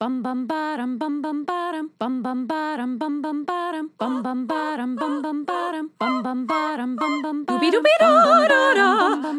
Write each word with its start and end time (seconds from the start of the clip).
Bum 0.00 0.22
bum 0.22 0.46
bottom 0.46 0.96
bum 0.96 1.20
bum 1.22 1.44
bottom 1.44 1.90
bum 1.98 2.22
bum 2.22 2.46
bottom 2.46 2.98
bum 2.98 3.20
bum 3.20 3.44
bottom 3.44 3.88
bum 3.98 4.22
bum 4.22 4.46
bottom 4.46 4.94
bum 4.94 5.22
bum 5.22 5.44
bottom 5.44 5.90
bum 5.98 6.22
bum 6.22 6.46
bottom 6.46 6.94
bum 6.96 7.22
bum 7.22 7.44
Doobie 7.46 7.72
doobie 7.72 7.96
da 7.98 8.10
da 8.52 8.74
da. 8.78 8.88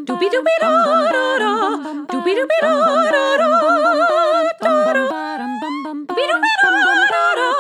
Doobie 0.04 0.30
doobie 0.34 0.58
da 0.60 0.72
da 0.84 1.24
da. 1.40 1.54
Doobie 2.12 2.36
doobie 2.36 2.60
da. 2.62 2.72
Da 2.76 3.08
da. 3.08 3.56
Doobie 6.10 6.28
doobie 6.28 6.56
da 6.60 6.92
da 7.14 7.24
da. 7.40 7.59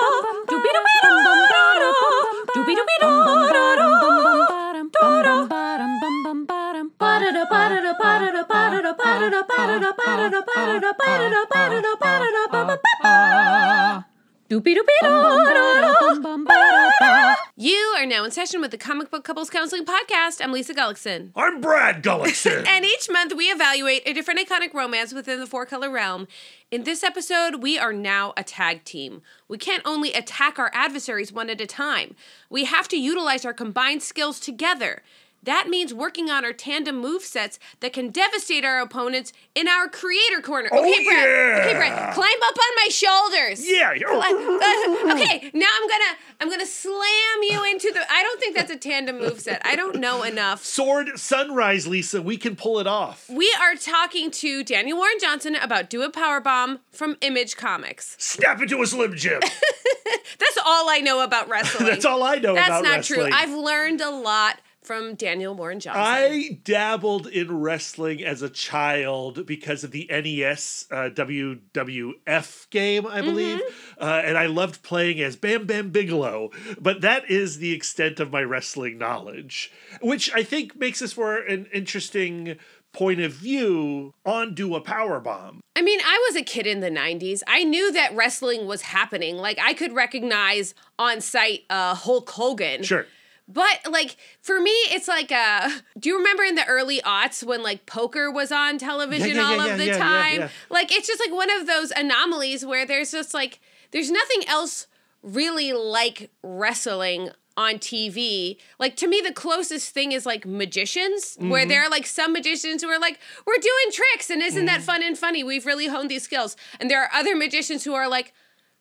You 17.55 17.95
are 17.97 18.05
now 18.05 18.23
in 18.23 18.31
session 18.31 18.61
with 18.61 18.71
the 18.71 18.77
Comic 18.77 19.11
Book 19.11 19.23
Couples 19.23 19.49
Counseling 19.49 19.85
Podcast. 19.85 20.41
I'm 20.43 20.51
Lisa 20.51 20.73
Gullickson. 20.73 21.31
I'm 21.35 21.61
Brad 21.61 22.03
Gullickson. 22.03 22.65
And 22.67 22.83
each 22.83 23.09
month 23.09 23.33
we 23.35 23.45
evaluate 23.45 24.01
a 24.05 24.13
different 24.13 24.39
iconic 24.39 24.73
romance 24.73 25.13
within 25.13 25.39
the 25.39 25.47
four 25.47 25.65
color 25.65 25.89
realm. 25.89 26.27
In 26.71 26.83
this 26.83 27.03
episode, 27.03 27.61
we 27.61 27.77
are 27.77 27.93
now 27.93 28.33
a 28.35 28.43
tag 28.43 28.83
team. 28.83 29.21
We 29.47 29.57
can't 29.57 29.83
only 29.85 30.13
attack 30.13 30.57
our 30.57 30.71
adversaries 30.73 31.31
one 31.31 31.49
at 31.49 31.61
a 31.61 31.67
time, 31.67 32.15
we 32.49 32.65
have 32.65 32.87
to 32.89 32.97
utilize 32.97 33.45
our 33.45 33.53
combined 33.53 34.03
skills 34.03 34.39
together. 34.39 35.01
That 35.43 35.67
means 35.69 35.93
working 35.93 36.29
on 36.29 36.43
our 36.45 36.53
tandem 36.53 36.97
move 36.99 37.21
sets 37.23 37.59
that 37.79 37.93
can 37.93 38.09
devastate 38.09 38.65
our 38.65 38.79
opponents 38.79 39.31
in 39.55 39.67
our 39.67 39.87
creator 39.87 40.41
corner. 40.41 40.69
Oh, 40.71 40.79
okay, 40.79 41.03
Brad. 41.03 41.27
Okay, 41.27 41.71
yeah. 41.71 41.77
Brad. 41.77 42.13
Climb 42.13 42.39
up 42.43 42.55
on 42.57 42.75
my 42.83 42.87
shoulders. 42.89 43.67
yeah. 43.67 43.93
Uh, 44.19 45.13
okay, 45.13 45.49
now 45.53 45.67
I'm 45.73 45.87
gonna 45.87 46.17
I'm 46.41 46.49
gonna 46.49 46.65
slam 46.65 46.95
you 47.43 47.63
into 47.71 47.91
the. 47.91 48.01
I 48.11 48.23
don't 48.23 48.39
think 48.39 48.55
that's 48.55 48.71
a 48.71 48.75
tandem 48.75 49.19
move 49.19 49.39
set. 49.39 49.61
I 49.65 49.75
don't 49.75 49.99
know 49.99 50.23
enough. 50.23 50.63
Sword 50.63 51.17
Sunrise, 51.17 51.87
Lisa. 51.87 52.21
We 52.21 52.37
can 52.37 52.55
pull 52.55 52.79
it 52.79 52.87
off. 52.87 53.29
We 53.29 53.53
are 53.61 53.75
talking 53.75 54.31
to 54.31 54.63
Daniel 54.63 54.97
Warren 54.97 55.17
Johnson 55.19 55.55
about 55.55 55.89
Do 55.89 56.01
a 56.03 56.09
Power 56.09 56.39
Bomb 56.41 56.79
from 56.91 57.17
Image 57.21 57.55
Comics. 57.57 58.15
Snap 58.19 58.61
into 58.61 58.81
a 58.81 58.87
Slim 58.87 59.15
Jim. 59.15 59.39
That's 60.39 60.57
all 60.65 60.89
I 60.89 60.99
know 60.99 61.23
about 61.23 61.47
wrestling. 61.49 61.87
That's 61.87 62.05
all 62.05 62.23
I 62.23 62.35
know 62.35 62.53
That's 62.55 62.69
not 62.83 62.83
wrestling. 62.83 63.27
true. 63.27 63.29
I've 63.33 63.51
learned 63.53 64.01
a 64.01 64.09
lot 64.11 64.59
from 64.89 65.13
Daniel 65.13 65.53
Warren 65.53 65.79
Johnson. 65.79 66.01
I 66.03 66.59
dabbled 66.63 67.27
in 67.27 67.59
wrestling 67.59 68.23
as 68.23 68.41
a 68.41 68.49
child 68.49 69.45
because 69.45 69.83
of 69.83 69.91
the 69.91 70.07
NES 70.09 70.87
uh, 70.89 71.09
WWF 71.13 72.69
game, 72.71 73.05
I 73.05 73.21
believe, 73.21 73.59
Mm-hmm. 73.59 74.03
uh, 74.03 74.21
and 74.25 74.35
I 74.35 74.47
loved 74.47 74.81
playing 74.81 75.21
as 75.21 75.35
Bam 75.35 75.67
Bam 75.67 75.91
Bigelow. 75.91 76.49
But 76.81 77.01
that 77.01 77.29
is 77.29 77.59
the 77.59 77.71
extent 77.71 78.19
of 78.19 78.31
my 78.31 78.41
wrestling 78.41 78.97
knowledge, 78.97 79.71
which 80.01 80.33
I 80.33 80.41
think 80.41 80.75
makes 80.75 81.01
this 81.01 81.13
for 81.13 81.37
an 81.37 81.67
interesting 81.71 82.57
point 82.91 83.19
of 83.19 83.31
view 83.33 84.15
on 84.25 84.55
Do 84.55 84.73
a 84.73 84.81
Power 84.81 85.19
Bomb. 85.19 85.61
I 85.75 85.83
mean, 85.83 85.99
I 86.03 86.27
was 86.27 86.35
a 86.35 86.43
kid 86.43 86.65
in 86.65 86.79
the 86.79 86.89
90s. 86.89 87.41
I 87.47 87.63
knew 87.63 87.91
that 87.91 88.15
wrestling 88.15 88.65
was 88.65 88.81
happening. 88.81 89.37
Like, 89.37 89.59
I 89.61 89.75
could 89.75 89.93
recognize 89.93 90.73
on 90.97 91.21
site 91.21 91.61
uh, 91.69 91.93
Hulk 91.93 92.27
Hogan. 92.31 92.81
Sure. 92.81 93.05
But 93.51 93.79
like 93.89 94.15
for 94.41 94.59
me, 94.61 94.69
it's 94.91 95.07
like 95.07 95.31
uh 95.31 95.69
do 95.99 96.09
you 96.09 96.17
remember 96.17 96.43
in 96.43 96.53
the 96.55 96.65
early 96.67 97.01
aughts 97.01 97.43
when 97.43 97.63
like 97.63 97.85
poker 97.87 98.29
was 98.31 98.51
on 98.51 98.77
television 98.77 99.29
Yeah, 99.29 99.35
yeah, 99.35 99.47
all 99.47 99.65
yeah, 99.67 99.73
of 99.73 99.77
the 99.79 99.91
time? 99.97 100.49
Like 100.69 100.91
it's 100.95 101.07
just 101.07 101.19
like 101.19 101.33
one 101.33 101.49
of 101.49 101.65
those 101.65 101.89
anomalies 101.91 102.63
where 102.65 102.85
there's 102.85 103.11
just 103.11 103.33
like 103.33 103.59
there's 103.91 104.11
nothing 104.11 104.43
else 104.47 104.85
really 105.23 105.73
like 105.73 106.29
wrestling 106.43 107.29
on 107.57 107.73
TV. 107.75 108.55
Like 108.79 108.95
to 108.97 109.07
me 109.07 109.19
the 109.25 109.33
closest 109.33 109.93
thing 109.93 110.11
is 110.11 110.25
like 110.25 110.45
magicians 110.45 111.35
where 111.39 111.61
Mm-hmm. 111.61 111.69
there 111.69 111.83
are 111.83 111.89
like 111.89 112.05
some 112.05 112.31
magicians 112.31 112.83
who 112.83 112.89
are 112.89 112.99
like 112.99 113.19
we're 113.47 113.55
doing 113.57 113.91
tricks 113.91 114.29
and 114.29 114.41
isn't 114.41 114.59
Mm-hmm. 114.59 114.67
that 114.67 114.81
fun 114.81 115.01
and 115.03 115.17
funny? 115.17 115.43
We've 115.43 115.65
really 115.65 115.87
honed 115.87 116.09
these 116.11 116.23
skills. 116.23 116.55
And 116.79 116.89
there 116.89 117.01
are 117.01 117.09
other 117.13 117.35
magicians 117.35 117.83
who 117.83 117.95
are 117.95 118.07
like 118.07 118.31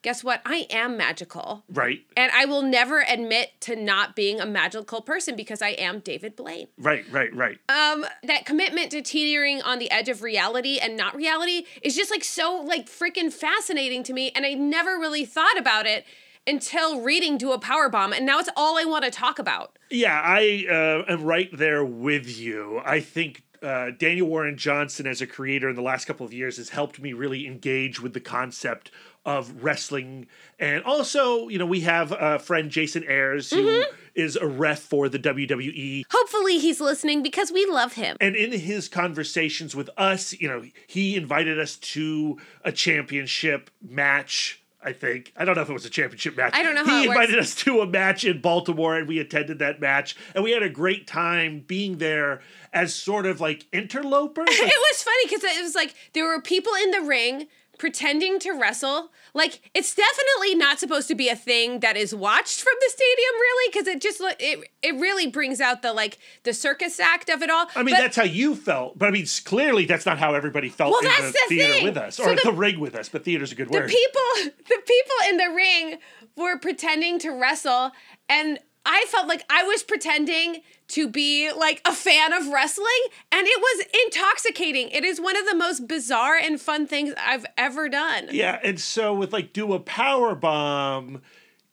guess 0.02 0.22
what? 0.22 0.40
I 0.44 0.66
am 0.70 0.96
magical. 0.96 1.64
Right. 1.68 2.00
And 2.16 2.30
I 2.32 2.44
will 2.44 2.62
never 2.62 3.04
admit 3.08 3.60
to 3.62 3.76
not 3.76 4.14
being 4.14 4.40
a 4.40 4.46
magical 4.46 5.00
person 5.00 5.36
because 5.36 5.62
I 5.62 5.70
am 5.70 6.00
David 6.00 6.36
Blaine. 6.36 6.68
Right, 6.78 7.04
right, 7.10 7.34
right. 7.34 7.58
Um, 7.68 8.06
that 8.22 8.46
commitment 8.46 8.90
to 8.92 9.02
teetering 9.02 9.62
on 9.62 9.78
the 9.78 9.90
edge 9.90 10.08
of 10.08 10.22
reality 10.22 10.78
and 10.80 10.96
not 10.96 11.14
reality 11.14 11.64
is 11.82 11.96
just 11.96 12.10
like 12.10 12.24
so 12.24 12.62
like 12.66 12.86
freaking 12.86 13.32
fascinating 13.32 14.02
to 14.04 14.12
me, 14.12 14.30
and 14.34 14.46
I 14.46 14.54
never 14.54 14.92
really 14.92 15.24
thought 15.24 15.58
about 15.58 15.86
it 15.86 16.04
until 16.46 17.00
reading 17.00 17.36
Do 17.36 17.52
a 17.52 17.58
Power 17.58 17.88
Bomb, 17.88 18.12
and 18.12 18.24
now 18.24 18.38
it's 18.38 18.48
all 18.56 18.78
I 18.78 18.84
want 18.84 19.04
to 19.04 19.10
talk 19.10 19.38
about. 19.38 19.78
Yeah, 19.90 20.18
I 20.24 20.66
uh, 20.68 21.12
am 21.12 21.24
right 21.24 21.50
there 21.52 21.84
with 21.84 22.38
you. 22.38 22.80
I 22.84 23.00
think 23.00 23.42
uh, 23.62 23.90
Daniel 23.90 24.28
Warren 24.28 24.56
Johnson, 24.56 25.06
as 25.06 25.20
a 25.20 25.26
creator 25.26 25.68
in 25.68 25.76
the 25.76 25.82
last 25.82 26.06
couple 26.06 26.24
of 26.24 26.32
years, 26.32 26.56
has 26.56 26.70
helped 26.70 27.00
me 27.00 27.12
really 27.12 27.46
engage 27.46 28.00
with 28.00 28.14
the 28.14 28.20
concept 28.20 28.90
of 29.28 29.62
wrestling. 29.62 30.26
And 30.58 30.82
also, 30.84 31.48
you 31.48 31.58
know, 31.58 31.66
we 31.66 31.80
have 31.80 32.12
a 32.12 32.38
friend, 32.38 32.70
Jason 32.70 33.04
Ayers, 33.04 33.50
who 33.50 33.62
mm-hmm. 33.62 33.94
is 34.14 34.36
a 34.36 34.46
ref 34.46 34.78
for 34.78 35.10
the 35.10 35.18
WWE. 35.18 36.04
Hopefully, 36.10 36.58
he's 36.58 36.80
listening 36.80 37.22
because 37.22 37.52
we 37.52 37.66
love 37.66 37.92
him. 37.92 38.16
And 38.22 38.34
in 38.34 38.52
his 38.52 38.88
conversations 38.88 39.76
with 39.76 39.90
us, 39.98 40.32
you 40.32 40.48
know, 40.48 40.64
he 40.86 41.14
invited 41.14 41.60
us 41.60 41.76
to 41.76 42.38
a 42.64 42.72
championship 42.72 43.70
match. 43.86 44.62
I 44.82 44.94
think 44.94 45.32
I 45.36 45.44
don't 45.44 45.56
know 45.56 45.62
if 45.62 45.68
it 45.68 45.74
was 45.74 45.84
a 45.84 45.90
championship 45.90 46.34
match. 46.34 46.54
I 46.54 46.62
don't 46.62 46.74
know 46.74 46.84
how 46.84 46.98
He 46.98 47.04
it 47.04 47.08
works. 47.08 47.20
invited 47.20 47.38
us 47.38 47.54
to 47.56 47.80
a 47.80 47.86
match 47.86 48.24
in 48.24 48.40
Baltimore, 48.40 48.96
and 48.96 49.06
we 49.06 49.18
attended 49.18 49.58
that 49.58 49.80
match, 49.80 50.16
and 50.34 50.42
we 50.42 50.52
had 50.52 50.62
a 50.62 50.70
great 50.70 51.06
time 51.06 51.64
being 51.66 51.98
there 51.98 52.40
as 52.72 52.94
sort 52.94 53.26
of 53.26 53.42
like 53.42 53.66
interlopers. 53.72 54.46
It 54.50 54.92
was 54.92 55.02
funny 55.02 55.24
because 55.24 55.44
it 55.44 55.62
was 55.62 55.74
like 55.74 55.94
there 56.14 56.24
were 56.24 56.40
people 56.40 56.72
in 56.82 56.92
the 56.92 57.02
ring 57.02 57.48
pretending 57.78 58.38
to 58.40 58.52
wrestle. 58.52 59.10
Like 59.34 59.70
it's 59.74 59.94
definitely 59.94 60.54
not 60.56 60.78
supposed 60.80 61.08
to 61.08 61.14
be 61.14 61.28
a 61.28 61.36
thing 61.36 61.80
that 61.80 61.96
is 61.96 62.14
watched 62.14 62.60
from 62.60 62.72
the 62.80 62.88
stadium, 62.90 63.34
really, 63.40 63.70
because 63.72 63.86
it 63.88 64.00
just 64.00 64.20
it 64.40 64.68
it 64.82 64.94
really 64.96 65.26
brings 65.28 65.60
out 65.60 65.82
the 65.82 65.92
like 65.92 66.18
the 66.42 66.52
circus 66.52 66.98
act 67.00 67.28
of 67.28 67.42
it 67.42 67.50
all. 67.50 67.66
I 67.76 67.82
mean, 67.82 67.94
But- 67.94 68.00
that's 68.00 68.16
how 68.16 68.24
you 68.24 68.54
felt, 68.56 68.98
but 68.98 69.06
I 69.08 69.10
mean, 69.12 69.26
clearly 69.44 69.84
that's 69.86 70.06
not 70.06 70.18
how 70.18 70.34
everybody 70.34 70.68
felt 70.68 70.90
Well, 70.92 71.00
in 71.00 71.06
that's 71.06 71.32
the, 71.32 71.38
the 71.48 71.54
theater 71.56 71.72
thing. 71.74 71.84
with 71.84 71.96
us, 71.96 72.16
So 72.16 72.24
or 72.24 72.34
the- 72.34 72.42
the 72.44 72.52
ring 72.52 72.80
with 72.80 72.94
us. 72.94 73.08
But 73.08 73.24
theater's 73.24 73.52
a 73.52 73.54
good 73.54 73.68
the 73.68 73.78
word. 73.78 73.88
The 73.88 73.94
people 73.94 74.52
the 74.68 74.82
people 74.86 75.16
in 75.30 75.36
the 75.36 75.50
ring 75.54 75.98
were 76.36 76.58
pretending 76.58 77.18
to 77.20 77.30
wrestle 77.30 77.92
and 78.28 78.58
I 78.86 79.04
felt 79.08 79.28
like 79.28 79.44
I 79.50 79.64
was 79.64 79.82
pretending 79.82 80.62
to 80.88 81.08
be 81.08 81.52
like 81.52 81.80
a 81.84 81.92
fan 81.92 82.32
of 82.32 82.48
wrestling 82.48 82.86
and 83.30 83.46
it 83.46 83.60
was 83.60 83.86
intoxicating. 84.04 84.88
It 84.90 85.04
is 85.04 85.20
one 85.20 85.36
of 85.36 85.46
the 85.46 85.54
most 85.54 85.86
bizarre 85.86 86.36
and 86.36 86.60
fun 86.60 86.86
things 86.86 87.14
I've 87.18 87.46
ever 87.56 87.88
done. 87.88 88.28
Yeah, 88.32 88.58
and 88.64 88.80
so 88.80 89.14
with 89.14 89.32
like 89.32 89.52
do 89.52 89.74
a 89.74 89.80
power 89.80 90.34
bomb, 90.34 91.22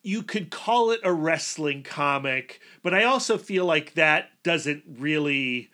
you 0.04 0.22
could 0.22 0.52
call 0.52 0.92
it 0.92 1.00
a 1.04 1.12
wrestling 1.12 1.82
comic, 1.82 2.60
but 2.84 2.94
I 2.94 3.06
also 3.06 3.38
feel 3.38 3.66
like 3.66 3.94
that 3.94 4.32
doesn't 4.44 4.84
really 5.00 5.72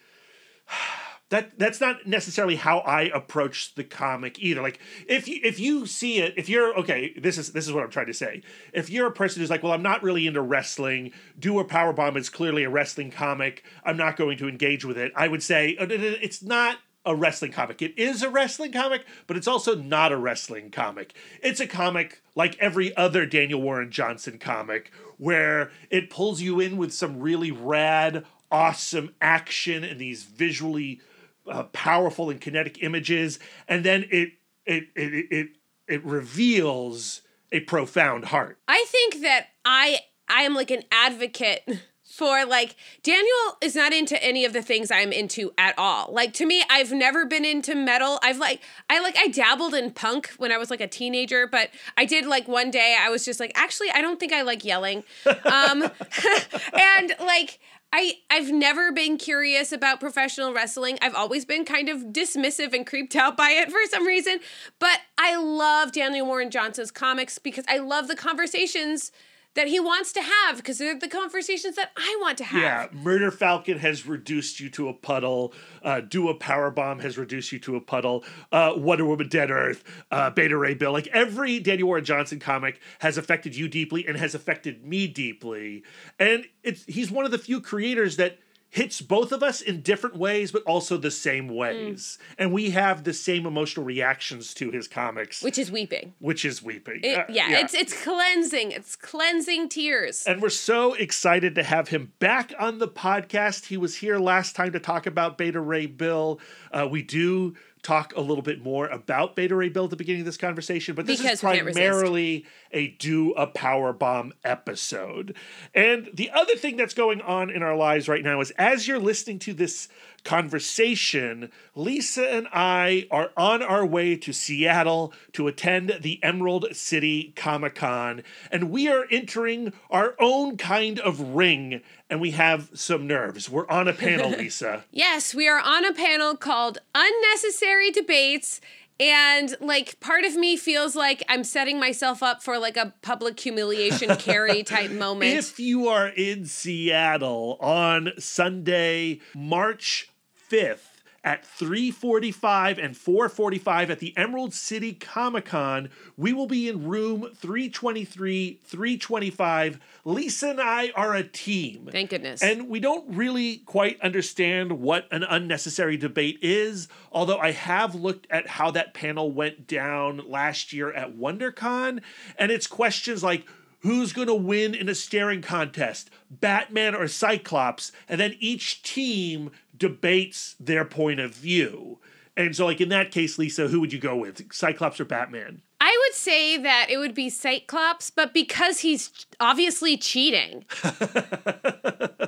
that 1.32 1.58
that's 1.58 1.80
not 1.80 2.06
necessarily 2.06 2.58
how 2.58 2.80
I 2.80 3.04
approach 3.04 3.74
the 3.76 3.86
comic 3.86 4.38
either. 4.40 4.62
Like 4.62 4.80
if 5.08 5.30
you 5.30 5.40
if 5.44 5.60
you 5.60 5.86
see 5.86 6.20
it, 6.20 6.34
if 6.36 6.50
you're 6.50 6.78
okay, 6.80 7.14
this 7.18 7.38
is 7.38 7.54
this 7.54 7.66
is 7.66 7.74
what 7.74 7.84
I'm 7.84 7.90
trying 7.90 8.08
to 8.08 8.14
say. 8.14 8.44
If 8.74 8.90
you're 8.90 9.08
a 9.08 9.12
person 9.12 9.42
who's 9.42 9.50
like, 9.50 9.64
well, 9.64 9.72
I'm 9.72 9.82
not 9.82 10.04
really 10.04 10.28
into 10.28 10.42
wrestling, 10.42 11.14
do 11.40 11.58
a 11.60 11.64
power 11.64 11.94
bomb 11.94 12.18
is 12.18 12.30
clearly 12.30 12.64
a 12.64 12.70
wrestling 12.70 13.12
comic. 13.12 13.64
I'm 13.86 13.96
not 13.96 14.18
going 14.18 14.38
to 14.40 14.50
engage 14.50 14.84
with 14.84 14.98
it. 14.98 15.14
I 15.16 15.30
would 15.30 15.42
say 15.42 15.78
uh, 15.78 15.88
it's 15.90 16.44
not 16.44 16.80
a 17.06 17.16
wrestling 17.16 17.54
comic. 17.54 17.82
It 17.82 17.98
is 17.98 18.22
a 18.22 18.30
wrestling 18.30 18.74
comic, 18.74 19.06
but 19.26 19.38
it's 19.38 19.48
also 19.48 19.74
not 19.74 20.12
a 20.12 20.18
wrestling 20.18 20.70
comic. 20.70 21.14
It's 21.42 21.62
a 21.62 21.66
comic 21.66 22.22
like 22.36 22.58
every 22.60 22.96
other 22.98 23.26
Daniel 23.26 23.62
Warren 23.62 23.90
Johnson 23.90 24.38
comic 24.38 24.92
where 25.18 25.72
it 25.90 26.10
pulls 26.10 26.42
you 26.42 26.60
in 26.60 26.76
with 26.76 26.94
some 26.94 27.22
really 27.22 27.52
rad, 27.52 28.26
awesome 28.52 29.16
action 29.22 29.86
and 29.86 30.00
these 30.00 30.24
visually 30.24 31.00
uh, 31.48 31.64
powerful 31.64 32.30
and 32.30 32.40
kinetic 32.40 32.82
images, 32.84 33.40
and 33.68 33.84
then 33.84 34.06
it 34.12 34.34
it 34.66 34.86
it 34.96 35.28
it 35.32 35.48
it 35.88 36.06
reveals 36.06 37.22
a 37.52 37.60
profound 37.62 38.26
heart. 38.26 38.60
I 38.68 38.86
think 38.88 39.22
that 39.22 39.48
I 39.66 40.00
I 40.30 40.44
am 40.44 40.54
like 40.56 40.72
an 40.72 40.84
advocate 40.92 41.64
for 42.12 42.46
like 42.46 42.76
Daniel 43.04 43.58
is 43.62 43.74
not 43.74 43.94
into 43.94 44.22
any 44.22 44.44
of 44.44 44.52
the 44.52 44.62
things 44.62 44.92
I'm 44.92 45.14
into 45.14 45.52
at 45.58 45.74
all. 45.78 46.12
Like 46.14 46.34
to 46.34 46.46
me, 46.46 46.64
I've 46.70 46.92
never 46.92 47.26
been 47.26 47.46
into 47.46 47.74
metal. 47.74 48.20
I've 48.22 48.38
like 48.38 48.62
I 48.90 49.00
like 49.00 49.16
I 49.18 49.28
dabbled 49.28 49.74
in 49.74 49.92
punk 49.92 50.32
when 50.38 50.52
I 50.52 50.58
was 50.58 50.70
like 50.70 50.82
a 50.82 50.88
teenager, 50.88 51.48
but 51.48 51.70
I 51.98 52.06
did 52.06 52.26
like 52.26 52.48
one 52.48 52.70
day 52.70 52.98
I 53.00 53.10
was 53.10 53.24
just 53.24 53.40
like, 53.40 53.52
actually, 53.56 53.90
I 53.92 54.02
don't 54.02 54.20
think 54.20 54.34
I 54.34 54.42
like 54.42 54.66
yelling. 54.66 55.04
Um 55.26 55.90
and 56.74 57.14
like 57.20 57.60
I 57.94 58.20
I've 58.30 58.52
never 58.52 58.92
been 58.92 59.18
curious 59.18 59.72
about 59.72 60.00
professional 60.00 60.54
wrestling. 60.54 60.98
I've 61.02 61.16
always 61.16 61.46
been 61.46 61.66
kind 61.66 61.90
of 61.90 62.14
dismissive 62.14 62.74
and 62.74 62.88
creeped 62.88 63.16
out 63.16 63.36
by 63.36 63.52
it 63.52 63.72
for 63.72 63.80
some 63.90 64.06
reason. 64.06 64.40
But 64.80 65.00
I 65.18 65.36
love 65.36 65.92
Daniel 65.92 66.26
Warren 66.26 66.52
Johnson's 66.52 66.92
comics 66.92 67.38
because 67.38 67.66
I 67.68 67.78
love 67.78 68.08
the 68.08 68.16
conversations 68.16 69.12
that 69.54 69.68
he 69.68 69.80
wants 69.80 70.14
to 70.14 70.22
have 70.22 70.58
because 70.58 70.78
they're 70.78 70.98
the 70.98 71.08
conversations 71.08 71.76
that 71.76 71.92
I 71.98 72.18
want 72.22 72.38
to 72.38 72.44
have. 72.46 72.62
Yeah, 72.62 72.88
Murder 73.02 73.32
Falcon 73.32 73.80
has 73.80 74.06
reduced 74.08 74.60
you 74.60 74.70
to 74.72 74.88
a 74.88 74.94
puddle. 74.94 75.54
Uh, 75.84 76.02
Do 76.02 76.30
a 76.30 76.34
Power 76.34 76.72
Bomb 76.72 77.00
has 77.00 77.18
reduced 77.18 77.52
you 77.52 77.60
to 77.60 77.76
a 77.76 77.82
puddle. 77.82 78.24
Uh, 78.52 78.74
Wonder 78.78 79.06
Woman, 79.06 79.28
Dead 79.28 79.52
Earth, 79.52 79.84
uh, 80.10 80.30
Beta 80.30 80.58
Ray 80.58 80.74
Bill. 80.74 80.92
Like 80.92 81.08
every 81.08 81.60
Daniel 81.60 81.88
Warren 81.88 82.06
Johnson 82.06 82.40
comic 82.40 82.80
has 83.00 83.18
affected 83.18 83.56
you 83.56 83.68
deeply 83.68 84.08
and 84.08 84.18
has 84.18 84.34
affected 84.34 84.86
me 84.86 85.08
deeply. 85.08 85.84
And 86.18 86.46
it's 86.64 86.86
he's 86.86 87.12
one 87.12 87.26
of 87.26 87.32
the 87.32 87.38
few 87.38 87.60
creators 87.60 88.18
that 88.18 88.38
hits 88.72 89.02
both 89.02 89.32
of 89.34 89.44
us 89.44 89.60
in 89.62 89.82
different 89.82 90.16
ways, 90.16 90.52
but 90.52 90.64
also 90.64 90.96
the 90.98 91.12
same 91.12 91.50
ways. 91.50 92.18
And 92.40 92.52
we 92.54 92.70
have 92.72 93.04
the 93.04 93.14
same 93.14 93.46
emotional 93.46 93.86
reactions 93.86 94.54
to 94.56 94.72
his 94.72 94.88
comics, 94.88 95.44
Which 95.44 95.60
is 95.60 95.70
weeping. 95.70 96.14
which 96.20 96.46
is 96.46 96.64
weeping. 96.64 97.02
It- 97.04 97.18
Uh, 97.20 97.26
yeah, 97.30 97.60
it's 97.60 97.74
it's 97.74 97.94
cleansing. 98.02 98.72
It's 98.72 98.96
cleansing 98.96 99.68
tears. 99.70 100.24
And 100.26 100.42
we're 100.42 100.50
so 100.50 100.94
excited 100.94 101.54
to 101.56 101.64
have 101.64 101.90
him 101.90 102.14
back 102.20 102.54
on 102.58 102.80
the 102.80 102.88
podcast. 102.88 103.66
He 103.66 103.76
was 103.78 103.98
here 103.98 104.18
last 104.18 104.56
time 104.56 104.72
to 104.72 104.80
talk 104.80 105.06
about 105.06 105.38
Beta 105.38 105.60
Ray 105.60 105.86
Bill. 105.86 106.40
Uh, 106.72 106.88
we 106.90 107.02
do 107.04 107.54
talk 107.84 108.16
a 108.16 108.22
little 108.22 108.44
bit 108.44 108.64
more 108.64 108.88
about 108.88 109.36
Beta 109.36 109.56
Ray 109.56 109.70
Bill 109.70 109.86
at 109.86 109.90
the 109.90 109.96
beginning 109.96 110.22
of 110.22 110.26
this 110.26 110.38
conversation, 110.38 110.96
but 110.96 111.06
this 111.08 111.20
Because 111.20 111.40
is 111.40 111.44
we 111.44 111.52
can't 111.54 111.66
resist. 111.66 111.88
primarily 111.88 112.46
a 112.72 112.90
do 112.90 113.32
a 113.34 113.48
power 113.48 113.92
bomb 113.94 114.34
episode. 114.44 115.36
And 115.74 116.10
the 116.14 116.30
other 116.32 116.56
thing 116.56 116.78
that's 116.78 116.94
going 116.94 117.22
on 117.22 117.50
in 117.50 117.64
our 117.64 117.76
lives 117.76 118.08
right 118.08 118.24
now 118.24 118.40
is 118.42 118.52
as 118.52 118.88
you're 118.88 119.00
listening 119.00 119.40
to 119.40 119.54
this 119.54 119.88
conversation, 120.24 121.50
Lisa 121.76 122.28
and 122.28 122.48
I 122.54 123.08
are 123.10 123.32
on 123.36 123.64
our 123.64 123.86
way 123.86 124.16
to 124.18 124.34
Seattle 124.34 125.14
to 125.34 125.48
attend 125.48 125.98
the 126.02 126.20
Emerald 126.24 126.68
City 126.74 127.34
Comic 127.36 127.76
Con, 127.76 128.22
and 128.52 128.70
we 128.70 128.88
are 128.88 129.06
entering 129.10 129.74
our 129.90 130.16
own 130.20 130.58
kind 130.58 131.00
of 131.00 131.20
ring, 131.20 131.82
and 132.12 132.20
we 132.20 132.32
have 132.32 132.70
some 132.74 133.08
nerves. 133.08 133.50
We're 133.50 133.68
on 133.70 133.88
a 133.88 133.94
panel, 133.94 134.30
Lisa. 134.38 134.84
Yes, 134.92 135.34
we 135.34 135.48
are 135.48 135.60
on 135.60 135.86
a 135.86 135.94
panel 135.94 136.36
called 136.36 136.78
Unnecessary 136.94 137.90
Debates. 137.90 138.60
And 139.00 139.56
like 139.62 140.00
part 140.00 140.26
of 140.26 140.36
me 140.36 140.58
feels 140.58 140.96
like 140.96 141.24
I'm 141.28 141.44
setting 141.44 141.80
myself 141.80 142.22
up 142.22 142.44
for 142.44 142.60
like 142.60 142.78
a 142.78 142.94
public 143.02 143.40
humiliation 143.40 144.16
Carrie 144.18 144.62
type 144.62 144.92
moment. 144.92 145.38
If 145.38 145.60
you 145.60 145.88
are 145.88 146.10
in 146.10 146.46
Seattle 146.46 147.58
on 147.62 148.12
Sunday, 148.20 149.22
March 149.34 150.12
5th 150.52 150.91
at 151.24 151.46
3:45 151.46 152.78
and 152.84 152.96
4:45 152.96 153.90
at 153.90 154.00
the 154.00 154.16
Emerald 154.18 154.54
City 154.54 154.94
Comic-Con, 154.94 155.90
we 156.18 156.34
will 156.34 156.48
be 156.48 156.68
in 156.68 156.88
room 156.88 157.30
323, 157.36 158.60
325. 158.64 159.80
Lisa 160.04 160.50
and 160.50 160.62
I 160.62 160.92
are 160.96 161.14
a 161.14 161.24
team. 161.24 161.90
Thank 161.92 162.10
goodness. 162.10 162.42
And 162.42 162.68
we 162.68 162.80
don't 162.80 163.08
really 163.16 163.58
quite 163.58 164.02
understand 164.02 164.80
what 164.80 165.08
an 165.12 165.24
unnecessary 165.24 165.98
debate 165.98 166.40
is, 166.42 166.88
although 167.12 167.38
I 167.38 167.52
have 167.52 167.94
looked 167.94 168.26
at 168.32 168.48
how 168.48 168.72
that 168.72 168.94
panel 168.94 169.32
went 169.32 169.68
down 169.68 170.28
last 170.28 170.74
year 170.74 170.92
at 170.92 171.16
WonderCon, 171.16 172.02
and 172.38 172.52
it's 172.52 172.68
questions 172.68 173.24
like 173.24 173.46
who's 173.82 174.14
going 174.14 174.28
to 174.28 174.34
win 174.36 174.76
in 174.76 174.88
a 174.90 174.96
staring 174.96 175.42
contest, 175.42 176.10
Batman 176.30 176.94
or 176.96 177.08
Cyclops, 177.08 177.92
and 178.08 178.20
then 178.20 178.36
each 178.40 178.84
team 178.84 179.52
debates 179.82 180.56
their 180.60 180.86
point 180.86 181.20
of 181.20 181.34
view. 181.34 182.00
And 182.38 182.56
so, 182.56 182.66
like 182.66 182.80
in 182.80 182.90
that 182.90 183.12
case, 183.12 183.38
Lisa, 183.38 183.68
who 183.68 183.82
would 183.82 183.92
you 183.92 184.00
go 184.00 184.16
with, 184.16 184.54
Cyclops 184.54 185.00
or 185.00 185.06
Batman? 185.06 185.62
I 185.82 185.98
would 186.06 186.16
say 186.16 186.56
that 186.58 186.88
it 186.90 186.98
would 186.98 187.16
be 187.16 187.30
Cyclops, 187.30 188.12
but 188.12 188.34
because 188.34 188.80
he's 188.80 189.10
obviously 189.40 189.98
cheating. 189.98 190.66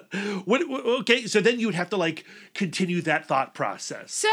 What, 0.46 0.62
okay, 0.70 1.26
so 1.26 1.42
then 1.42 1.60
you 1.60 1.68
would 1.68 1.76
have 1.76 1.90
to 1.90 1.98
like 1.98 2.26
continue 2.54 3.02
that 3.02 3.26
thought 3.26 3.56
process. 3.56 4.14
So 4.14 4.30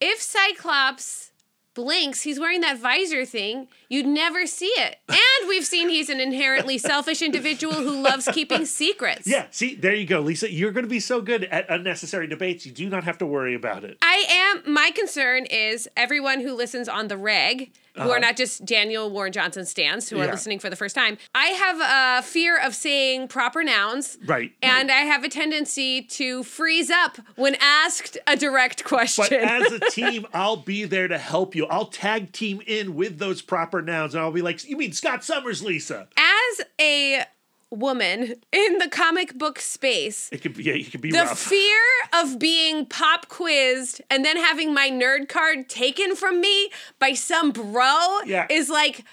if 0.00 0.22
Cyclops 0.22 1.30
blinks, 1.74 2.22
he's 2.22 2.40
wearing 2.40 2.60
that 2.62 2.78
visor 2.78 3.24
thing, 3.24 3.68
you'd 3.88 4.06
never 4.06 4.46
see 4.46 4.72
it. 4.76 4.98
And 5.08 5.48
we've 5.48 5.64
seen 5.64 5.88
he's 5.88 6.08
an 6.08 6.20
inherently 6.20 6.78
selfish 6.78 7.20
individual 7.20 7.74
who 7.74 8.00
loves 8.02 8.28
keeping 8.32 8.64
secrets. 8.64 9.26
Yeah, 9.26 9.46
see, 9.50 9.74
there 9.74 9.94
you 9.94 10.06
go, 10.06 10.20
Lisa. 10.20 10.50
You're 10.50 10.72
going 10.72 10.84
to 10.84 10.90
be 10.90 11.00
so 11.00 11.20
good 11.20 11.44
at 11.44 11.66
unnecessary 11.68 12.26
debates. 12.26 12.64
You 12.64 12.72
do 12.72 12.88
not 12.88 13.04
have 13.04 13.18
to 13.18 13.26
worry 13.26 13.54
about 13.54 13.84
it. 13.84 13.98
I 14.02 14.24
am. 14.28 14.72
My 14.72 14.90
concern 14.90 15.46
is 15.46 15.88
everyone 15.96 16.40
who 16.40 16.54
listens 16.54 16.88
on 16.88 17.08
the 17.08 17.16
reg, 17.16 17.72
who 17.96 18.10
are 18.10 18.18
not 18.18 18.36
just 18.36 18.64
Daniel 18.64 19.08
Warren 19.10 19.32
Johnson 19.32 19.64
stands, 19.64 20.08
who 20.08 20.18
are 20.18 20.24
Uh-huh. 20.24 20.32
Listening 20.32 20.58
for 20.58 20.68
the 20.68 20.76
first 20.76 20.94
time. 20.96 21.16
I 21.34 21.46
have 21.46 22.20
a 22.22 22.26
fear 22.26 22.58
of 22.58 22.74
saying 22.74 23.28
proper 23.28 23.62
nouns. 23.62 24.18
Right, 24.26 24.52
And 24.62 24.90
I 24.90 25.02
have 25.02 25.22
a 25.22 25.28
tendency 25.28 26.02
to 26.02 26.42
freeze 26.42 26.90
up 26.90 27.18
when 27.36 27.56
asked 27.60 28.18
a 28.26 28.36
direct 28.36 28.82
question. 28.84 29.24
But 29.28 29.38
question. 29.40 29.48
as 29.48 29.72
a 29.72 29.78
team, 29.90 30.26
I'll 30.34 30.56
be 30.56 30.84
there 30.84 31.06
to 31.08 31.18
help 31.18 31.54
you. 31.54 31.66
I'll 31.66 31.86
tag 31.86 32.32
team 32.32 32.60
in 32.66 32.94
with 32.96 33.18
those 33.18 33.42
proper 33.42 33.80
nouns, 33.80 34.14
and 34.14 34.22
I'll 34.22 34.32
be 34.32 34.42
like, 34.42 34.64
"You 34.68 34.76
mean 34.76 34.92
Scott 34.92 35.22
Summers, 35.24 35.62
Lisa?" 35.62 36.08
as 36.16 36.66
a 36.80 37.24
woman 37.74 38.34
in 38.52 38.78
the 38.78 38.88
comic 38.88 39.36
book 39.38 39.58
space, 39.60 40.28
It 40.32 40.42
could 40.42 40.54
be, 40.56 40.64
yeah, 40.64 40.74
it 40.74 40.90
could 40.90 41.00
be 41.00 41.10
the 41.10 41.18
rough. 41.18 41.38
fear 41.38 41.80
of 42.14 42.38
being 42.38 42.86
pop 42.86 43.28
quizzed 43.28 44.00
and 44.10 44.24
then 44.24 44.36
having 44.36 44.72
my 44.72 44.88
nerd 44.90 45.28
card 45.28 45.68
taken 45.68 46.14
from 46.16 46.40
me 46.40 46.70
by 46.98 47.12
some 47.14 47.50
bro 47.50 48.20
Yeah. 48.26 48.46
is 48.50 48.68
like 48.70 49.04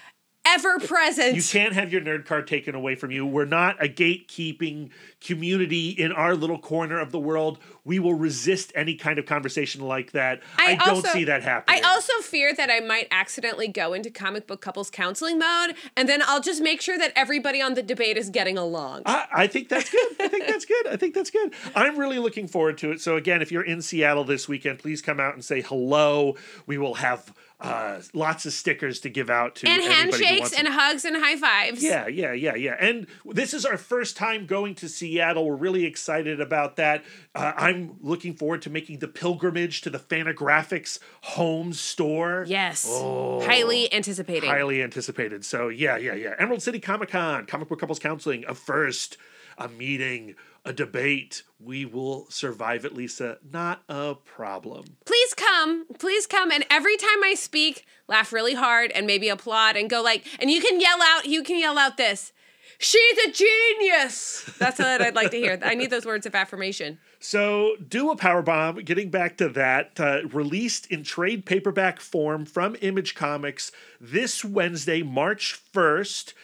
ever 0.44 0.78
present. 0.80 1.36
you 1.36 1.42
can't 1.42 1.72
have 1.72 1.92
your 1.92 2.00
nerd 2.00 2.26
card 2.26 2.46
taken 2.46 2.74
away 2.74 2.94
from 2.94 3.10
you. 3.10 3.24
We're 3.24 3.44
not 3.44 3.82
a 3.82 3.88
gatekeeping 3.88 4.90
community 5.20 5.90
in 5.90 6.12
our 6.12 6.34
little 6.34 6.58
corner 6.58 6.98
of 6.98 7.12
the 7.12 7.18
world. 7.18 7.58
We 7.84 7.98
will 7.98 8.14
resist 8.14 8.72
any 8.74 8.94
kind 8.96 9.18
of 9.18 9.26
conversation 9.26 9.82
like 9.82 10.12
that. 10.12 10.42
I, 10.58 10.74
don't 10.76 10.88
also- 10.88 11.08
see 11.08 11.24
that 11.24 11.42
happening. 11.42 11.82
I 11.84 11.88
also 11.88 12.12
fear 12.22 12.54
that 12.54 12.70
I 12.70 12.80
might 12.80 13.08
accidentally 13.10 13.68
go 13.68 13.92
into 13.92 14.10
comic 14.10 14.46
book 14.46 14.60
couples 14.60 14.90
counseling 14.90 15.38
mode, 15.38 15.74
and 15.96 16.08
then 16.08 16.22
I'll 16.26 16.40
just 16.40 16.60
make 16.60 16.80
sure 16.80 16.98
that 16.98 17.12
everybody 17.14 17.60
on 17.62 17.74
the 17.74 17.82
debate 17.82 18.16
is 18.16 18.28
getting 18.30 18.58
along. 18.58 19.02
I, 19.06 19.26
I 19.32 19.46
think 19.46 19.68
that's 19.68 19.90
good. 19.90 20.06
I 20.20 20.28
think 20.28 20.46
that's 20.46 20.64
good. 20.64 20.86
I 20.88 20.96
think 20.96 21.14
that's 21.14 21.30
good. 21.30 21.52
I'm 21.74 21.98
really 21.98 22.18
looking 22.18 22.48
forward 22.48 22.78
to 22.78 22.90
it. 22.90 23.00
So 23.00 23.16
again, 23.16 23.42
if 23.42 23.52
you're 23.52 23.64
in 23.64 23.82
Seattle 23.82 24.24
this 24.24 24.48
weekend, 24.48 24.78
please 24.80 25.02
come 25.02 25.20
out 25.20 25.34
and 25.34 25.44
say 25.44 25.60
hello. 25.60 26.36
We 26.66 26.78
will 26.78 26.94
have 26.94 27.32
uh, 27.62 28.00
lots 28.12 28.44
of 28.44 28.52
stickers 28.52 28.98
to 29.00 29.08
give 29.08 29.30
out 29.30 29.54
to 29.56 29.68
and 29.68 29.82
handshakes 29.82 30.52
and 30.52 30.66
hugs 30.66 31.04
and 31.04 31.16
high 31.16 31.36
fives. 31.36 31.82
yeah, 31.82 32.08
yeah, 32.08 32.32
yeah, 32.32 32.54
yeah. 32.56 32.76
And 32.80 33.06
this 33.24 33.54
is 33.54 33.64
our 33.64 33.76
first 33.76 34.16
time 34.16 34.46
going 34.46 34.74
to 34.76 34.88
Seattle. 34.88 35.46
We're 35.46 35.54
really 35.54 35.84
excited 35.84 36.40
about 36.40 36.76
that. 36.76 37.04
Uh, 37.34 37.52
I'm 37.56 37.96
looking 38.02 38.34
forward 38.34 38.62
to 38.62 38.70
making 38.70 38.98
the 38.98 39.08
pilgrimage 39.08 39.80
to 39.82 39.90
the 39.90 39.98
Fantagraphics 39.98 40.98
home 41.22 41.72
store. 41.72 42.44
Yes. 42.48 42.84
Highly 42.84 43.92
anticipating. 43.94 44.50
Oh. 44.50 44.52
Highly 44.52 44.82
anticipated. 44.82 45.44
So 45.44 45.68
yeah, 45.68 45.96
yeah, 45.96 46.14
yeah. 46.14 46.34
Emerald 46.38 46.62
City 46.62 46.80
Comic 46.80 47.10
Con, 47.10 47.46
Comic 47.46 47.68
Book 47.68 47.78
Couples 47.78 48.00
Counseling, 48.00 48.44
a 48.48 48.54
first, 48.54 49.16
a 49.56 49.68
meeting, 49.68 50.34
a 50.64 50.72
debate. 50.72 51.42
We 51.58 51.84
will 51.84 52.26
survive 52.30 52.84
it, 52.84 52.94
Lisa. 52.94 53.38
Not 53.50 53.82
a 53.88 54.14
problem. 54.14 54.84
please 55.04 55.34
come 55.34 55.86
please 55.98 56.26
come 56.26 56.50
and 56.50 56.64
every 56.70 56.96
time 56.96 57.22
i 57.24 57.34
speak 57.34 57.84
laugh 58.08 58.32
really 58.32 58.54
hard 58.54 58.90
and 58.92 59.06
maybe 59.06 59.28
applaud 59.28 59.76
and 59.76 59.88
go 59.90 60.02
like 60.02 60.24
and 60.40 60.50
you 60.50 60.60
can 60.60 60.80
yell 60.80 60.98
out 61.02 61.26
you 61.26 61.42
can 61.42 61.58
yell 61.58 61.78
out 61.78 61.96
this 61.96 62.32
she's 62.78 63.18
a 63.26 63.30
genius 63.30 64.44
that's 64.58 64.78
what 64.78 65.00
i'd 65.02 65.14
like 65.14 65.30
to 65.30 65.36
hear 65.36 65.58
i 65.62 65.74
need 65.74 65.90
those 65.90 66.06
words 66.06 66.26
of 66.26 66.34
affirmation 66.34 66.98
So, 67.20 67.76
do 67.88 68.10
a 68.10 68.16
power 68.16 68.42
bomb. 68.42 68.76
Getting 68.84 69.08
back 69.10 69.36
to 69.38 69.48
that, 69.50 70.00
uh, 70.00 70.22
released 70.32 70.86
in 70.90 71.04
trade 71.04 71.46
paperback 71.46 72.00
form 72.00 72.44
from 72.46 72.76
Image 72.80 73.14
Comics 73.14 73.70
this 74.00 74.44
Wednesday, 74.44 75.02
March 75.04 75.52
first. 75.72 76.34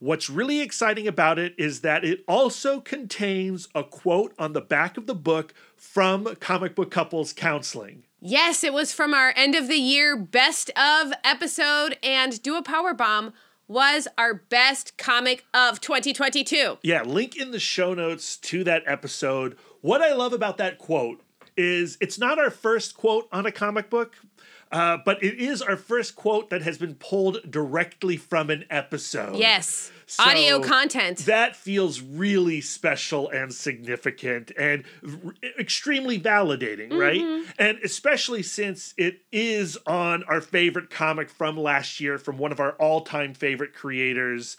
What's 0.00 0.30
really 0.30 0.60
exciting 0.60 1.08
about 1.08 1.38
it 1.40 1.54
is 1.58 1.80
that 1.80 2.04
it 2.04 2.22
also 2.28 2.80
contains 2.80 3.68
a 3.74 3.82
quote 3.82 4.32
on 4.38 4.52
the 4.52 4.60
back 4.60 4.96
of 4.96 5.06
the 5.06 5.14
book 5.14 5.52
from 5.76 6.36
Comic 6.36 6.74
Book 6.76 6.90
Couples 6.90 7.32
Counseling. 7.32 8.04
yes 8.20 8.62
it 8.64 8.72
was 8.72 8.92
from 8.92 9.12
our 9.14 9.32
end 9.36 9.54
of 9.54 9.66
the 9.68 9.76
year 9.76 10.16
best 10.16 10.70
of 10.70 11.12
episode 11.24 11.96
and 12.02 12.40
do 12.42 12.56
a 12.56 12.62
power 12.62 12.92
bomb 12.94 13.32
was 13.66 14.06
our 14.16 14.34
best 14.34 14.96
comic 14.96 15.44
of 15.52 15.80
2022 15.80 16.78
Yeah, 16.82 17.02
link 17.02 17.36
in 17.36 17.50
the 17.50 17.58
show 17.60 17.92
notes 17.94 18.36
to 18.38 18.64
that 18.64 18.82
episode. 18.86 19.56
What 19.82 20.00
I 20.00 20.12
love 20.14 20.32
about 20.32 20.56
that 20.58 20.78
quote 20.78 21.20
is 21.56 21.98
it's 22.00 22.18
not 22.18 22.38
our 22.38 22.50
first 22.50 22.96
quote 22.96 23.28
on 23.32 23.44
a 23.46 23.52
comic 23.52 23.90
book. 23.90 24.16
Uh, 24.70 24.98
but 25.04 25.22
it 25.22 25.38
is 25.38 25.62
our 25.62 25.76
first 25.76 26.14
quote 26.14 26.50
that 26.50 26.62
has 26.62 26.76
been 26.76 26.94
pulled 26.94 27.38
directly 27.50 28.16
from 28.16 28.50
an 28.50 28.64
episode. 28.68 29.36
Yes. 29.36 29.90
So 30.06 30.22
Audio 30.24 30.60
content. 30.60 31.18
That 31.26 31.54
feels 31.54 32.00
really 32.00 32.60
special 32.60 33.28
and 33.28 33.52
significant 33.52 34.52
and 34.58 34.84
r- 35.04 35.34
extremely 35.58 36.18
validating, 36.18 36.92
right? 36.98 37.44
And 37.58 37.78
especially 37.84 38.42
since 38.42 38.94
it 38.96 39.20
is 39.32 39.78
on 39.86 40.24
our 40.24 40.40
favorite 40.40 40.88
comic 40.90 41.28
from 41.28 41.58
last 41.58 42.00
year 42.00 42.16
from 42.18 42.38
one 42.38 42.52
of 42.52 42.60
our 42.60 42.72
all 42.72 43.02
time 43.02 43.34
favorite 43.34 43.74
creators. 43.74 44.56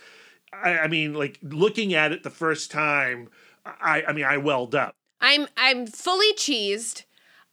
I, 0.54 0.80
I 0.80 0.88
mean, 0.88 1.14
like 1.14 1.40
looking 1.42 1.94
at 1.94 2.12
it 2.12 2.24
the 2.24 2.30
first 2.30 2.72
time, 2.72 3.30
I, 3.66 4.04
I 4.08 4.14
mean, 4.14 4.26
I 4.26 4.38
welled 4.38 4.76
up. 4.76 4.94
I'm 5.22 5.48
I'm 5.58 5.86
fully 5.88 6.34
cheesed. 6.34 7.04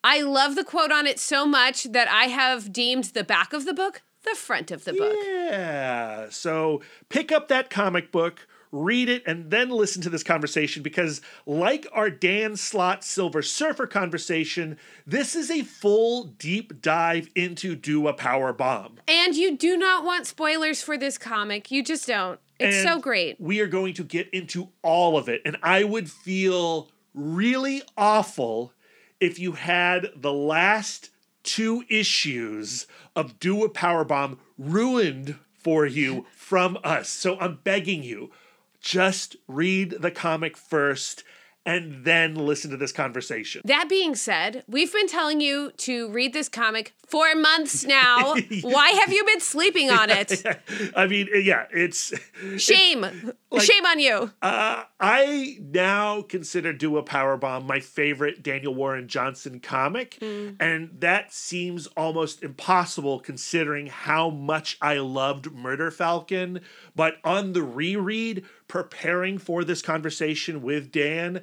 I 0.09 0.23
love 0.23 0.55
the 0.55 0.63
quote 0.63 0.93
on 0.93 1.09
it 1.09 1.19
so 1.19 1.45
much 1.45 1.83
that 1.85 2.07
I 2.07 2.27
have 2.27 2.73
deemed 2.73 3.07
the 3.07 3.25
back 3.25 3.53
of 3.53 3.65
the 3.65 3.75
book 3.75 4.03
the 4.23 4.35
front 4.35 4.71
of 4.71 4.85
the 4.85 4.93
book. 4.93 5.17
Yeah. 5.25 6.27
So 6.31 6.83
pick 7.09 7.33
up 7.33 7.49
that 7.49 7.71
comic 7.71 8.13
book, 8.13 8.47
read 8.73 9.09
it, 9.09 9.23
and 9.27 9.51
then 9.51 9.71
listen 9.71 10.03
to 10.03 10.11
this 10.11 10.23
conversation 10.23 10.83
because, 10.83 11.21
like 11.47 11.87
our 11.93 12.11
Dan 12.11 12.57
Slott 12.57 13.05
Silver 13.05 13.41
Surfer 13.41 13.87
conversation, 13.87 14.79
this 15.07 15.35
is 15.35 15.51
a 15.51 15.63
full 15.63 16.25
deep 16.25 16.83
dive 16.83 17.29
into 17.35 17.77
Do 17.77 18.09
a 18.09 18.13
Power 18.13 18.53
Bomb. 18.53 18.99
And 19.09 19.35
you 19.37 19.57
do 19.57 19.77
not 19.77 20.05
want 20.05 20.27
spoilers 20.27 20.83
for 20.83 20.99
this 20.99 21.19
comic. 21.19 21.71
You 21.71 21.83
just 21.83 22.07
don't. 22.07 22.41
It's 22.59 22.79
And 22.79 22.89
so 22.89 23.01
great. 23.01 23.41
We 23.41 23.61
are 23.61 23.67
going 23.67 23.95
to 23.95 24.05
get 24.05 24.29
into 24.31 24.71
all 24.83 25.17
of 25.17 25.29
it. 25.29 25.43
And 25.45 25.57
I 25.63 25.85
would 25.85 26.11
feel 26.11 26.91
really 27.15 27.83
awful 27.97 28.73
if 29.21 29.39
you 29.39 29.53
had 29.53 30.09
the 30.15 30.33
last 30.33 31.11
two 31.43 31.85
issues 31.89 32.87
of 33.15 33.39
Do 33.39 33.65
a 33.65 33.71
Powerbomb 33.71 34.39
ruined 34.59 35.37
for 35.55 35.87
you 35.87 36.27
from 36.35 36.79
us. 36.85 37.09
So 37.09 37.39
I'm 37.39 37.61
begging 37.65 38.03
you, 38.03 38.31
just 38.81 39.37
read 39.49 39.97
the 40.01 40.11
comic 40.11 40.57
first 40.57 41.25
and 41.67 42.05
then 42.05 42.37
listen 42.37 42.71
to 42.71 42.77
this 42.77 42.93
conversation. 42.93 43.61
That 43.65 43.89
being 43.89 44.15
said, 44.15 44.63
we've 44.69 44.93
been 44.93 45.09
telling 45.09 45.41
you 45.41 45.73
to 45.79 46.09
read 46.11 46.33
this 46.33 46.49
comic 46.49 46.95
for 47.07 47.35
months 47.35 47.85
now. 47.85 48.37
Why 48.63 48.91
have 48.91 49.13
you 49.13 49.25
been 49.25 49.41
sleeping 49.41 49.91
on 49.91 50.09
it? 50.09 50.43
I 50.97 51.07
mean, 51.07 51.29
yeah, 51.35 51.67
it's 51.73 52.15
Shame. 52.57 53.33
Shame 53.59 53.87
on 53.87 53.99
you. 53.99 54.31
Uh, 54.43 54.85
I 55.01 55.59
now 55.61 56.23
consider 56.23 56.73
Do 56.73 56.97
a 56.99 57.03
Powerbomb 57.03 57.67
my 57.67 57.81
favorite 57.81 58.43
Daniel 58.43 58.75
Warren 58.75 59.09
Johnson 59.09 59.61
comic, 59.61 60.19
and 60.21 60.91
that 61.01 61.33
seems 61.33 61.87
almost 61.89 62.43
impossible 62.43 63.19
considering 63.19 63.89
how 63.89 64.31
much 64.31 64.77
I 64.81 64.99
loved 64.99 65.53
Murder 65.53 65.91
Falcon. 65.91 66.61
But 66.95 67.17
on 67.25 67.55
the 67.55 67.63
reread, 67.63 68.45
preparing 68.69 69.39
for 69.39 69.65
this 69.65 69.83
conversation 69.83 70.63
with 70.63 70.91
Dan, 70.93 71.43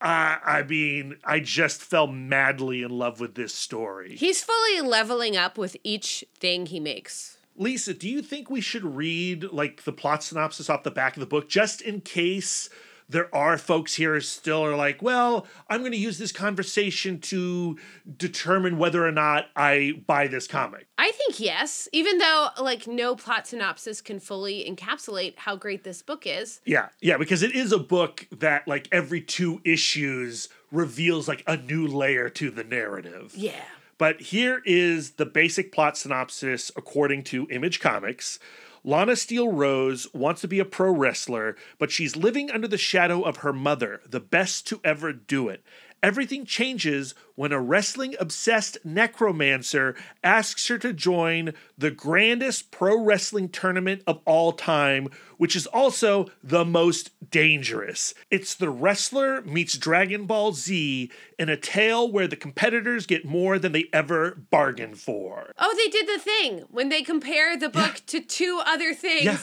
I, 0.00 0.38
I 0.44 0.62
mean, 0.62 1.16
I 1.24 1.40
just 1.40 1.82
fell 1.82 2.06
madly 2.06 2.82
in 2.82 2.90
love 2.90 3.20
with 3.20 3.34
this 3.34 3.54
story. 3.54 4.16
He's 4.16 4.42
fully 4.42 4.80
leveling 4.80 5.36
up 5.36 5.56
with 5.56 5.76
each 5.82 6.24
thing 6.38 6.66
he 6.66 6.80
makes. 6.80 7.38
Lisa, 7.56 7.94
do 7.94 8.08
you 8.08 8.20
think 8.20 8.50
we 8.50 8.60
should 8.60 8.84
read 8.84 9.44
like 9.52 9.84
the 9.84 9.92
plot 9.92 10.22
synopsis 10.22 10.68
off 10.68 10.82
the 10.82 10.90
back 10.90 11.16
of 11.16 11.20
the 11.20 11.26
book 11.26 11.48
just 11.48 11.80
in 11.80 12.00
case 12.00 12.68
there 13.08 13.34
are 13.34 13.58
folks 13.58 13.94
here 13.94 14.20
still 14.20 14.64
are 14.64 14.76
like, 14.76 15.02
well, 15.02 15.46
I'm 15.68 15.80
going 15.80 15.92
to 15.92 15.98
use 15.98 16.18
this 16.18 16.32
conversation 16.32 17.20
to 17.20 17.78
determine 18.16 18.78
whether 18.78 19.06
or 19.06 19.12
not 19.12 19.46
I 19.54 20.02
buy 20.06 20.26
this 20.26 20.46
comic. 20.46 20.86
I 20.96 21.10
think 21.12 21.38
yes, 21.38 21.88
even 21.92 22.18
though 22.18 22.48
like 22.60 22.86
no 22.86 23.14
plot 23.14 23.46
synopsis 23.46 24.00
can 24.00 24.20
fully 24.20 24.64
encapsulate 24.68 25.38
how 25.38 25.56
great 25.56 25.84
this 25.84 26.02
book 26.02 26.26
is. 26.26 26.60
Yeah, 26.64 26.88
yeah, 27.00 27.16
because 27.16 27.42
it 27.42 27.54
is 27.54 27.72
a 27.72 27.78
book 27.78 28.26
that 28.32 28.66
like 28.66 28.88
every 28.90 29.20
two 29.20 29.60
issues 29.64 30.48
reveals 30.70 31.28
like 31.28 31.42
a 31.46 31.56
new 31.56 31.86
layer 31.86 32.28
to 32.30 32.50
the 32.50 32.64
narrative. 32.64 33.32
Yeah. 33.36 33.64
But 33.98 34.20
here 34.20 34.60
is 34.64 35.12
the 35.12 35.26
basic 35.26 35.72
plot 35.72 35.96
synopsis 35.96 36.72
according 36.76 37.24
to 37.24 37.46
Image 37.50 37.80
Comics. 37.80 38.38
Lona 38.86 39.12
Steelrose 39.12 40.12
wants 40.14 40.42
to 40.42 40.48
be 40.48 40.58
a 40.58 40.64
pro 40.66 40.90
wrestler, 40.90 41.56
but 41.78 41.90
she's 41.90 42.16
living 42.16 42.50
under 42.50 42.68
the 42.68 42.76
shadow 42.76 43.22
of 43.22 43.38
her 43.38 43.52
mother, 43.52 44.02
the 44.06 44.20
best 44.20 44.66
to 44.66 44.80
ever 44.84 45.10
do 45.10 45.48
it. 45.48 45.64
Everything 46.04 46.44
changes 46.44 47.14
when 47.34 47.50
a 47.50 47.58
wrestling 47.58 48.14
obsessed 48.20 48.76
necromancer 48.84 49.96
asks 50.22 50.68
her 50.68 50.76
to 50.76 50.92
join 50.92 51.54
the 51.78 51.90
grandest 51.90 52.70
pro 52.70 53.02
wrestling 53.02 53.48
tournament 53.48 54.02
of 54.06 54.20
all 54.26 54.52
time, 54.52 55.08
which 55.38 55.56
is 55.56 55.66
also 55.66 56.26
the 56.42 56.62
most 56.62 57.10
dangerous. 57.30 58.12
It's 58.30 58.54
the 58.54 58.68
wrestler 58.68 59.40
meets 59.46 59.78
Dragon 59.78 60.26
Ball 60.26 60.52
Z 60.52 61.10
in 61.38 61.48
a 61.48 61.56
tale 61.56 62.12
where 62.12 62.28
the 62.28 62.36
competitors 62.36 63.06
get 63.06 63.24
more 63.24 63.58
than 63.58 63.72
they 63.72 63.86
ever 63.90 64.34
bargained 64.50 64.98
for. 64.98 65.52
Oh, 65.58 65.74
they 65.74 65.88
did 65.88 66.06
the 66.06 66.22
thing 66.22 66.64
when 66.70 66.90
they 66.90 67.00
compare 67.00 67.56
the 67.56 67.70
book 67.70 68.02
to 68.08 68.20
two 68.20 68.60
other 68.66 68.92
things. 68.92 69.24
Yeah. 69.24 69.38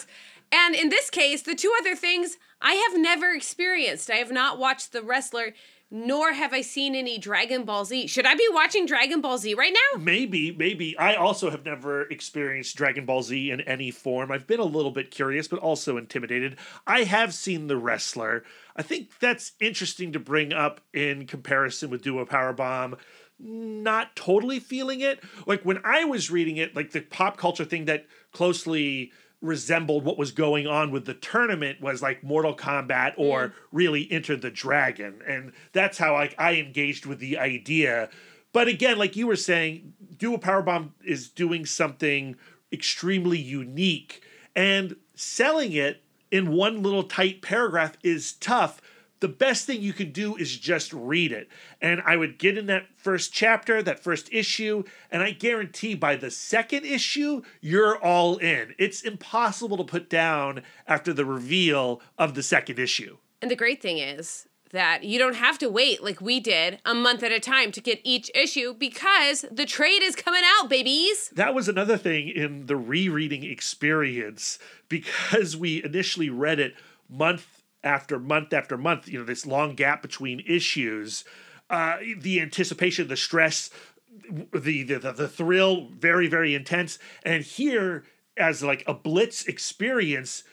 And 0.52 0.76
in 0.76 0.90
this 0.90 1.10
case, 1.10 1.42
the 1.42 1.56
two 1.56 1.74
other 1.80 1.96
things 1.96 2.36
I 2.60 2.74
have 2.74 3.00
never 3.00 3.30
experienced. 3.30 4.10
I 4.10 4.16
have 4.16 4.30
not 4.30 4.58
watched 4.58 4.92
The 4.92 5.02
Wrestler, 5.02 5.54
nor 5.94 6.32
have 6.32 6.54
I 6.54 6.62
seen 6.62 6.94
any 6.94 7.18
Dragon 7.18 7.64
Ball 7.64 7.84
Z. 7.84 8.06
Should 8.06 8.24
I 8.24 8.34
be 8.34 8.48
watching 8.50 8.86
Dragon 8.86 9.20
Ball 9.20 9.36
Z 9.36 9.52
right 9.52 9.74
now? 9.74 10.00
Maybe, 10.00 10.50
maybe. 10.50 10.96
I 10.96 11.14
also 11.16 11.50
have 11.50 11.66
never 11.66 12.04
experienced 12.04 12.74
Dragon 12.76 13.04
Ball 13.04 13.22
Z 13.22 13.50
in 13.50 13.60
any 13.60 13.90
form. 13.90 14.32
I've 14.32 14.46
been 14.46 14.58
a 14.58 14.64
little 14.64 14.90
bit 14.90 15.10
curious, 15.10 15.48
but 15.48 15.58
also 15.58 15.98
intimidated. 15.98 16.56
I 16.86 17.04
have 17.04 17.34
seen 17.34 17.66
The 17.66 17.76
Wrestler. 17.76 18.42
I 18.74 18.80
think 18.80 19.18
that's 19.20 19.52
interesting 19.60 20.12
to 20.12 20.18
bring 20.18 20.54
up 20.54 20.80
in 20.94 21.26
comparison 21.26 21.90
with 21.90 22.00
Do 22.00 22.20
a 22.20 22.26
Power 22.26 22.54
Bomb. 22.54 22.96
Not 23.38 24.16
totally 24.16 24.60
feeling 24.60 25.00
it. 25.00 25.22
Like 25.46 25.62
when 25.62 25.80
I 25.84 26.04
was 26.04 26.30
reading 26.30 26.56
it, 26.56 26.74
like 26.74 26.92
the 26.92 27.02
pop 27.02 27.36
culture 27.36 27.66
thing 27.66 27.84
that 27.84 28.06
closely 28.32 29.12
resembled 29.42 30.04
what 30.04 30.16
was 30.16 30.30
going 30.30 30.66
on 30.66 30.90
with 30.90 31.04
the 31.04 31.14
tournament 31.14 31.80
was 31.80 32.00
like 32.00 32.22
Mortal 32.22 32.56
Kombat 32.56 33.14
or 33.16 33.48
mm. 33.48 33.52
really 33.72 34.10
Enter 34.10 34.36
the 34.36 34.50
Dragon. 34.50 35.20
And 35.26 35.52
that's 35.72 35.98
how 35.98 36.14
like 36.14 36.34
I 36.38 36.54
engaged 36.54 37.04
with 37.04 37.18
the 37.18 37.36
idea. 37.36 38.08
But 38.52 38.68
again, 38.68 38.98
like 38.98 39.16
you 39.16 39.26
were 39.26 39.36
saying, 39.36 39.94
Do 40.16 40.34
a 40.34 40.38
Powerbomb 40.38 40.90
is 41.04 41.28
doing 41.28 41.66
something 41.66 42.36
extremely 42.72 43.38
unique. 43.38 44.22
And 44.54 44.96
selling 45.14 45.72
it 45.72 46.02
in 46.30 46.52
one 46.52 46.82
little 46.82 47.02
tight 47.02 47.42
paragraph 47.42 47.96
is 48.02 48.32
tough. 48.34 48.80
The 49.22 49.28
best 49.28 49.66
thing 49.66 49.80
you 49.80 49.92
can 49.92 50.10
do 50.10 50.34
is 50.34 50.58
just 50.58 50.92
read 50.92 51.30
it. 51.30 51.48
And 51.80 52.02
I 52.04 52.16
would 52.16 52.38
get 52.40 52.58
in 52.58 52.66
that 52.66 52.88
first 52.96 53.32
chapter, 53.32 53.80
that 53.80 54.02
first 54.02 54.28
issue, 54.32 54.82
and 55.12 55.22
I 55.22 55.30
guarantee 55.30 55.94
by 55.94 56.16
the 56.16 56.28
second 56.28 56.84
issue, 56.84 57.42
you're 57.60 57.96
all 57.96 58.38
in. 58.38 58.74
It's 58.80 59.00
impossible 59.02 59.76
to 59.76 59.84
put 59.84 60.10
down 60.10 60.62
after 60.88 61.12
the 61.12 61.24
reveal 61.24 62.02
of 62.18 62.34
the 62.34 62.42
second 62.42 62.80
issue. 62.80 63.18
And 63.40 63.48
the 63.48 63.54
great 63.54 63.80
thing 63.80 63.98
is 63.98 64.48
that 64.72 65.04
you 65.04 65.20
don't 65.20 65.36
have 65.36 65.56
to 65.58 65.68
wait 65.68 66.02
like 66.02 66.20
we 66.20 66.40
did 66.40 66.80
a 66.84 66.92
month 66.92 67.22
at 67.22 67.30
a 67.30 67.38
time 67.38 67.70
to 67.70 67.80
get 67.80 68.00
each 68.02 68.28
issue 68.34 68.74
because 68.74 69.44
the 69.52 69.66
trade 69.66 70.02
is 70.02 70.16
coming 70.16 70.42
out, 70.44 70.68
babies. 70.68 71.28
That 71.36 71.54
was 71.54 71.68
another 71.68 71.96
thing 71.96 72.28
in 72.28 72.66
the 72.66 72.76
rereading 72.76 73.44
experience 73.44 74.58
because 74.88 75.56
we 75.56 75.84
initially 75.84 76.28
read 76.28 76.58
it 76.58 76.74
month 77.08 77.61
after 77.84 78.18
month 78.18 78.52
after 78.52 78.76
month, 78.76 79.08
you 79.08 79.18
know, 79.18 79.24
this 79.24 79.46
long 79.46 79.74
gap 79.74 80.02
between 80.02 80.40
issues. 80.46 81.24
Uh, 81.70 81.96
the 82.18 82.40
anticipation, 82.40 83.08
the 83.08 83.16
stress, 83.16 83.70
the, 84.52 84.82
the 84.82 84.98
the 84.98 85.28
thrill, 85.28 85.88
very 85.98 86.28
very 86.28 86.54
intense. 86.54 86.98
And 87.24 87.42
here, 87.42 88.04
as 88.36 88.62
like 88.62 88.84
a 88.86 88.94
blitz 88.94 89.46
experience, 89.46 90.44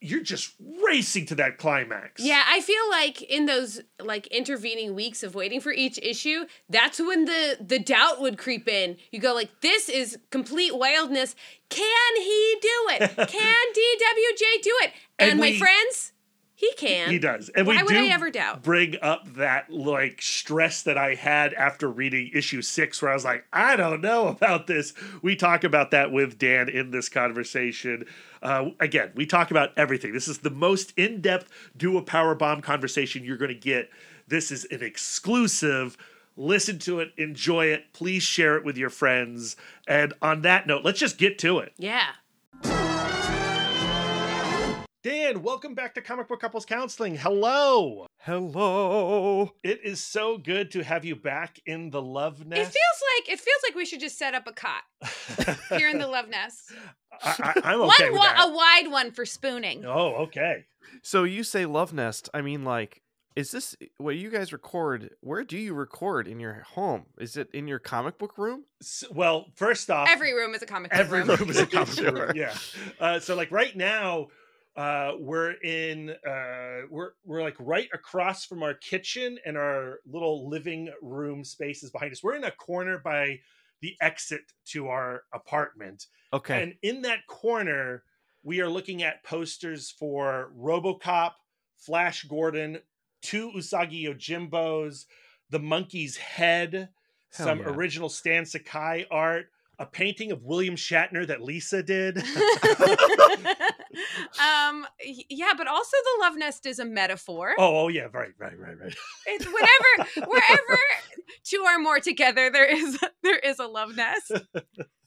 you're 0.00 0.22
just 0.22 0.54
racing 0.86 1.26
to 1.26 1.34
that 1.36 1.56
climax. 1.58 2.22
Yeah, 2.22 2.42
I 2.46 2.60
feel 2.60 2.90
like 2.90 3.22
in 3.22 3.46
those 3.46 3.80
like 4.00 4.26
intervening 4.28 4.94
weeks 4.94 5.22
of 5.22 5.34
waiting 5.34 5.60
for 5.60 5.72
each 5.72 5.98
issue, 6.02 6.44
that's 6.68 6.98
when 6.98 7.24
the 7.24 7.56
the 7.60 7.78
doubt 7.78 8.20
would 8.20 8.36
creep 8.36 8.68
in. 8.68 8.96
You 9.10 9.20
go 9.20 9.34
like, 9.34 9.60
"This 9.60 9.88
is 9.88 10.18
complete 10.30 10.76
wildness. 10.76 11.34
Can 11.70 12.16
he 12.16 12.56
do 12.60 12.86
it? 12.90 13.16
Can 13.28 13.66
DWJ 13.72 14.62
do 14.62 14.76
it?" 14.82 14.92
And, 15.18 15.30
And 15.32 15.40
my 15.40 15.56
friends, 15.56 16.12
he 16.58 16.72
can. 16.72 17.10
He 17.10 17.18
does. 17.18 17.50
And 17.50 17.66
Why 17.66 17.76
we 17.76 17.82
would 17.82 17.92
do 17.92 18.04
I 18.06 18.06
ever 18.08 18.30
doubt? 18.30 18.62
bring 18.62 18.96
up 19.02 19.32
that 19.34 19.70
like 19.70 20.22
stress 20.22 20.82
that 20.84 20.96
I 20.96 21.14
had 21.14 21.52
after 21.52 21.88
reading 21.88 22.30
issue 22.34 22.62
six, 22.62 23.00
where 23.02 23.10
I 23.10 23.14
was 23.14 23.24
like, 23.26 23.44
I 23.52 23.76
don't 23.76 24.00
know 24.00 24.28
about 24.28 24.66
this. 24.66 24.94
We 25.22 25.36
talk 25.36 25.64
about 25.64 25.90
that 25.90 26.10
with 26.10 26.38
Dan 26.38 26.68
in 26.70 26.90
this 26.90 27.08
conversation. 27.10 28.06
Uh, 28.42 28.70
again, 28.80 29.12
we 29.14 29.26
talk 29.26 29.50
about 29.50 29.70
everything. 29.76 30.12
This 30.12 30.28
is 30.28 30.38
the 30.38 30.50
most 30.50 30.92
in 30.96 31.20
depth 31.20 31.50
do 31.76 31.98
a 31.98 32.02
power 32.02 32.34
bomb 32.34 32.62
conversation 32.62 33.22
you're 33.22 33.36
going 33.36 33.48
to 33.52 33.54
get. 33.54 33.90
This 34.26 34.50
is 34.50 34.64
an 34.70 34.82
exclusive. 34.82 35.96
listen 36.36 36.78
to 36.80 37.00
it, 37.00 37.12
enjoy 37.16 37.66
it. 37.66 37.92
Please 37.92 38.22
share 38.22 38.56
it 38.56 38.64
with 38.64 38.76
your 38.76 38.90
friends. 38.90 39.56
And 39.86 40.12
on 40.22 40.42
that 40.42 40.66
note, 40.66 40.84
let's 40.84 40.98
just 41.00 41.18
get 41.18 41.38
to 41.40 41.58
it. 41.60 41.72
Yeah. 41.78 42.08
Dan, 45.06 45.40
welcome 45.44 45.76
back 45.76 45.94
to 45.94 46.02
Comic 46.02 46.26
Book 46.26 46.40
Couples 46.40 46.66
Counseling. 46.66 47.14
Hello. 47.16 48.08
Hello. 48.22 49.52
It 49.62 49.78
is 49.84 50.02
so 50.02 50.36
good 50.36 50.72
to 50.72 50.82
have 50.82 51.04
you 51.04 51.14
back 51.14 51.60
in 51.64 51.90
the 51.90 52.02
love 52.02 52.44
nest. 52.44 52.58
It 52.60 52.64
nest. 52.64 52.72
feels 52.72 53.02
like 53.20 53.32
it 53.32 53.38
feels 53.38 53.60
like 53.62 53.76
we 53.76 53.86
should 53.86 54.00
just 54.00 54.18
set 54.18 54.34
up 54.34 54.48
a 54.48 54.52
cot 54.52 54.82
here 55.78 55.88
in 55.88 55.98
the 56.00 56.08
love 56.08 56.28
nest. 56.28 56.72
I, 57.22 57.52
I, 57.62 57.72
I'm 57.72 57.80
okay 57.82 58.10
one 58.10 58.12
with 58.14 58.20
that. 58.22 58.48
a 58.48 58.52
wide 58.52 58.90
one 58.90 59.12
for 59.12 59.24
spooning. 59.24 59.84
Oh, 59.86 60.24
okay. 60.24 60.64
So 61.04 61.22
you 61.22 61.44
say 61.44 61.66
love 61.66 61.92
nest. 61.92 62.28
I 62.34 62.40
mean, 62.40 62.64
like, 62.64 63.00
is 63.36 63.52
this 63.52 63.76
what 63.98 64.16
you 64.16 64.28
guys 64.28 64.52
record? 64.52 65.10
Where 65.20 65.44
do 65.44 65.56
you 65.56 65.72
record 65.74 66.26
in 66.26 66.40
your 66.40 66.64
home? 66.74 67.04
Is 67.16 67.36
it 67.36 67.48
in 67.54 67.68
your 67.68 67.78
comic 67.78 68.18
book 68.18 68.36
room? 68.38 68.64
S 68.82 69.04
well, 69.12 69.46
first 69.54 69.88
off, 69.88 70.08
Every 70.10 70.34
room 70.34 70.52
is 70.56 70.62
a 70.62 70.66
comic 70.66 70.90
book 70.90 70.98
every 70.98 71.20
room. 71.22 71.28
room 71.38 71.50
is 71.50 71.58
a 71.58 71.66
comic 71.66 71.86
book 71.90 71.96
Sure. 71.96 72.12
room. 72.26 72.32
Yeah. 72.34 72.56
Uh, 72.98 73.20
so 73.20 73.36
like 73.36 73.52
right 73.52 73.76
now, 73.76 74.26
uh, 74.76 75.12
we're 75.18 75.52
in 75.62 76.10
uh, 76.10 76.86
we're 76.90 77.12
we're 77.24 77.42
like 77.42 77.56
right 77.58 77.88
across 77.94 78.44
from 78.44 78.62
our 78.62 78.74
kitchen 78.74 79.38
and 79.46 79.56
our 79.56 80.00
little 80.06 80.48
living 80.48 80.90
room 81.00 81.44
spaces 81.44 81.90
behind 81.90 82.12
us. 82.12 82.22
We're 82.22 82.36
in 82.36 82.44
a 82.44 82.50
corner 82.50 82.98
by 82.98 83.40
the 83.80 83.96
exit 84.00 84.42
to 84.66 84.88
our 84.88 85.22
apartment. 85.32 86.06
Okay. 86.32 86.62
And 86.62 86.74
in 86.82 87.02
that 87.02 87.26
corner, 87.26 88.02
we 88.42 88.60
are 88.60 88.68
looking 88.68 89.02
at 89.02 89.24
posters 89.24 89.90
for 89.90 90.52
RoboCop, 90.58 91.32
Flash 91.76 92.24
Gordon, 92.24 92.78
two 93.22 93.50
Usagi 93.52 94.04
Yojimbos, 94.04 95.06
the 95.50 95.58
monkey's 95.58 96.16
head, 96.16 96.90
Hell 97.32 97.46
some 97.46 97.58
yeah. 97.60 97.68
original 97.68 98.08
Stan 98.08 98.44
Sakai 98.44 99.06
art, 99.10 99.46
a 99.78 99.86
painting 99.86 100.32
of 100.32 100.42
William 100.42 100.74
Shatner 100.74 101.26
that 101.26 101.42
Lisa 101.42 101.82
did. 101.82 102.18
um 104.38 104.86
yeah 105.30 105.52
but 105.56 105.66
also 105.66 105.96
the 106.04 106.20
love 106.20 106.36
nest 106.36 106.66
is 106.66 106.78
a 106.78 106.84
metaphor 106.84 107.54
oh, 107.58 107.84
oh 107.84 107.88
yeah, 107.88 108.08
right, 108.12 108.32
right, 108.38 108.58
right, 108.58 108.78
right. 108.78 108.94
it's 109.26 109.46
whatever, 109.46 110.26
wherever 110.30 110.78
two 111.44 111.62
or 111.64 111.78
more 111.78 111.98
together 111.98 112.50
there 112.50 112.66
is 112.66 112.98
there 113.22 113.38
is 113.38 113.58
a 113.58 113.66
love 113.66 113.96
nest 113.96 114.32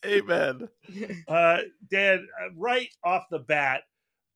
Amen. 0.06 0.70
Uh, 1.28 1.58
Dan, 1.92 2.28
uh, 2.42 2.54
right 2.56 2.90
off 3.04 3.26
the 3.30 3.40
bat, 3.40 3.82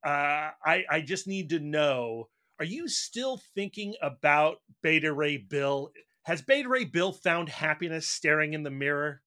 uh, 0.05 0.51
I 0.65 0.83
I 0.89 1.01
just 1.01 1.27
need 1.27 1.49
to 1.49 1.59
know: 1.59 2.29
Are 2.59 2.65
you 2.65 2.87
still 2.87 3.39
thinking 3.55 3.95
about 4.01 4.57
Beta 4.81 5.13
Ray 5.13 5.37
Bill? 5.37 5.91
Has 6.23 6.41
Beta 6.41 6.67
Ray 6.69 6.85
Bill 6.85 7.11
found 7.11 7.49
happiness 7.49 8.07
staring 8.07 8.53
in 8.53 8.63
the 8.63 8.71
mirror? 8.71 9.21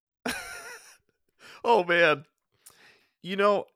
Oh 1.67 1.85
man. 1.85 2.25
You 3.23 3.37
know, 3.37 3.67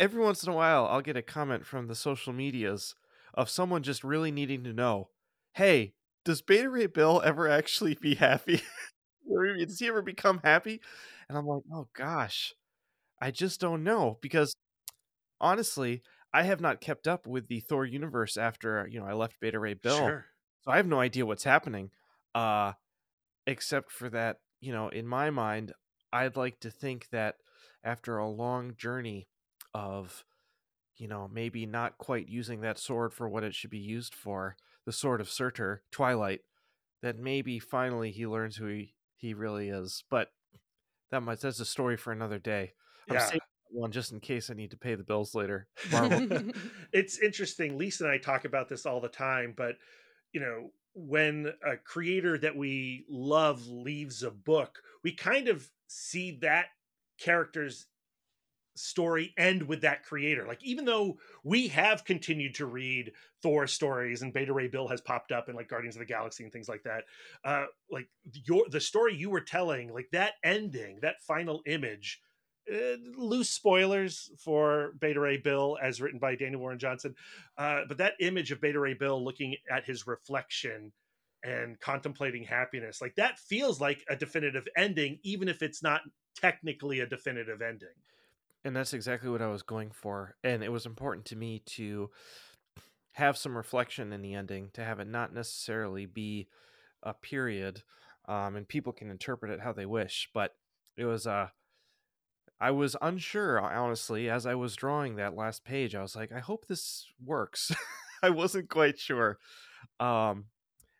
every 0.00 0.22
once 0.22 0.42
in 0.44 0.50
a 0.52 0.56
while 0.56 0.86
I'll 0.86 1.02
get 1.02 1.16
a 1.16 1.22
comment 1.22 1.66
from 1.66 1.88
the 1.88 1.94
social 1.94 2.32
medias 2.32 2.94
of 3.34 3.50
someone 3.50 3.82
just 3.82 4.04
really 4.04 4.30
needing 4.32 4.64
to 4.64 4.72
know, 4.72 5.10
"Hey, 5.54 5.94
does 6.24 6.42
Beta 6.42 6.70
Ray 6.70 6.86
Bill 6.86 7.22
ever 7.24 7.48
actually 7.48 7.94
be 7.94 8.14
happy? 8.16 8.62
Does 9.66 9.78
he 9.80 9.88
ever 9.88 10.02
become 10.02 10.40
happy?" 10.44 10.80
And 11.28 11.38
I'm 11.38 11.46
like, 11.46 11.62
"Oh 11.72 11.88
gosh. 11.94 12.54
I 13.20 13.30
just 13.32 13.60
don't 13.60 13.84
know 13.84 14.18
because 14.22 14.56
honestly, 15.40 16.02
I 16.32 16.42
have 16.44 16.60
not 16.60 16.80
kept 16.80 17.08
up 17.08 17.26
with 17.26 17.48
the 17.48 17.60
Thor 17.60 17.86
universe 17.86 18.36
after, 18.36 18.86
you 18.90 19.00
know, 19.00 19.06
I 19.06 19.12
left 19.14 19.40
Beta 19.40 19.58
Ray 19.60 19.74
Bill. 19.74 20.16
Sure. 20.16 20.26
So 20.62 20.70
I 20.72 20.76
have 20.76 20.86
no 20.86 21.00
idea 21.00 21.26
what's 21.26 21.44
happening. 21.44 21.90
Uh 22.34 22.72
except 23.46 23.90
for 23.92 24.08
that, 24.10 24.38
you 24.60 24.72
know, 24.72 24.88
in 24.88 25.06
my 25.06 25.30
mind, 25.30 25.72
I'd 26.14 26.36
like 26.36 26.60
to 26.60 26.70
think 26.70 27.08
that 27.10 27.36
after 27.82 28.16
a 28.16 28.28
long 28.28 28.74
journey 28.76 29.28
of 29.74 30.24
you 30.96 31.08
know, 31.08 31.28
maybe 31.32 31.66
not 31.66 31.98
quite 31.98 32.28
using 32.28 32.60
that 32.60 32.78
sword 32.78 33.12
for 33.12 33.28
what 33.28 33.44
it 33.44 33.54
should 33.54 33.70
be 33.70 33.78
used 33.78 34.14
for, 34.14 34.56
the 34.86 34.92
sword 34.92 35.20
of 35.20 35.28
Surtur, 35.30 35.82
Twilight, 35.90 36.40
that 37.02 37.18
maybe 37.18 37.58
finally 37.58 38.10
he 38.10 38.26
learns 38.26 38.56
who 38.56 38.66
he, 38.66 38.94
he 39.16 39.34
really 39.34 39.68
is. 39.70 40.04
But 40.08 40.28
that 41.10 41.20
might 41.22 41.40
that's 41.40 41.60
a 41.60 41.64
story 41.64 41.96
for 41.96 42.12
another 42.12 42.38
day. 42.38 42.72
I'm 43.08 43.16
Yeah. 43.16 43.26
saving 43.26 43.40
that 43.40 43.80
one 43.80 43.92
just 43.92 44.12
in 44.12 44.20
case 44.20 44.50
I 44.50 44.54
need 44.54 44.70
to 44.70 44.76
pay 44.76 44.94
the 44.94 45.04
bills 45.04 45.34
later. 45.34 45.66
It's 46.92 47.18
interesting. 47.18 47.76
Lisa 47.76 48.04
and 48.04 48.12
I 48.12 48.18
talk 48.18 48.44
about 48.44 48.68
this 48.68 48.86
all 48.86 49.00
the 49.00 49.08
time, 49.08 49.52
but 49.56 49.76
you 50.32 50.40
know, 50.40 50.70
when 50.94 51.52
a 51.66 51.76
creator 51.76 52.38
that 52.38 52.56
we 52.56 53.04
love 53.08 53.66
leaves 53.66 54.22
a 54.22 54.30
book, 54.30 54.80
we 55.02 55.12
kind 55.12 55.48
of 55.48 55.68
see 55.94 56.38
that 56.42 56.66
character's 57.20 57.86
story 58.76 59.32
end 59.38 59.62
with 59.62 59.82
that 59.82 60.04
creator. 60.04 60.46
Like 60.46 60.62
even 60.64 60.84
though 60.84 61.18
we 61.44 61.68
have 61.68 62.04
continued 62.04 62.56
to 62.56 62.66
read 62.66 63.12
Thor 63.40 63.68
stories 63.68 64.22
and 64.22 64.32
Beta 64.32 64.52
Ray 64.52 64.66
Bill 64.66 64.88
has 64.88 65.00
popped 65.00 65.30
up 65.30 65.48
in 65.48 65.54
like 65.54 65.68
Guardians 65.68 65.94
of 65.94 66.00
the 66.00 66.06
Galaxy 66.06 66.42
and 66.42 66.52
things 66.52 66.68
like 66.68 66.82
that, 66.82 67.04
uh 67.44 67.66
like 67.90 68.08
your 68.32 68.64
the 68.68 68.80
story 68.80 69.14
you 69.14 69.30
were 69.30 69.40
telling, 69.40 69.92
like 69.92 70.08
that 70.12 70.32
ending, 70.42 70.98
that 71.02 71.22
final 71.22 71.62
image 71.66 72.20
uh, 72.72 72.96
loose 73.16 73.50
spoilers 73.50 74.30
for 74.38 74.94
Beta 75.00 75.20
Ray 75.20 75.36
Bill 75.36 75.78
as 75.80 76.00
written 76.00 76.18
by 76.18 76.34
Daniel 76.34 76.60
Warren 76.60 76.78
Johnson. 76.78 77.14
Uh, 77.56 77.82
but 77.86 77.98
that 77.98 78.14
image 78.20 78.50
of 78.50 78.60
Beta 78.60 78.80
Ray 78.80 78.94
Bill 78.94 79.22
looking 79.22 79.54
at 79.70 79.84
his 79.84 80.06
reflection 80.06 80.92
and 81.44 81.78
contemplating 81.80 82.42
happiness, 82.42 83.00
like 83.00 83.14
that 83.16 83.38
feels 83.38 83.80
like 83.80 84.04
a 84.08 84.16
definitive 84.16 84.66
ending, 84.76 85.18
even 85.22 85.48
if 85.48 85.62
it's 85.62 85.82
not 85.82 86.00
technically 86.40 87.00
a 87.00 87.06
definitive 87.06 87.62
ending. 87.62 87.88
And 88.64 88.74
that's 88.74 88.94
exactly 88.94 89.28
what 89.28 89.42
I 89.42 89.48
was 89.48 89.62
going 89.62 89.90
for. 89.90 90.36
And 90.42 90.64
it 90.64 90.72
was 90.72 90.86
important 90.86 91.26
to 91.26 91.36
me 91.36 91.62
to 91.66 92.10
have 93.12 93.36
some 93.36 93.56
reflection 93.56 94.12
in 94.12 94.22
the 94.22 94.34
ending, 94.34 94.70
to 94.72 94.84
have 94.84 95.00
it 95.00 95.06
not 95.06 95.34
necessarily 95.34 96.06
be 96.06 96.48
a 97.02 97.12
period. 97.12 97.82
Um, 98.26 98.56
and 98.56 98.66
people 98.66 98.92
can 98.92 99.10
interpret 99.10 99.52
it 99.52 99.60
how 99.60 99.72
they 99.72 99.86
wish. 99.86 100.30
But 100.32 100.54
it 100.96 101.04
was 101.04 101.26
uh 101.26 101.48
I 102.60 102.70
was 102.70 102.96
unsure, 103.02 103.60
honestly, 103.60 104.30
as 104.30 104.46
I 104.46 104.54
was 104.54 104.76
drawing 104.76 105.16
that 105.16 105.36
last 105.36 105.64
page. 105.64 105.94
I 105.94 106.02
was 106.02 106.16
like, 106.16 106.32
I 106.32 106.38
hope 106.38 106.66
this 106.66 107.06
works. 107.22 107.72
I 108.22 108.30
wasn't 108.30 108.70
quite 108.70 108.98
sure. 108.98 109.38
Um, 110.00 110.46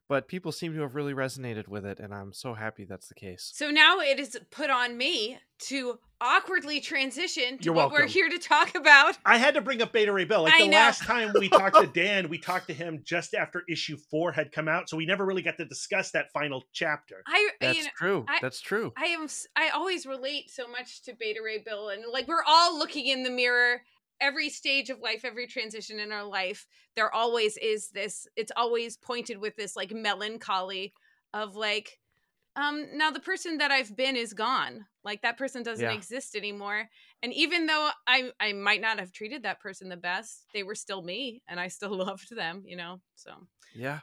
but 0.09 0.29
people 0.29 0.53
seem 0.53 0.75
to 0.75 0.81
have 0.83 0.95
really 0.95 1.15
resonated 1.15 1.69
with 1.69 1.85
it, 1.87 1.99
and 2.01 2.13
I'm 2.15 2.33
so 2.33 2.55
happy 2.55 2.85
that's 2.85 3.09
the 3.09 3.15
case. 3.15 3.51
so 3.55 3.71
now 3.71 4.01
it 4.01 4.19
is 4.21 4.39
put 4.51 4.71
on 4.71 4.97
me 4.97 5.39
to 5.57 5.99
awkwardly 6.21 6.81
transition 6.81 7.59
to 7.59 7.65
You're 7.65 7.75
what 7.75 7.93
we're 7.93 8.07
here 8.07 8.29
to 8.29 8.39
talk 8.39 8.75
about 8.75 9.17
I 9.25 9.39
had 9.39 9.55
to 9.55 9.61
bring 9.61 9.81
up 9.83 9.93
Beta 9.93 10.13
Ray 10.13 10.25
Bill. 10.25 10.43
Like 10.43 10.55
I 10.55 10.63
the 10.63 10.69
know. 10.69 10.77
last 10.79 11.03
time 11.03 11.33
we 11.39 11.49
talked 11.49 11.81
to 11.81 11.87
Dan, 11.95 12.29
we 12.29 12.39
talked 12.39 12.67
to 12.69 12.75
him 12.75 13.03
just 13.05 13.35
after 13.35 13.63
issue 13.69 13.97
four 14.11 14.33
had 14.33 14.51
come 14.53 14.69
out, 14.69 14.89
so 14.89 14.97
we 14.97 15.07
never 15.07 15.25
really 15.25 15.43
got 15.43 15.57
to 15.59 15.65
discuss 15.65 16.11
that 16.13 16.33
final 16.33 16.65
chapter. 16.73 17.23
i 17.27 17.51
That's 17.61 17.79
you 17.79 17.85
know, 17.85 17.91
true. 17.97 18.25
I- 18.29 18.39
that's 18.43 18.61
true. 18.61 18.93
I 18.97 19.07
am 19.07 19.29
I 19.57 19.69
always 19.71 20.07
relate 20.07 20.51
so 20.51 20.67
much 20.69 21.03
to 21.03 21.15
Beta 21.15 21.41
Ray 21.45 21.59
Bill 21.59 21.89
and 21.91 22.03
like 22.13 22.27
we're 22.29 22.45
all 22.47 22.79
looking 22.79 23.07
in 23.07 23.23
the 23.23 23.31
mirror 23.31 23.83
every 24.21 24.49
stage 24.49 24.91
of 24.91 25.01
life 25.01 25.25
every 25.25 25.47
transition 25.47 25.99
in 25.99 26.13
our 26.13 26.25
life 26.25 26.67
there 26.97 27.13
always 27.15 27.57
is 27.59 27.89
this 27.91 28.27
it's 28.37 28.53
always 28.57 28.97
pointed 28.97 29.39
with 29.39 29.55
this 29.57 29.77
like 29.77 29.93
melancholy 29.93 30.93
of 31.33 31.57
like 31.57 31.99
um 32.57 32.87
now 32.95 33.11
the 33.11 33.21
person 33.21 33.59
that 33.59 33.71
I've 33.71 33.97
been 33.97 34.17
is 34.17 34.33
gone 34.33 34.87
like 35.03 35.23
that 35.23 35.37
person 35.37 35.63
doesn't 35.63 35.85
Yeah. 35.85 35.93
exist 35.93 36.37
anymore 36.37 36.89
and 37.23 37.33
even 37.33 37.67
though 37.67 37.91
I 38.07 38.31
I 38.39 38.53
might 38.53 38.81
not 38.81 38.99
have 39.01 39.13
treated 39.13 39.43
that 39.43 39.61
person 39.61 39.89
the 39.89 39.97
best 39.97 40.45
they 40.55 40.63
were 40.63 40.77
still 40.77 41.03
me 41.03 41.43
and 41.49 41.59
I 41.59 41.69
still 41.69 41.95
loved 41.97 42.35
them 42.35 42.63
you 42.67 42.77
know 42.77 43.01
so 43.17 43.33
yeah. 43.75 44.01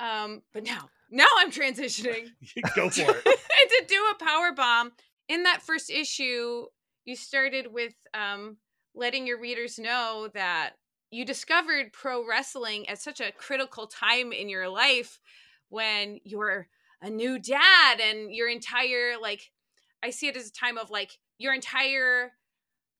um 0.00 0.42
but 0.52 0.64
now 0.64 0.90
now 1.10 1.28
I'm 1.38 1.50
transitioning 1.50 2.26
Go 2.76 2.90
for 2.90 3.02
it. 3.16 3.24
to 3.68 3.84
do 3.88 3.96
a 4.12 4.24
power 4.24 4.52
bomb 4.52 4.92
in 5.28 5.44
that 5.44 5.62
first 5.62 5.88
issue 5.90 6.66
you 7.06 7.16
started 7.16 7.72
with 7.72 7.94
um 8.12 8.58
letting 8.94 9.26
your 9.26 9.40
readers 9.40 9.78
know 9.78 10.28
that 10.34 10.72
you 11.10 11.24
discovered 11.24 11.92
pro 11.92 12.26
wrestling 12.26 12.88
at 12.88 13.00
such 13.00 13.20
a 13.20 13.32
critical 13.32 13.86
time 13.86 14.32
in 14.32 14.48
your 14.48 14.68
life 14.68 15.20
when 15.68 16.20
you're 16.24 16.68
a 17.02 17.10
new 17.10 17.38
dad 17.38 18.00
and 18.00 18.32
your 18.32 18.48
entire 18.48 19.14
like 19.20 19.50
i 20.02 20.10
see 20.10 20.28
it 20.28 20.36
as 20.36 20.48
a 20.48 20.52
time 20.52 20.78
of 20.78 20.90
like 20.90 21.18
your 21.38 21.52
entire 21.52 22.32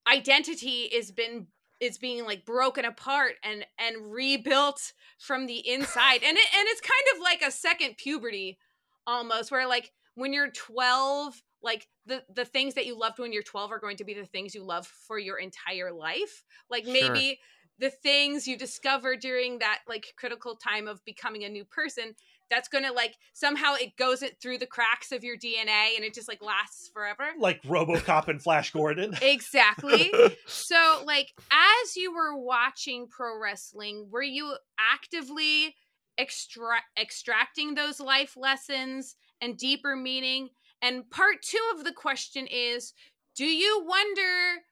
identity 0.06 0.82
is 0.82 1.10
been 1.10 1.46
is 1.80 1.98
being 1.98 2.24
like 2.24 2.44
broken 2.44 2.84
apart 2.84 3.34
and 3.42 3.66
and 3.78 4.12
rebuilt 4.12 4.92
from 5.18 5.46
the 5.46 5.68
inside. 5.68 6.22
And 6.22 6.36
it 6.36 6.46
and 6.56 6.68
it's 6.68 6.80
kind 6.80 7.14
of 7.14 7.22
like 7.22 7.42
a 7.42 7.50
second 7.50 7.96
puberty 7.96 8.58
almost 9.06 9.50
where 9.50 9.66
like 9.68 9.92
when 10.14 10.32
you're 10.32 10.50
12 10.50 11.42
like 11.64 11.88
the 12.06 12.22
the 12.32 12.44
things 12.44 12.74
that 12.74 12.86
you 12.86 12.96
loved 12.96 13.18
when 13.18 13.32
you're 13.32 13.42
12 13.42 13.72
are 13.72 13.80
going 13.80 13.96
to 13.96 14.04
be 14.04 14.14
the 14.14 14.26
things 14.26 14.54
you 14.54 14.62
love 14.62 14.86
for 14.86 15.18
your 15.18 15.38
entire 15.38 15.92
life 15.92 16.44
like 16.70 16.84
Sure. 16.84 16.92
maybe 16.92 17.40
the 17.78 17.90
things 17.90 18.46
you 18.46 18.56
discover 18.56 19.16
during 19.16 19.58
that 19.58 19.80
like 19.88 20.14
critical 20.16 20.54
time 20.54 20.86
of 20.86 21.04
becoming 21.04 21.42
a 21.44 21.48
new 21.48 21.64
person 21.64 22.14
that's 22.50 22.68
gonna 22.68 22.92
like 22.92 23.16
somehow 23.32 23.74
it 23.74 23.96
goes 23.96 24.22
it 24.22 24.40
through 24.40 24.58
the 24.58 24.66
cracks 24.66 25.12
of 25.12 25.24
your 25.24 25.36
DNA 25.36 25.96
and 25.96 26.04
it 26.04 26.14
just 26.14 26.28
like 26.28 26.42
lasts 26.42 26.88
forever. 26.92 27.30
Like 27.38 27.62
RoboCop 27.62 28.28
and 28.28 28.40
Flash 28.40 28.72
Gordon. 28.72 29.16
Exactly. 29.22 30.12
so, 30.46 31.02
like, 31.06 31.32
as 31.50 31.96
you 31.96 32.14
were 32.14 32.36
watching 32.36 33.08
pro 33.08 33.40
wrestling, 33.40 34.08
were 34.10 34.22
you 34.22 34.54
actively 34.78 35.74
extra- 36.18 36.84
extracting 37.00 37.74
those 37.74 38.00
life 38.00 38.36
lessons 38.36 39.16
and 39.40 39.56
deeper 39.56 39.96
meaning? 39.96 40.50
And 40.82 41.08
part 41.10 41.42
two 41.42 41.60
of 41.76 41.84
the 41.84 41.92
question 41.92 42.46
is 42.46 42.92
Do 43.36 43.44
you 43.44 43.84
wonder 43.86 44.62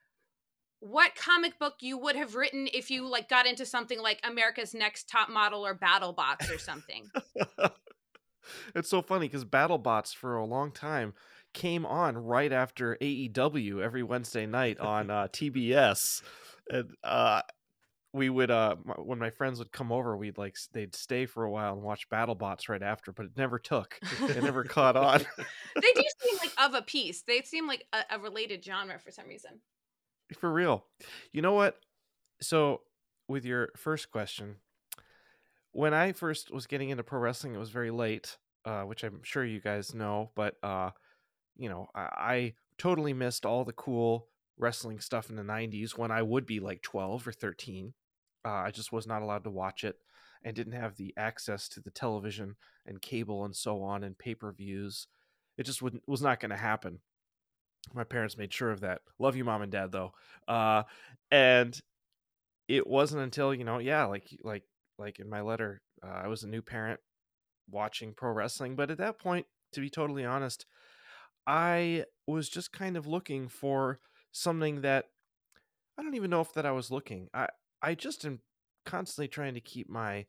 what 0.80 1.14
comic 1.14 1.58
book 1.60 1.74
you 1.80 1.96
would 1.96 2.16
have 2.16 2.34
written 2.34 2.68
if 2.74 2.90
you 2.90 3.08
like 3.08 3.28
got 3.28 3.46
into 3.46 3.64
something 3.64 4.00
like 4.00 4.20
America's 4.24 4.74
Next 4.74 5.08
Top 5.08 5.28
Model 5.30 5.64
or 5.64 5.74
Battle 5.74 6.12
BattleBots 6.12 6.54
or 6.54 6.58
something? 6.58 7.08
it's 8.74 8.88
so 8.88 9.00
funny 9.00 9.28
because 9.28 9.44
Battle 9.44 9.78
BattleBots 9.78 10.14
for 10.14 10.36
a 10.36 10.44
long 10.44 10.72
time 10.72 11.14
came 11.54 11.86
on 11.86 12.16
right 12.16 12.52
after 12.52 12.96
AEW 13.00 13.80
every 13.80 14.02
Wednesday 14.02 14.46
night 14.46 14.80
on 14.80 15.10
uh, 15.10 15.28
TBS, 15.28 16.22
and 16.68 16.90
uh, 17.04 17.42
we 18.14 18.29
would 18.29 18.51
uh 18.51 18.77
when 18.98 19.18
my 19.18 19.31
friends 19.31 19.59
would 19.59 19.72
come 19.72 19.90
over, 19.90 20.16
we'd 20.16 20.38
like 20.38 20.57
they'd 20.72 20.94
stay 20.94 21.27
for 21.27 21.44
a 21.44 21.51
while 21.51 21.72
and 21.72 21.83
watch 21.83 22.09
BattleBots 22.11 22.68
right 22.68 22.83
after, 22.83 23.12
but 23.12 23.27
it 23.27 23.33
never 23.37 23.59
took. 23.59 23.98
It 24.20 24.42
never 24.42 24.64
caught 24.64 24.96
on. 24.96 25.20
they 25.75 25.92
do 25.94 26.05
seem 26.20 26.38
like 26.38 26.53
of 26.62 26.75
a 26.75 26.83
piece. 26.83 27.22
They 27.22 27.42
seem 27.42 27.66
like 27.66 27.87
a, 27.92 28.16
a 28.16 28.18
related 28.18 28.64
genre 28.64 28.98
for 28.98 29.11
some 29.11 29.27
reason. 29.27 29.61
For 30.38 30.53
real. 30.53 30.85
You 31.33 31.42
know 31.42 31.55
what? 31.55 31.79
So, 32.40 32.83
with 33.29 33.44
your 33.44 33.70
first 33.77 34.11
question, 34.11 34.57
when 35.72 35.94
I 35.94 36.12
first 36.12 36.53
was 36.53 36.66
getting 36.66 36.90
into 36.90 37.03
pro 37.03 37.18
wrestling, 37.18 37.55
it 37.55 37.59
was 37.59 37.70
very 37.70 37.90
late, 37.90 38.37
uh, 38.64 38.83
which 38.83 39.05
I'm 39.05 39.22
sure 39.22 39.44
you 39.44 39.61
guys 39.61 39.94
know, 39.94 40.31
but 40.35 40.57
uh, 40.62 40.90
you 41.57 41.68
know, 41.68 41.88
I, 41.94 42.01
I 42.01 42.55
totally 42.79 43.12
missed 43.12 43.46
all 43.46 43.64
the 43.64 43.72
cool 43.72 44.29
wrestling 44.59 45.01
stuff 45.01 45.31
in 45.31 45.37
the 45.37 45.42
90s 45.42 45.96
when 45.96 46.11
I 46.11 46.22
would 46.22 46.46
be 46.46 46.61
like 46.61 46.83
12 46.83 47.27
or 47.27 47.33
13. 47.33 47.94
Uh, 48.44 48.50
I 48.50 48.70
just 48.70 48.92
was 48.92 49.07
not 49.07 49.22
allowed 49.22 49.44
to 49.44 49.50
watch 49.50 49.85
it 49.85 49.96
and 50.44 50.57
didn't 50.57 50.72
have 50.72 50.96
the 50.96 51.14
access 51.16 51.68
to 51.68 51.81
the 51.81 51.90
television 51.90 52.57
and 52.87 53.00
cable 53.00 53.44
and 53.44 53.55
so 53.55 53.83
on 53.83 54.02
and 54.02 54.18
pay 54.18 54.35
per 54.35 54.52
views. 54.52 55.07
It 55.57 55.64
just 55.64 55.83
wouldn't, 55.83 56.02
was 56.09 56.22
not 56.22 56.40
going 56.40 56.50
to 56.50 56.57
happen. 56.57 57.00
My 57.94 58.05
parents 58.05 58.38
made 58.38 58.52
sure 58.52 58.70
of 58.70 58.81
that. 58.81 59.02
Love 59.18 59.37
you 59.37 59.44
mom 59.44 59.62
and 59.62 59.72
dad 59.72 59.92
though. 59.92 60.12
Uh 60.48 60.85
and 61.31 61.81
it 62.68 62.87
wasn't 62.87 63.22
until 63.22 63.55
you 63.55 63.64
know 63.64 63.78
yeah 63.78 64.05
like 64.05 64.24
like 64.42 64.64
like 64.98 65.18
in 65.18 65.28
my 65.28 65.40
letter 65.40 65.83
uh, 66.02 66.20
i 66.24 66.28
was 66.28 66.42
a 66.42 66.48
new 66.48 66.62
parent 66.62 67.00
watching 67.70 68.12
pro 68.14 68.31
wrestling 68.33 68.76
but 68.76 68.90
at 68.90 68.98
that 68.98 69.18
point 69.18 69.46
to 69.72 69.81
be 69.81 69.90
totally 69.90 70.24
honest 70.24 70.66
i 71.46 72.05
was 72.26 72.48
just 72.48 72.72
kind 72.72 72.96
of 72.96 73.07
looking 73.07 73.48
for 73.48 73.98
something 74.31 74.81
that 74.83 75.07
i 75.98 76.02
don't 76.02 76.14
even 76.14 76.31
know 76.31 76.40
if 76.40 76.52
that 76.55 76.66
i 76.66 76.72
was 76.72 76.90
looking. 76.90 77.28
I 77.35 77.48
i 77.82 77.94
just 77.94 78.24
am 78.24 78.40
constantly 78.84 79.28
trying 79.28 79.54
to 79.54 79.60
keep 79.60 79.88
my 79.88 80.26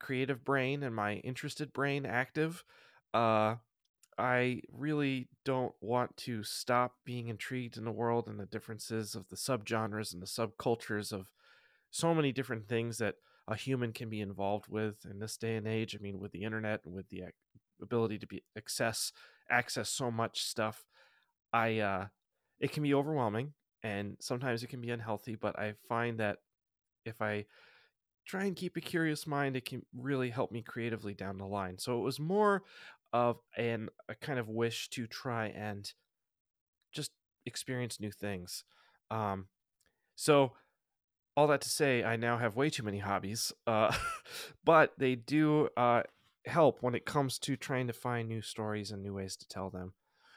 creative 0.00 0.44
brain 0.44 0.82
and 0.82 0.94
my 0.94 1.14
interested 1.16 1.72
brain 1.72 2.04
active 2.06 2.64
uh 3.14 3.54
I 4.18 4.60
really 4.70 5.28
don't 5.44 5.74
want 5.80 6.16
to 6.18 6.42
stop 6.42 6.96
being 7.04 7.28
intrigued 7.28 7.76
in 7.76 7.84
the 7.84 7.90
world 7.90 8.28
and 8.28 8.38
the 8.38 8.46
differences 8.46 9.14
of 9.14 9.28
the 9.28 9.36
subgenres 9.36 10.12
and 10.12 10.22
the 10.22 10.26
subcultures 10.26 11.12
of 11.12 11.26
so 11.90 12.14
many 12.14 12.32
different 12.32 12.68
things 12.68 12.98
that 12.98 13.16
a 13.48 13.56
human 13.56 13.92
can 13.92 14.08
be 14.08 14.20
involved 14.20 14.68
with 14.68 15.04
in 15.10 15.18
this 15.18 15.36
day 15.36 15.56
and 15.56 15.66
age. 15.66 15.96
I 15.96 16.02
mean, 16.02 16.20
with 16.20 16.32
the 16.32 16.44
internet 16.44 16.80
and 16.84 16.94
with 16.94 17.08
the 17.08 17.24
ability 17.80 18.18
to 18.18 18.26
be 18.26 18.42
access 18.56 19.12
access 19.50 19.90
so 19.90 20.10
much 20.10 20.42
stuff, 20.42 20.84
I 21.52 21.78
uh, 21.78 22.06
it 22.60 22.72
can 22.72 22.82
be 22.82 22.94
overwhelming 22.94 23.54
and 23.82 24.16
sometimes 24.20 24.62
it 24.62 24.68
can 24.68 24.80
be 24.80 24.90
unhealthy. 24.90 25.34
But 25.34 25.58
I 25.58 25.74
find 25.88 26.20
that 26.20 26.38
if 27.04 27.20
I 27.22 27.46
try 28.26 28.44
and 28.44 28.56
keep 28.56 28.76
a 28.76 28.80
curious 28.80 29.26
mind, 29.26 29.56
it 29.56 29.64
can 29.64 29.84
really 29.96 30.30
help 30.30 30.52
me 30.52 30.62
creatively 30.62 31.14
down 31.14 31.38
the 31.38 31.46
line. 31.46 31.78
So 31.78 31.98
it 31.98 32.02
was 32.02 32.20
more 32.20 32.64
of 33.12 33.40
an 33.56 33.88
a 34.08 34.14
kind 34.14 34.38
of 34.38 34.48
wish 34.48 34.88
to 34.90 35.06
try 35.06 35.48
and 35.48 35.92
just 36.92 37.10
experience 37.46 38.00
new 38.00 38.10
things. 38.10 38.64
Um, 39.10 39.46
so 40.16 40.52
all 41.36 41.46
that 41.48 41.60
to 41.62 41.70
say, 41.70 42.04
I 42.04 42.16
now 42.16 42.38
have 42.38 42.56
way 42.56 42.70
too 42.70 42.82
many 42.82 42.98
hobbies, 42.98 43.52
uh, 43.66 43.94
but 44.64 44.92
they 44.98 45.14
do 45.16 45.68
uh, 45.76 46.02
help 46.46 46.82
when 46.82 46.94
it 46.94 47.06
comes 47.06 47.38
to 47.40 47.56
trying 47.56 47.86
to 47.88 47.92
find 47.92 48.28
new 48.28 48.42
stories 48.42 48.90
and 48.90 49.02
new 49.02 49.14
ways 49.14 49.36
to 49.38 49.48
tell 49.48 49.70
them. 49.70 49.94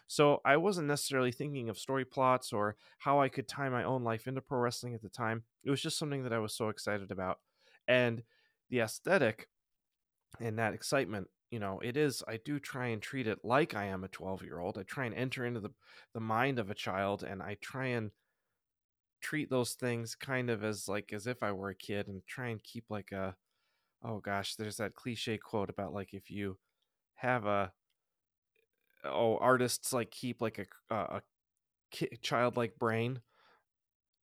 So 0.08 0.41
I 0.46 0.58
wasn't 0.58 0.88
necessarily 0.88 1.32
thinking 1.32 1.70
of 1.70 1.78
story 1.78 2.06
plots 2.06 2.54
or 2.54 2.76
how 3.00 3.20
I 3.20 3.30
could 3.30 3.48
tie 3.48 3.70
my 3.70 3.84
own 3.84 4.04
life 4.04 4.28
into 4.28 4.41
pro 4.41 4.60
wrestling 4.60 4.94
at 4.94 5.02
the 5.02 5.10
time. 5.10 5.44
It 5.63 5.72
was 5.72 5.82
just 5.82 5.98
something 5.98 6.24
that 6.24 6.34
I 6.34 6.39
was 6.39 6.54
so 6.54 6.70
excited 6.70 7.12
about, 7.12 7.39
and 7.88 8.24
the 8.70 8.80
aesthetic 8.80 9.48
and 10.39 10.60
that 10.60 10.74
excitement 10.74 11.28
you 11.52 11.60
know 11.60 11.80
it 11.84 11.96
is 11.96 12.24
i 12.28 12.38
do 12.44 12.60
try 12.60 12.88
and 12.88 13.02
treat 13.02 13.28
it 13.28 13.39
like 13.44 13.74
i 13.74 13.86
am 13.86 14.04
a 14.04 14.10
12 14.10 14.44
year 14.44 14.60
old 14.60 14.78
i 14.78 14.84
try 14.84 15.06
and 15.06 15.15
enter 15.15 15.46
into 15.46 15.60
the 15.60 15.70
the 16.13 16.20
mind 16.20 16.60
of 16.60 16.70
a 16.70 16.76
child 16.76 17.24
and 17.24 17.41
i 17.41 17.56
try 17.62 17.88
and 17.88 18.12
treat 19.22 19.50
those 19.50 19.74
things 19.74 20.15
kind 20.15 20.50
of 20.50 20.63
as 20.63 20.88
like 20.88 21.13
as 21.13 21.28
if 21.28 21.41
i 21.41 21.52
were 21.52 21.70
a 21.70 21.76
kid 21.76 22.08
and 22.08 22.22
try 22.28 22.48
and 22.48 22.63
keep 22.63 22.86
like 22.89 23.12
a 23.12 23.36
oh 24.04 24.20
gosh 24.20 24.56
there's 24.56 24.78
that 24.78 24.94
cliche 24.94 25.38
quote 25.38 25.70
about 25.70 25.94
like 25.94 26.13
if 26.13 26.30
you 26.30 26.58
have 27.15 27.46
a 27.46 27.72
oh 29.06 29.38
artists 29.38 29.94
like 29.94 30.12
keep 30.12 30.41
like 30.41 30.60
a 30.89 30.94
a, 30.94 31.22
a 32.02 32.18
childlike 32.22 32.78
brain. 32.78 33.22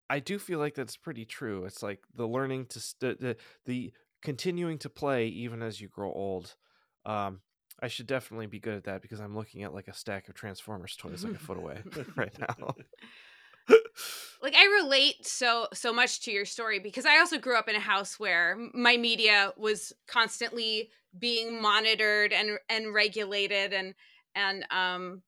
I 0.09 0.19
do 0.19 0.39
feel 0.39 0.59
like 0.59 0.75
that's 0.75 0.97
pretty 0.97 1.23
true 1.23 1.63
it's 1.63 1.81
like 1.81 1.99
the 2.13 2.27
learning 2.27 2.65
to 2.65 2.81
st- 2.81 3.21
the 3.21 3.37
the 3.65 3.93
continuing 4.21 4.77
to 4.79 4.89
play 4.89 5.27
even 5.27 5.61
as 5.61 5.79
you 5.79 5.87
grow 5.87 6.11
old 6.11 6.55
um 7.05 7.39
i 7.81 7.87
should 7.87 8.07
definitely 8.07 8.45
be 8.45 8.59
good 8.59 8.75
at 8.75 8.83
that 8.83 9.01
because 9.01 9.21
i'm 9.21 9.35
looking 9.35 9.63
at 9.63 9.73
like 9.73 9.87
a 9.87 9.93
stack 9.93 10.27
of 10.27 10.35
transformers 10.35 10.97
toys 10.97 11.23
like 11.23 11.33
a 11.33 11.39
foot 11.39 11.57
away 11.57 11.81
right 12.17 12.37
now. 12.39 12.75
Like 14.41 14.55
i 14.55 14.65
relate 14.81 15.25
so 15.25 15.67
so 15.73 15.93
much 15.93 16.21
to 16.21 16.31
your 16.31 16.45
story 16.45 16.79
because 16.79 17.05
i 17.05 17.19
also 17.19 17.37
grew 17.37 17.57
up 17.57 17.69
in 17.69 17.75
a 17.75 17.79
house 17.79 18.19
where 18.19 18.57
my 18.73 18.97
media 18.97 19.53
was 19.55 19.93
constantly 20.07 20.89
being 21.17 21.61
monitored 21.61 22.33
and 22.33 22.57
and 22.69 22.93
regulated 22.93 23.71
and 23.71 23.93
and 24.35 24.65
um 24.71 25.21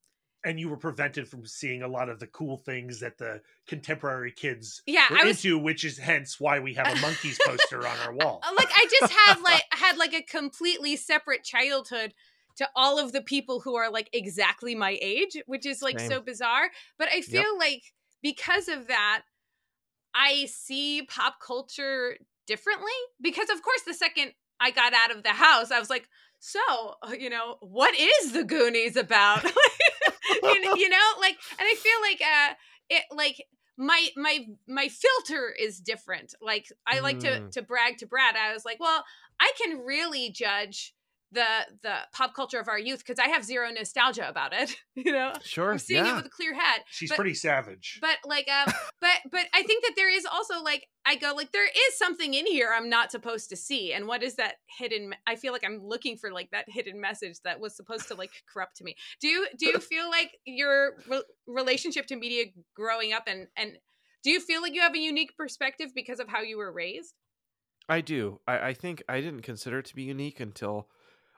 and 0.45 0.59
you 0.59 0.67
were 0.67 0.75
prevented 0.77 1.25
from 1.29 1.45
seeing 1.45 1.83
a 1.83 1.87
lot 1.87 2.09
of 2.09 2.19
the 2.19 2.27
cool 2.27 2.57
things 2.57 2.99
that 2.99 3.17
the 3.17 3.41
contemporary 3.65 4.31
kids 4.31 4.81
Yeah, 4.85 5.05
were 5.09 5.19
I 5.19 5.23
was- 5.23 5.43
into, 5.45 5.57
which 5.57 5.85
is 5.85 5.97
hence 5.97 6.37
why 6.39 6.59
we 6.59 6.73
have 6.73 6.87
a 6.87 6.95
Monkees 6.97 7.37
poster 7.45 7.87
on 7.87 7.97
our 8.05 8.13
wall. 8.13 8.41
like 8.57 8.69
i 8.75 8.87
just 8.99 9.13
had 9.13 9.39
like 9.43 9.63
had 9.71 9.97
like 9.97 10.13
a 10.13 10.21
completely 10.21 10.95
separate 10.97 11.43
childhood 11.43 12.13
to 12.57 12.67
all 12.75 12.99
of 12.99 13.13
the 13.13 13.21
people 13.21 13.61
who 13.61 13.75
are 13.75 13.89
like 13.89 14.09
exactly 14.13 14.75
my 14.75 14.97
age 15.01 15.37
which 15.47 15.65
is 15.65 15.81
like 15.81 15.99
so 15.99 16.19
bizarre. 16.21 16.69
But 16.99 17.07
i 17.09 17.21
feel 17.21 17.57
like 17.57 17.83
because 18.21 18.67
of 18.67 18.87
that 18.87 19.23
i 20.13 20.45
see 20.45 21.03
pop 21.09 21.35
culture 21.45 22.17
differently 22.47 22.91
because 23.21 23.49
of 23.49 23.61
course 23.61 23.81
the 23.87 23.93
second 23.93 24.33
i 24.59 24.69
got 24.71 24.93
out 24.93 25.15
of 25.15 25.23
the 25.23 25.29
house 25.29 25.71
i 25.71 25.79
was 25.79 25.89
like 25.89 26.07
so 26.45 26.59
uh, 27.01 27.13
you 27.17 27.29
know 27.29 27.55
what 27.61 27.95
is 27.97 28.33
the 28.33 28.43
goonies 28.43 28.95
about? 28.97 29.43
You, 30.41 30.61
know, 30.61 30.73
you 30.75 30.89
know 30.89 30.97
like 31.19 31.35
and 31.59 31.61
i 31.61 31.75
feel 31.75 32.01
like 32.01 32.21
uh 32.21 32.53
it 32.89 33.03
like 33.15 33.45
my 33.77 34.07
my 34.17 34.39
my 34.67 34.87
filter 34.89 35.53
is 35.57 35.79
different. 35.79 36.33
Like 36.41 36.67
i 36.87 36.99
like 37.01 37.19
to 37.19 37.27
Mm. 37.27 37.51
to 37.51 37.61
brag 37.61 37.97
to 37.99 38.07
brad. 38.07 38.35
I 38.35 38.53
was 38.53 38.65
like 38.65 38.79
well 38.79 39.03
i 39.39 39.51
can 39.61 39.79
really 39.79 40.31
judge 40.31 40.93
the 41.33 41.45
the 41.81 41.95
pop 42.13 42.33
culture 42.35 42.59
of 42.59 42.67
our 42.67 42.79
youth 42.79 42.99
because 42.99 43.19
i 43.19 43.27
have 43.27 43.43
zero 43.43 43.69
nostalgia 43.71 44.27
about 44.29 44.53
it 44.53 44.75
you 44.95 45.11
know 45.11 45.33
sure 45.43 45.71
i'm 45.71 45.79
seeing 45.79 46.05
it 46.05 46.15
with 46.15 46.25
a 46.25 46.29
clear 46.29 46.53
head 46.53 46.81
She's 46.89 47.09
but- 47.09 47.15
pretty 47.15 47.33
savage. 47.33 47.99
but 48.01 48.17
like 48.25 48.47
um 48.49 48.71
but 49.01 49.17
but 49.31 49.45
i 49.53 49.63
think 49.63 49.83
that 49.83 49.93
there 49.95 50.09
is 50.15 50.25
also 50.25 50.61
like 50.63 50.87
i 51.05 51.15
go 51.15 51.33
like 51.35 51.51
there 51.51 51.65
is 51.67 51.97
something 51.97 52.33
in 52.33 52.45
here 52.45 52.69
i'm 52.75 52.89
not 52.89 53.11
supposed 53.11 53.49
to 53.49 53.55
see 53.55 53.93
and 53.93 54.07
what 54.07 54.23
is 54.23 54.35
that 54.35 54.55
hidden 54.77 55.13
i 55.27 55.35
feel 55.35 55.51
like 55.53 55.63
i'm 55.65 55.79
looking 55.83 56.15
for 56.17 56.31
like 56.31 56.49
that 56.51 56.65
hidden 56.67 57.01
message 57.01 57.37
that 57.43 57.59
was 57.59 57.75
supposed 57.75 58.07
to 58.07 58.15
like 58.15 58.31
corrupt 58.51 58.81
me 58.83 58.95
do 59.19 59.27
you 59.27 59.47
do 59.57 59.65
you 59.67 59.79
feel 59.79 60.09
like 60.09 60.31
your 60.45 60.97
re- 61.09 61.23
relationship 61.47 62.05
to 62.07 62.15
media 62.15 62.45
growing 62.75 63.11
up 63.13 63.23
and 63.27 63.47
and 63.57 63.73
do 64.23 64.29
you 64.29 64.39
feel 64.39 64.61
like 64.61 64.73
you 64.73 64.81
have 64.81 64.95
a 64.95 64.99
unique 64.99 65.35
perspective 65.37 65.89
because 65.95 66.19
of 66.19 66.27
how 66.29 66.41
you 66.41 66.57
were 66.57 66.71
raised 66.71 67.13
I 67.89 67.99
do. 67.99 68.39
I, 68.47 68.69
I 68.69 68.73
think 68.73 69.03
I 69.09 69.19
didn't 69.19 69.41
consider 69.41 69.79
it 69.79 69.85
to 69.87 69.95
be 69.95 70.03
unique 70.03 70.39
until 70.39 70.87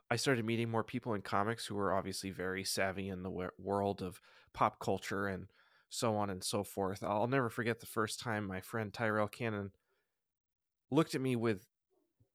I 0.10 0.18
started 0.18 0.46
meeting 0.46 0.70
more 0.70 0.84
people 0.84 1.13
in 1.13 1.22
comics 1.22 1.65
who 1.65 1.76
were 1.76 1.94
obviously 1.94 2.30
very 2.32 2.63
savvy 2.63 3.10
in 3.10 3.24
the 3.24 3.30
wor- 3.30 3.54
world 3.58 4.02
of 4.02 4.22
pop 4.54 4.80
culture 4.80 5.28
and 5.28 5.48
so 5.89 6.15
on 6.15 6.30
and 6.30 6.44
so 6.44 6.63
forth. 6.63 7.04
I'll 7.04 7.28
never 7.28 7.50
forget 7.50 7.80
the 7.80 7.86
first 7.86 8.20
time 8.20 8.46
my 8.46 8.62
friend 8.62 8.94
Tyrell 8.94 9.28
Cannon 9.28 9.72
looked 10.91 11.15
at 11.15 11.22
me 11.22 11.36
with 11.36 11.65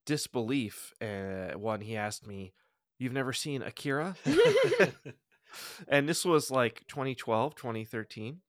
disbelief 0.06 0.92
uh, 1.00 1.52
when 1.56 1.80
he 1.82 1.96
asked 1.96 2.26
me, 2.26 2.52
you've 2.98 3.12
never 3.12 3.32
seen 3.32 3.62
Akira? 3.62 4.16
and 5.88 6.08
this 6.08 6.24
was 6.24 6.50
like 6.50 6.84
2012, 6.88 7.54
2013. 7.54 8.40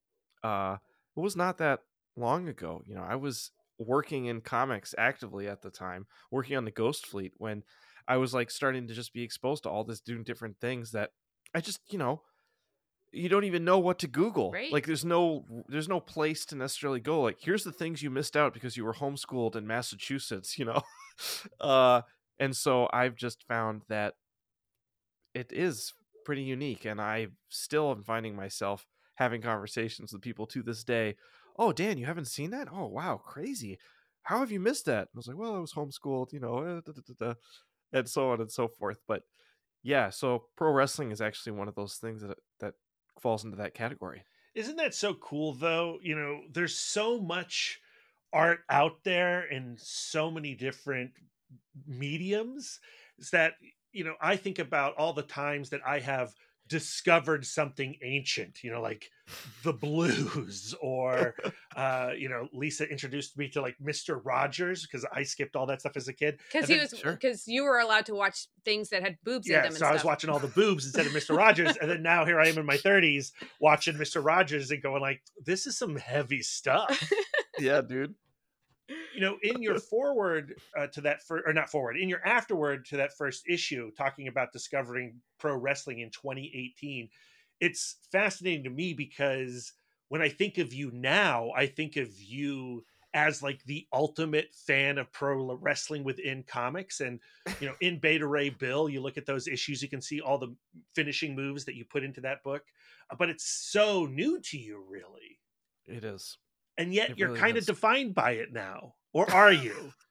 Uh, 0.43 0.77
it 1.15 1.19
was 1.19 1.35
not 1.35 1.57
that 1.59 1.81
long 2.15 2.47
ago. 2.47 2.81
You 2.85 2.95
know, 2.95 3.05
I 3.07 3.15
was 3.15 3.51
working 3.77 4.25
in 4.25 4.41
comics 4.41 4.93
actively 4.97 5.47
at 5.47 5.61
the 5.61 5.71
time, 5.71 6.07
working 6.29 6.57
on 6.57 6.65
the 6.65 6.71
Ghost 6.71 7.05
Fleet 7.05 7.33
when 7.37 7.63
I 8.11 8.17
was 8.17 8.33
like 8.33 8.51
starting 8.51 8.87
to 8.87 8.93
just 8.93 9.13
be 9.13 9.23
exposed 9.23 9.63
to 9.63 9.69
all 9.69 9.85
this 9.85 10.01
doing 10.01 10.23
different 10.23 10.57
things 10.59 10.91
that 10.91 11.11
I 11.55 11.61
just, 11.61 11.79
you 11.89 11.97
know, 11.97 12.23
you 13.13 13.29
don't 13.29 13.45
even 13.45 13.63
know 13.63 13.79
what 13.79 13.99
to 13.99 14.07
Google. 14.07 14.51
Right. 14.51 14.69
Like 14.69 14.85
there's 14.85 15.05
no 15.05 15.45
there's 15.69 15.87
no 15.87 16.01
place 16.01 16.43
to 16.47 16.57
necessarily 16.57 16.99
go. 16.99 17.21
Like 17.21 17.37
here's 17.39 17.63
the 17.63 17.71
things 17.71 18.03
you 18.03 18.09
missed 18.09 18.35
out 18.35 18.53
because 18.53 18.75
you 18.75 18.83
were 18.83 18.95
homeschooled 18.95 19.55
in 19.55 19.65
Massachusetts, 19.65 20.59
you 20.59 20.65
know. 20.65 20.81
uh 21.61 22.01
and 22.37 22.53
so 22.53 22.89
I've 22.91 23.15
just 23.15 23.47
found 23.47 23.83
that 23.87 24.15
it 25.33 25.53
is 25.53 25.93
pretty 26.25 26.43
unique 26.43 26.83
and 26.83 26.99
I 26.99 27.27
still 27.47 27.91
am 27.91 28.03
finding 28.03 28.35
myself 28.35 28.87
having 29.15 29.41
conversations 29.41 30.11
with 30.11 30.21
people 30.21 30.47
to 30.47 30.61
this 30.63 30.83
day. 30.83 31.15
Oh, 31.57 31.71
Dan, 31.71 31.97
you 31.97 32.07
haven't 32.07 32.25
seen 32.25 32.49
that? 32.51 32.67
Oh, 32.69 32.87
wow, 32.87 33.21
crazy. 33.23 33.79
How 34.23 34.39
have 34.39 34.51
you 34.51 34.59
missed 34.59 34.85
that? 34.85 35.07
I 35.07 35.15
was 35.15 35.27
like, 35.27 35.37
well, 35.37 35.55
I 35.55 35.59
was 35.59 35.73
homeschooled, 35.73 36.33
you 36.33 36.39
know, 36.41 36.59
eh, 36.59 36.81
da, 36.85 36.91
da, 36.91 37.01
da, 37.07 37.13
da," 37.19 37.33
and 37.93 38.07
so 38.07 38.31
on 38.31 38.41
and 38.41 38.51
so 38.51 38.67
forth. 38.67 38.99
But 39.07 39.23
yeah, 39.83 40.09
so 40.09 40.45
pro 40.55 40.71
wrestling 40.71 41.11
is 41.11 41.21
actually 41.21 41.53
one 41.53 41.67
of 41.67 41.75
those 41.75 41.95
things 41.95 42.21
that 42.21 42.37
that 42.59 42.73
falls 43.19 43.43
into 43.43 43.57
that 43.57 43.73
category. 43.73 44.23
Isn't 44.53 44.77
that 44.77 44.93
so 44.93 45.13
cool 45.13 45.53
though? 45.53 45.99
You 46.01 46.15
know, 46.15 46.41
there's 46.51 46.77
so 46.77 47.19
much 47.19 47.79
art 48.33 48.59
out 48.69 49.03
there 49.03 49.43
in 49.43 49.75
so 49.77 50.31
many 50.31 50.55
different 50.55 51.11
mediums 51.87 52.79
that 53.31 53.53
you 53.91 54.03
know, 54.03 54.15
I 54.21 54.37
think 54.37 54.59
about 54.59 54.95
all 54.95 55.13
the 55.13 55.21
times 55.21 55.69
that 55.71 55.81
I 55.85 55.99
have 55.99 56.33
discovered 56.71 57.45
something 57.45 57.97
ancient, 58.01 58.63
you 58.63 58.71
know, 58.71 58.81
like 58.81 59.11
the 59.63 59.73
blues 59.73 60.73
or 60.81 61.35
uh, 61.75 62.11
you 62.17 62.29
know, 62.29 62.47
Lisa 62.53 62.89
introduced 62.89 63.37
me 63.37 63.49
to 63.49 63.61
like 63.61 63.75
Mr. 63.83 64.19
Rogers 64.23 64.87
because 64.87 65.05
I 65.13 65.23
skipped 65.23 65.57
all 65.57 65.65
that 65.67 65.81
stuff 65.81 65.97
as 65.97 66.07
a 66.07 66.13
kid. 66.13 66.39
Because 66.51 66.69
he 66.69 66.75
then- 66.75 66.87
was 66.89 66.97
Sure. 66.99 67.11
because 67.11 67.47
you 67.47 67.63
were 67.63 67.79
allowed 67.79 68.05
to 68.07 68.15
watch 68.15 68.47
things 68.63 68.89
that 68.89 69.03
had 69.03 69.17
boobs 69.25 69.47
in 69.47 69.53
yeah, 69.53 69.61
them 69.63 69.67
and 69.71 69.77
so 69.77 69.85
I 69.85 69.91
was 69.93 70.03
watching 70.05 70.29
all 70.29 70.39
the 70.39 70.47
boobs 70.61 70.85
instead 70.85 71.05
of 71.05 71.11
Mr. 71.11 71.35
Rogers, 71.37 71.75
and 71.77 71.91
then 71.91 72.01
now 72.01 72.25
here 72.25 72.39
I 72.39 72.47
am 72.47 72.57
in 72.57 72.65
my 72.65 72.77
30s 72.77 73.31
watching 73.59 73.95
Mr. 73.95 74.23
Rogers 74.23 74.71
and 74.71 74.81
going 74.81 75.01
like, 75.01 75.21
this 75.45 75.67
is 75.67 75.77
some 75.77 75.97
heavy 75.97 76.41
stuff. 76.41 77.11
yeah, 77.59 77.81
dude. 77.81 78.15
You 79.13 79.21
know, 79.21 79.37
in 79.43 79.61
your 79.61 79.79
forward 79.91 80.55
uh, 80.77 80.87
to 80.87 81.01
that, 81.01 81.23
fir- 81.23 81.43
or 81.45 81.53
not 81.53 81.69
forward, 81.69 81.97
in 81.97 82.09
your 82.09 82.25
afterward 82.25 82.85
to 82.85 82.97
that 82.97 83.15
first 83.17 83.43
issue, 83.47 83.91
talking 83.97 84.27
about 84.27 84.51
discovering 84.53 85.21
pro 85.39 85.55
wrestling 85.55 85.99
in 85.99 86.09
2018, 86.09 87.09
it's 87.59 87.97
fascinating 88.11 88.63
to 88.63 88.69
me 88.69 88.93
because 88.93 89.73
when 90.09 90.21
I 90.21 90.29
think 90.29 90.57
of 90.57 90.73
you 90.73 90.91
now, 90.91 91.51
I 91.55 91.67
think 91.67 91.95
of 91.95 92.09
you 92.19 92.83
as 93.13 93.43
like 93.43 93.63
the 93.65 93.85
ultimate 93.91 94.53
fan 94.53 94.97
of 94.97 95.11
pro 95.11 95.55
wrestling 95.55 96.03
within 96.03 96.43
comics. 96.43 97.01
And 97.01 97.19
you 97.59 97.67
know 97.67 97.75
in 97.81 97.99
beta 97.99 98.25
ray 98.25 98.49
bill 98.49 98.89
you 98.89 99.01
look 99.01 99.17
at 99.17 99.25
those 99.25 99.47
issues 99.47 99.81
you 99.81 99.89
can 99.89 100.01
see 100.01 100.21
all 100.21 100.37
the 100.37 100.55
finishing 100.95 101.35
moves 101.35 101.65
that 101.65 101.75
you 101.75 101.85
put 101.85 102.03
into 102.03 102.21
that 102.21 102.43
book. 102.43 102.63
Uh, 103.09 103.15
but 103.17 103.29
it's 103.29 103.45
so 103.45 104.05
new 104.05 104.39
to 104.41 104.57
you 104.57 104.83
really. 104.87 105.39
It 105.87 106.03
is. 106.03 106.37
and 106.77 106.93
yet 106.93 107.11
It 107.11 107.17
you're 107.17 107.29
really 107.29 107.39
kind 107.39 107.57
of 107.57 107.65
defined 107.65 108.13
by 108.15 108.31
it 108.31 108.53
now 108.53 108.93
or 109.13 109.29
are 109.31 109.51
you 109.51 109.93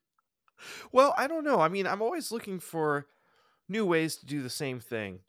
Well, 0.92 1.14
I 1.16 1.26
don't 1.26 1.44
know. 1.44 1.60
I 1.60 1.68
mean, 1.68 1.86
I'm 1.86 2.02
always 2.02 2.30
looking 2.32 2.60
for 2.60 3.06
new 3.68 3.86
ways 3.86 4.16
to 4.16 4.26
do 4.26 4.42
the 4.42 4.50
same 4.50 4.80
thing 4.80 5.20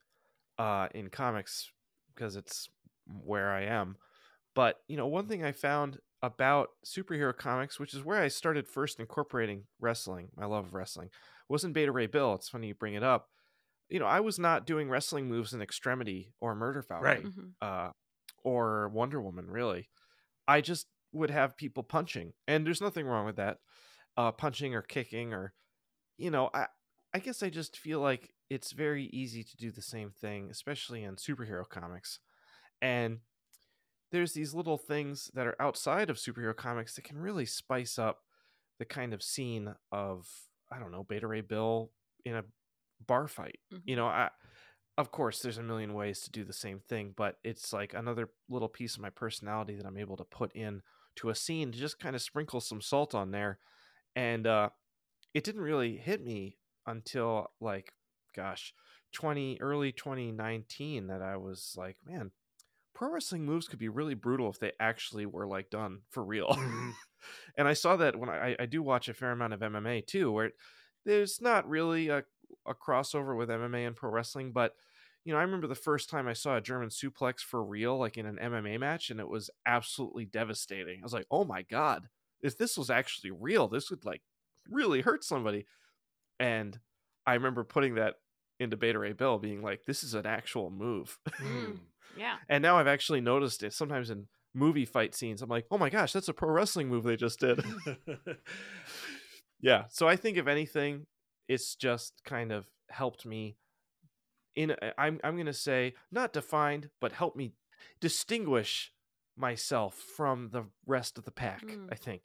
uh, 0.57 0.87
in 0.93 1.09
comics 1.09 1.71
because 2.13 2.35
it's 2.35 2.69
where 3.07 3.51
I 3.51 3.63
am. 3.63 3.97
But, 4.55 4.77
you 4.87 4.97
know, 4.97 5.07
one 5.07 5.27
thing 5.27 5.43
I 5.43 5.51
found 5.51 5.99
about 6.21 6.69
superhero 6.85 7.35
comics, 7.35 7.79
which 7.79 7.93
is 7.93 8.03
where 8.03 8.21
I 8.21 8.27
started 8.27 8.67
first 8.67 8.99
incorporating 8.99 9.65
wrestling, 9.79 10.29
my 10.35 10.45
love 10.45 10.65
of 10.67 10.73
wrestling, 10.73 11.09
was 11.49 11.63
in 11.63 11.73
Beta 11.73 11.91
Ray 11.91 12.07
Bill. 12.07 12.35
It's 12.35 12.49
funny 12.49 12.67
you 12.67 12.75
bring 12.75 12.93
it 12.95 13.03
up. 13.03 13.29
You 13.89 13.99
know, 13.99 14.05
I 14.05 14.19
was 14.21 14.39
not 14.39 14.65
doing 14.65 14.89
wrestling 14.89 15.27
moves 15.27 15.53
in 15.53 15.61
Extremity 15.61 16.33
or 16.39 16.55
Murder 16.55 16.81
Falcon 16.81 17.05
Right. 17.05 17.23
Mhm. 17.25 17.53
uh, 17.61 17.91
or 18.43 18.89
Wonder 18.89 19.21
Woman, 19.21 19.49
really. 19.49 19.89
I 20.47 20.61
just 20.61 20.87
would 21.13 21.29
have 21.31 21.57
people 21.57 21.83
punching, 21.83 22.33
and 22.47 22.65
there's 22.65 22.81
nothing 22.81 23.05
wrong 23.05 23.25
with 23.25 23.37
that, 23.37 23.59
uh, 24.17 24.31
punching 24.31 24.75
or 24.75 24.81
kicking, 24.81 25.33
or 25.33 25.53
you 26.17 26.31
know, 26.31 26.49
I 26.53 26.67
I 27.13 27.19
guess 27.19 27.43
I 27.43 27.49
just 27.49 27.77
feel 27.77 27.99
like 28.01 28.33
it's 28.49 28.71
very 28.73 29.05
easy 29.07 29.43
to 29.43 29.57
do 29.57 29.71
the 29.71 29.81
same 29.81 30.11
thing, 30.11 30.51
especially 30.51 31.03
in 31.03 31.17
superhero 31.17 31.67
comics, 31.67 32.19
and 32.81 33.21
there's 34.11 34.33
these 34.33 34.53
little 34.53 34.77
things 34.77 35.31
that 35.33 35.47
are 35.47 35.55
outside 35.61 36.09
of 36.09 36.17
superhero 36.17 36.55
comics 36.55 36.95
that 36.95 37.03
can 37.03 37.17
really 37.17 37.45
spice 37.45 37.97
up 37.97 38.23
the 38.79 38.85
kind 38.85 39.13
of 39.13 39.23
scene 39.23 39.75
of 39.91 40.29
I 40.71 40.79
don't 40.79 40.91
know 40.91 41.03
Beta 41.03 41.27
Ray 41.27 41.41
Bill 41.41 41.93
in 42.25 42.35
a 42.35 42.45
bar 43.05 43.27
fight. 43.27 43.59
Mhm. 43.71 43.81
You 43.85 43.95
know, 43.95 44.07
I 44.07 44.29
of 44.97 45.11
course 45.11 45.41
there's 45.41 45.57
a 45.57 45.63
million 45.63 45.93
ways 45.93 46.21
to 46.21 46.31
do 46.31 46.43
the 46.43 46.53
same 46.53 46.79
thing, 46.79 47.13
but 47.15 47.37
it's 47.43 47.73
like 47.73 47.93
another 47.93 48.29
little 48.49 48.69
piece 48.69 48.95
of 48.95 49.01
my 49.01 49.09
personality 49.09 49.75
that 49.75 49.85
I'm 49.85 49.97
able 49.97 50.17
to 50.17 50.25
put 50.25 50.55
in 50.55 50.81
to 51.17 51.29
a 51.29 51.35
scene 51.35 51.71
to 51.71 51.77
just 51.77 51.99
kind 51.99 52.15
of 52.15 52.21
sprinkle 52.21 52.61
some 52.61 52.81
salt 52.81 53.13
on 53.15 53.31
there. 53.31 53.59
And 54.15 54.47
uh 54.47 54.69
it 55.33 55.43
didn't 55.43 55.61
really 55.61 55.97
hit 55.97 56.23
me 56.23 56.57
until 56.85 57.51
like 57.59 57.93
gosh, 58.35 58.73
20 59.13 59.59
early 59.61 59.91
2019 59.91 61.07
that 61.07 61.21
I 61.21 61.37
was 61.37 61.75
like, 61.77 61.97
man, 62.05 62.31
pro 62.93 63.11
wrestling 63.11 63.45
moves 63.45 63.67
could 63.67 63.79
be 63.79 63.89
really 63.89 64.13
brutal 64.13 64.49
if 64.49 64.59
they 64.59 64.73
actually 64.79 65.25
were 65.25 65.47
like 65.47 65.69
done 65.69 66.01
for 66.09 66.23
real. 66.23 66.49
Mhm. 66.49 66.93
and 67.57 67.67
I 67.67 67.73
saw 67.73 67.95
that 67.97 68.17
when 68.17 68.29
I, 68.29 68.55
I 68.59 68.65
do 68.65 68.83
watch 68.83 69.09
a 69.09 69.13
fair 69.13 69.31
amount 69.31 69.53
of 69.53 69.61
MMA 69.61 70.01
too, 70.01 70.31
where 70.31 70.51
there's 71.05 71.41
not 71.41 71.67
really 71.67 72.09
a, 72.09 72.23
a 72.65 72.73
crossover 72.75 73.37
with 73.37 73.49
MMA 73.49 73.85
and 73.85 73.95
pro 73.95 74.11
wrestling, 74.11 74.51
but 74.51 74.75
you 75.23 75.33
know, 75.33 75.39
I 75.39 75.43
remember 75.43 75.67
the 75.67 75.75
first 75.75 76.09
time 76.09 76.27
I 76.27 76.33
saw 76.33 76.57
a 76.57 76.61
German 76.61 76.89
suplex 76.89 77.39
for 77.39 77.63
real, 77.63 77.97
like 77.97 78.17
in 78.17 78.25
an 78.25 78.39
MMA 78.41 78.79
match, 78.79 79.09
and 79.09 79.19
it 79.19 79.27
was 79.27 79.49
absolutely 79.65 80.25
devastating. 80.25 80.99
I 80.99 81.03
was 81.03 81.13
like, 81.13 81.27
oh 81.29 81.45
my 81.45 81.61
God, 81.61 82.07
if 82.41 82.57
this 82.57 82.77
was 82.77 82.89
actually 82.89 83.31
real, 83.31 83.67
this 83.67 83.89
would 83.91 84.03
like 84.03 84.21
really 84.69 85.01
hurt 85.01 85.23
somebody. 85.23 85.65
And 86.39 86.79
I 87.25 87.35
remember 87.35 87.63
putting 87.63 87.95
that 87.95 88.15
into 88.59 88.77
Beta 88.77 88.97
Ray 88.99 89.13
Bill 89.13 89.37
being 89.37 89.61
like, 89.61 89.85
this 89.85 90.03
is 90.03 90.13
an 90.13 90.25
actual 90.25 90.69
move. 90.69 91.17
Mm. 91.39 91.79
Yeah. 92.17 92.35
and 92.49 92.61
now 92.61 92.77
I've 92.77 92.87
actually 92.87 93.21
noticed 93.21 93.63
it 93.63 93.71
sometimes 93.71 94.09
in 94.09 94.27
movie 94.53 94.83
fight 94.83 95.15
scenes. 95.15 95.41
I'm 95.41 95.49
like, 95.49 95.65
oh 95.71 95.77
my 95.77 95.89
gosh, 95.89 96.11
that's 96.11 96.27
a 96.27 96.33
pro 96.33 96.49
wrestling 96.49 96.89
move 96.89 97.05
they 97.05 97.15
just 97.15 97.39
did. 97.39 97.63
yeah. 99.61 99.85
So 99.87 100.09
I 100.09 100.17
think 100.17 100.37
if 100.37 100.45
anything, 100.45 101.05
it's 101.47 101.73
just 101.73 102.21
kind 102.25 102.51
of 102.51 102.65
helped 102.89 103.25
me 103.25 103.55
in 104.55 104.71
a- 104.71 104.93
I'm 104.99 105.19
I'm 105.23 105.35
going 105.35 105.45
to 105.45 105.53
say 105.53 105.95
not 106.11 106.33
defined, 106.33 106.89
but 106.99 107.13
help 107.13 107.35
me 107.35 107.53
distinguish 107.99 108.93
myself 109.35 109.95
from 109.95 110.49
the 110.49 110.65
rest 110.85 111.17
of 111.17 111.25
the 111.25 111.31
pack, 111.31 111.61
Mm. 111.63 111.87
I 111.91 111.95
think. 111.95 112.23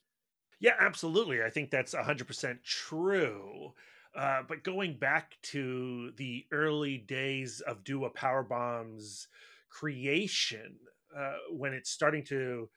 Yeah, 0.58 0.74
absolutely. 0.78 1.42
I 1.42 1.50
think 1.50 1.70
that's 1.70 1.92
100% 1.94 2.64
true. 2.64 3.74
Uh, 4.14 4.42
but 4.48 4.64
going 4.64 4.98
back 4.98 5.36
to 5.42 6.12
the 6.12 6.46
early 6.50 6.96
days 6.98 7.60
of 7.60 7.84
Do 7.84 8.04
a 8.06 8.10
Powerbomb's 8.10 9.28
creation, 9.68 10.78
uh, 11.14 11.36
when 11.50 11.74
it's 11.74 11.90
starting 11.90 12.24
to 12.24 12.70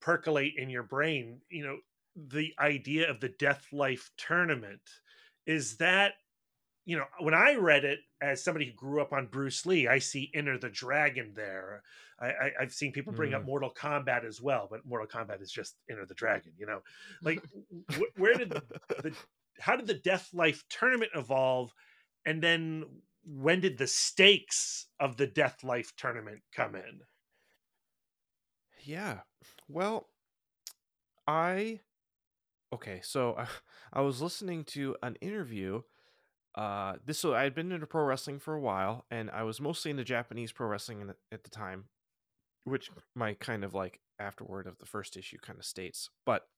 percolate 0.00 0.54
in 0.56 0.70
your 0.70 0.84
brain, 0.84 1.42
you 1.50 1.64
know, 1.64 1.78
the 2.16 2.54
idea 2.60 3.10
of 3.10 3.20
the 3.20 3.28
Death 3.30 3.72
Life 3.72 4.10
tournament 4.16 4.82
is 5.46 5.76
that, 5.78 6.14
you 6.86 6.96
know, 6.96 7.04
when 7.18 7.34
I 7.34 7.56
read 7.56 7.84
it 7.84 7.98
as 8.22 8.42
somebody 8.42 8.66
who 8.66 8.72
grew 8.72 9.02
up 9.02 9.12
on 9.12 9.26
Bruce 9.26 9.66
Lee, 9.66 9.88
I 9.88 9.98
see 9.98 10.30
Enter 10.32 10.56
the 10.56 10.70
Dragon 10.70 11.32
there. 11.34 11.82
I, 12.18 12.26
I, 12.26 12.50
I've 12.60 12.72
seen 12.72 12.92
people 12.92 13.12
bring 13.12 13.34
up 13.34 13.44
Mortal 13.44 13.74
Kombat 13.74 14.24
as 14.24 14.40
well, 14.40 14.68
but 14.70 14.86
Mortal 14.86 15.06
Kombat 15.06 15.42
is 15.42 15.52
just 15.52 15.76
Enter 15.90 16.06
the 16.06 16.14
Dragon, 16.14 16.52
you 16.56 16.64
know? 16.64 16.80
like 17.20 17.42
wh- 17.92 18.18
where 18.18 18.34
did 18.34 18.50
the 18.50 19.14
how 19.58 19.76
did 19.76 19.86
the 19.86 19.94
death 19.94 20.30
life 20.32 20.64
tournament 20.70 21.10
evolve 21.14 21.72
and 22.24 22.42
then 22.42 22.84
when 23.24 23.60
did 23.60 23.76
the 23.76 23.86
stakes 23.86 24.86
of 25.00 25.16
the 25.16 25.26
death 25.26 25.64
life 25.64 25.92
tournament 25.96 26.40
come 26.54 26.74
in 26.74 27.00
Yeah. 28.86 29.20
Well, 29.68 30.08
I 31.26 31.80
okay, 32.72 33.00
so 33.02 33.32
uh, 33.32 33.46
I 33.92 34.00
was 34.00 34.22
listening 34.22 34.64
to 34.66 34.96
an 35.02 35.16
interview. 35.16 35.82
Uh, 36.56 36.94
this 37.04 37.18
so 37.18 37.34
I 37.34 37.42
had 37.42 37.54
been 37.54 37.70
into 37.70 37.86
pro 37.86 38.04
wrestling 38.04 38.38
for 38.38 38.54
a 38.54 38.60
while, 38.60 39.04
and 39.10 39.30
I 39.30 39.42
was 39.42 39.60
mostly 39.60 39.90
into 39.90 40.04
Japanese 40.04 40.52
pro 40.52 40.66
wrestling 40.66 41.00
in 41.00 41.08
the, 41.08 41.16
at 41.30 41.44
the 41.44 41.50
time, 41.50 41.84
which 42.64 42.90
my 43.14 43.34
kind 43.34 43.62
of 43.62 43.74
like 43.74 44.00
afterward 44.18 44.66
of 44.66 44.78
the 44.78 44.86
first 44.86 45.16
issue 45.16 45.36
kind 45.38 45.58
of 45.58 45.64
states. 45.64 46.08
But 46.24 46.48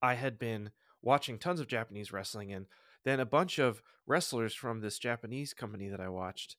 I 0.00 0.14
had 0.14 0.38
been 0.38 0.70
watching 1.02 1.38
tons 1.38 1.60
of 1.60 1.66
Japanese 1.66 2.12
wrestling, 2.12 2.52
and 2.52 2.66
then 3.04 3.20
a 3.20 3.26
bunch 3.26 3.58
of 3.58 3.82
wrestlers 4.06 4.54
from 4.54 4.80
this 4.80 4.98
Japanese 4.98 5.52
company 5.52 5.88
that 5.88 6.00
I 6.00 6.08
watched 6.08 6.56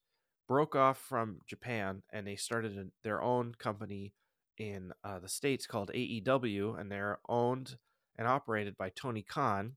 broke 0.48 0.76
off 0.76 1.00
from 1.00 1.40
Japan 1.48 2.04
and 2.12 2.28
they 2.28 2.36
started 2.36 2.92
their 3.04 3.22
own 3.22 3.56
company 3.58 4.14
in 4.58 4.94
uh, 5.04 5.20
the 5.20 5.28
states 5.28 5.68
called 5.68 5.92
AEW, 5.94 6.80
and 6.80 6.92
they're 6.92 7.20
owned 7.28 7.78
and 8.18 8.28
operated 8.28 8.78
by 8.78 8.90
Tony 8.90 9.22
Khan, 9.22 9.76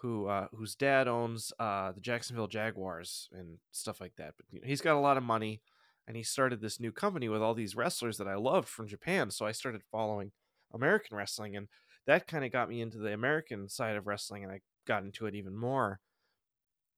who 0.00 0.26
uh, 0.26 0.46
whose 0.54 0.74
dad 0.74 1.08
owns 1.08 1.52
uh, 1.58 1.92
the 1.92 2.00
Jacksonville 2.00 2.46
Jaguars 2.46 3.28
and 3.32 3.58
stuff 3.72 4.00
like 4.00 4.14
that. 4.16 4.34
But 4.36 4.46
you 4.50 4.60
know, 4.60 4.66
he's 4.66 4.80
got 4.80 4.96
a 4.96 5.00
lot 5.00 5.16
of 5.16 5.22
money, 5.22 5.60
and 6.06 6.16
he 6.16 6.22
started 6.22 6.60
this 6.60 6.80
new 6.80 6.92
company 6.92 7.28
with 7.28 7.42
all 7.42 7.54
these 7.54 7.76
wrestlers 7.76 8.18
that 8.18 8.28
I 8.28 8.36
loved 8.36 8.68
from 8.68 8.86
Japan. 8.86 9.30
So 9.30 9.46
I 9.46 9.52
started 9.52 9.82
following 9.90 10.32
American 10.72 11.16
wrestling, 11.16 11.56
and 11.56 11.68
that 12.06 12.26
kind 12.26 12.44
of 12.44 12.52
got 12.52 12.68
me 12.68 12.80
into 12.80 12.98
the 12.98 13.12
American 13.12 13.68
side 13.68 13.96
of 13.96 14.06
wrestling, 14.06 14.44
and 14.44 14.52
I 14.52 14.60
got 14.86 15.02
into 15.02 15.26
it 15.26 15.34
even 15.34 15.56
more. 15.56 16.00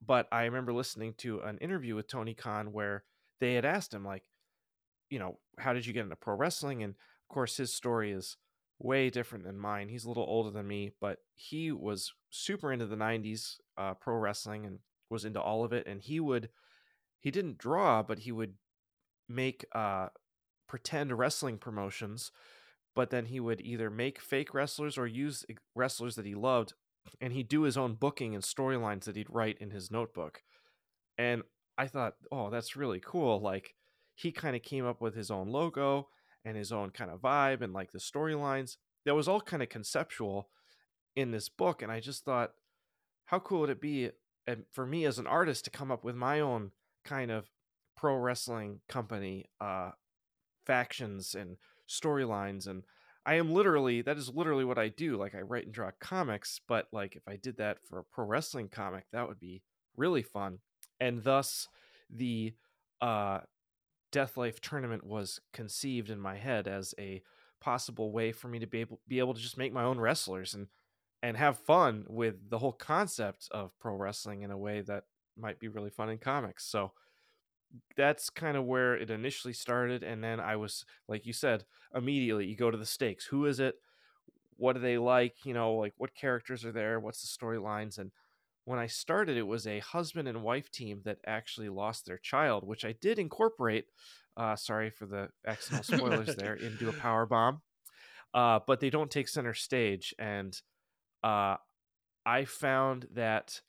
But 0.05 0.29
I 0.33 0.45
remember 0.45 0.73
listening 0.73 1.15
to 1.19 1.41
an 1.41 1.59
interview 1.59 1.95
with 1.95 2.09
Tony 2.09 2.35
Khan 2.35 2.73
where 2.73 3.05
they 3.41 3.55
had 3.55 3.65
asked 3.65 3.93
him, 3.93 4.05
like, 4.05 4.25
you 5.11 5.19
know, 5.19 5.39
how 5.59 5.73
did 5.73 5.87
you 5.87 5.93
get 5.93 6.05
into 6.05 6.17
pro 6.17 6.35
wrestling? 6.35 6.83
And 6.83 6.95
of 6.95 7.35
course, 7.35 7.57
his 7.57 7.73
story 7.73 8.13
is 8.13 8.37
way 8.79 9.11
different 9.11 9.45
than 9.45 9.59
mine. 9.59 9.89
He's 9.89 10.05
a 10.05 10.09
little 10.09 10.25
older 10.25 10.51
than 10.51 10.67
me, 10.67 10.93
but 11.01 11.19
he 11.35 11.71
was 11.71 12.13
super 12.31 12.73
into 12.73 12.87
the 12.87 12.97
90s 12.97 13.57
uh, 13.77 13.95
pro 13.95 14.16
wrestling 14.16 14.64
and 14.64 14.79
was 15.11 15.25
into 15.25 15.40
all 15.40 15.64
of 15.64 15.73
it. 15.73 15.87
And 15.87 16.01
he 16.01 16.21
would, 16.21 16.49
he 17.19 17.31
didn't 17.31 17.59
draw, 17.59 18.03
but 18.03 18.21
he 18.21 18.33
would 18.33 18.55
make 19.29 19.64
uh, 19.75 20.09
pretend 20.69 21.19
wrestling 21.19 21.59
promotions. 21.59 22.31
But 22.95 23.11
then 23.11 23.27
he 23.27 23.38
would 23.38 23.61
either 23.61 23.90
make 23.90 24.21
fake 24.21 24.53
wrestlers 24.55 24.99
or 24.99 25.07
use 25.07 25.45
wrestlers 25.77 26.16
that 26.16 26.27
he 26.27 26.35
loved, 26.35 26.75
and 27.21 27.33
he'd 27.33 27.49
do 27.49 27.62
his 27.62 27.77
own 27.77 27.95
booking 27.95 28.35
and 28.35 28.43
storylines 28.43 29.05
that 29.05 29.16
he'd 29.16 29.31
write 29.31 29.59
in 29.61 29.71
his 29.71 29.90
notebook. 29.90 30.43
And 31.16 31.43
I 31.79 31.87
thought, 31.87 32.14
oh, 32.33 32.51
that's 32.51 32.77
really 32.77 33.01
cool. 33.01 33.40
Like, 33.40 33.75
he 34.14 34.33
kind 34.33 34.57
of 34.57 34.62
came 34.62 34.87
up 34.87 35.01
with 35.01 35.14
his 35.14 35.31
own 35.31 35.49
logo 35.49 36.09
and 36.45 36.57
his 36.57 36.73
own 36.73 36.90
kind 36.90 37.11
of 37.11 37.21
vibe 37.21 37.62
and 37.62 37.73
like 37.73 37.93
the 37.93 37.99
storylines. 37.99 38.77
That 39.07 39.14
was 39.14 39.29
all 39.29 39.40
kind 39.40 39.62
of 39.62 39.69
conceptual 39.69 40.49
in 41.21 41.31
this 41.31 41.49
book. 41.49 41.83
And 41.83 41.93
I 41.93 42.01
just 42.01 42.25
thought, 42.25 42.53
how 43.27 43.39
cool 43.39 43.61
would 43.61 43.71
it 43.71 43.81
be 43.81 44.11
for 44.73 44.87
me 44.87 45.05
as 45.05 45.19
an 45.19 45.27
artist 45.27 45.65
to 45.65 45.71
come 45.71 45.91
up 45.91 46.05
with 46.05 46.17
my 46.17 46.41
own 46.41 46.73
kind 47.05 47.31
of 47.31 47.51
pro 47.97 48.17
wrestling 48.17 48.81
company 48.89 49.47
uh, 49.61 49.91
factions 50.67 51.35
and 51.35 51.57
storylines 51.89 52.67
and 52.67 52.83
I 53.27 53.35
am 53.35 53.53
literally 53.53 54.03
that 54.03 54.17
is 54.17 54.31
literally 54.35 54.65
what 54.65 54.79
I 54.79 54.89
do. 54.89 55.17
Like 55.17 55.35
I 55.35 55.43
write 55.43 55.65
and 55.65 55.75
draw 55.75 55.91
comics, 56.01 56.61
but 56.67 56.89
like 56.91 57.17
if 57.17 57.23
I 57.29 57.37
did 57.37 57.59
that 57.59 57.79
for 57.85 57.99
a 57.99 58.05
pro 58.05 58.25
wrestling 58.25 58.69
comic, 58.69 59.05
that 59.13 59.29
would 59.29 59.39
be 59.39 59.63
really 59.97 60.23
fun. 60.23 60.59
And 60.99 61.23
thus 61.23 61.69
the 62.09 62.55
uh 63.01 63.41
Death 64.11 64.37
Life 64.37 64.61
tournament 64.61 65.05
was 65.05 65.41
conceived 65.53 66.11
in 66.11 66.19
my 66.19 66.37
head 66.37 66.67
as 66.67 66.95
a 66.99 67.23
possible 67.61 68.11
way 68.11 68.33
for 68.33 68.49
me 68.49 68.59
to 68.59 68.67
be 68.67 68.81
able 68.81 69.01
be 69.07 69.19
able 69.19 69.35
to 69.35 69.41
just 69.41 69.59
make 69.59 69.73
my 69.73 69.85
own 69.85 70.01
wrestlers 70.01 70.55
and 70.55 70.69
and 71.23 71.37
have 71.37 71.59
fun 71.59 72.05
with 72.09 72.51
the 72.51 72.59
whole 72.59 72.73
concept 72.73 73.49
of 73.51 73.79
pro 73.79 73.95
wrestling 73.95 74.43
in 74.43 74.51
a 74.51 74.59
way 74.59 74.81
that 74.83 75.05
might 75.37 75.59
be 75.59 75.69
really 75.69 75.91
fun 75.91 76.11
in 76.11 76.19
comics. 76.19 76.65
So 76.67 76.93
that's 77.97 78.31
kind 78.31 78.57
of 78.57 78.65
where 78.65 78.97
it 78.97 79.11
initially 79.11 79.55
started 79.55 80.03
and 80.03 80.25
then 80.25 80.41
I 80.41 80.57
was 80.57 80.85
like 81.07 81.25
you 81.25 81.33
said 81.33 81.65
immediately 81.95 82.47
you 82.47 82.57
go 82.57 82.71
to 82.71 82.79
the 82.79 82.87
stakes. 82.87 83.27
Who 83.27 83.47
is 83.47 83.61
it? 83.61 83.77
What 84.57 84.75
do 84.75 84.81
they 84.81 84.99
like? 84.99 85.45
You 85.45 85.55
know, 85.55 85.75
like 85.75 85.95
what 85.97 86.15
characters 86.15 86.65
are 86.65 86.73
there? 86.73 86.99
What's 86.99 87.23
the 87.23 87.29
storylines 87.29 87.99
and 87.99 88.11
when 88.65 88.79
I 88.79 88.87
started, 88.87 89.37
it 89.37 89.47
was 89.47 89.67
a 89.67 89.81
husband 89.81 90.29
and 90.29 90.43
wife 90.43 90.71
team 90.71 91.01
that 91.05 91.19
actually 91.27 91.69
lost 91.69 92.07
their 92.07 92.19
child, 92.19 92.67
which 92.67 92.85
I 92.85 92.93
did 93.01 93.19
incorporate. 93.19 93.87
Uh, 94.37 94.55
sorry 94.55 94.91
for 94.91 95.07
the 95.07 95.29
accidental 95.47 95.99
spoilers 95.99 96.37
there 96.37 96.55
into 96.55 96.89
a 96.89 96.93
power 96.93 97.27
bomb, 97.27 97.63
uh, 98.33 98.61
but 98.67 98.81
they 98.81 98.91
don't 98.91 99.11
take 99.11 99.29
center 99.29 99.55
stage. 99.55 100.15
And 100.19 100.57
uh, 101.23 101.57
I 102.27 102.45
found 102.45 103.07
that 103.15 103.61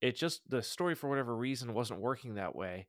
it 0.00 0.16
just 0.16 0.48
the 0.48 0.62
story 0.62 0.94
for 0.94 1.08
whatever 1.08 1.34
reason 1.34 1.74
wasn't 1.74 2.00
working 2.00 2.34
that 2.34 2.54
way. 2.54 2.88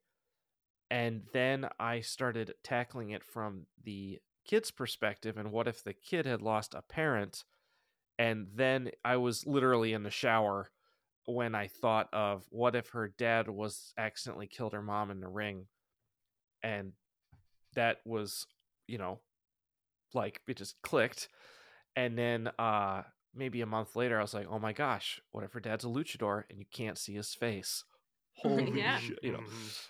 And 0.90 1.22
then 1.32 1.68
I 1.78 2.00
started 2.00 2.54
tackling 2.62 3.10
it 3.10 3.22
from 3.22 3.66
the 3.82 4.20
kid's 4.46 4.70
perspective 4.70 5.36
and 5.36 5.52
what 5.52 5.68
if 5.68 5.84
the 5.84 5.92
kid 5.92 6.24
had 6.24 6.40
lost 6.40 6.74
a 6.74 6.80
parent 6.80 7.44
and 8.18 8.48
then 8.54 8.90
I 9.04 9.16
was 9.16 9.46
literally 9.46 9.92
in 9.92 10.02
the 10.02 10.10
shower 10.10 10.70
when 11.26 11.54
I 11.54 11.68
thought 11.68 12.08
of 12.12 12.44
what 12.50 12.74
if 12.74 12.90
her 12.90 13.08
dad 13.08 13.48
was 13.48 13.92
accidentally 13.96 14.48
killed 14.48 14.72
her 14.72 14.82
mom 14.82 15.10
in 15.10 15.20
the 15.20 15.28
ring, 15.28 15.66
and 16.62 16.92
that 17.74 17.98
was, 18.04 18.46
you 18.86 18.98
know, 18.98 19.20
like 20.14 20.40
it 20.48 20.56
just 20.56 20.80
clicked, 20.82 21.28
and 21.94 22.18
then 22.18 22.50
uh 22.58 23.02
maybe 23.34 23.60
a 23.60 23.66
month 23.66 23.94
later 23.96 24.18
I 24.18 24.22
was 24.22 24.34
like, 24.34 24.46
oh 24.50 24.58
my 24.58 24.72
gosh, 24.72 25.20
what 25.30 25.44
if 25.44 25.52
her 25.52 25.60
dad's 25.60 25.84
a 25.84 25.88
luchador 25.88 26.44
and 26.50 26.58
you 26.58 26.66
can't 26.72 26.98
see 26.98 27.14
his 27.14 27.34
face? 27.34 27.84
Holy 28.34 28.78
Yeah. 28.78 28.98
shit, 28.98 29.18
you 29.22 29.32
know. 29.32 29.38
Mhm. 29.38 29.88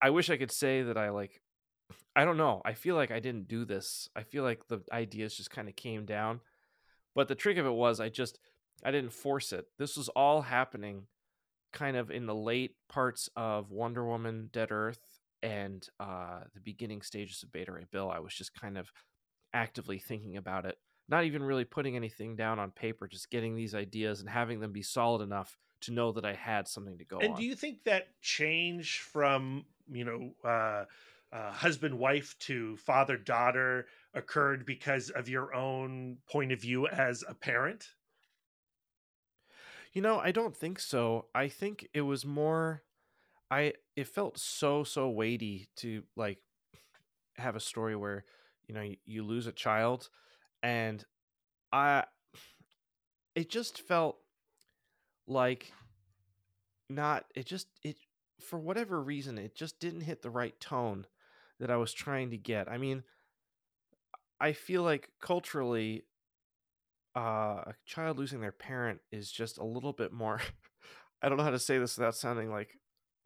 I 0.00 0.10
wish 0.10 0.30
I 0.30 0.36
could 0.36 0.52
say 0.52 0.82
that 0.82 0.96
I 0.96 1.10
like 1.10 1.40
I 2.16 2.24
don't 2.24 2.36
know. 2.36 2.62
I 2.64 2.74
feel 2.74 2.96
like 2.96 3.10
I 3.10 3.20
didn't 3.20 3.48
do 3.48 3.64
this. 3.64 4.08
I 4.16 4.22
feel 4.22 4.42
like 4.44 4.66
the 4.68 4.80
ideas 4.92 5.36
just 5.36 5.50
kind 5.50 5.68
of 5.68 5.76
came 5.76 6.04
down. 6.04 6.40
But 7.14 7.28
the 7.28 7.34
trick 7.34 7.56
of 7.58 7.66
it 7.66 7.70
was 7.72 8.00
I 8.00 8.08
just 8.08 8.38
I 8.84 8.90
didn't 8.90 9.12
force 9.12 9.52
it. 9.52 9.66
This 9.78 9.96
was 9.96 10.08
all 10.10 10.42
happening 10.42 11.06
kind 11.72 11.96
of 11.96 12.10
in 12.10 12.26
the 12.26 12.34
late 12.34 12.76
parts 12.88 13.28
of 13.36 13.70
Wonder 13.70 14.06
Woman 14.06 14.48
Dead 14.52 14.70
Earth 14.70 15.00
and 15.42 15.86
uh 16.00 16.40
the 16.54 16.60
beginning 16.60 17.02
stages 17.02 17.42
of 17.42 17.52
Beta 17.52 17.72
Ray 17.72 17.84
Bill. 17.90 18.10
I 18.10 18.18
was 18.20 18.34
just 18.34 18.54
kind 18.54 18.78
of 18.78 18.90
actively 19.52 19.98
thinking 19.98 20.36
about 20.36 20.64
it. 20.64 20.76
Not 21.08 21.24
even 21.24 21.42
really 21.42 21.64
putting 21.64 21.96
anything 21.96 22.36
down 22.36 22.58
on 22.58 22.70
paper, 22.70 23.08
just 23.08 23.30
getting 23.30 23.56
these 23.56 23.74
ideas 23.74 24.20
and 24.20 24.28
having 24.28 24.60
them 24.60 24.72
be 24.72 24.82
solid 24.82 25.22
enough 25.22 25.56
to 25.82 25.92
know 25.92 26.12
that 26.12 26.24
I 26.24 26.34
had 26.34 26.68
something 26.68 26.98
to 26.98 27.04
go 27.04 27.16
on. 27.16 27.24
And 27.24 27.34
on. 27.34 27.40
do 27.40 27.46
you 27.46 27.54
think 27.54 27.84
that 27.84 28.08
change 28.20 29.00
from 29.00 29.64
you 29.90 30.04
know 30.04 30.30
uh, 30.44 30.84
uh, 31.32 31.52
husband 31.52 31.98
wife 31.98 32.36
to 32.40 32.76
father 32.76 33.16
daughter 33.16 33.86
occurred 34.14 34.66
because 34.66 35.10
of 35.10 35.28
your 35.28 35.54
own 35.54 36.18
point 36.30 36.52
of 36.52 36.60
view 36.60 36.86
as 36.88 37.24
a 37.28 37.34
parent? 37.34 37.88
You 39.92 40.02
know, 40.02 40.18
I 40.18 40.32
don't 40.32 40.54
think 40.54 40.78
so. 40.78 41.26
I 41.34 41.48
think 41.48 41.88
it 41.94 42.02
was 42.02 42.24
more 42.24 42.82
I 43.50 43.74
it 43.96 44.08
felt 44.08 44.38
so 44.38 44.84
so 44.84 45.08
weighty 45.08 45.68
to 45.76 46.02
like 46.16 46.38
have 47.36 47.56
a 47.56 47.60
story 47.60 47.96
where, 47.96 48.24
you 48.66 48.74
know, 48.74 48.82
you, 48.82 48.96
you 49.06 49.22
lose 49.22 49.46
a 49.46 49.52
child 49.52 50.08
and 50.62 51.04
I 51.72 52.04
it 53.34 53.50
just 53.50 53.80
felt 53.80 54.18
like 55.26 55.72
not 56.88 57.24
it 57.34 57.46
just 57.46 57.68
it 57.84 57.96
for 58.40 58.58
whatever 58.58 59.02
reason 59.02 59.36
it 59.38 59.54
just 59.54 59.78
didn't 59.78 60.02
hit 60.02 60.22
the 60.22 60.30
right 60.30 60.58
tone 60.60 61.06
that 61.60 61.70
I 61.70 61.76
was 61.76 61.92
trying 61.92 62.30
to 62.30 62.36
get. 62.36 62.70
I 62.70 62.78
mean, 62.78 63.02
I 64.40 64.52
feel 64.52 64.82
like 64.82 65.10
culturally 65.20 66.04
uh, 67.16 67.64
a 67.66 67.74
child 67.86 68.18
losing 68.18 68.40
their 68.40 68.52
parent 68.52 69.00
is 69.10 69.30
just 69.30 69.58
a 69.58 69.64
little 69.64 69.92
bit 69.92 70.12
more 70.12 70.40
I 71.22 71.28
don't 71.28 71.38
know 71.38 71.44
how 71.44 71.50
to 71.50 71.58
say 71.58 71.78
this 71.78 71.96
without 71.96 72.14
sounding 72.14 72.50
like 72.50 72.78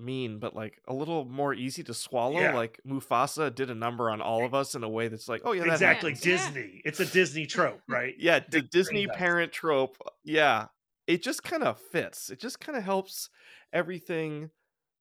mean, 0.03 0.39
but 0.39 0.55
like 0.55 0.81
a 0.87 0.93
little 0.93 1.25
more 1.25 1.55
easy 1.55 1.83
to 1.85 1.95
swallow. 1.95 2.41
Yeah. 2.41 2.55
Like 2.55 2.81
Mufasa 2.87 3.55
did 3.55 3.71
a 3.71 3.75
number 3.75 4.11
on 4.11 4.21
all 4.21 4.45
of 4.45 4.55
us 4.55 4.75
in 4.75 4.83
a 4.83 4.89
way 4.89 5.09
that's 5.09 5.29
like, 5.29 5.43
oh 5.45 5.53
yeah, 5.53 5.65
that 5.65 5.73
exactly, 5.75 6.13
happens. 6.13 6.27
Yeah. 6.27 6.37
Disney. 6.37 6.83
It's 6.85 7.01
a 7.01 7.07
Disney 7.07 7.47
trope, 7.47 7.81
right? 7.89 8.15
Yeah, 8.19 8.41
the 8.41 8.61
Big 8.63 8.71
Disney 8.71 9.07
parent 9.07 9.53
trope. 9.53 9.97
Uh, 10.05 10.11
yeah, 10.25 10.67
it 11.07 11.23
just 11.23 11.43
kind 11.43 11.63
of 11.63 11.81
fits. 11.81 12.31
It 12.31 12.41
just 12.41 12.61
kind 12.61 12.77
of 12.77 12.85
helps 12.85 13.31
everything. 13.73 14.51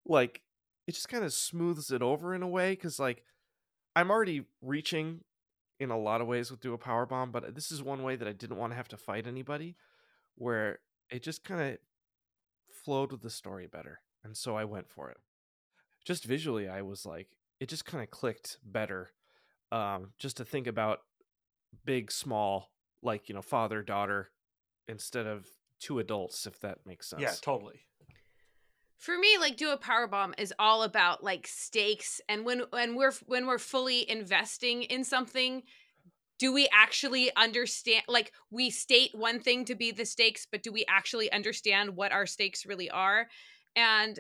Like 0.06 0.42
it 0.88 0.94
just 0.94 1.10
kind 1.10 1.24
of 1.24 1.34
smooths 1.34 1.92
it 1.92 2.02
over 2.02 2.34
in 2.34 2.44
a 2.44 2.48
way 2.48 2.72
because 2.72 3.00
like 3.00 3.24
I'm 3.96 4.12
already 4.12 4.46
reaching 4.62 5.22
in 5.80 5.90
a 5.90 5.98
lot 5.98 6.22
of 6.22 6.28
ways 6.28 6.52
with 6.52 6.62
do 6.62 6.74
a 6.74 6.78
power 6.78 7.06
bomb, 7.06 7.32
but 7.32 7.44
uh, 7.44 7.52
this 7.52 7.72
is 7.72 7.82
one 7.82 8.04
way 8.04 8.16
that 8.16 8.28
I 8.28 8.34
didn't 8.34 8.58
want 8.58 8.72
to 8.72 8.78
have 8.78 8.88
to 8.90 8.98
fight 8.98 9.26
anybody, 9.26 9.76
where 10.36 10.80
it 11.10 11.24
just 11.24 11.44
kind 11.44 11.62
of 11.62 11.78
flowed 12.86 13.12
with 13.12 13.22
the 13.22 13.30
story 13.30 13.68
better, 13.68 14.00
and 14.24 14.36
so 14.36 14.56
I 14.56 14.66
went 14.66 14.90
for 14.90 15.10
it. 15.10 15.18
Just 16.06 16.24
visually, 16.24 16.68
I 16.68 16.82
was 16.82 17.06
like, 17.06 17.28
it 17.60 17.70
just 17.70 17.86
kind 17.86 18.04
of 18.04 18.10
clicked 18.10 18.58
better. 18.63 19.12
Um, 19.72 20.12
just 20.17 20.38
to 20.38 20.46
think 20.46 20.67
about 20.67 21.00
big, 21.86 22.12
small, 22.12 22.72
like 23.02 23.30
you 23.30 23.36
know, 23.36 23.42
father 23.42 23.82
daughter, 23.82 24.32
instead 24.88 25.28
of 25.28 25.48
two 25.80 26.00
adults, 26.00 26.46
if 26.46 26.60
that 26.62 26.80
makes 26.86 27.10
sense. 27.10 27.22
Yeah, 27.22 27.34
totally. 27.42 27.82
For 28.98 29.17
me, 29.17 29.38
like 29.40 29.58
do 29.58 29.72
a 29.72 29.78
power 29.78 30.08
bomb 30.08 30.34
is 30.38 30.54
all 30.60 30.84
about 30.84 31.24
like 31.24 31.48
stakes 31.48 32.22
and 32.28 32.46
when 32.46 32.63
when 32.72 32.96
we're 32.96 33.13
when 33.26 33.48
we're 33.48 33.58
fully 33.58 34.10
investing 34.10 34.84
in 34.84 35.04
something, 35.04 35.63
do 36.42 36.52
we 36.52 36.67
actually 36.74 37.34
understand 37.36 38.04
like 38.08 38.32
we 38.50 38.72
state 38.72 39.12
one 39.13 39.40
thing 39.40 39.63
to 39.65 39.76
be 39.76 39.92
the 39.92 40.06
stakes 40.06 40.48
but 40.52 40.63
do 40.63 40.72
we 40.72 40.84
actually 40.90 41.32
understand 41.32 41.96
what 41.96 42.12
our 42.12 42.26
stakes 42.26 42.65
really 42.65 42.90
are 42.90 43.28
and 43.76 44.19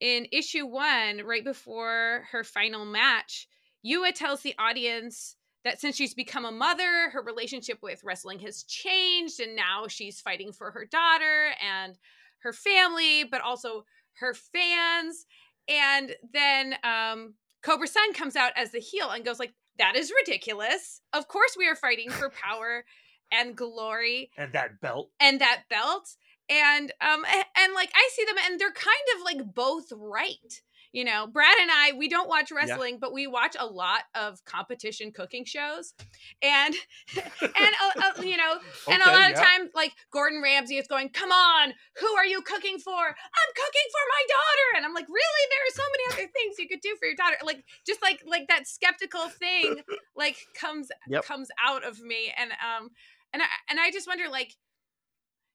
in 0.00 0.26
issue 0.32 0.66
1 0.66 1.22
right 1.24 1.44
before 1.44 2.26
her 2.32 2.44
final 2.44 2.84
match 2.84 3.48
Yua 3.86 4.12
tells 4.14 4.42
the 4.42 4.54
audience 4.58 5.36
that 5.64 5.80
since 5.80 5.96
she's 5.96 6.14
become 6.14 6.44
a 6.44 6.52
mother 6.52 7.10
her 7.10 7.22
relationship 7.22 7.78
with 7.82 8.02
wrestling 8.04 8.38
has 8.40 8.62
changed 8.64 9.40
and 9.40 9.54
now 9.56 9.86
she's 9.88 10.20
fighting 10.20 10.52
for 10.52 10.70
her 10.72 10.84
daughter 10.84 11.50
and 11.62 11.98
her 12.42 12.52
family 12.52 13.24
but 13.24 13.40
also 13.40 13.84
her 14.14 14.34
fans 14.34 15.24
and 15.68 16.14
then 16.32 16.74
um 16.84 17.34
Cobra 17.62 17.86
Sun 17.86 18.12
comes 18.14 18.34
out 18.34 18.50
as 18.56 18.72
the 18.72 18.80
heel 18.80 19.10
and 19.10 19.24
goes 19.24 19.38
like, 19.38 19.54
"That 19.78 19.94
is 19.94 20.10
ridiculous. 20.26 21.00
Of 21.12 21.28
course 21.28 21.54
we 21.56 21.68
are 21.68 21.76
fighting 21.76 22.10
for 22.10 22.28
power 22.42 22.84
and 23.30 23.56
glory 23.56 24.30
And 24.36 24.52
that 24.52 24.80
belt. 24.80 25.10
and 25.20 25.40
that 25.40 25.62
belt." 25.70 26.16
And 26.52 26.92
um 27.00 27.24
and 27.56 27.72
like 27.74 27.90
I 27.94 28.10
see 28.12 28.24
them 28.26 28.36
and 28.46 28.60
they're 28.60 28.72
kind 28.72 29.06
of 29.16 29.22
like 29.24 29.54
both 29.54 29.86
right. 29.96 30.62
You 30.92 31.04
know, 31.06 31.26
Brad 31.26 31.56
and 31.58 31.70
I, 31.70 31.92
we 31.96 32.06
don't 32.06 32.28
watch 32.28 32.52
wrestling, 32.52 32.98
but 33.00 33.14
we 33.14 33.26
watch 33.26 33.56
a 33.58 33.64
lot 33.64 34.02
of 34.14 34.44
competition 34.44 35.10
cooking 35.10 35.46
shows. 35.46 35.94
And 36.42 36.74
and 37.16 37.74
uh, 37.96 38.12
uh, 38.18 38.22
you 38.22 38.36
know, 38.36 38.58
and 38.90 39.02
a 39.02 39.06
lot 39.06 39.30
of 39.30 39.38
yeah. 39.38 39.42
times, 39.42 39.70
like 39.74 39.92
Gordon 40.12 40.42
Ramsay 40.42 40.76
is 40.76 40.86
going, 40.86 41.08
"Come 41.08 41.32
on, 41.32 41.72
who 41.96 42.06
are 42.16 42.26
you 42.26 42.42
cooking 42.42 42.78
for? 42.78 42.92
I'm 42.92 43.52
cooking 43.54 43.88
for 43.90 44.04
my 44.10 44.22
daughter." 44.28 44.76
And 44.76 44.84
I'm 44.84 44.92
like, 44.92 45.08
"Really? 45.08 45.44
There 45.48 45.64
are 45.64 45.74
so 45.74 45.82
many 45.92 46.04
other 46.12 46.32
things 46.36 46.56
you 46.58 46.68
could 46.68 46.82
do 46.82 46.94
for 47.00 47.06
your 47.06 47.16
daughter." 47.16 47.36
Like 47.42 47.64
just 47.86 48.02
like 48.02 48.22
like 48.26 48.48
that 48.48 48.66
skeptical 48.66 49.30
thing, 49.30 49.80
like 50.14 50.36
comes 50.54 50.90
Yep. 51.08 51.24
comes 51.24 51.48
out 51.64 51.84
of 51.84 52.00
me, 52.02 52.34
and 52.36 52.52
um, 52.52 52.90
and 53.32 53.40
I 53.42 53.46
and 53.70 53.80
I 53.80 53.90
just 53.90 54.06
wonder, 54.06 54.28
like, 54.30 54.56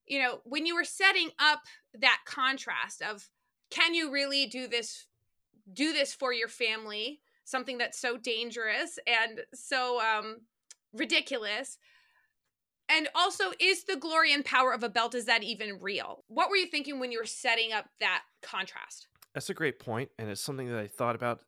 you 0.08 0.20
know, 0.20 0.40
when 0.44 0.66
you 0.66 0.74
were 0.74 0.84
setting 0.84 1.30
up 1.38 1.60
that 1.94 2.20
contrast 2.26 3.02
of, 3.02 3.28
can 3.70 3.94
you 3.94 4.10
really 4.12 4.46
do 4.46 4.66
this, 4.66 5.06
do 5.72 5.92
this 5.92 6.14
for 6.14 6.32
your 6.32 6.48
family? 6.48 7.20
Something 7.44 7.78
that's 7.78 7.98
so 7.98 8.16
dangerous 8.16 8.98
and 9.06 9.40
so 9.54 10.00
um 10.00 10.38
ridiculous 10.92 11.78
and 12.88 13.08
also, 13.14 13.52
is 13.60 13.84
the 13.84 13.96
glory 13.96 14.32
and 14.32 14.44
power 14.44 14.72
of 14.72 14.82
a 14.82 14.88
belt 14.88 15.14
is 15.14 15.26
that 15.26 15.42
even 15.42 15.78
real? 15.80 16.24
What 16.28 16.48
were 16.48 16.56
you 16.56 16.66
thinking 16.66 16.98
when 16.98 17.12
you 17.12 17.18
were 17.18 17.26
setting 17.26 17.72
up 17.72 17.84
that 18.00 18.22
contrast? 18.42 19.08
That's 19.34 19.50
a 19.50 19.54
great 19.54 19.78
point, 19.78 20.10
and 20.18 20.30
it's 20.30 20.40
something 20.40 20.68
that 20.68 20.78
I 20.78 20.86
thought 20.86 21.14
about 21.14 21.40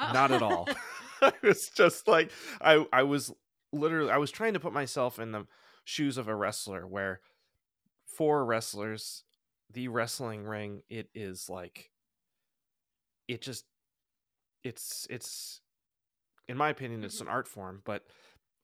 Oh. 0.00 0.12
not 0.12 0.30
at 0.30 0.42
all. 0.42 0.68
I 1.20 1.32
was 1.42 1.70
just 1.70 2.06
like 2.06 2.30
I 2.60 2.86
I 2.92 3.02
was 3.02 3.32
literally 3.72 4.12
I 4.12 4.18
was 4.18 4.30
trying 4.30 4.54
to 4.54 4.60
put 4.60 4.72
myself 4.72 5.18
in 5.18 5.32
the 5.32 5.48
shoes 5.84 6.16
of 6.16 6.28
a 6.28 6.34
wrestler 6.36 6.86
where 6.86 7.20
for 8.18 8.44
wrestlers 8.44 9.24
the 9.72 9.88
wrestling 9.88 10.44
ring 10.44 10.82
it 10.90 11.08
is 11.14 11.48
like 11.48 11.90
it 13.28 13.40
just 13.40 13.64
it's 14.64 15.06
it's 15.08 15.62
in 16.48 16.56
my 16.56 16.68
opinion 16.68 17.04
it's 17.04 17.20
an 17.20 17.28
art 17.28 17.48
form 17.48 17.80
but 17.84 18.02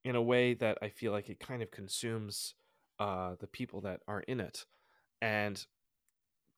in 0.04 0.16
a 0.16 0.22
way 0.22 0.54
that 0.54 0.78
I 0.82 0.90
feel 0.90 1.12
like 1.12 1.30
it 1.30 1.40
kind 1.40 1.62
of 1.62 1.70
consumes 1.70 2.54
uh 2.98 3.36
the 3.40 3.46
people 3.46 3.80
that 3.82 4.00
are 4.06 4.20
in 4.20 4.40
it. 4.40 4.66
And 5.22 5.64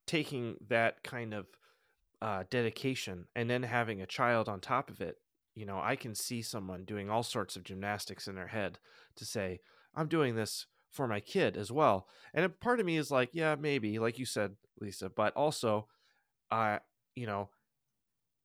taking 0.07 0.57
that 0.69 1.03
kind 1.05 1.33
of 1.35 1.47
uh, 2.23 2.45
dedication 2.51 3.27
and 3.37 3.51
then 3.51 3.63
having 3.63 4.01
a 4.01 4.07
child 4.07 4.49
on 4.49 4.59
top 4.61 4.89
of 4.89 5.01
it 5.01 5.17
you 5.55 5.67
know 5.67 5.79
i 5.83 5.95
can 5.95 6.15
see 6.15 6.41
someone 6.41 6.85
doing 6.85 7.11
all 7.11 7.23
sorts 7.23 7.57
of 7.57 7.65
gymnastics 7.65 8.27
in 8.27 8.35
their 8.35 8.47
head 8.47 8.79
to 9.17 9.25
say 9.25 9.61
i'm 9.95 10.09
doing 10.09 10.35
this 10.35 10.67
for 10.97 11.07
my 11.07 11.21
kid 11.21 11.57
as 11.57 11.71
well 11.71 12.07
and 12.35 12.45
a 12.45 12.49
part 12.49 12.81
of 12.81 12.87
me 12.87 12.97
is 12.97 13.11
like 13.11 13.31
yeah 13.33 13.55
maybe 13.55 13.99
like 13.99 14.19
you 14.19 14.25
said 14.27 14.57
lisa 14.81 15.09
but 15.11 15.33
also 15.35 15.87
uh 16.51 16.79
you 17.15 17.27
know 17.27 17.51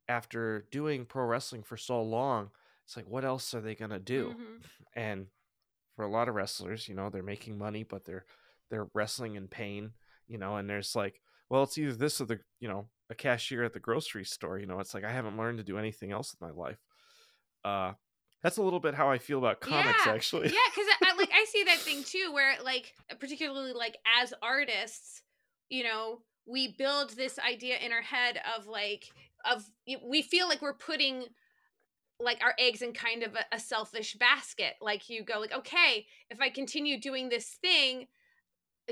after 0.08 0.66
doing 0.72 1.06
pro 1.06 1.24
wrestling 1.26 1.64
for 1.64 1.78
so 1.78 2.02
long 2.02 2.50
it's 2.86 2.98
like 2.98 3.08
what 3.08 3.24
else 3.26 3.54
are 3.54 3.62
they 3.62 3.76
going 3.76 3.92
to 3.92 4.00
do 4.00 4.36
Mhm. 4.38 4.64
and 4.96 5.28
for 5.96 6.04
a 6.06 6.10
lot 6.12 6.28
of 6.28 6.36
wrestlers 6.36 6.88
you 6.88 6.96
know 6.96 7.10
they're 7.10 7.24
making 7.24 7.58
money 7.58 7.84
but 7.84 8.06
they're 8.06 8.26
they're 8.70 8.88
wrestling 8.94 9.36
in 9.36 9.48
pain 9.48 9.92
you 10.28 10.38
know 10.38 10.58
and 10.58 10.70
there's 10.70 10.96
like 10.96 11.22
well 11.50 11.64
it's 11.64 11.78
either 11.78 11.94
this 11.94 12.20
or 12.22 12.26
the 12.26 12.40
you 12.60 12.68
know 12.68 12.90
a 13.10 13.16
cashier 13.16 13.64
at 13.64 13.74
the 13.74 13.80
grocery 13.80 14.26
store 14.26 14.58
you 14.58 14.66
know 14.66 14.80
it's 14.80 14.94
like 14.94 15.04
i 15.04 15.12
haven't 15.12 15.38
learned 15.38 15.58
to 15.58 15.64
do 15.64 15.78
anything 15.78 16.12
else 16.12 16.34
in 16.40 16.46
my 16.46 16.54
life 16.54 16.80
uh 17.66 17.94
that's 18.42 18.58
a 18.58 18.62
little 18.62 18.80
bit 18.80 18.94
how 18.96 19.10
i 19.10 19.18
feel 19.18 19.38
about 19.38 19.60
comics 19.62 20.06
Yeah. 20.06 20.14
actually 20.14 20.48
yeah, 20.50 20.70
because 20.74 20.88
I, 21.02 21.16
like 21.18 21.30
I 21.34 21.46
see 21.46 21.64
that 21.66 21.78
thing 21.78 22.04
too, 22.14 22.32
where 22.34 22.56
like 22.64 22.94
particularly 23.20 23.74
like 23.74 23.98
as 24.22 24.34
artists, 24.42 25.22
you 25.70 25.84
know, 25.84 26.22
we 26.48 26.76
build 26.78 27.12
this 27.12 27.38
idea 27.40 27.78
in 27.78 27.92
our 27.92 28.02
head 28.02 28.40
of 28.58 28.66
like 28.68 29.06
of 29.46 29.64
we 30.08 30.22
feel 30.22 30.48
like 30.48 30.62
we're 30.62 30.74
putting 30.74 31.26
like 32.20 32.40
our 32.44 32.54
eggs 32.60 32.82
in 32.82 32.94
kind 32.94 33.24
of 33.24 33.36
a, 33.36 33.56
a 33.56 33.60
selfish 33.60 34.16
basket. 34.16 34.74
Like 34.82 35.10
you 35.10 35.24
go 35.24 35.40
like, 35.40 35.54
okay, 35.54 36.06
if 36.30 36.40
I 36.42 36.50
continue 36.50 37.00
doing 37.00 37.30
this 37.30 37.48
thing, 37.62 38.08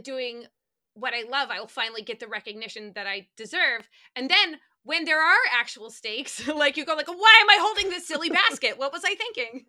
doing 0.03 0.45
what 0.93 1.13
I 1.13 1.23
love, 1.29 1.49
I 1.51 1.59
will 1.59 1.67
finally 1.67 2.01
get 2.01 2.19
the 2.19 2.27
recognition 2.27 2.91
that 2.95 3.07
I 3.07 3.27
deserve. 3.37 3.89
And 4.15 4.29
then 4.29 4.59
when 4.89 5.05
there 5.05 5.21
are 5.21 5.37
actual 5.53 5.91
stakes, 5.91 6.47
like 6.55 6.75
you 6.75 6.83
go 6.83 6.95
like, 6.95 7.07
why 7.07 7.37
am 7.41 7.49
I 7.49 7.57
holding 7.61 7.91
this 7.91 8.07
silly 8.07 8.31
basket? 8.31 8.79
What 8.79 8.91
was 8.91 9.03
I 9.05 9.13
thinking? 9.13 9.65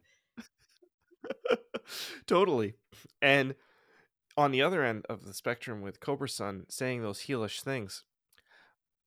totally 2.27 2.75
and 3.21 3.55
on 4.37 4.53
the 4.53 4.63
other 4.63 4.83
end 4.83 5.05
of 5.11 5.27
the 5.27 5.35
spectrum 5.35 5.83
with 5.83 6.01
cobra 6.01 6.29
sun 6.29 6.65
saying 6.69 7.03
those 7.03 7.23
heelish 7.23 7.61
things 7.61 8.05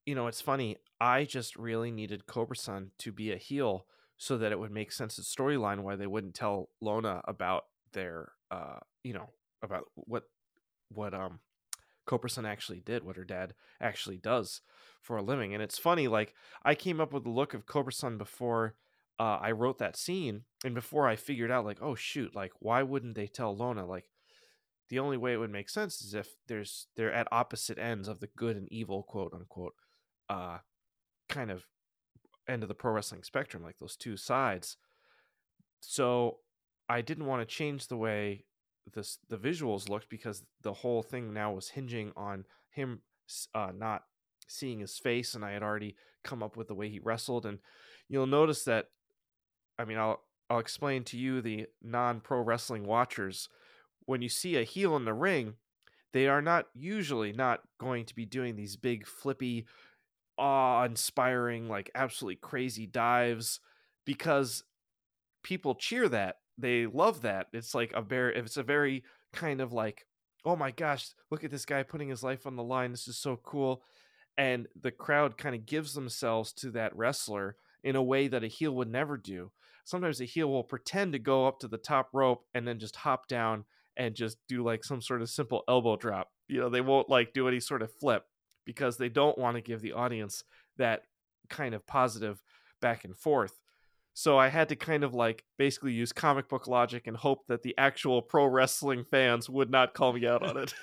you 0.06 0.14
know 0.14 0.28
it's 0.28 0.42
funny 0.42 0.78
i 1.02 1.24
just 1.24 1.56
really 1.56 1.92
needed 1.92 2.28
cobra 2.28 2.56
sun 2.56 2.92
to 3.00 3.12
be 3.12 3.32
a 3.32 3.38
heel 3.38 3.88
so 4.18 4.38
that 4.38 4.52
it 4.52 4.60
would 4.60 4.72
make 4.72 4.92
sense 4.92 5.18
of 5.18 5.24
storyline 5.24 5.80
why 5.80 5.96
they 5.96 6.08
wouldn't 6.08 6.36
tell 6.36 6.70
lona 6.80 7.22
about 7.28 7.64
their 7.94 8.32
uh 8.52 8.80
you 9.04 9.14
know 9.14 9.30
about 9.64 9.86
what 9.96 10.24
what 10.90 11.14
um 11.14 11.40
cobra 12.06 12.30
sun 12.30 12.46
actually 12.46 12.80
did 12.80 13.04
what 13.04 13.18
her 13.18 13.26
dad 13.26 13.54
actually 13.82 14.18
does 14.18 14.62
for 15.04 15.18
a 15.18 15.22
living 15.22 15.54
and 15.54 15.62
it's 15.62 15.78
funny 15.78 16.08
like 16.08 16.34
i 16.66 16.74
came 16.74 17.00
up 17.00 17.14
with 17.14 17.24
the 17.24 17.30
look 17.30 17.54
of 17.54 17.66
cobra 17.68 17.94
sun 17.94 18.18
before 18.18 18.76
uh, 19.20 19.38
I 19.42 19.52
wrote 19.52 19.78
that 19.78 19.96
scene, 19.96 20.42
and 20.66 20.74
before 20.74 21.08
I 21.08 21.16
figured 21.16 21.52
out, 21.52 21.66
like, 21.66 21.78
oh 21.82 21.96
shoot, 21.96 22.36
like, 22.36 22.52
why 22.60 22.82
wouldn't 22.84 23.16
they 23.16 23.28
tell 23.28 23.56
Lona? 23.56 23.86
Like, 23.86 24.10
the 24.90 25.00
only 25.00 25.18
way 25.18 25.34
it 25.34 25.38
would 25.38 25.52
make 25.52 25.70
sense 25.70 26.02
is 26.02 26.14
if 26.14 26.36
there's 26.48 26.88
they're 26.96 27.14
at 27.14 27.28
opposite 27.32 27.78
ends 27.78 28.08
of 28.08 28.20
the 28.20 28.30
good 28.36 28.58
and 28.58 28.72
evil, 28.72 29.04
quote 29.04 29.34
unquote, 29.34 29.76
uh, 30.30 30.58
kind 31.30 31.52
of 31.52 31.66
end 32.48 32.64
of 32.64 32.70
the 32.70 32.76
pro 32.76 32.92
wrestling 32.92 33.24
spectrum, 33.24 33.64
like 33.64 33.78
those 33.80 33.96
two 33.96 34.18
sides. 34.18 34.78
So 35.80 36.40
I 36.90 37.02
didn't 37.02 37.26
want 37.26 37.48
to 37.48 37.56
change 37.56 37.88
the 37.88 37.98
way 37.98 38.46
this 38.94 39.20
the 39.30 39.38
visuals 39.38 39.90
looked 39.90 40.10
because 40.10 40.44
the 40.62 40.74
whole 40.74 41.04
thing 41.04 41.34
now 41.34 41.54
was 41.54 41.70
hinging 41.70 42.12
on 42.16 42.46
him 42.70 43.02
uh, 43.56 43.72
not 43.74 44.04
seeing 44.54 44.80
his 44.80 44.98
face, 44.98 45.34
and 45.34 45.44
I 45.44 45.52
had 45.52 45.64
already 45.64 45.96
come 46.24 46.42
up 46.42 46.56
with 46.56 46.68
the 46.68 46.76
way 46.76 46.90
he 46.90 47.00
wrestled, 47.00 47.46
and 47.46 47.60
you'll 48.08 48.28
notice 48.28 48.64
that 48.66 48.88
I 49.78 49.86
mean, 49.86 49.98
I'll 49.98 50.22
I'll 50.50 50.60
explain 50.60 51.04
to 51.06 51.18
you 51.18 51.42
the 51.42 51.68
non-pro 51.82 52.42
wrestling 52.42 52.86
watchers. 52.86 53.50
When 54.06 54.22
you 54.22 54.30
see 54.30 54.58
a 54.58 54.64
heel 54.64 54.96
in 54.96 55.06
the 55.06 55.14
ring, 55.14 55.56
they 56.12 56.28
are 56.28 56.42
not 56.42 56.68
usually 56.74 57.32
not 57.32 57.62
going 57.80 58.06
to 58.06 58.16
be 58.16 58.26
doing 58.26 58.56
these 58.56 58.76
big 58.76 59.08
flippy, 59.08 59.66
awe-inspiring, 60.38 61.70
like 61.70 61.90
absolutely 61.96 62.36
crazy 62.36 62.86
dives 62.86 63.62
because 64.06 64.64
people 65.44 65.76
cheer 65.76 66.08
that. 66.10 66.38
They 66.58 66.86
love 66.86 67.22
that. 67.22 67.48
It's 67.54 67.74
like 67.74 67.94
a 67.94 68.02
very 68.02 68.36
it's 68.38 68.58
a 68.58 68.64
very 68.64 69.04
kind 69.32 69.62
of 69.62 69.74
like, 69.74 70.06
oh 70.46 70.56
my 70.56 70.72
gosh, 70.72 71.10
look 71.32 71.44
at 71.44 71.52
this 71.52 71.66
guy 71.66 71.82
putting 71.84 72.10
his 72.10 72.24
life 72.24 72.46
on 72.46 72.56
the 72.56 72.64
line. 72.64 72.92
This 72.92 73.08
is 73.08 73.18
so 73.18 73.38
cool. 73.38 73.82
And 74.38 74.68
the 74.80 74.92
crowd 74.92 75.38
kind 75.38 75.56
of 75.56 75.66
gives 75.66 75.94
themselves 75.94 76.54
to 76.54 76.72
that 76.72 76.96
wrestler 76.96 77.56
in 77.84 77.96
a 77.96 78.04
way 78.04 78.28
that 78.28 78.44
a 78.44 78.48
heel 78.48 78.74
would 78.76 78.90
never 78.90 79.18
do. 79.18 79.52
Sometimes 79.84 80.22
a 80.22 80.26
heel 80.26 80.50
will 80.50 80.64
pretend 80.64 81.14
to 81.14 81.20
go 81.20 81.46
up 81.46 81.60
to 81.60 81.68
the 81.68 81.78
top 81.78 82.10
rope 82.14 82.46
and 82.54 82.68
then 82.68 82.80
just 82.80 82.96
hop 82.96 83.28
down 83.28 83.66
and 83.98 84.16
just 84.16 84.38
do 84.48 84.64
like 84.64 84.84
some 84.84 85.02
sort 85.02 85.22
of 85.22 85.30
simple 85.30 85.64
elbow 85.68 85.98
drop. 85.98 86.30
You 86.48 86.62
know, 86.62 86.70
they 86.70 86.82
won't 86.82 87.10
like 87.10 87.34
do 87.34 87.48
any 87.48 87.60
sort 87.60 87.82
of 87.82 87.94
flip 87.94 88.24
because 88.66 88.98
they 88.98 89.10
don't 89.10 89.38
want 89.38 89.56
to 89.56 89.62
give 89.62 89.82
the 89.82 89.92
audience 89.92 90.44
that 90.78 91.04
kind 91.50 91.76
of 91.76 91.86
positive 91.86 92.42
back 92.82 93.04
and 93.04 93.18
forth. 93.18 93.60
So 94.14 94.38
I 94.38 94.48
had 94.50 94.70
to 94.70 94.76
kind 94.76 95.04
of 95.04 95.14
like 95.14 95.44
basically 95.58 95.92
use 95.92 96.14
comic 96.14 96.48
book 96.48 96.68
logic 96.68 97.08
and 97.08 97.18
hope 97.18 97.48
that 97.48 97.64
the 97.64 97.76
actual 97.78 98.22
pro 98.22 98.46
wrestling 98.46 99.04
fans 99.04 99.50
would 99.50 99.72
not 99.72 99.94
call 99.94 100.14
me 100.14 100.28
out 100.28 100.44
on 100.44 100.58
it. 100.64 100.74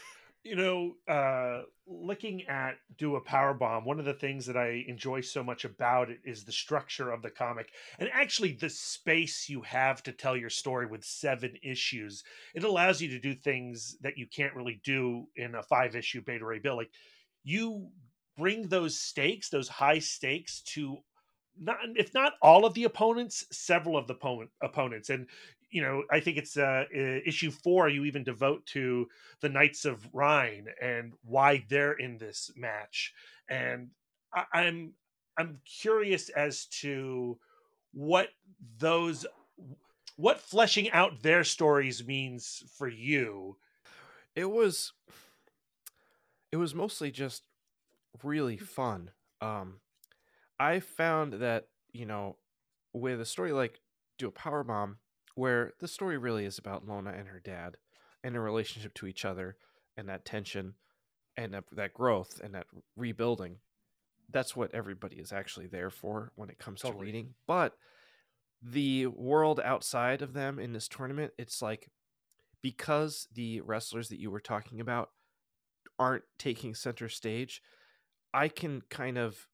You 0.43 0.57
know, 0.57 0.95
uh, 1.07 1.62
looking 1.86 2.47
at 2.49 2.76
do 2.97 3.16
a 3.16 3.20
power 3.20 3.53
bomb, 3.53 3.84
one 3.84 3.99
of 3.99 4.07
the 4.07 4.14
things 4.14 4.47
that 4.47 4.57
I 4.57 4.84
enjoy 4.88 5.20
so 5.20 5.43
much 5.43 5.64
about 5.64 6.09
it 6.09 6.18
is 6.24 6.45
the 6.45 6.53
structure 6.53 7.11
of 7.11 7.20
the 7.20 7.30
comic 7.30 7.72
and 7.99 8.09
actually 8.12 8.53
the 8.53 8.70
space 8.70 9.49
you 9.49 9.61
have 9.62 10.03
to 10.05 10.12
tell 10.12 10.36
your 10.36 10.51
story 10.51 10.86
with 10.86 11.05
seven 11.05 11.57
issues. 11.62 12.24
It 12.55 12.64
allows 12.64 13.03
you 13.03 13.09
to 13.11 13.18
do 13.18 13.34
things 13.34 13.97
that 14.01 14.16
you 14.16 14.26
can't 14.26 14.55
really 14.55 14.80
do 14.82 15.26
in 15.36 15.55
a 15.55 15.62
five 15.62 15.95
issue 15.95 16.22
Beta 16.22 16.45
Ray 16.45 16.59
Bill. 16.59 16.76
Like 16.76 16.91
you 17.45 17.88
bring 18.38 18.68
those 18.68 18.99
stakes, 18.99 19.51
those 19.51 19.68
high 19.68 19.99
stakes 19.99 20.62
to 20.74 20.99
not 21.59 21.76
if 21.97 22.14
not 22.14 22.34
all 22.41 22.64
of 22.64 22.72
the 22.72 22.84
opponents, 22.84 23.45
several 23.53 23.99
of 23.99 24.07
the 24.07 24.14
opponent, 24.14 24.51
opponents, 24.62 25.11
and 25.11 25.26
you 25.71 25.83
know 25.83 26.05
I 26.11 26.21
think 26.21 26.37
it's 26.37 26.57
uh, 26.57 26.85
issue 26.93 27.51
four. 27.51 27.89
You 27.89 28.05
even 28.05 28.25
devote 28.25 28.66
to 28.66 29.09
the 29.41 29.49
Knights 29.49 29.85
of 29.85 30.09
Rhine 30.12 30.66
and 30.81 31.12
why 31.25 31.64
they're 31.68 31.93
in 31.93 32.18
this 32.18 32.51
match, 32.57 33.12
and 33.49 33.91
I, 34.35 34.45
I'm 34.53 34.93
I'm 35.37 35.61
curious 35.64 36.29
as 36.31 36.66
to 36.81 37.39
what 37.93 38.29
those 38.79 39.27
what 40.16 40.41
fleshing 40.41 40.91
out 40.91 41.23
their 41.23 41.45
stories 41.45 42.07
means 42.07 42.62
for 42.77 42.89
you. 42.89 43.57
It 44.35 44.51
was 44.51 44.93
it 46.53 46.57
was 46.57 46.75
mostly 46.75 47.11
just 47.11 47.43
really 48.23 48.57
fun. 48.57 49.11
Um 49.41 49.81
I 50.59 50.81
found 50.81 51.35
that, 51.35 51.68
you 51.91 52.05
know, 52.05 52.37
with 52.93 53.18
a 53.18 53.25
story 53.25 53.53
like 53.53 53.81
Do 54.18 54.29
a 54.29 54.31
Power 54.31 54.62
Bomb, 54.62 54.99
where 55.35 55.72
the 55.81 55.89
story 55.89 56.18
really 56.18 56.45
is 56.45 56.59
about 56.59 56.87
Lona 56.87 57.11
and 57.11 57.28
her 57.28 57.41
dad 57.41 57.76
and 58.22 58.35
their 58.35 58.43
relationship 58.43 58.95
to 58.95 59.07
each 59.07 59.24
other 59.24 59.57
and 59.97 60.09
that 60.09 60.24
tension 60.24 60.74
and 61.37 61.55
that, 61.55 61.64
that 61.72 61.95
growth 61.95 62.41
and 62.43 62.55
that 62.55 62.66
rebuilding. 62.97 63.57
That's 64.31 64.55
what 64.55 64.74
everybody 64.74 65.16
is 65.16 65.33
actually 65.33 65.66
there 65.66 65.91
for 65.91 66.33
when 66.37 66.51
it 66.51 66.59
comes 66.59 66.83
Totally. 66.83 67.01
to 67.01 67.05
reading. 67.05 67.35
But 67.47 67.74
the 68.62 69.07
world 69.07 69.61
outside 69.64 70.22
of 70.22 70.35
them 70.35 70.59
in 70.59 70.72
this 70.72 70.89
tournament, 70.89 71.33
it's 71.39 71.62
like 71.62 71.91
because 72.62 73.26
the 73.33 73.61
wrestlers 73.62 74.09
that 74.11 74.20
you 74.20 74.31
were 74.31 74.41
talking 74.41 74.81
about 74.81 75.11
aren't 75.99 76.24
taking 76.39 76.74
center 76.74 77.09
stage, 77.09 77.62
I 78.33 78.49
can 78.49 78.83
kind 78.91 79.18
of 79.18 79.49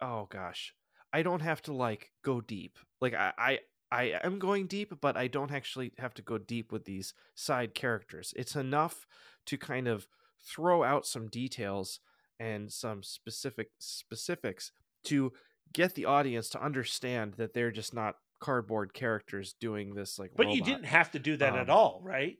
oh 0.00 0.26
gosh. 0.30 0.74
I 1.12 1.22
don't 1.22 1.42
have 1.42 1.60
to 1.62 1.72
like 1.72 2.10
go 2.24 2.40
deep. 2.40 2.78
Like 3.00 3.14
I, 3.14 3.32
I 3.36 3.58
I 3.92 4.18
am 4.24 4.38
going 4.38 4.66
deep, 4.68 4.94
but 5.02 5.18
I 5.18 5.26
don't 5.28 5.52
actually 5.52 5.92
have 5.98 6.14
to 6.14 6.22
go 6.22 6.38
deep 6.38 6.72
with 6.72 6.86
these 6.86 7.12
side 7.34 7.74
characters. 7.74 8.32
It's 8.36 8.56
enough 8.56 9.06
to 9.46 9.58
kind 9.58 9.86
of 9.86 10.08
throw 10.42 10.82
out 10.82 11.06
some 11.06 11.28
details 11.28 12.00
and 12.40 12.72
some 12.72 13.02
specific 13.02 13.68
specifics 13.78 14.72
to 15.04 15.32
get 15.74 15.94
the 15.94 16.06
audience 16.06 16.48
to 16.50 16.64
understand 16.64 17.34
that 17.34 17.52
they're 17.52 17.70
just 17.70 17.92
not 17.94 18.16
cardboard 18.40 18.94
characters 18.94 19.54
doing 19.60 19.94
this 19.94 20.18
like 20.18 20.30
But 20.34 20.48
you 20.48 20.62
didn't 20.62 20.86
have 20.86 21.10
to 21.12 21.18
do 21.18 21.36
that 21.36 21.54
at 21.54 21.68
Um, 21.68 21.76
all, 21.76 22.00
right? 22.02 22.38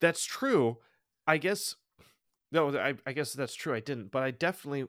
That's 0.00 0.24
true. 0.24 0.76
I 1.26 1.38
guess 1.38 1.74
no, 2.52 2.76
I, 2.78 2.94
I 3.06 3.12
guess 3.12 3.32
that's 3.32 3.54
true. 3.54 3.74
I 3.74 3.80
didn't, 3.80 4.12
but 4.12 4.22
I 4.22 4.30
definitely 4.30 4.86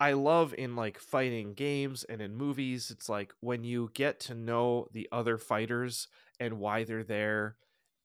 I 0.00 0.12
love 0.12 0.54
in 0.56 0.76
like 0.76 0.98
fighting 0.98 1.54
games 1.54 2.04
and 2.04 2.20
in 2.22 2.34
movies. 2.36 2.90
It's 2.90 3.08
like 3.08 3.32
when 3.40 3.64
you 3.64 3.90
get 3.94 4.20
to 4.20 4.34
know 4.34 4.86
the 4.92 5.08
other 5.10 5.38
fighters 5.38 6.08
and 6.38 6.58
why 6.60 6.84
they're 6.84 7.04
there, 7.04 7.56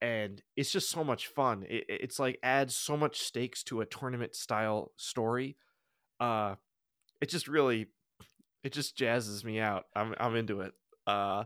and 0.01 0.41
it's 0.55 0.71
just 0.71 0.89
so 0.89 1.03
much 1.03 1.27
fun. 1.27 1.63
It, 1.63 1.85
it- 1.89 2.01
it's 2.01 2.19
like 2.19 2.39
adds 2.43 2.75
so 2.75 2.97
much 2.97 3.19
stakes 3.19 3.63
to 3.65 3.81
a 3.81 3.85
tournament 3.85 4.35
style 4.35 4.91
story. 4.97 5.57
Uh, 6.19 6.55
it 7.21 7.29
just 7.29 7.47
really, 7.47 7.87
it 8.63 8.73
just 8.73 8.97
jazzes 8.97 9.43
me 9.43 9.59
out. 9.59 9.85
I'm 9.95 10.15
I'm 10.19 10.35
into 10.35 10.61
it. 10.61 10.73
Uh, 11.07 11.45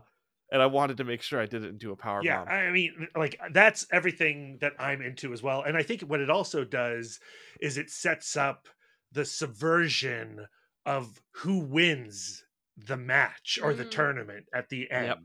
and 0.52 0.62
I 0.62 0.66
wanted 0.66 0.98
to 0.98 1.04
make 1.04 1.22
sure 1.22 1.40
I 1.40 1.46
didn't 1.46 1.78
do 1.78 1.92
a 1.92 1.96
power 1.96 2.24
yeah 2.24 2.44
bomb. 2.44 2.48
i 2.48 2.70
mean 2.70 3.08
like 3.16 3.38
that's 3.52 3.86
everything 3.92 4.58
that 4.60 4.72
i'm 4.78 5.02
into 5.02 5.32
as 5.32 5.42
well 5.42 5.62
and 5.62 5.76
i 5.76 5.82
think 5.82 6.02
what 6.02 6.20
it 6.20 6.30
also 6.30 6.64
does 6.64 7.20
is 7.60 7.76
it 7.78 7.90
sets 7.90 8.36
up 8.36 8.68
the 9.12 9.24
subversion 9.24 10.46
of 10.86 11.20
who 11.32 11.58
wins 11.58 12.44
the 12.76 12.96
match 12.96 13.58
or 13.62 13.74
the 13.74 13.84
Mm. 13.84 13.90
tournament 13.90 14.46
at 14.54 14.68
the 14.68 14.90
end 14.90 15.06
Yep. 15.06 15.18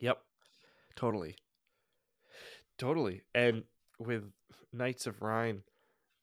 Yep. 0.00 0.24
Totally. 0.96 1.36
Totally. 2.78 3.22
And 3.34 3.64
with 3.98 4.32
Knights 4.72 5.06
of 5.06 5.22
Rhine, 5.22 5.62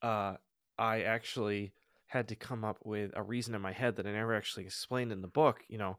uh, 0.02 0.36
I 0.78 1.02
actually 1.04 1.74
had 2.08 2.28
to 2.30 2.36
come 2.36 2.66
up 2.66 2.80
with 2.84 3.12
a 3.16 3.24
reason 3.24 3.54
in 3.56 3.62
my 3.62 3.72
head 3.72 3.96
that 3.96 4.08
I 4.08 4.12
never 4.12 4.34
actually 4.34 4.66
explained 4.66 5.12
in 5.12 5.22
the 5.22 5.28
book. 5.28 5.64
You 5.68 5.78
know, 5.78 5.98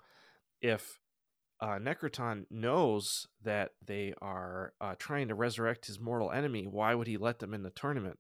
if 0.61 0.99
uh, 1.61 1.79
Necroton 1.79 2.47
knows 2.51 3.27
that 3.43 3.73
they 3.85 4.15
are 4.21 4.73
uh, 4.81 4.95
trying 4.99 5.29
to 5.29 5.35
resurrect 5.35 5.87
his 5.87 6.01
mortal 6.01 6.31
enemy, 6.31 6.67
why 6.67 6.95
would 6.95 7.07
he 7.07 7.17
let 7.17 7.39
them 7.39 7.55
in 7.55 7.63
the 7.63 7.71
tournament? 7.71 8.19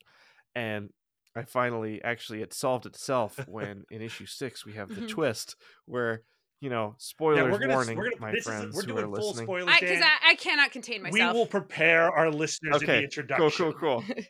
And 0.54 0.90
I 1.36 1.44
finally 1.44 2.02
actually 2.02 2.42
it 2.42 2.52
solved 2.52 2.86
itself 2.86 3.38
when 3.48 3.84
in 3.90 4.02
issue 4.02 4.26
six 4.26 4.64
we 4.66 4.72
have 4.74 4.88
the 4.88 5.02
Mhm. 5.02 5.08
twist 5.08 5.56
where 5.86 6.22
you 6.60 6.68
know 6.70 6.88
Yeah, 6.88 6.94
spoilers 6.98 7.52
we're 7.52 7.58
gonna, 7.58 7.72
warning 7.74 7.96
we're 7.98 8.04
gonna 8.10 8.20
my 8.20 8.30
this 8.32 8.40
is, 8.40 8.44
friends 8.46 8.74
we're 8.74 8.82
who 8.82 8.88
doing 8.88 9.04
are 9.04 9.16
full 9.16 9.28
listening. 9.28 9.46
spoilers 9.46 9.74
Because 9.80 10.00
Dan. 10.00 10.02
I, 10.22 10.30
I, 10.30 10.34
cannot 10.34 10.72
contain 10.72 11.02
myself. 11.02 11.32
we 11.32 11.38
will 11.38 11.46
prepare 11.46 12.10
our 12.10 12.30
listeners 12.30 12.82
in 12.82 12.86
the 12.86 13.02
introduction 13.04 13.72
cool, 13.72 13.72
cool, 13.72 14.04
cool, 14.14 14.24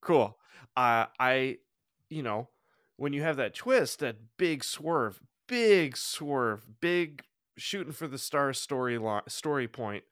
cool. 0.00 0.38
Uh, 0.76 1.06
I, 1.18 1.58
you 2.10 2.22
know, 2.22 2.48
when 2.96 3.12
you 3.12 3.22
have 3.22 3.36
that 3.36 3.54
twist, 3.54 4.00
that 4.00 4.16
big 4.36 4.62
swerve, 4.64 5.20
big 5.48 5.96
swerve, 5.96 6.64
big 6.80 7.22
shooting 7.56 7.92
for 7.92 8.06
the 8.08 8.18
stars 8.18 8.60
story 8.60 8.98
lo- 8.98 9.22
story 9.28 9.68
point 9.68 10.04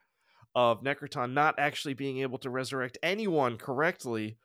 of 0.54 0.82
Necroton 0.82 1.32
not 1.32 1.58
actually 1.58 1.94
being 1.94 2.18
able 2.18 2.38
to 2.38 2.50
resurrect 2.50 2.98
anyone 3.02 3.56
correctly. 3.58 4.38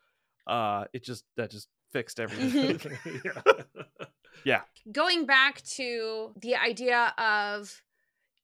Uh, 0.48 0.84
it 0.92 1.04
just 1.04 1.24
that 1.36 1.50
just 1.50 1.68
fixed 1.92 2.18
everything. 2.18 2.80
yeah. 4.44 4.62
going 4.90 5.26
back 5.26 5.62
to 5.62 6.32
the 6.40 6.56
idea 6.56 7.14
of 7.18 7.82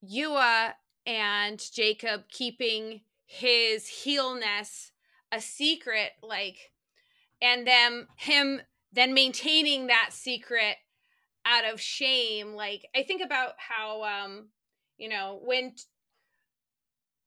Yua 0.05 0.73
and 1.07 1.63
Jacob 1.73 2.29
keeping 2.29 3.01
his 3.27 3.87
heelness 3.89 4.93
a 5.33 5.41
secret, 5.41 6.13
like, 6.23 6.73
and 7.43 7.67
them 7.67 8.07
him 8.17 8.61
then 8.93 9.15
maintaining 9.15 9.89
that 9.89 10.11
secret 10.13 10.77
out 11.45 11.65
of 11.65 11.81
shame. 11.81 12.55
Like, 12.55 12.87
I 12.95 13.03
think 13.03 13.23
about 13.23 13.55
how, 13.59 14.05
um, 14.05 14.49
you 14.99 15.09
know, 15.09 15.41
when 15.43 15.75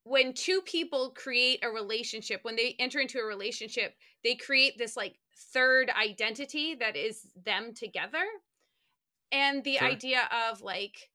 when 0.04 0.34
two 0.34 0.62
people 0.62 1.12
create 1.16 1.60
a 1.64 1.70
relationship, 1.70 2.40
when 2.44 2.56
they 2.56 2.76
enter 2.80 3.00
into 3.00 3.20
a 3.20 3.26
relationship, 3.26 3.94
they 4.28 4.36
create 4.36 4.78
this 4.78 4.98
like 4.98 5.16
third 5.54 5.90
identity 5.90 6.76
that 6.76 6.98
is 6.98 7.28
them 7.46 7.74
together 7.74 8.26
and 9.32 9.64
the 9.64 9.78
Sure. 9.78 9.88
idea 9.88 10.30
of 10.52 10.62
like 10.62 11.10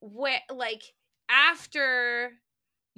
what 0.00 0.42
like 0.54 0.82
after 1.30 2.32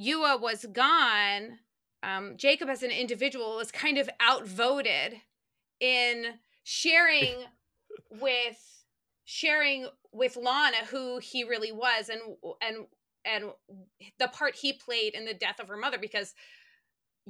Yua 0.00 0.40
was 0.40 0.66
gone, 0.72 1.58
um, 2.02 2.36
Jacob 2.36 2.68
as 2.68 2.82
an 2.82 2.90
individual 2.90 3.56
was 3.56 3.70
kind 3.70 3.98
of 3.98 4.10
outvoted 4.20 5.20
in 5.78 6.38
sharing 6.64 7.36
with 8.10 8.84
sharing 9.24 9.86
with 10.12 10.36
Lana 10.36 10.84
who 10.90 11.18
he 11.18 11.44
really 11.44 11.70
was 11.70 12.08
and 12.08 12.20
and 12.60 12.86
and 13.24 13.52
the 14.18 14.26
part 14.28 14.56
he 14.56 14.72
played 14.72 15.14
in 15.14 15.24
the 15.24 15.34
death 15.34 15.60
of 15.60 15.68
her 15.68 15.76
mother 15.76 15.98
because 15.98 16.34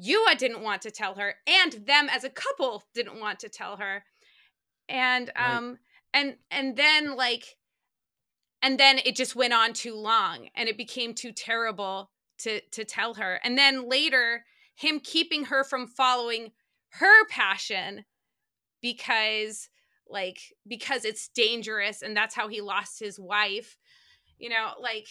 Yua 0.00 0.36
didn't 0.38 0.62
want 0.62 0.82
to 0.82 0.90
tell 0.90 1.14
her 1.14 1.34
and 1.46 1.72
them 1.86 2.08
as 2.10 2.24
a 2.24 2.30
couple 2.30 2.84
didn't 2.94 3.20
want 3.20 3.40
to 3.40 3.48
tell 3.48 3.76
her 3.76 4.04
and 4.88 5.30
Right. 5.36 5.56
um 5.56 5.78
and 6.14 6.36
and 6.50 6.76
then 6.76 7.16
like 7.16 7.56
and 8.62 8.78
then 8.78 8.98
it 9.04 9.16
just 9.16 9.34
went 9.34 9.52
on 9.52 9.72
too 9.72 9.94
long 9.94 10.48
and 10.54 10.68
it 10.68 10.76
became 10.76 11.14
too 11.14 11.32
terrible 11.32 12.10
to 12.38 12.60
to 12.72 12.84
tell 12.84 13.14
her 13.14 13.40
and 13.44 13.58
then 13.58 13.88
later 13.88 14.44
him 14.74 15.00
keeping 15.00 15.44
her 15.46 15.62
from 15.64 15.86
following 15.86 16.52
her 16.94 17.26
passion 17.28 18.04
because 18.80 19.68
like 20.08 20.38
because 20.66 21.04
it's 21.04 21.28
dangerous 21.28 22.02
and 22.02 22.16
that's 22.16 22.34
how 22.34 22.48
he 22.48 22.60
lost 22.60 22.98
his 22.98 23.18
wife 23.18 23.76
you 24.38 24.48
know 24.48 24.72
like 24.80 25.06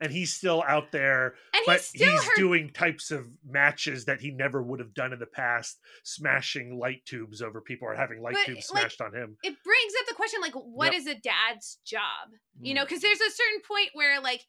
And 0.00 0.12
he's 0.12 0.32
still 0.32 0.62
out 0.66 0.92
there, 0.92 1.34
and 1.52 1.64
but 1.66 1.80
he's 1.80 1.86
still 1.86 2.00
he's 2.00 2.30
doing 2.36 2.70
types 2.70 3.10
of 3.10 3.26
matches 3.44 4.04
that 4.04 4.20
he 4.20 4.30
never 4.30 4.62
would 4.62 4.78
have 4.78 4.94
done 4.94 5.12
in 5.12 5.18
the 5.18 5.26
past, 5.26 5.78
smashing 6.04 6.78
light 6.78 7.04
tubes 7.04 7.42
over 7.42 7.60
people 7.60 7.88
or 7.88 7.94
having 7.94 8.22
light 8.22 8.34
But, 8.34 8.46
tubes 8.46 8.70
like, 8.72 8.84
smashed 8.84 9.00
on 9.00 9.12
him. 9.14 9.36
it 9.42 9.56
brings 9.64 9.92
up 10.00 10.06
the 10.08 10.14
question 10.14 10.40
like 10.40 10.54
what 10.54 10.86
Yep. 10.86 10.94
is 10.94 11.06
a 11.06 11.14
dad's 11.14 11.78
job 11.84 12.30
you 12.60 12.74
Mm. 12.74 12.76
know 12.76 12.84
because 12.84 13.00
there's 13.02 13.20
a 13.20 13.30
certain 13.30 13.60
point 13.66 13.90
where 13.94 14.20
like 14.20 14.44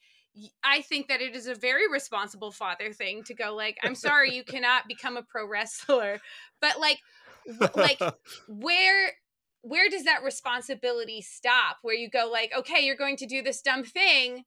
I 0.63 0.81
think 0.81 1.07
that 1.07 1.21
it 1.21 1.35
is 1.35 1.47
a 1.47 1.55
very 1.55 1.91
responsible 1.91 2.51
father 2.51 2.93
thing 2.93 3.23
to 3.25 3.33
go 3.33 3.55
like, 3.55 3.77
I'm 3.83 3.95
sorry, 3.95 4.35
you 4.35 4.43
cannot 4.45 4.87
become 4.87 5.17
a 5.17 5.23
pro 5.23 5.47
wrestler, 5.47 6.21
but 6.61 6.79
like, 6.79 6.99
w- 7.47 7.71
like 7.75 7.99
where 8.47 9.13
where 9.61 9.89
does 9.89 10.05
that 10.05 10.23
responsibility 10.23 11.21
stop? 11.21 11.77
Where 11.81 11.95
you 11.95 12.09
go 12.09 12.29
like, 12.31 12.51
okay, 12.57 12.85
you're 12.85 12.95
going 12.95 13.17
to 13.17 13.25
do 13.25 13.41
this 13.41 13.61
dumb 13.61 13.83
thing, 13.83 14.43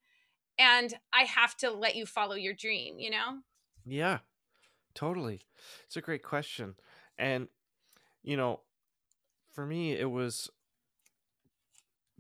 and 0.59 0.95
I 1.13 1.23
have 1.25 1.57
to 1.59 1.71
let 1.71 1.97
you 1.97 2.07
follow 2.07 2.35
your 2.35 2.55
dream. 2.55 2.99
You 2.99 3.11
know? 3.11 3.43
Yeah, 3.85 4.21
totally. 4.95 5.43
It's 5.85 5.97
a 5.97 6.03
great 6.03 6.23
question. 6.23 6.77
And, 7.19 7.49
you 8.23 8.37
know, 8.37 8.63
for 9.53 9.67
me, 9.67 9.93
it 9.93 10.11
was 10.11 10.51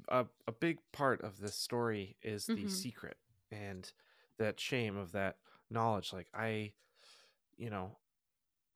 a, 0.08 0.26
a 0.46 0.52
big 0.52 0.78
part 0.92 1.20
of 1.22 1.38
this 1.38 1.54
story 1.54 2.16
is 2.22 2.50
the 2.50 2.66
Mhm. 2.66 2.68
secret 2.68 3.16
and 3.50 3.92
that 4.38 4.58
shame 4.58 4.96
of 4.96 5.12
that 5.12 5.38
knowledge. 5.70 6.12
Like, 6.12 6.28
I, 6.34 6.72
you 7.56 7.70
know, 7.70 7.98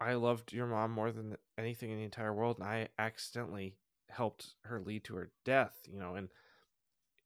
I 0.00 0.14
loved 0.14 0.52
your 0.52 0.66
mom 0.66 0.92
more 0.92 1.12
than 1.12 1.36
anything 1.59 1.90
in 1.90 1.98
the 1.98 2.04
entire 2.04 2.34
world, 2.34 2.59
and 2.59 2.68
I 2.68 2.88
accidentally 2.98 3.78
helped 4.11 4.54
her 4.64 4.80
lead 4.80 5.04
to 5.04 5.16
her 5.16 5.32
death, 5.44 5.76
you 5.88 5.98
know, 5.98 6.16
and 6.16 6.30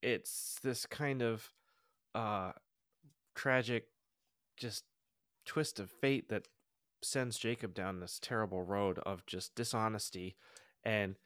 it's 0.03 0.59
this 0.63 0.87
kind 0.87 1.23
of 1.23 1.53
uh 2.15 2.53
tragic 3.35 3.89
just 4.57 4.85
twist 5.47 5.81
of 5.81 5.91
fate 5.91 6.29
that 6.31 6.49
sends 7.03 7.39
Jacob 7.39 7.75
down 7.75 8.01
this 8.01 8.19
terrible 8.21 8.63
road 8.63 8.99
of 9.01 9.27
just 9.27 9.55
dishonesty 9.55 10.37
and 10.85 11.17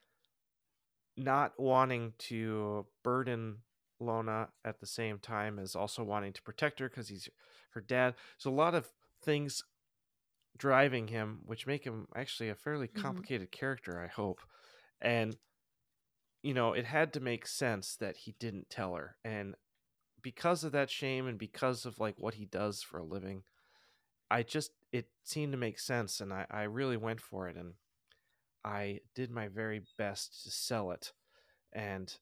not 1.16 1.58
wanting 1.58 2.12
to 2.18 2.86
burden 3.02 3.58
Lona 4.00 4.48
at 4.64 4.80
the 4.80 4.86
same 4.86 5.18
time 5.18 5.58
as 5.58 5.76
also 5.76 6.02
wanting 6.02 6.32
to 6.32 6.42
protect 6.42 6.80
her 6.80 6.88
because 6.88 7.08
he's 7.08 7.28
her 7.70 7.80
dad. 7.80 8.14
So 8.38 8.50
a 8.50 8.52
lot 8.52 8.74
of 8.74 8.92
things 9.22 9.62
driving 10.56 11.08
him, 11.08 11.42
which 11.46 11.66
make 11.66 11.84
him 11.84 12.08
actually 12.16 12.50
a 12.50 12.54
fairly 12.56 12.88
Mhm. 12.92 13.24
complicated 13.24 13.52
character, 13.52 14.00
I 14.00 14.08
hope. 14.08 14.40
And 15.00 15.38
you 16.42 16.54
know, 16.54 16.72
it 16.72 16.84
had 16.84 17.12
to 17.14 17.20
make 17.20 17.46
sense 17.46 17.96
that 17.96 18.16
he 18.18 18.32
didn't 18.38 18.70
tell 18.70 18.94
her. 18.94 19.16
And 19.24 19.56
because 20.24 20.64
of 20.64 20.72
that 20.72 20.90
shame 20.90 21.28
and 21.28 21.38
because 21.38 21.84
of 21.84 22.00
like 22.00 22.16
what 22.18 22.34
he 22.34 22.46
does 22.46 22.82
for 22.82 22.98
a 22.98 23.04
living, 23.04 23.44
I 24.30 24.42
just 24.42 24.72
it 24.90 25.06
seemed 25.22 25.52
to 25.52 25.58
make 25.58 25.78
sense 25.78 26.20
and 26.20 26.32
I, 26.32 26.46
I 26.50 26.62
really 26.62 26.96
went 26.96 27.20
for 27.20 27.48
it 27.48 27.56
and 27.56 27.74
I 28.64 29.00
did 29.14 29.30
my 29.30 29.48
very 29.48 29.82
best 29.98 30.42
to 30.42 30.50
sell 30.50 30.90
it. 30.90 31.12
And 31.72 32.12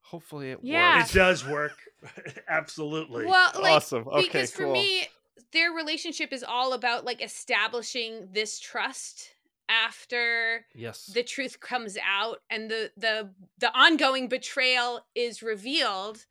hopefully 0.00 0.50
it 0.50 0.58
Yeah. 0.62 0.98
worked. 0.98 1.10
It 1.10 1.14
does 1.18 1.46
work. 1.48 1.78
Absolutely. 2.48 3.24
Well, 3.24 3.50
like 3.54 3.72
awesome. 3.72 4.06
Okay, 4.08 4.24
because 4.24 4.50
for 4.50 4.64
cool. 4.64 4.72
me 4.72 5.06
their 5.52 5.70
relationship 5.70 6.32
is 6.32 6.44
all 6.44 6.72
about 6.72 7.04
like 7.04 7.22
establishing 7.22 8.28
this 8.32 8.58
trust 8.58 9.30
after 9.68 10.66
yes. 10.74 11.06
the 11.06 11.22
truth 11.22 11.60
comes 11.60 11.96
out 12.04 12.38
and 12.50 12.70
the 12.70 12.90
the 12.96 13.30
the 13.58 13.72
ongoing 13.72 14.28
betrayal 14.28 15.06
is 15.14 15.42
revealed 15.42 16.26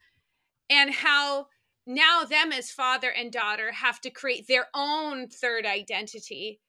and 0.70 0.94
how 0.94 1.48
now 1.86 2.24
them 2.24 2.52
as 2.52 2.72
father 2.72 3.12
and 3.12 3.32
daughter 3.32 3.72
have 3.72 4.00
to 4.02 4.10
create 4.10 4.48
their 4.48 4.68
own 4.74 5.28
third 5.30 5.66
identity 5.66 6.62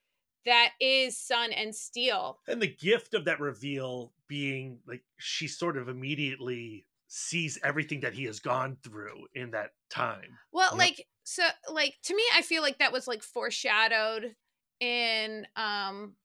that 0.45 0.72
is 0.80 1.18
sun 1.18 1.53
and 1.53 1.74
steel 1.74 2.40
and 2.47 2.61
the 2.61 2.74
gift 2.74 3.14
of 3.14 3.24
that 3.24 3.40
reveal 3.40 4.12
being 4.28 4.80
like 4.86 5.05
she 5.18 5.49
sort 5.49 5.76
of 5.76 5.88
immediately 5.88 6.86
sees 7.07 7.59
everything 7.62 8.01
that 8.01 8.14
he 8.14 8.24
has 8.24 8.40
gone 8.40 8.76
through 8.82 9.26
in 9.34 9.51
that 9.53 9.72
time. 9.88 10.38
Well, 10.53 10.76
Yep. 10.76 10.78
like 10.78 11.09
so 11.24 11.47
like 11.70 11.99
to 12.03 12.14
me 12.14 12.22
I 12.34 12.42
feel 12.42 12.62
like 12.62 12.78
that 12.78 12.92
was 12.92 13.09
like 13.09 13.22
foreshadowed 13.22 14.36
in 14.80 15.47
um 15.57 16.16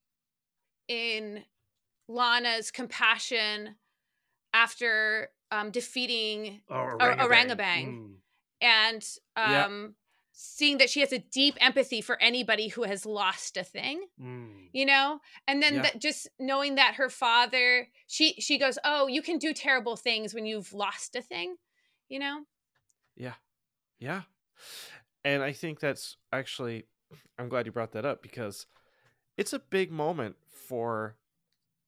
in 0.87 1.45
Lana's 2.07 2.71
compassion 2.71 3.77
after 4.53 5.31
um 5.51 5.71
defeating 5.71 6.61
Or- 6.69 6.97
Orangabang. 6.97 7.27
Orangabang. 7.29 7.85
Mm. 7.87 8.13
and 8.61 9.05
um 9.35 9.95
seeing 10.31 10.77
that 10.77 10.89
she 10.89 11.01
has 11.01 11.11
a 11.11 11.19
deep 11.19 11.55
empathy 11.59 11.99
for 12.01 12.21
anybody 12.21 12.69
who 12.69 12.83
has 12.83 13.05
lost 13.05 13.57
a 13.57 13.63
thing 13.63 14.05
Mm. 14.21 14.69
you 14.71 14.85
know 14.85 15.19
and 15.47 15.61
then 15.61 15.75
Yeah. 15.75 15.81
that 15.83 15.99
just 15.99 16.27
knowing 16.39 16.75
that 16.75 16.95
her 16.95 17.09
father 17.09 17.87
she 18.07 18.33
she 18.39 18.57
goes 18.57 18.77
oh 18.83 19.07
you 19.07 19.21
can 19.21 19.37
do 19.37 19.53
terrible 19.53 19.95
things 19.97 20.33
when 20.33 20.45
you've 20.45 20.71
lost 20.73 21.15
a 21.15 21.21
thing 21.21 21.57
you 22.09 22.19
know 22.19 22.45
Yeah. 23.17 23.33
Yeah. 23.99 24.21
And 25.25 25.43
I 25.43 25.51
think 25.51 25.81
that's 25.81 26.15
actually, 26.31 26.85
I'm 27.37 27.49
glad 27.49 27.65
you 27.65 27.73
brought 27.73 27.91
that 27.91 28.05
up 28.05 28.21
because 28.21 28.65
it's 29.37 29.51
a 29.51 29.59
big 29.59 29.91
moment 29.91 30.37
for 30.49 31.17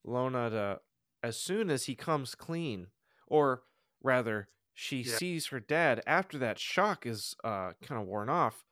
Lona 0.04 0.50
to, 0.50 0.80
as 1.24 1.38
soon 1.38 1.70
as 1.70 1.86
he 1.86 1.96
comes 1.96 2.36
clean, 2.36 2.88
or 3.32 3.64
rather, 4.04 4.50
she 4.74 5.02
Yeah. 5.02 5.18
sees 5.18 5.48
her 5.48 5.60
dad 5.60 6.02
after 6.06 6.38
that 6.40 6.60
shock 6.60 7.06
is 7.06 7.36
uh, 7.44 7.74
kind 7.82 8.02
of 8.02 8.08
worn 8.08 8.30
off. 8.30 8.66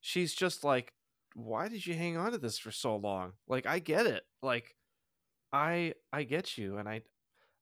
She's 0.00 0.34
just 0.34 0.64
like, 0.64 0.92
why 1.34 1.68
did 1.68 1.86
you 1.86 1.94
hang 1.94 2.16
on 2.16 2.32
to 2.32 2.38
this 2.38 2.58
for 2.58 2.70
so 2.70 2.96
long? 2.96 3.32
Like, 3.46 3.66
I 3.66 3.78
get 3.78 4.06
it. 4.06 4.24
Like, 4.42 4.76
I 5.52 5.94
I 6.12 6.24
get 6.24 6.56
you, 6.58 6.78
and 6.78 6.88
I 6.88 7.02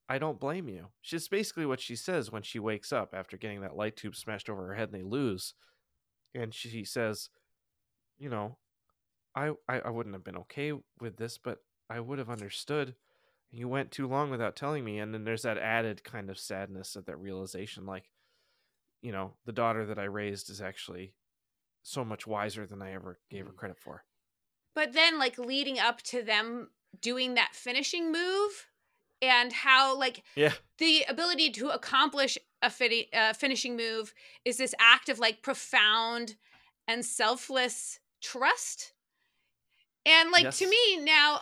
I 0.08 0.18
don't 0.18 0.40
blame 0.40 0.68
you. 0.68 0.88
She's 1.02 1.28
basically 1.28 1.66
what 1.66 1.80
she 1.80 1.94
says 1.96 2.32
when 2.32 2.42
she 2.42 2.58
wakes 2.58 2.92
up 2.92 3.14
after 3.14 3.36
getting 3.36 3.60
that 3.60 3.76
light 3.76 3.96
tube 3.96 4.16
smashed 4.16 4.48
over 4.50 4.66
her 4.66 4.74
head 4.74 4.90
and 4.92 4.98
they 4.98 5.04
lose. 5.04 5.54
And 6.34 6.52
she 6.54 6.84
says, 6.84 7.30
you 8.18 8.28
know, 8.28 8.58
I, 9.34 9.52
I, 9.68 9.80
I 9.80 9.90
wouldn't 9.90 10.14
have 10.14 10.24
been 10.24 10.36
okay 10.38 10.72
with 11.00 11.16
this, 11.16 11.38
but 11.38 11.58
I 11.88 12.00
would 12.00 12.18
have 12.18 12.30
understood. 12.30 12.94
You 13.52 13.68
went 13.68 13.90
too 13.90 14.06
long 14.06 14.30
without 14.30 14.56
telling 14.56 14.84
me. 14.84 14.98
And 14.98 15.12
then 15.12 15.24
there's 15.24 15.42
that 15.42 15.58
added 15.58 16.04
kind 16.04 16.30
of 16.30 16.38
sadness 16.38 16.94
of 16.96 17.06
that 17.06 17.16
realization 17.18 17.84
like, 17.86 18.10
you 19.02 19.12
know, 19.12 19.34
the 19.44 19.52
daughter 19.52 19.86
that 19.86 19.98
I 19.98 20.04
raised 20.04 20.50
is 20.50 20.60
actually 20.60 21.14
so 21.82 22.04
much 22.04 22.26
wiser 22.26 22.66
than 22.66 22.82
I 22.82 22.92
ever 22.92 23.18
gave 23.30 23.46
her 23.46 23.52
credit 23.52 23.78
for. 23.78 24.04
but 24.74 24.92
then 24.92 25.18
like 25.18 25.38
leading 25.38 25.78
up 25.78 26.00
to 26.02 26.22
them 26.22 26.68
doing 27.00 27.34
that 27.34 27.54
finishing 27.54 28.12
move 28.12 28.66
and 29.22 29.52
how 29.52 29.96
like 29.96 30.22
Yeah. 30.36 30.52
the 30.78 31.04
ability 31.08 31.50
to 31.52 31.70
accomplish 31.70 32.36
a 32.62 32.70
fiti- 32.70 33.12
uh, 33.12 33.32
finishing 33.32 33.76
move 33.76 34.12
is 34.44 34.58
this 34.58 34.74
act 34.78 35.08
of 35.08 35.18
like 35.18 35.42
profound 35.42 36.36
and 36.86 37.04
selfless 37.04 37.98
trust 38.20 38.92
and 40.04 40.30
like 40.30 40.50
to 40.50 40.68
me 40.68 40.96
now 41.00 41.40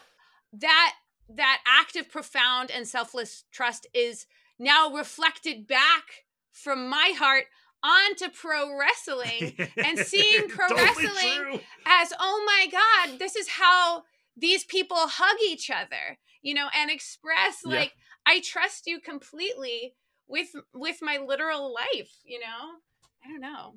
that 0.52 0.94
that 1.29 1.61
act 1.66 1.97
of 1.97 2.11
profound 2.11 2.70
and 2.70 2.87
selfless 2.87 3.45
trust 3.53 3.87
is 3.95 4.26
now 4.59 4.93
reflected 4.95 5.66
back 5.66 6.24
from 6.53 6.89
my 6.89 7.12
heart 7.16 7.45
onto 7.83 8.29
pro 8.35 8.76
wrestling 8.76 9.55
and 9.76 9.99
seeing 10.07 10.49
pro 10.49 10.66
Totally 10.68 10.85
wrestling 11.07 11.37
true. 11.39 11.61
as 11.87 12.12
oh 12.18 12.43
my 12.45 12.66
god 12.70 13.18
this 13.20 13.37
is 13.37 13.49
how 13.49 14.03
these 14.37 14.64
people 14.64 14.97
hug 14.97 15.37
each 15.49 15.70
other 15.70 16.18
you 16.43 16.55
know 16.55 16.68
and 16.74 16.91
express 16.91 17.61
Yeah. 17.64 17.76
like 17.76 17.93
i 18.26 18.41
trust 18.41 18.87
you 18.87 18.99
completely 19.01 19.95
with 20.26 20.49
with 20.74 20.99
my 21.03 21.18
literal 21.24 21.72
life 21.72 22.11
you 22.24 22.41
know 22.41 22.79
i 23.24 23.29
don't 23.31 23.41
know 23.41 23.74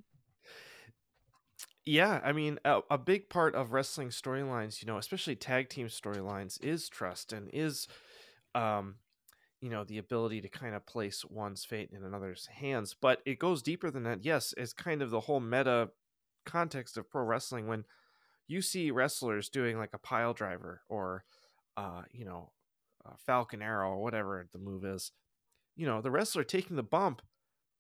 Yeah, 1.85 2.21
I 2.23 2.31
mean, 2.31 2.59
a, 2.63 2.81
a 2.91 2.97
big 2.97 3.29
part 3.29 3.55
of 3.55 3.73
wrestling 3.73 4.09
storylines, 4.09 4.81
you 4.81 4.85
know, 4.87 4.97
especially 4.97 5.35
tag 5.35 5.69
team 5.69 5.87
storylines, 5.87 6.61
is 6.63 6.87
trust 6.89 7.33
and 7.33 7.49
is, 7.53 7.87
um, 8.53 8.95
you 9.61 9.69
know, 9.69 9.83
the 9.83 9.97
ability 9.97 10.41
to 10.41 10.49
kind 10.49 10.75
of 10.75 10.85
place 10.85 11.25
one's 11.25 11.65
fate 11.65 11.89
in 11.91 12.03
another's 12.03 12.47
hands. 12.47 12.95
But 12.99 13.21
it 13.25 13.39
goes 13.39 13.63
deeper 13.63 13.89
than 13.89 14.03
that. 14.03 14.23
Yes, 14.23 14.53
it's 14.57 14.73
kind 14.73 15.01
of 15.01 15.09
the 15.09 15.21
whole 15.21 15.39
meta 15.39 15.89
context 16.45 16.97
of 16.97 17.09
pro 17.09 17.23
wrestling 17.23 17.67
when 17.67 17.85
you 18.47 18.61
see 18.61 18.91
wrestlers 18.91 19.49
doing 19.49 19.77
like 19.77 19.93
a 19.93 19.99
pile 19.99 20.33
driver 20.33 20.81
or, 20.89 21.23
uh, 21.77 22.03
you 22.11 22.25
know, 22.25 22.51
Falcon 23.25 23.61
Arrow 23.61 23.91
or 23.91 24.03
whatever 24.03 24.47
the 24.51 24.59
move 24.59 24.85
is. 24.85 25.11
You 25.75 25.87
know, 25.87 26.01
the 26.01 26.11
wrestler 26.11 26.43
taking 26.43 26.75
the 26.75 26.83
bump 26.83 27.21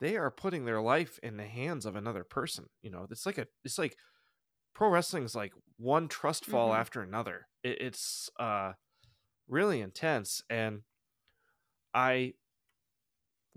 they 0.01 0.17
are 0.17 0.31
putting 0.31 0.65
their 0.65 0.81
life 0.81 1.19
in 1.23 1.37
the 1.37 1.47
hands 1.47 1.87
of 1.87 1.95
another 1.97 2.25
person. 2.25 2.67
You 2.83 2.91
know, 2.91 3.07
it's 3.11 3.27
like 3.27 3.39
a, 3.39 3.47
it's 3.65 3.79
like 3.79 3.97
pro 4.73 4.89
wrestling's 4.89 5.35
like 5.35 5.53
one 5.77 6.07
trust 6.07 6.45
fall 6.45 6.71
Mhm. 6.71 6.75
after 6.75 7.01
another. 7.01 7.47
It, 7.63 7.81
it's 7.81 8.29
uh 8.39 8.73
really 9.47 9.81
intense, 9.81 10.43
and 10.49 10.83
I, 11.93 12.33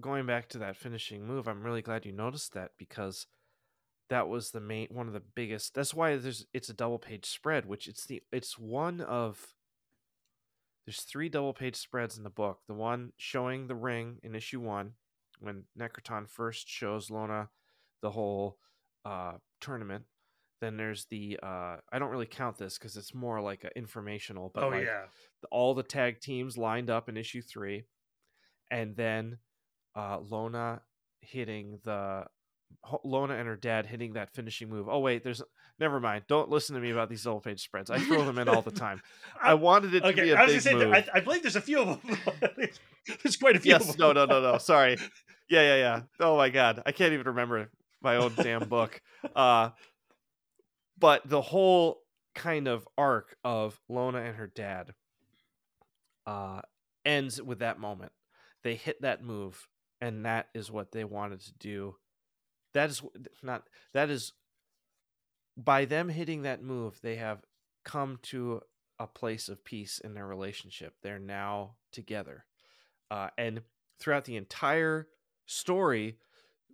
going 0.00 0.26
back 0.26 0.48
to 0.50 0.58
that 0.58 0.76
finishing 0.76 1.26
move, 1.26 1.48
I'm 1.48 1.62
really 1.62 1.82
glad 1.82 2.04
you 2.04 2.12
noticed 2.12 2.52
that 2.52 2.72
because 2.76 3.26
that 4.10 4.28
was 4.28 4.50
the 4.52 4.60
main 4.60 4.88
one 4.90 5.08
of 5.08 5.14
the 5.14 5.20
biggest. 5.20 5.74
That's 5.74 5.94
why 5.94 6.16
there's 6.16 6.46
it's 6.54 6.68
a 6.70 6.74
double 6.74 6.98
page 6.98 7.26
spread, 7.26 7.66
which 7.66 7.88
it's 7.88 8.06
the 8.06 8.22
it's 8.32 8.58
one 8.58 9.00
of. 9.00 9.54
There's 10.86 11.02
three 11.02 11.28
double 11.28 11.52
page 11.52 11.76
spreads 11.76 12.16
in 12.16 12.24
the 12.24 12.30
book. 12.30 12.62
The 12.66 12.74
one 12.74 13.12
showing 13.18 13.66
the 13.66 13.74
ring 13.74 14.18
in 14.22 14.34
issue 14.34 14.60
one, 14.60 14.96
when 15.40 15.64
Necroton 15.78 16.28
first 16.28 16.68
shows 16.68 17.10
Lona 17.10 17.48
the 18.02 18.10
whole 18.10 18.58
uh, 19.04 19.34
tournament. 19.60 20.04
Then 20.60 20.76
there's 20.76 21.06
the 21.06 21.38
uh, 21.42 21.76
I 21.92 21.98
don't 21.98 22.10
really 22.10 22.26
count 22.26 22.56
this 22.56 22.78
because 22.78 22.96
it's 22.96 23.14
more 23.14 23.40
like 23.40 23.64
a 23.64 23.76
informational, 23.76 24.50
but 24.54 24.64
oh 24.64 24.68
like 24.68 24.84
yeah. 24.84 25.04
all 25.50 25.74
the 25.74 25.82
tag 25.82 26.20
teams 26.20 26.56
lined 26.56 26.90
up 26.90 27.08
in 27.08 27.16
issue 27.16 27.42
three, 27.42 27.84
and 28.70 28.96
then 28.96 29.38
uh, 29.94 30.20
Lona 30.20 30.80
hitting 31.20 31.80
the 31.84 32.24
Lona 33.02 33.34
and 33.34 33.48
her 33.48 33.56
dad 33.56 33.86
hitting 33.86 34.12
that 34.12 34.30
finishing 34.34 34.68
move. 34.68 34.88
Oh 34.90 34.98
wait, 34.98 35.24
there's 35.24 35.42
never 35.80 36.00
mind. 36.00 36.24
Don't 36.28 36.50
listen 36.50 36.74
to 36.74 36.80
me 36.80 36.90
about 36.90 37.08
these 37.08 37.22
double 37.24 37.40
page 37.40 37.62
spreads. 37.62 37.90
I 37.90 37.98
throw 37.98 38.24
them 38.24 38.38
in 38.38 38.48
all 38.48 38.60
the 38.62 38.70
time. 38.86 39.00
I 39.42 39.54
wanted 39.54 39.94
it 39.94 40.00
to 40.00 40.06
Okay, 40.08 40.22
be 40.22 40.30
a 40.30 40.36
I 40.36 40.44
was 40.44 40.52
big 40.52 40.60
say 40.62 40.74
move. 40.74 40.92
I, 40.92 41.06
I 41.14 41.20
believe 41.20 41.42
there's 41.42 41.56
a 41.56 41.60
few 41.62 41.80
of 41.80 42.02
them. 42.02 42.18
there's 43.22 43.36
quite 43.36 43.56
a 43.56 43.60
few. 43.60 43.74
of 43.74 43.86
yes, 43.86 43.96
no, 43.98 44.12
no, 44.12 44.26
no, 44.26 44.40
no. 44.40 44.58
Sorry. 44.58 44.96
Yeah, 45.50 45.60
yeah, 45.60 45.76
yeah. 45.76 46.00
Oh 46.20 46.38
my 46.38 46.48
god, 46.48 46.82
I 46.86 46.92
can't 46.92 47.12
even 47.12 47.26
remember 47.26 47.68
my 48.00 48.16
own 48.16 48.32
damn 48.34 48.66
book. 48.66 48.98
Uh, 49.36 49.70
but 50.98 51.20
the 51.28 51.42
whole 51.42 51.98
kind 52.34 52.66
of 52.66 52.88
arc 52.96 53.36
of 53.44 53.78
Lona 53.90 54.22
and 54.22 54.36
her 54.36 54.46
dad 54.46 54.94
uh, 56.26 56.62
ends 57.04 57.42
with 57.42 57.58
that 57.58 57.78
moment. 57.78 58.12
They 58.62 58.74
hit 58.74 59.02
that 59.02 59.22
move, 59.22 59.68
and 60.00 60.24
that 60.24 60.48
is 60.54 60.70
what 60.70 60.92
they 60.92 61.04
wanted 61.04 61.40
to 61.42 61.52
do. 61.60 61.96
That 62.74 62.90
is 62.90 63.02
not. 63.42 63.68
That 63.92 64.10
is 64.10 64.32
by 65.56 65.84
them 65.84 66.08
hitting 66.08 66.42
that 66.42 66.62
move, 66.62 67.00
they 67.00 67.16
have 67.16 67.42
come 67.84 68.18
to 68.22 68.60
a 68.98 69.06
place 69.06 69.48
of 69.48 69.64
peace 69.64 69.98
in 69.98 70.14
their 70.14 70.26
relationship. 70.26 70.94
They're 71.02 71.18
now 71.18 71.76
together, 71.92 72.44
uh, 73.10 73.30
and 73.38 73.62
throughout 73.98 74.24
the 74.24 74.36
entire 74.36 75.08
story, 75.46 76.18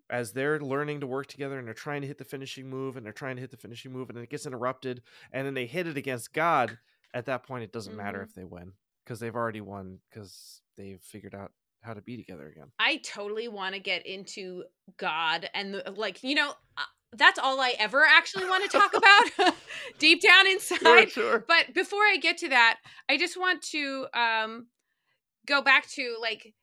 as 0.09 0.33
they're 0.33 0.59
learning 0.61 1.01
to 1.01 1.07
work 1.07 1.27
together 1.27 1.59
and 1.59 1.67
they're 1.67 1.75
trying 1.75 2.01
to 2.01 2.07
hit 2.09 2.19
the 2.19 2.25
finishing 2.25 2.69
move 2.69 2.97
and 2.97 3.07
they're 3.07 3.13
trying 3.13 3.37
to 3.37 3.41
hit 3.41 3.51
the 3.51 3.57
finishing 3.57 3.93
move 3.93 4.11
and 4.11 4.19
it 4.19 4.29
gets 4.31 4.47
interrupted 4.47 5.03
and 5.33 5.47
then 5.47 5.55
they 5.55 5.67
hit 5.67 5.87
it 5.87 5.97
against 5.97 6.33
God. 6.33 6.79
At 7.15 7.27
that 7.27 7.45
point, 7.45 7.63
it 7.65 7.73
doesn't 7.73 7.97
matter 7.97 8.21
Mhm. 8.21 8.25
if 8.25 8.35
they 8.35 8.45
win 8.45 8.73
because 9.05 9.21
they've 9.21 9.37
already 9.37 9.61
won 9.61 10.01
because 10.11 10.63
they've 10.77 11.01
figured 11.01 11.35
out 11.35 11.53
how 11.83 11.95
to 11.95 12.01
be 12.01 12.17
together 12.17 12.47
again. 12.49 12.67
I 12.79 12.97
totally 12.99 13.49
want 13.49 13.75
to 13.75 13.81
get 13.81 14.07
into 14.07 14.65
God 14.97 15.49
and 15.55 15.75
the, 15.75 15.95
like 15.97 16.23
you 16.23 16.35
know 16.35 16.51
uh, 16.77 16.83
that's 17.13 17.39
all 17.39 17.61
I 17.61 17.75
ever 17.79 18.05
actually 18.05 18.45
want 18.45 18.71
to 18.71 18.79
talk 18.79 18.95
about 18.95 19.55
deep 19.99 20.23
down 20.23 20.47
inside. 20.47 21.11
sure. 21.11 21.45
But 21.47 21.75
before 21.75 22.03
I 22.03 22.19
get 22.21 22.39
to 22.39 22.49
that, 22.51 22.79
I 23.09 23.17
just 23.17 23.39
want 23.39 23.63
to 23.71 24.07
um 24.15 24.67
go 25.47 25.63
back 25.63 25.89
to 25.91 26.17
like 26.21 26.55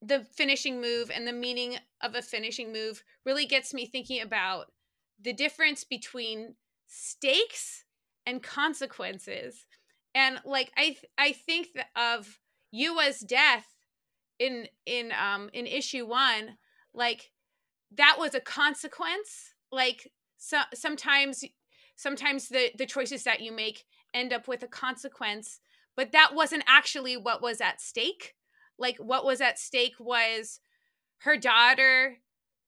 the 0.00 0.26
finishing 0.34 0.80
move 0.80 1.10
and 1.14 1.26
the 1.26 1.32
meaning 1.32 1.76
of 2.02 2.14
a 2.14 2.22
finishing 2.22 2.72
move 2.72 3.04
really 3.24 3.46
gets 3.46 3.72
me 3.72 3.86
thinking 3.86 4.20
about 4.20 4.66
the 5.20 5.32
difference 5.32 5.84
between 5.84 6.56
stakes 6.88 7.84
and 8.26 8.42
consequences. 8.42 9.66
And 10.14 10.40
like 10.44 10.72
I 10.76 10.84
th- 10.84 11.06
I 11.18 11.32
think 11.32 11.68
of 11.96 12.38
you 12.70 13.00
as 13.00 13.20
death 13.20 13.66
in 14.38 14.66
in 14.86 15.12
um 15.12 15.50
in 15.52 15.66
issue 15.66 16.06
1 16.06 16.56
like 16.94 17.30
that 17.96 18.16
was 18.18 18.34
a 18.34 18.40
consequence. 18.40 19.54
Like 19.70 20.10
so 20.38 20.58
sometimes 20.74 21.44
sometimes 21.96 22.48
the 22.48 22.70
the 22.78 22.86
choices 22.86 23.24
that 23.24 23.40
you 23.40 23.52
make 23.52 23.84
end 24.14 24.32
up 24.32 24.48
with 24.48 24.62
a 24.62 24.68
consequence 24.68 25.60
but 25.96 26.12
that 26.12 26.32
wasn't 26.34 26.64
actually 26.66 27.16
what 27.16 27.42
was 27.42 27.60
at 27.60 27.80
stake. 27.80 28.34
Like 28.78 28.96
what 28.98 29.24
was 29.24 29.40
at 29.40 29.58
stake 29.58 29.94
was 30.00 30.60
her 31.18 31.36
daughter 31.36 32.18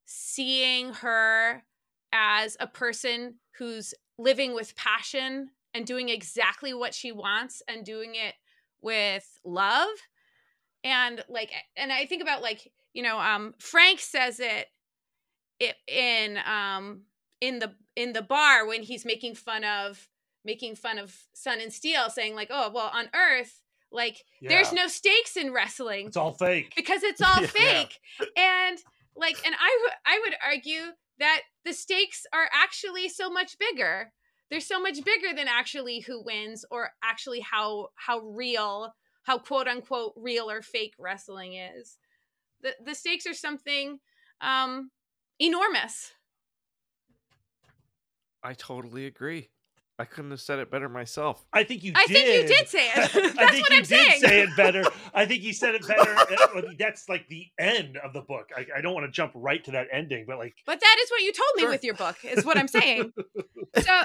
seeing 0.06 0.92
her 0.94 1.64
as 2.12 2.56
a 2.60 2.66
person 2.66 3.36
who's 3.58 3.94
living 4.18 4.54
with 4.54 4.76
passion 4.76 5.50
and 5.74 5.86
doing 5.86 6.08
exactly 6.08 6.74
what 6.74 6.94
she 6.94 7.12
wants 7.12 7.62
and 7.68 7.84
doing 7.84 8.14
it 8.14 8.34
with 8.82 9.26
love 9.44 9.88
and 10.84 11.24
like 11.28 11.50
and 11.76 11.92
i 11.92 12.06
think 12.06 12.22
about 12.22 12.42
like 12.42 12.70
you 12.92 13.02
know 13.02 13.18
um 13.18 13.54
frank 13.58 13.98
says 13.98 14.38
it, 14.38 14.68
it 15.58 15.74
in 15.88 16.38
um 16.46 17.02
in 17.40 17.58
the 17.58 17.72
in 17.96 18.12
the 18.12 18.22
bar 18.22 18.66
when 18.66 18.82
he's 18.82 19.04
making 19.04 19.34
fun 19.34 19.64
of 19.64 20.08
making 20.44 20.76
fun 20.76 20.98
of 20.98 21.16
sun 21.34 21.60
and 21.60 21.72
steel 21.72 22.10
saying 22.10 22.34
like 22.34 22.48
oh 22.50 22.70
well 22.72 22.90
on 22.94 23.08
earth 23.14 23.60
like 23.90 24.24
there's 24.42 24.72
no 24.72 24.86
stakes 24.88 25.36
in 25.36 25.52
wrestling 25.52 26.08
It's 26.08 26.16
all 26.16 26.32
fake. 26.34 26.72
because 26.76 27.02
it's 27.02 27.20
all 27.26 27.40
Yeah. 27.40 27.46
fake 27.46 27.98
and 28.36 28.78
like 29.16 29.36
and 29.44 29.54
i 29.58 29.88
i 30.06 30.20
would 30.24 30.34
argue 30.44 30.92
that 31.18 31.42
the 31.64 31.72
stakes 31.72 32.26
are 32.32 32.48
actually 32.52 33.08
so 33.08 33.30
much 33.30 33.56
bigger 33.58 34.12
they're 34.50 34.60
so 34.60 34.80
much 34.80 35.02
bigger 35.04 35.34
than 35.34 35.48
actually 35.48 36.00
who 36.00 36.22
wins 36.22 36.64
or 36.70 36.90
actually 37.02 37.40
how 37.40 37.88
how 37.94 38.18
real 38.18 38.92
how 39.24 39.38
quote 39.38 39.68
unquote 39.68 40.12
real 40.16 40.48
or 40.50 40.62
fake 40.62 40.94
wrestling 40.98 41.54
is 41.54 41.98
the 42.62 42.74
the 42.84 42.94
stakes 42.94 43.26
are 43.26 43.34
something 43.34 43.98
um 44.40 44.90
enormous 45.40 46.12
I 48.42 48.52
totally 48.52 49.06
agree. 49.06 49.48
I 49.98 50.04
couldn't 50.04 50.32
have 50.32 50.40
said 50.40 50.58
it 50.58 50.70
better 50.70 50.88
myself. 50.88 51.46
I 51.52 51.62
think 51.62 51.84
you 51.84 51.92
i 51.94 52.04
did. 52.06 52.16
think 52.16 52.26
you 52.50 52.56
did 52.56 52.68
say 52.68 52.88
it 52.88 52.94
that's 53.12 53.38
I 53.38 53.50
think 53.52 53.62
what 53.62 53.70
you 53.70 53.76
i'm 53.76 53.82
did 53.82 53.86
saying 53.86 54.20
say 54.20 54.40
it 54.42 54.50
better. 54.56 54.82
I 55.14 55.24
think 55.24 55.42
you 55.44 55.52
said 55.52 55.76
it 55.76 55.86
better. 55.86 56.14
That's 56.78 57.08
like 57.08 57.28
the 57.28 57.46
end 57.60 57.96
of 57.98 58.12
the 58.12 58.20
book. 58.20 58.50
I, 58.56 58.66
I 58.76 58.80
don't 58.80 58.92
want 58.92 59.06
to 59.06 59.12
jump 59.12 59.30
right 59.36 59.62
to 59.64 59.70
that 59.70 59.86
ending, 59.92 60.24
but 60.26 60.36
like, 60.38 60.56
but 60.66 60.80
that 60.80 60.96
is 61.00 61.10
what 61.10 61.22
you 61.22 61.32
told 61.32 61.48
me 61.56 61.62
Sure. 61.62 61.70
with 61.70 61.84
your 61.84 61.94
book 61.94 62.16
is 62.24 62.44
what 62.44 62.58
i'm 62.58 62.66
saying 62.68 63.12
so 63.78 64.00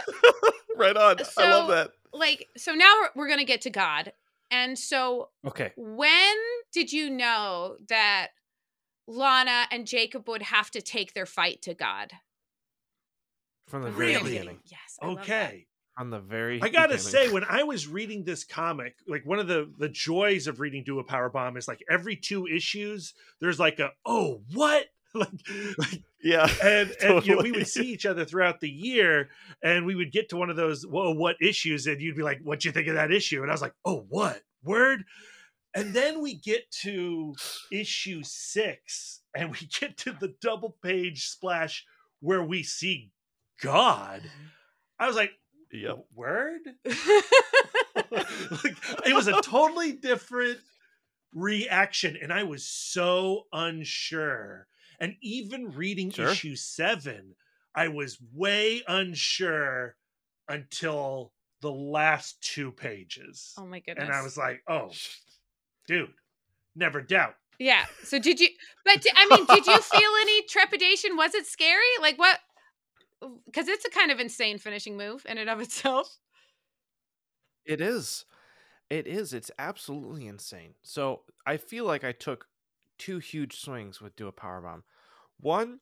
right 0.78 0.96
on. 0.96 1.18
I 1.38 1.52
love 1.52 1.68
that. 1.70 1.92
like 2.14 2.48
so 2.56 2.74
now 2.74 2.94
we're, 3.02 3.24
we're 3.24 3.30
gonna 3.30 3.44
get 3.44 3.62
to 3.62 3.70
god 3.72 4.14
and 4.52 4.78
so 4.78 5.30
Okay. 5.46 5.72
when 5.78 6.36
did 6.74 6.92
you 6.92 7.10
know 7.10 7.78
that 7.90 8.30
lana 9.08 9.66
and 9.72 9.88
jacob 9.88 10.28
would 10.28 10.42
have 10.44 10.70
to 10.72 10.82
take 10.82 11.14
their 11.14 11.26
fight 11.26 11.62
to 11.64 11.74
god 11.74 12.12
From 13.68 13.84
the 13.84 13.90
From 13.92 13.98
very 14.00 14.14
beginning. 14.24 14.60
yes 14.66 14.98
I 15.02 15.08
okay. 15.08 15.66
On 15.98 16.10
the 16.10 16.20
very 16.20 16.62
I 16.62 16.70
gotta 16.70 16.94
beginning. 16.96 17.28
say, 17.28 17.30
when 17.34 17.44
I 17.44 17.64
was 17.64 17.86
reading 17.86 18.24
this 18.24 18.46
comic, 18.46 18.96
like 19.06 19.26
one 19.26 19.38
of 19.38 19.48
the 19.48 19.70
the 19.78 19.90
joys 19.90 20.48
of 20.48 20.62
reading 20.62 20.84
Do 20.86 21.00
a 21.00 21.04
Power 21.04 21.30
Bomb 21.30 21.58
is 21.58 21.68
like 21.68 21.84
every 21.90 22.16
two 22.16 22.48
issues, 22.48 23.14
there's 23.42 23.60
like 23.60 23.80
a 23.80 23.92
oh 24.06 24.42
what 24.54 24.86
like, 25.14 25.30
like 25.78 26.04
Yeah. 26.22 26.48
and, 26.64 26.92
and 27.02 27.26
you 27.26 27.36
know, 27.36 27.42
we 27.42 27.52
would 27.52 27.68
see 27.68 27.92
each 27.92 28.06
other 28.06 28.26
throughout 28.26 28.60
the 28.60 28.70
year, 28.70 29.30
and 29.64 29.86
we 29.86 29.96
would 29.96 30.12
get 30.12 30.30
to 30.30 30.38
one 30.38 30.50
of 30.50 30.56
those 30.56 30.86
whoa 30.86 31.12
what 31.14 31.38
issues, 31.42 31.88
and 31.88 32.02
you'd 32.02 32.16
be 32.16 32.24
like, 32.24 32.42
"What'd 32.42 32.66
you 32.66 32.72
think 32.72 32.88
of 32.88 32.96
that 32.96 33.12
issue?" 33.12 33.42
And 33.42 33.52
I 33.52 33.54
was 33.54 33.62
like, 33.62 33.74
"Oh, 33.86 34.06
what 34.10 34.42
word?" 34.64 35.04
And 35.76 35.94
then 35.94 36.22
we 36.22 36.36
get 36.36 36.70
to 36.84 37.36
issue 37.72 38.22
six, 38.24 39.22
and 39.36 39.52
we 39.52 39.58
get 39.80 39.98
to 40.00 40.12
the 40.12 40.36
double 40.42 40.76
page 40.84 41.28
splash 41.28 41.86
where 42.22 42.44
we 42.44 42.64
see 42.64 43.12
God. 43.62 44.22
I 45.00 45.08
was 45.08 45.16
like, 45.16 45.32
Yep. 45.72 46.06
"Word?" 46.16 46.62
like, 46.86 48.78
it 49.06 49.14
was 49.16 49.28
a 49.28 49.42
totally 49.42 49.94
different 49.94 50.60
reaction 51.34 52.18
and 52.20 52.34
i 52.34 52.42
was 52.42 52.66
so 52.66 53.44
unsure 53.54 54.66
and 55.00 55.16
even 55.22 55.72
reading 55.72 56.12
Sure. 56.12 56.32
issue 56.32 56.56
7 56.56 57.36
i 57.76 57.88
was 57.88 58.18
way 58.34 58.82
unsure 58.88 59.96
until 60.48 61.34
the 61.62 61.72
last 61.72 62.42
two 62.42 62.72
pages 62.72 63.54
oh 63.58 63.66
my 63.66 63.80
goodness 63.80 64.04
and 64.04 64.14
i 64.14 64.22
was 64.22 64.38
like 64.38 64.62
oh 64.68 64.92
dude 65.88 66.10
never 66.76 67.02
doubt 67.02 67.36
yeah 67.60 67.86
so 68.04 68.20
did 68.20 68.40
you 68.40 68.50
but 68.86 69.02
di- 69.02 69.12
i 69.16 69.26
mean 69.28 69.46
did 69.46 69.66
you 69.68 69.82
feel 69.82 70.12
any 70.22 70.42
trepidation 70.44 71.18
was 71.18 71.34
it 71.36 71.46
scary 71.46 71.84
like 72.02 72.18
what 72.18 72.40
because 73.46 73.68
it's 73.68 73.86
a 73.86 73.90
kind 73.90 74.12
of 74.12 74.20
insane 74.20 74.58
finishing 74.58 74.96
move 74.98 75.26
in 75.28 75.38
and 75.38 75.50
of 75.50 75.60
itself 75.60 76.18
It 77.66 77.82
is. 77.82 78.26
It 78.90 79.06
is. 79.06 79.34
It's 79.34 79.52
absolutely 79.60 80.26
insane. 80.26 80.74
So 80.82 81.22
I 81.46 81.58
feel 81.58 81.86
like 81.86 82.04
I 82.04 82.12
took 82.12 82.48
two 83.00 83.20
huge 83.20 83.60
swings 83.60 84.00
with 84.02 84.16
Do 84.16 84.28
a 84.28 84.32
power 84.32 84.62
bomb. 84.62 84.84
One 85.40 85.80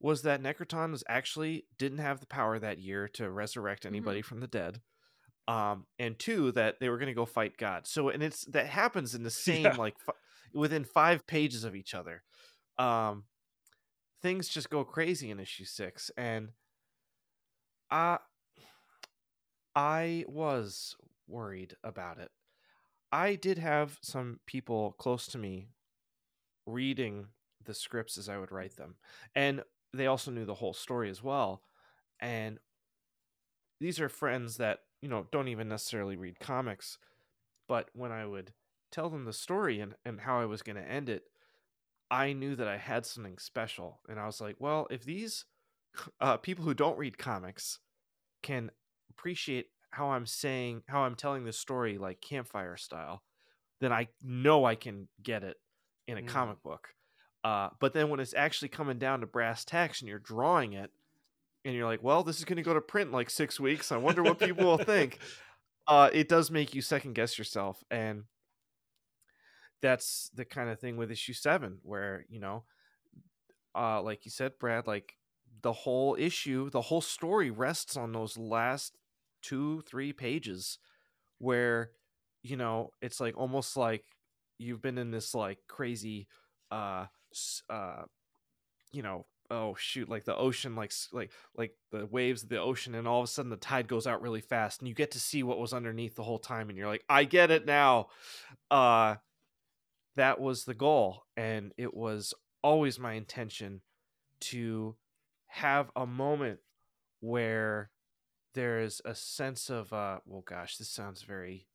was 0.00 0.22
that 0.22 0.42
Necroton 0.42 0.92
was 0.92 1.02
actually 1.08 1.66
didn't 1.76 1.98
have 1.98 2.20
the 2.20 2.26
power 2.26 2.58
that 2.58 2.78
year 2.78 3.08
to 3.14 3.28
resurrect 3.30 3.84
anybody 3.84 4.22
from 4.22 4.38
the 4.40 4.46
dead. 4.46 4.80
Um, 5.48 5.86
and 5.98 6.18
two, 6.18 6.52
that 6.52 6.76
they 6.78 6.88
were 6.90 6.98
going 6.98 7.08
to 7.08 7.14
go 7.14 7.24
fight 7.24 7.56
God. 7.56 7.86
So, 7.86 8.10
and 8.10 8.22
it's 8.22 8.44
that 8.46 8.66
happens 8.66 9.14
in 9.14 9.22
the 9.22 9.30
same 9.48 9.64
Yeah. 9.64 9.74
like 9.76 9.98
fi- 9.98 10.12
within 10.52 10.84
five 10.84 11.26
pages 11.26 11.64
of 11.64 11.74
each 11.74 11.94
other. 11.94 12.22
Um, 12.78 13.24
things 14.22 14.48
just 14.48 14.70
go 14.70 14.84
crazy 14.84 15.30
in 15.30 15.40
issue 15.40 15.64
six, 15.64 16.10
and 16.16 16.50
I 17.90 18.18
I 19.74 20.24
was 20.28 20.96
worried 21.26 21.76
about 21.82 22.18
it. 22.18 22.30
I 23.10 23.36
did 23.36 23.58
have 23.58 23.98
some 24.02 24.40
people 24.46 24.92
close 24.98 25.26
to 25.28 25.38
me 25.38 25.68
reading 26.68 27.26
the 27.64 27.74
scripts 27.74 28.18
as 28.18 28.28
I 28.28 28.38
would 28.38 28.52
write 28.52 28.76
them. 28.76 28.96
And 29.34 29.62
they 29.92 30.06
also 30.06 30.30
knew 30.30 30.44
the 30.44 30.54
whole 30.54 30.74
story 30.74 31.10
as 31.10 31.22
well. 31.22 31.62
and 32.20 32.58
these 33.80 34.00
are 34.00 34.08
friends 34.08 34.56
that 34.56 34.80
you 35.00 35.08
know 35.08 35.26
don't 35.30 35.48
even 35.48 35.68
necessarily 35.68 36.16
read 36.16 36.40
comics 36.40 36.98
but 37.68 37.88
when 37.92 38.12
i 38.12 38.26
would 38.26 38.52
tell 38.90 39.08
them 39.10 39.24
the 39.24 39.32
story 39.32 39.80
and, 39.80 39.94
and 40.04 40.20
how 40.20 40.40
i 40.40 40.44
was 40.44 40.62
going 40.62 40.76
to 40.76 40.90
end 40.90 41.08
it 41.08 41.24
i 42.10 42.32
knew 42.32 42.56
that 42.56 42.68
i 42.68 42.76
had 42.76 43.06
something 43.06 43.38
special 43.38 44.00
and 44.08 44.18
i 44.18 44.26
was 44.26 44.40
like 44.40 44.56
well 44.58 44.86
if 44.90 45.04
these 45.04 45.44
uh, 46.20 46.36
people 46.36 46.64
who 46.64 46.74
don't 46.74 46.98
read 46.98 47.18
comics 47.18 47.78
can 48.42 48.70
appreciate 49.10 49.66
how 49.90 50.10
i'm 50.10 50.26
saying 50.26 50.82
how 50.88 51.00
i'm 51.02 51.14
telling 51.14 51.44
this 51.44 51.58
story 51.58 51.98
like 51.98 52.20
campfire 52.20 52.76
style 52.76 53.22
then 53.80 53.92
i 53.92 54.08
know 54.22 54.64
i 54.64 54.74
can 54.74 55.08
get 55.22 55.42
it 55.42 55.56
in 56.08 56.18
a 56.18 56.22
Mm. 56.22 56.26
comic 56.26 56.62
book 56.64 56.88
uh, 57.44 57.70
but 57.78 57.92
then 57.94 58.10
when 58.10 58.18
it's 58.18 58.34
actually 58.34 58.68
coming 58.68 58.98
down 58.98 59.20
to 59.20 59.26
brass 59.26 59.64
tacks 59.64 60.00
and 60.00 60.08
you're 60.08 60.18
drawing 60.18 60.72
it 60.72 60.90
and 61.64 61.74
you're 61.74 61.86
like, 61.86 62.02
well, 62.02 62.22
this 62.24 62.38
is 62.38 62.44
going 62.44 62.56
to 62.56 62.62
go 62.62 62.74
to 62.74 62.80
print 62.80 63.08
in 63.08 63.12
like 63.12 63.30
six 63.30 63.60
weeks. 63.60 63.92
I 63.92 63.96
wonder 63.96 64.22
what 64.22 64.38
people 64.38 64.64
will 64.64 64.78
think. 64.78 65.18
Uh, 65.86 66.10
it 66.12 66.28
does 66.28 66.50
make 66.50 66.74
you 66.74 66.82
second 66.82 67.14
guess 67.14 67.38
yourself. 67.38 67.82
And 67.90 68.24
that's 69.80 70.30
the 70.34 70.44
kind 70.44 70.68
of 70.68 70.78
thing 70.78 70.98
with 70.98 71.10
issue 71.10 71.32
seven, 71.32 71.78
where, 71.82 72.26
you 72.28 72.40
know, 72.40 72.64
uh, 73.74 74.02
like 74.02 74.26
you 74.26 74.30
said, 74.30 74.58
Brad, 74.58 74.86
like 74.86 75.14
the 75.62 75.72
whole 75.72 76.14
issue, 76.18 76.68
the 76.68 76.82
whole 76.82 77.00
story 77.00 77.50
rests 77.50 77.96
on 77.96 78.12
those 78.12 78.36
last 78.36 78.98
two, 79.40 79.80
three 79.88 80.12
pages 80.12 80.78
where, 81.38 81.92
you 82.42 82.56
know, 82.58 82.92
it's 83.00 83.20
like 83.20 83.38
almost 83.38 83.74
like 83.74 84.04
you've 84.58 84.82
been 84.82 84.98
in 84.98 85.10
this 85.10 85.34
like 85.34 85.58
crazy, 85.68 86.28
uh, 86.70 87.06
uh, 87.70 88.02
you 88.92 89.02
know, 89.02 89.26
oh 89.50 89.74
shoot 89.78 90.08
like 90.08 90.24
the 90.24 90.36
ocean 90.36 90.76
like 90.76 90.92
like 91.12 91.30
like 91.56 91.72
the 91.90 92.06
waves 92.06 92.42
of 92.42 92.48
the 92.48 92.60
ocean 92.60 92.94
and 92.94 93.08
all 93.08 93.20
of 93.20 93.24
a 93.24 93.26
sudden 93.26 93.50
the 93.50 93.56
tide 93.56 93.88
goes 93.88 94.06
out 94.06 94.20
really 94.20 94.40
fast 94.40 94.80
and 94.80 94.88
you 94.88 94.94
get 94.94 95.10
to 95.12 95.20
see 95.20 95.42
what 95.42 95.58
was 95.58 95.72
underneath 95.72 96.14
the 96.16 96.22
whole 96.22 96.38
time 96.38 96.68
and 96.68 96.76
you're 96.76 96.86
like 96.86 97.04
i 97.08 97.24
get 97.24 97.50
it 97.50 97.64
now. 97.66 98.08
Uh 98.70 99.16
that 100.16 100.40
was 100.40 100.64
the 100.64 100.74
goal 100.74 101.22
and 101.36 101.72
it 101.76 101.94
was 101.94 102.34
always 102.62 102.98
my 102.98 103.12
intention 103.14 103.80
to 104.40 104.96
have 105.46 105.90
a 105.96 106.06
moment 106.06 106.58
where 107.20 107.90
there's 108.54 109.00
a 109.04 109.14
sense 109.14 109.70
of 109.70 109.92
uh 109.92 110.18
well 110.26 110.42
gosh 110.46 110.76
this 110.76 110.90
sounds 110.90 111.22
very 111.22 111.68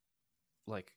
like 0.68 0.92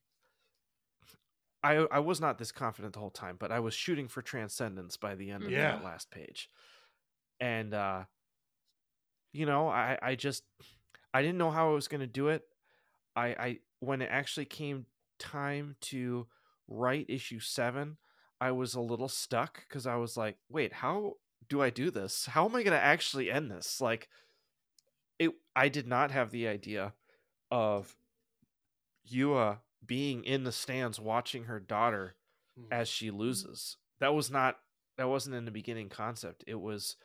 I, 1.67 1.87
I 1.91 1.99
was 1.99 2.21
not 2.21 2.39
this 2.39 2.53
confident 2.53 2.95
the 2.95 3.01
whole 3.01 3.11
time, 3.11 3.37
but 3.39 3.51
I 3.51 3.59
was 3.59 3.75
shooting 3.75 4.07
for 4.07 4.23
transcendence 4.23 4.97
by 4.97 5.17
the 5.17 5.31
end 5.31 5.45
of 5.45 5.53
Yeah. 5.53 5.73
that 5.73 5.85
last 5.85 6.11
page. 6.11 6.49
And 7.41 7.75
uh 7.75 8.05
you 9.33 9.47
know, 9.47 9.69
I 9.69 9.99
I 10.01 10.15
just 10.15 10.45
I 11.13 11.23
didn't 11.23 11.39
know 11.39 11.51
how 11.51 11.71
I 11.71 11.75
was 11.75 11.89
going 11.89 12.01
to 12.01 12.07
do 12.07 12.29
it. 12.29 12.45
I 13.17 13.27
I 13.27 13.59
when 13.81 14.01
it 14.01 14.09
actually 14.11 14.47
came 14.47 14.87
time 15.19 15.77
to 15.81 16.27
write 16.69 17.07
issue 17.09 17.41
7, 17.41 17.97
I 18.41 18.53
was 18.53 18.75
a 18.75 18.81
little 18.81 19.09
stuck 19.09 19.69
cuz 19.69 19.87
I 19.87 19.97
was 19.97 20.17
like, 20.17 20.39
"Wait, 20.49 20.73
how 20.73 21.15
do 21.49 21.61
I 21.61 21.71
do 21.71 21.91
this? 21.91 22.27
How 22.27 22.45
am 22.47 22.55
I 22.55 22.63
going 22.63 22.77
to 22.79 22.83
actually 22.85 23.31
end 23.31 23.51
this?" 23.51 23.81
Like 23.81 24.09
it 25.19 25.33
I 25.55 25.69
did 25.69 25.87
not 25.87 26.11
have 26.11 26.31
the 26.31 26.47
idea 26.47 26.95
of 27.51 27.97
you 29.05 29.29
Yua 29.29 29.59
being 29.87 30.25
in 30.25 30.45
the 30.45 30.53
stands 30.53 30.99
watching 31.01 31.45
her 31.45 31.61
daughter 31.61 32.17
Mm. 32.59 32.69
as 32.71 32.89
she 32.89 33.11
loses. 33.11 33.77
That 34.01 34.15
was 34.15 34.31
not 34.31 34.59
that 34.97 35.09
wasn't 35.09 35.37
in 35.37 35.45
the 35.45 35.51
beginning 35.51 35.91
concept. 35.91 36.43
It 36.47 36.59
was 36.59 36.97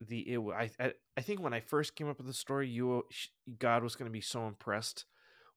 the 0.00 0.20
it 0.20 0.38
I 0.40 0.70
I, 0.80 0.92
I 1.16 1.20
think 1.20 1.40
when 1.42 1.52
I 1.52 1.60
first 1.60 1.94
came 1.94 2.08
up 2.08 2.16
with 2.18 2.26
the 2.26 2.32
story, 2.32 2.68
you 2.68 3.04
God 3.58 3.82
was 3.82 3.96
going 3.96 4.08
to 4.08 4.12
be 4.12 4.20
so 4.22 4.46
impressed 4.46 5.04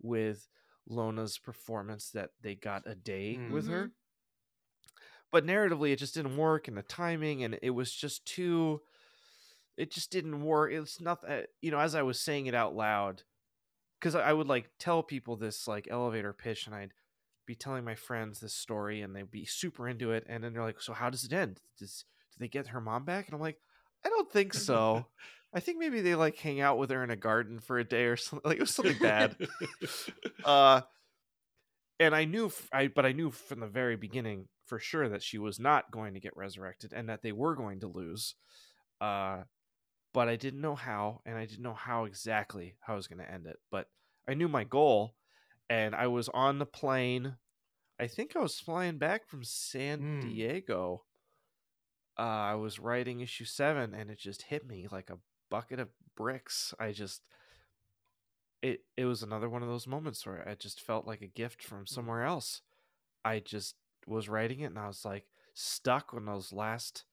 with 0.02 0.48
Lona's 0.90 1.38
performance 1.38 2.10
that 2.12 2.32
they 2.42 2.56
got 2.56 2.84
a 2.86 2.96
day 2.96 3.38
with 3.52 3.68
her. 3.70 3.92
But 5.32 5.46
narratively, 5.46 5.94
it 5.94 6.00
just 6.00 6.14
didn't 6.16 6.36
work, 6.36 6.68
and 6.68 6.76
the 6.78 6.82
timing, 6.82 7.44
and 7.44 7.58
it 7.62 7.70
was 7.70 7.94
just 7.94 8.26
too. 8.26 8.82
It 9.78 9.92
just 9.92 10.12
didn't 10.12 10.44
work. 10.44 10.74
It's 10.74 11.00
not, 11.00 11.24
uh, 11.26 11.44
you 11.62 11.72
know, 11.72 11.80
as 11.80 11.96
I 11.96 12.02
was 12.02 12.20
saying 12.20 12.48
it 12.48 12.54
out 12.54 12.76
loud, 12.76 13.24
because 14.02 14.16
I 14.16 14.34
would 14.34 14.48
like 14.48 14.70
tell 14.80 15.04
people 15.04 15.36
this 15.36 15.68
like 15.68 15.88
elevator 15.90 16.34
pitch, 16.34 16.66
and 16.66 16.76
I'd 16.76 16.94
be 17.46 17.56
telling 17.56 17.86
my 17.86 17.96
friends 17.96 18.40
this 18.40 18.54
story, 18.54 19.02
and 19.02 19.16
they'd 19.16 19.30
be 19.30 19.46
super 19.46 19.88
into 19.88 20.12
it, 20.12 20.26
and 20.28 20.44
then 20.44 20.54
they're 20.54 20.64
like, 20.64 20.82
"So 20.82 20.94
how 20.94 21.10
does 21.10 21.24
it 21.24 21.34
end? 21.34 21.62
Does 21.78 22.06
do 22.32 22.38
they 22.40 22.48
get 22.48 22.68
her 22.68 22.82
mom 22.82 23.06
back?" 23.06 23.28
And 23.28 23.36
I'm 23.36 23.42
like, 23.42 23.60
"I 24.04 24.10
don't 24.10 24.32
think 24.32 24.54
so. 24.54 25.06
I 25.54 25.60
think 25.60 25.78
maybe 25.78 26.02
they 26.02 26.16
like 26.16 26.38
hang 26.38 26.62
out 26.62 26.78
with 26.78 26.90
her 26.90 27.04
in 27.04 27.12
a 27.12 27.16
garden 27.16 27.60
for 27.60 27.78
a 27.78 27.84
day 27.84 28.06
or 28.06 28.18
something. 28.18 28.42
Like 28.50 28.58
it 28.58 28.62
was 28.62 28.74
something 28.74 28.98
bad." 28.98 29.36
uh 30.46 30.82
and 32.00 32.16
i 32.16 32.26
knew 32.26 32.52
i 32.74 32.88
but 32.88 33.06
i 33.06 33.12
knew 33.12 33.30
from 33.30 33.60
the 33.60 33.68
very 33.68 33.96
beginning 33.96 34.48
for 34.66 34.80
sure 34.80 35.08
that 35.08 35.22
she 35.22 35.38
was 35.38 35.60
not 35.60 35.92
going 35.92 36.16
to 36.16 36.20
get 36.20 36.36
resurrected 36.36 36.94
and 36.94 37.08
that 37.10 37.22
they 37.22 37.32
were 37.32 37.56
going 37.56 37.80
to 37.80 37.88
lose 37.88 38.36
uh 39.02 39.42
but 40.14 40.28
i 40.28 40.36
didn't 40.36 40.62
know 40.62 40.76
how 40.76 41.22
and 41.26 41.38
i 41.38 41.46
didn't 41.46 41.64
know 41.64 41.74
how 41.74 42.06
exactly 42.06 42.76
how 42.82 42.94
i 42.94 42.96
was 42.96 43.08
going 43.08 43.20
to 43.20 43.32
end 43.32 43.46
it 43.46 43.58
but 43.72 43.88
i 44.28 44.34
knew 44.34 44.48
my 44.48 44.64
goal 44.64 45.16
and 45.70 45.96
i 45.96 46.08
was 46.08 46.30
on 46.30 46.60
the 46.60 46.66
plane 46.66 47.36
i 48.00 48.08
think 48.08 48.36
i 48.36 48.40
was 48.40 48.60
flying 48.60 48.98
back 48.98 49.28
from 49.28 49.44
san 49.44 50.00
Hmm. 50.00 50.20
diego 50.22 51.04
uh 52.18 52.22
i 52.22 52.56
was 52.56 52.80
writing 52.80 53.22
issue 53.22 53.46
7 53.46 53.94
and 53.94 54.10
it 54.10 54.20
just 54.20 54.44
hit 54.44 54.68
me 54.68 54.88
like 54.92 55.10
a 55.10 55.18
bucket 55.50 55.80
of 55.80 55.90
bricks 56.16 56.74
i 56.80 56.92
just 56.92 57.22
it 58.62 58.82
it 58.96 59.06
was 59.06 59.24
another 59.24 59.50
one 59.50 59.64
of 59.64 59.70
those 59.70 59.88
moments 59.88 60.26
where 60.26 60.48
I 60.48 60.56
just 60.56 60.82
felt 60.82 61.08
like 61.08 61.22
a 61.22 61.28
gift 61.28 61.64
from 61.64 61.88
somewhere 61.88 62.24
else. 62.24 62.62
I 63.26 63.40
just 63.40 63.76
was 64.06 64.30
writing 64.30 64.60
it 64.60 64.66
and 64.68 64.80
I 64.80 64.88
was 64.88 65.04
like 65.06 65.26
stuck 65.54 66.14
when 66.14 66.26
those 66.26 66.54
last 66.54 67.06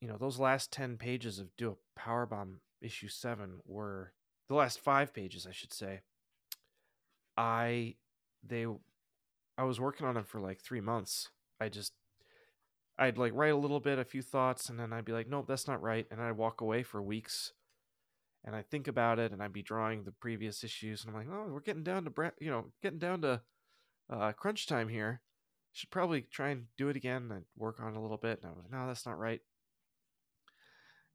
you 0.00 0.08
know, 0.08 0.16
those 0.16 0.38
last 0.38 0.72
10 0.72 0.96
pages 0.96 1.38
of 1.38 1.56
Do 1.56 1.76
a 1.76 2.00
Powerbomb 2.00 2.56
issue 2.80 3.08
7 3.08 3.60
were 3.64 4.12
the 4.48 4.54
last 4.54 4.80
5 4.80 5.12
pages, 5.12 5.46
I 5.46 5.52
should 5.52 5.72
say. 5.72 6.00
I 7.36 7.94
they 8.42 8.66
I 9.56 9.64
was 9.64 9.80
working 9.80 10.06
on 10.06 10.14
them 10.14 10.24
for 10.24 10.40
like 10.40 10.60
3 10.60 10.80
months. 10.80 11.30
I 11.60 11.68
just 11.68 11.92
I'd 12.98 13.18
like 13.18 13.32
write 13.34 13.52
a 13.52 13.56
little 13.56 13.80
bit, 13.80 13.98
a 13.98 14.04
few 14.04 14.22
thoughts, 14.22 14.68
and 14.68 14.78
then 14.78 14.92
I'd 14.92 15.04
be 15.04 15.12
like, 15.12 15.28
nope, 15.28 15.46
that's 15.46 15.68
not 15.68 15.82
right. 15.82 16.06
And 16.10 16.20
I'd 16.20 16.32
walk 16.32 16.60
away 16.60 16.82
for 16.82 17.00
weeks 17.00 17.52
and 18.44 18.54
I 18.54 18.62
think 18.62 18.88
about 18.88 19.18
it, 19.18 19.32
and 19.32 19.42
I'd 19.42 19.52
be 19.52 19.62
drawing 19.62 20.04
the 20.04 20.12
previous 20.12 20.62
issues, 20.64 21.04
and 21.04 21.10
I'm 21.10 21.18
like, 21.18 21.28
oh, 21.30 21.48
we're 21.52 21.60
getting 21.60 21.82
down 21.82 22.04
to 22.04 22.32
you 22.40 22.50
know, 22.50 22.66
getting 22.82 22.98
down 22.98 23.22
to 23.22 23.42
uh, 24.10 24.32
crunch 24.32 24.66
time 24.66 24.88
here. 24.88 25.20
Should 25.72 25.90
probably 25.90 26.22
try 26.22 26.48
and 26.48 26.64
do 26.76 26.88
it 26.88 26.96
again 26.96 27.30
and 27.30 27.44
work 27.56 27.78
on 27.78 27.92
it 27.92 27.96
a 27.96 28.00
little 28.00 28.16
bit. 28.16 28.38
And 28.38 28.46
I 28.46 28.48
was 28.48 28.58
like, 28.58 28.72
no, 28.72 28.86
that's 28.86 29.04
not 29.04 29.18
right. 29.18 29.40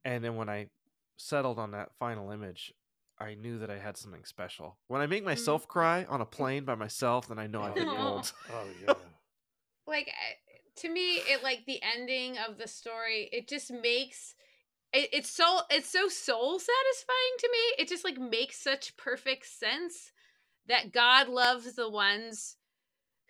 And 0.04 0.22
then 0.22 0.36
when 0.36 0.48
I 0.48 0.68
settled 1.16 1.58
on 1.58 1.72
that 1.72 1.90
final 1.98 2.30
image, 2.30 2.72
I 3.18 3.34
knew 3.34 3.58
that 3.58 3.70
I 3.70 3.78
had 3.78 3.96
something 3.96 4.24
special. 4.24 4.76
When 4.88 5.00
I 5.00 5.06
make 5.06 5.24
myself 5.24 5.64
mm. 5.64 5.68
cry 5.68 6.04
on 6.08 6.20
a 6.20 6.26
plane 6.26 6.64
by 6.64 6.74
myself, 6.74 7.28
then 7.28 7.38
I 7.38 7.46
know 7.46 7.62
I've 7.62 7.74
hit 7.74 7.86
Aw. 7.86 7.96
gold. 7.96 8.32
oh, 8.50 8.54
oh 8.54 8.66
yeah. 8.86 8.94
like 9.86 10.10
to 10.76 10.88
me 10.88 11.16
it 11.16 11.42
like 11.42 11.64
the 11.66 11.80
ending 11.82 12.36
of 12.48 12.58
the 12.58 12.66
story 12.66 13.28
it 13.32 13.48
just 13.48 13.70
makes 13.70 14.34
it, 14.92 15.08
it's 15.12 15.30
so 15.30 15.60
it's 15.70 15.88
so 15.88 16.08
soul 16.08 16.58
satisfying 16.58 17.34
to 17.38 17.48
me 17.50 17.82
it 17.82 17.88
just 17.88 18.04
like 18.04 18.18
makes 18.18 18.62
such 18.62 18.96
perfect 18.96 19.46
sense 19.46 20.12
that 20.66 20.92
god 20.92 21.28
loves 21.28 21.74
the 21.74 21.88
ones 21.88 22.56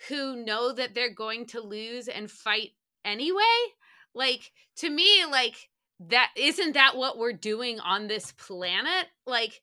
who 0.09 0.37
know 0.37 0.73
that 0.73 0.95
they're 0.95 1.13
going 1.13 1.47
to 1.47 1.61
lose 1.61 2.09
and 2.09 2.31
fight 2.31 2.71
anyway 3.05 3.43
like 4.15 4.53
to 4.77 4.89
me 4.89 5.25
like 5.31 5.69
that 6.01 6.31
isn't 6.37 6.73
that 6.75 6.97
what 6.97 7.19
we're 7.19 7.33
doing 7.33 7.81
on 7.81 8.07
this 8.09 8.33
planet 8.33 9.07
like 9.27 9.61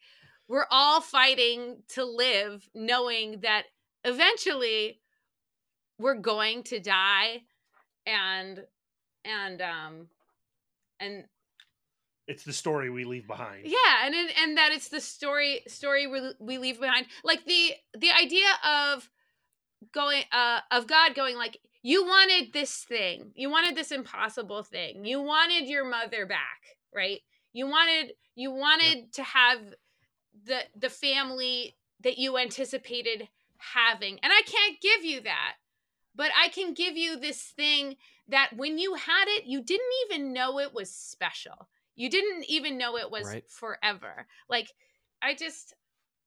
we're 0.47 0.65
all 0.71 1.01
fighting 1.01 1.77
to 1.89 2.03
live 2.05 2.67
knowing 2.73 3.39
that 3.41 3.63
eventually 4.03 4.99
we're 5.99 6.15
going 6.15 6.63
to 6.63 6.79
die 6.79 7.41
and 8.05 8.63
and 9.25 9.61
um 9.61 10.07
and 10.99 11.25
It's 12.27 12.43
the 12.43 12.53
story 12.53 12.89
we 12.89 13.03
leave 13.05 13.27
behind. 13.27 13.65
yeah 13.65 14.05
and 14.05 14.15
and 14.15 14.57
that 14.57 14.71
it's 14.71 14.89
the 14.89 15.01
story 15.01 15.61
story 15.67 16.07
we, 16.07 16.31
we 16.39 16.57
leave 16.57 16.79
behind 16.79 17.05
like 17.23 17.45
the 17.45 17.71
the 17.97 18.11
idea 18.11 18.47
of 18.65 19.09
going 19.93 20.23
uh 20.31 20.59
of 20.71 20.87
god 20.87 21.13
going 21.15 21.35
like 21.35 21.57
you 21.81 22.05
wanted 22.05 22.53
this 22.53 22.83
thing 22.83 23.31
you 23.35 23.49
wanted 23.49 23.75
this 23.75 23.91
impossible 23.91 24.63
thing 24.63 25.05
you 25.05 25.21
wanted 25.21 25.67
your 25.67 25.85
mother 25.85 26.25
back 26.25 26.77
right 26.93 27.21
you 27.53 27.67
wanted 27.67 28.13
you 28.35 28.51
wanted 28.51 29.11
to 29.13 29.23
have 29.23 29.59
the 30.45 30.59
the 30.75 30.89
family 30.89 31.75
that 32.03 32.17
you 32.17 32.37
anticipated 32.37 33.27
having 33.57 34.19
and 34.23 34.31
i 34.31 34.41
can't 34.45 34.79
give 34.81 35.03
you 35.03 35.21
that 35.21 35.55
but 36.15 36.31
I 36.37 36.49
can 36.49 36.73
give 36.73 36.97
you 36.97 37.17
this 37.17 37.41
thing 37.41 37.95
that 38.27 38.51
when 38.55 38.77
you 38.77 38.95
had 38.95 39.25
it, 39.27 39.45
you 39.45 39.61
didn't 39.61 39.93
even 40.05 40.33
know 40.33 40.59
it 40.59 40.73
was 40.73 40.91
special. 40.91 41.69
You 41.95 42.09
didn't 42.09 42.45
even 42.49 42.77
know 42.77 42.97
it 42.97 43.09
was 43.09 43.25
Right. 43.25 43.49
forever. 43.49 44.27
Like 44.49 44.73
I 45.21 45.33
just 45.33 45.73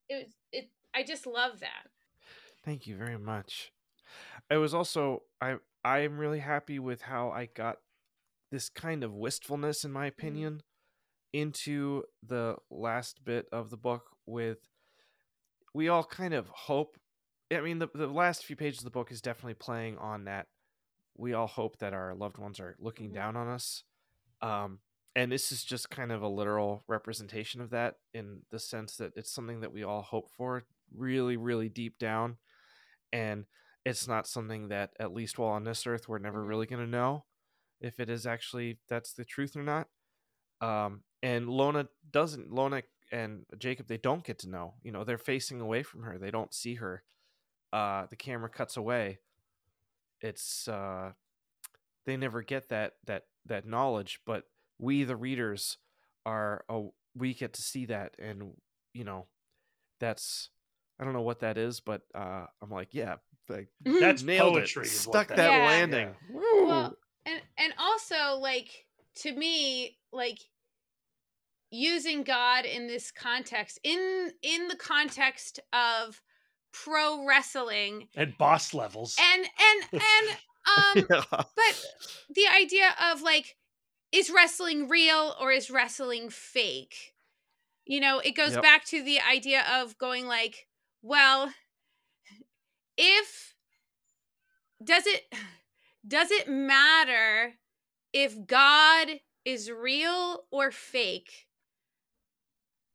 it 0.08 0.24
was 0.24 0.34
it 0.52 0.70
I 0.94 1.02
just 1.02 1.26
love 1.26 1.60
that. 1.60 1.88
Thank 2.64 2.86
you 2.86 2.96
very 2.96 3.18
much. 3.18 3.72
I 4.50 4.56
was 4.56 4.74
also 4.74 5.22
I 5.40 5.56
I'm 5.84 6.18
really 6.18 6.38
happy 6.40 6.78
with 6.78 7.02
how 7.02 7.30
I 7.30 7.46
got 7.46 7.78
this 8.50 8.68
kind 8.68 9.04
of 9.04 9.14
wistfulness 9.14 9.84
in 9.84 9.92
my 9.92 10.06
opinion 10.06 10.62
into 11.32 12.04
the 12.22 12.56
last 12.70 13.24
bit 13.24 13.48
of 13.52 13.70
the 13.70 13.76
book 13.76 14.16
with 14.26 14.68
we 15.74 15.88
all 15.88 16.04
kind 16.04 16.34
of 16.34 16.48
hope 16.48 16.98
I 17.52 17.60
mean 17.60 17.78
the 17.78 17.88
the 17.94 18.06
last 18.06 18.44
few 18.44 18.56
pages 18.56 18.80
of 18.80 18.84
the 18.84 18.90
book 18.90 19.10
is 19.12 19.20
definitely 19.20 19.54
playing 19.54 19.98
on 19.98 20.24
that 20.24 20.48
we 21.16 21.32
all 21.34 21.46
hope 21.46 21.78
that 21.78 21.94
our 21.94 22.14
loved 22.14 22.38
ones 22.38 22.60
are 22.60 22.76
looking 22.78 23.10
Mhm. 23.10 23.14
down 23.14 23.36
on 23.36 23.48
us. 23.48 23.84
Um 24.42 24.80
and 25.16 25.32
this 25.32 25.52
is 25.52 25.64
just 25.64 25.90
kind 25.90 26.12
of 26.12 26.22
a 26.22 26.28
literal 26.28 26.84
representation 26.88 27.60
of 27.60 27.70
that 27.70 27.96
in 28.14 28.42
the 28.50 28.58
sense 28.58 28.96
that 28.98 29.12
it's 29.16 29.30
something 29.32 29.60
that 29.60 29.72
we 29.72 29.82
all 29.84 30.02
hope 30.02 30.30
for 30.30 30.64
really 30.94 31.36
really 31.36 31.68
deep 31.68 31.98
down 31.98 32.38
and 33.12 33.46
it's 33.84 34.08
not 34.08 34.26
something 34.26 34.68
that 34.68 34.92
at 34.98 35.12
least 35.12 35.38
while 35.38 35.50
on 35.50 35.64
this 35.64 35.86
earth 35.86 36.08
we're 36.08 36.18
never 36.18 36.42
Mhm. 36.44 36.48
really 36.48 36.66
going 36.66 36.84
to 36.84 36.90
know 36.90 37.24
if 37.80 38.00
it 38.00 38.08
is 38.10 38.26
actually 38.26 38.80
that's 38.88 39.12
the 39.14 39.24
truth 39.24 39.56
or 39.56 39.62
not. 39.62 39.88
Um 40.60 41.04
and 41.22 41.48
lona 41.48 41.88
doesn't 42.10 42.52
lona 42.52 42.82
and 43.12 43.46
jacob 43.58 43.86
they 43.88 43.96
don't 43.98 44.24
get 44.24 44.38
to 44.40 44.48
know 44.48 44.74
you 44.82 44.92
know 44.92 45.04
they're 45.04 45.18
facing 45.18 45.60
away 45.60 45.82
from 45.82 46.02
her 46.02 46.18
they 46.18 46.30
don't 46.30 46.54
see 46.54 46.76
her. 46.76 47.04
Uh 47.72 48.06
the 48.06 48.16
camera 48.16 48.48
cuts 48.50 48.76
away. 48.76 49.20
It's 50.20 50.68
uh 50.68 51.12
they 52.06 52.16
never 52.16 52.42
get 52.42 52.68
that 52.70 52.94
that 53.06 53.24
that 53.46 53.66
knowledge 53.66 54.20
but 54.26 54.44
we 54.78 55.04
the 55.04 55.16
readers 55.16 55.78
are 56.26 56.64
oh, 56.68 56.94
we 57.16 57.34
get 57.34 57.52
to 57.54 57.62
see 57.62 57.86
that 57.86 58.14
and 58.18 58.52
you 58.94 59.04
know 59.04 59.26
that's 60.00 60.50
i 61.00 61.04
don't 61.04 61.12
know 61.14 61.22
what 61.22 61.40
that 61.40 61.58
is 61.58 61.80
but 61.80 62.02
uh 62.14 62.46
i'm 62.62 62.70
like 62.70 62.88
yeah 62.92 63.16
like 63.48 63.68
That's 64.00 64.22
nailed 64.22 64.56
poetry. 64.56 64.86
it 64.86 64.92
is 64.92 65.06
what 65.06 65.12
stuck 65.12 65.28
that 65.36 65.50
Yeah. 65.52 65.64
landing 65.64 66.14
Well, 66.28 66.96
and 67.26 67.42
and 67.58 67.74
also 67.78 68.36
like 68.38 68.86
to 69.16 69.32
me 69.32 69.98
like 70.12 70.38
using 71.70 72.22
god 72.22 72.64
in 72.64 72.86
this 72.86 73.10
context 73.10 73.78
in 73.82 74.32
in 74.42 74.68
the 74.68 74.76
context 74.76 75.58
of 75.72 76.22
pro 76.72 77.26
wrestling 77.26 78.08
And 78.16 78.36
boss 78.38 78.74
levels. 78.74 79.16
and 79.18 79.44
and 79.44 79.84
and 80.00 80.38
um 80.66 81.06
Yeah. 81.10 81.42
but 81.56 81.80
the 82.28 82.46
idea 82.54 82.94
of 83.10 83.22
like 83.22 83.56
is 84.12 84.30
wrestling 84.30 84.88
real 84.88 85.34
or 85.40 85.50
is 85.50 85.70
wrestling 85.70 86.30
fake 86.30 87.14
you 87.86 88.00
know 88.00 88.18
it 88.20 88.32
goes 88.36 88.52
Yep. 88.52 88.62
back 88.62 88.84
to 88.86 89.02
the 89.02 89.20
idea 89.20 89.64
of 89.72 89.98
going 89.98 90.26
like 90.26 90.68
well 91.02 91.52
if 92.96 93.54
does 94.82 95.06
it 95.06 95.22
does 96.06 96.30
it 96.30 96.48
matter 96.48 97.54
if 98.12 98.46
god 98.46 99.08
is 99.44 99.70
real 99.70 100.44
or 100.50 100.70
fake? 100.70 101.46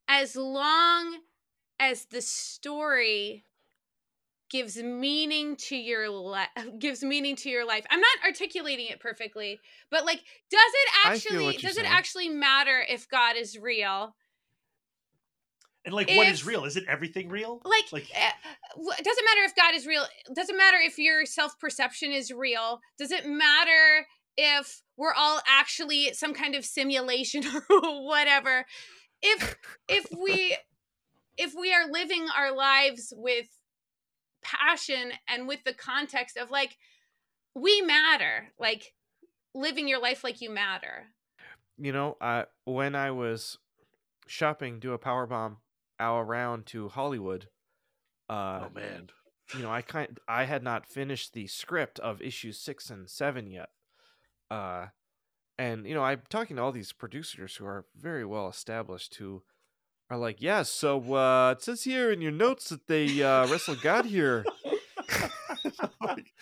As 0.07 0.35
long 0.35 1.19
as 1.79 2.05
the 2.05 2.21
story 2.21 3.43
gives 4.49 4.77
meaning 4.77 5.55
to 5.55 5.75
your 5.75 6.09
life 6.09 6.47
gives 6.79 7.03
meaning 7.03 7.35
to 7.35 7.49
your 7.49 7.65
life. 7.65 7.85
I'm 7.89 7.99
not 7.99 8.25
articulating 8.25 8.87
it 8.87 8.99
perfectly 8.99 9.59
but 9.91 10.05
like 10.05 10.23
does 10.49 10.61
it 10.73 10.89
actually 11.05 11.57
does 11.57 11.77
it 11.77 11.85
actually 11.85 12.29
matter 12.29 12.83
if 12.89 13.07
god 13.07 13.35
is 13.37 13.57
real 13.59 14.15
and 15.85 15.93
like, 15.93 16.09
what 16.09 16.27
is 16.27 16.45
real? 16.45 16.65
Isn't 16.65 16.87
everything 16.87 17.29
real? 17.29 17.61
like, 17.63 17.91
Like- 17.91 18.09
eh, 18.13 18.31
it 18.77 19.03
doesn't 19.03 19.25
matter 19.25 19.41
if 19.43 19.55
god 19.55 19.73
is 19.73 19.87
real 19.87 20.03
it 20.03 20.35
doesn't 20.35 20.57
matter 20.57 20.77
if 20.77 20.97
your 20.97 21.25
self-perception 21.25 22.11
is 22.11 22.31
real 22.31 22.79
does 22.97 23.11
it 23.11 23.25
matter 23.25 24.05
if 24.37 24.81
we're 24.95 25.13
all 25.13 25.41
actually 25.47 26.13
some 26.13 26.33
kind 26.33 26.55
of 26.55 26.63
simulation 26.63 27.43
or 27.69 28.05
whatever 28.05 28.65
if 29.21 29.55
if 29.87 30.05
we 30.17 30.55
if 31.37 31.53
we 31.59 31.73
are 31.73 31.89
living 31.89 32.27
our 32.37 32.55
lives 32.55 33.13
with 33.15 33.47
passion 34.41 35.11
and 35.27 35.47
with 35.47 35.63
the 35.65 35.73
context 35.73 36.37
of 36.37 36.49
like 36.51 36.77
we 37.55 37.81
matter 37.81 38.49
like 38.59 38.93
living 39.53 39.87
your 39.87 39.99
life 39.99 40.23
like 40.23 40.41
you 40.41 40.49
matter 40.49 41.07
you 41.77 41.91
know 41.91 42.15
uh 42.21 42.43
when 42.65 42.95
i 42.95 43.11
was 43.11 43.57
shopping 44.27 44.79
do 44.79 44.93
a 44.93 44.97
power 44.97 45.25
bomb 45.25 45.57
hour 45.99 46.23
round 46.23 46.65
to 46.65 46.89
hollywood 46.89 47.47
uh 48.29 48.61
oh 48.65 48.69
man. 48.73 49.09
you 49.55 49.61
know 49.61 49.71
i 49.71 49.81
kind 49.81 50.19
i 50.27 50.45
had 50.45 50.63
not 50.63 50.85
finished 50.85 51.33
the 51.33 51.47
script 51.47 51.99
of 51.99 52.21
issues 52.21 52.59
six 52.59 52.89
and 52.89 53.09
seven 53.09 53.47
yet 53.47 53.69
uh 54.51 54.87
and 55.57 55.85
you 55.85 55.93
know 55.93 56.03
i'm 56.03 56.21
talking 56.29 56.55
to 56.55 56.61
all 56.61 56.71
these 56.71 56.93
producers 56.93 57.55
who 57.55 57.65
are 57.65 57.85
very 57.97 58.25
well 58.25 58.47
established 58.47 59.15
who 59.15 59.41
are 60.09 60.17
like 60.17 60.41
yeah 60.41 60.63
so 60.63 61.13
uh 61.13 61.51
it 61.57 61.61
says 61.63 61.83
here 61.83 62.11
in 62.11 62.21
your 62.21 62.31
notes 62.31 62.69
that 62.69 62.87
they 62.87 63.21
uh 63.21 63.47
wrestled 63.47 63.81
god 63.81 64.05
here 64.05 64.45
I'm 65.79 65.89
like, 66.01 66.33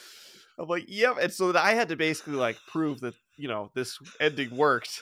I'm 0.58 0.68
like, 0.68 0.86
yep. 0.88 1.18
And 1.22 1.32
so 1.32 1.56
I 1.56 1.74
had 1.74 1.90
to 1.90 1.96
basically 1.96 2.34
like 2.36 2.58
prove 2.68 3.02
that 3.02 3.14
you 3.38 3.48
know 3.48 3.72
this 3.76 4.00
ending 4.20 4.56
worked 4.56 5.02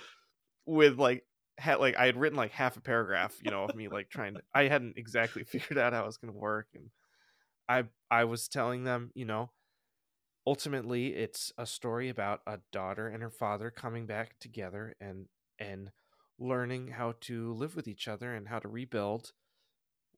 with 0.65 0.97
like 0.99 1.23
had 1.57 1.79
like 1.79 1.95
I 1.97 2.05
had 2.05 2.17
written 2.17 2.37
like 2.37 2.51
half 2.51 2.77
a 2.77 2.81
paragraph, 2.81 3.35
you 3.43 3.51
know, 3.51 3.65
of 3.65 3.75
me 3.75 3.87
like 3.87 4.09
trying 4.09 4.35
to. 4.35 4.41
I 4.53 4.67
hadn't 4.67 4.97
exactly 4.97 5.43
figured 5.45 5.77
out 5.77 5.93
how 5.93 6.03
it 6.03 6.07
was 6.07 6.17
going 6.17 6.33
to 6.33 6.39
work, 6.39 6.67
and 6.75 6.89
I 7.67 7.83
I 8.11 8.25
was 8.25 8.47
telling 8.47 8.83
them, 8.83 9.11
you 9.15 9.25
know, 9.25 9.51
ultimately 10.45 11.07
it's 11.07 11.51
a 11.57 11.65
story 11.65 12.09
about 12.09 12.41
a 12.45 12.59
daughter 12.71 13.07
and 13.07 13.23
her 13.23 13.29
father 13.29 13.71
coming 13.71 14.05
back 14.05 14.37
together 14.39 14.95
and 14.99 15.25
and 15.59 15.91
learning 16.37 16.89
how 16.89 17.13
to 17.21 17.53
live 17.53 17.75
with 17.75 17.87
each 17.87 18.07
other 18.07 18.33
and 18.33 18.49
how 18.49 18.59
to 18.59 18.67
rebuild 18.67 19.31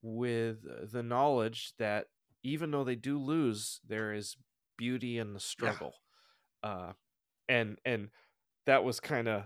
with 0.02 0.58
the 0.92 1.04
knowledge 1.04 1.74
that 1.78 2.08
even 2.44 2.72
though 2.72 2.84
they 2.84 2.96
do 2.96 3.20
lose 3.20 3.80
there 3.88 4.14
is 4.14 4.36
beauty 4.78 5.18
in 5.18 5.34
the 5.34 5.40
struggle 5.40 5.94
uh 6.64 6.92
and 7.48 7.78
and 7.86 8.10
that 8.66 8.84
was 8.84 9.00
kind 9.00 9.28
of 9.28 9.44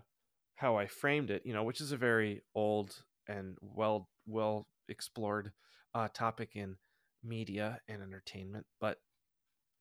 how 0.61 0.77
i 0.77 0.85
framed 0.85 1.31
it 1.31 1.41
you 1.43 1.53
know 1.53 1.63
which 1.63 1.81
is 1.81 1.91
a 1.91 1.97
very 1.97 2.43
old 2.53 3.03
and 3.27 3.57
well 3.61 4.07
well 4.27 4.67
explored 4.87 5.51
uh 5.95 6.07
topic 6.13 6.51
in 6.55 6.75
media 7.23 7.81
and 7.87 8.03
entertainment 8.03 8.67
but 8.79 8.99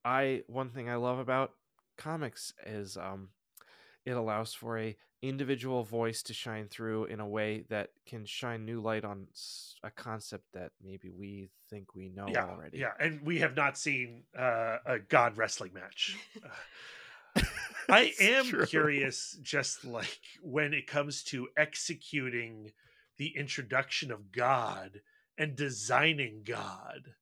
i 0.07 0.43
one 0.47 0.71
thing 0.71 0.89
i 0.89 0.97
love 0.97 1.19
about 1.19 1.53
comics 1.99 2.55
is 2.67 2.97
um 2.97 3.29
it 4.07 4.13
allows 4.13 4.55
for 4.55 4.79
a 4.79 4.97
individual 5.21 5.85
voice 5.85 6.23
to 6.23 6.33
shine 6.33 6.67
through 6.67 7.05
in 7.05 7.21
a 7.21 7.29
way 7.29 7.67
that 7.69 7.91
can 8.07 8.25
shine 8.25 8.65
new 8.65 8.81
light 8.81 9.05
on 9.05 9.27
a 9.85 9.91
concept 9.91 10.45
that 10.55 10.73
maybe 10.83 11.11
we 11.11 11.51
think 11.69 11.95
we 11.95 12.09
know 12.09 12.27
yeah, 12.27 12.47
already 12.47 12.79
yeah, 12.79 12.93
and 12.99 13.21
we 13.21 13.41
have 13.41 13.55
not 13.55 13.77
seen 13.77 14.23
uh, 14.39 14.79
a 14.87 14.99
God 14.99 15.37
wrestling 15.37 15.75
match. 15.75 16.17
I 17.91 18.13
am 18.21 18.45
true. 18.47 18.67
curious, 18.67 19.37
just 19.43 19.85
like 19.85 20.21
when 20.43 20.73
it 20.75 20.87
comes 20.87 21.23
to 21.25 21.49
executing 21.57 22.73
the 23.19 23.37
introduction 23.37 24.11
of 24.11 24.33
God 24.33 25.01
and 25.37 25.57
designing 25.57 26.43
God, 26.45 27.15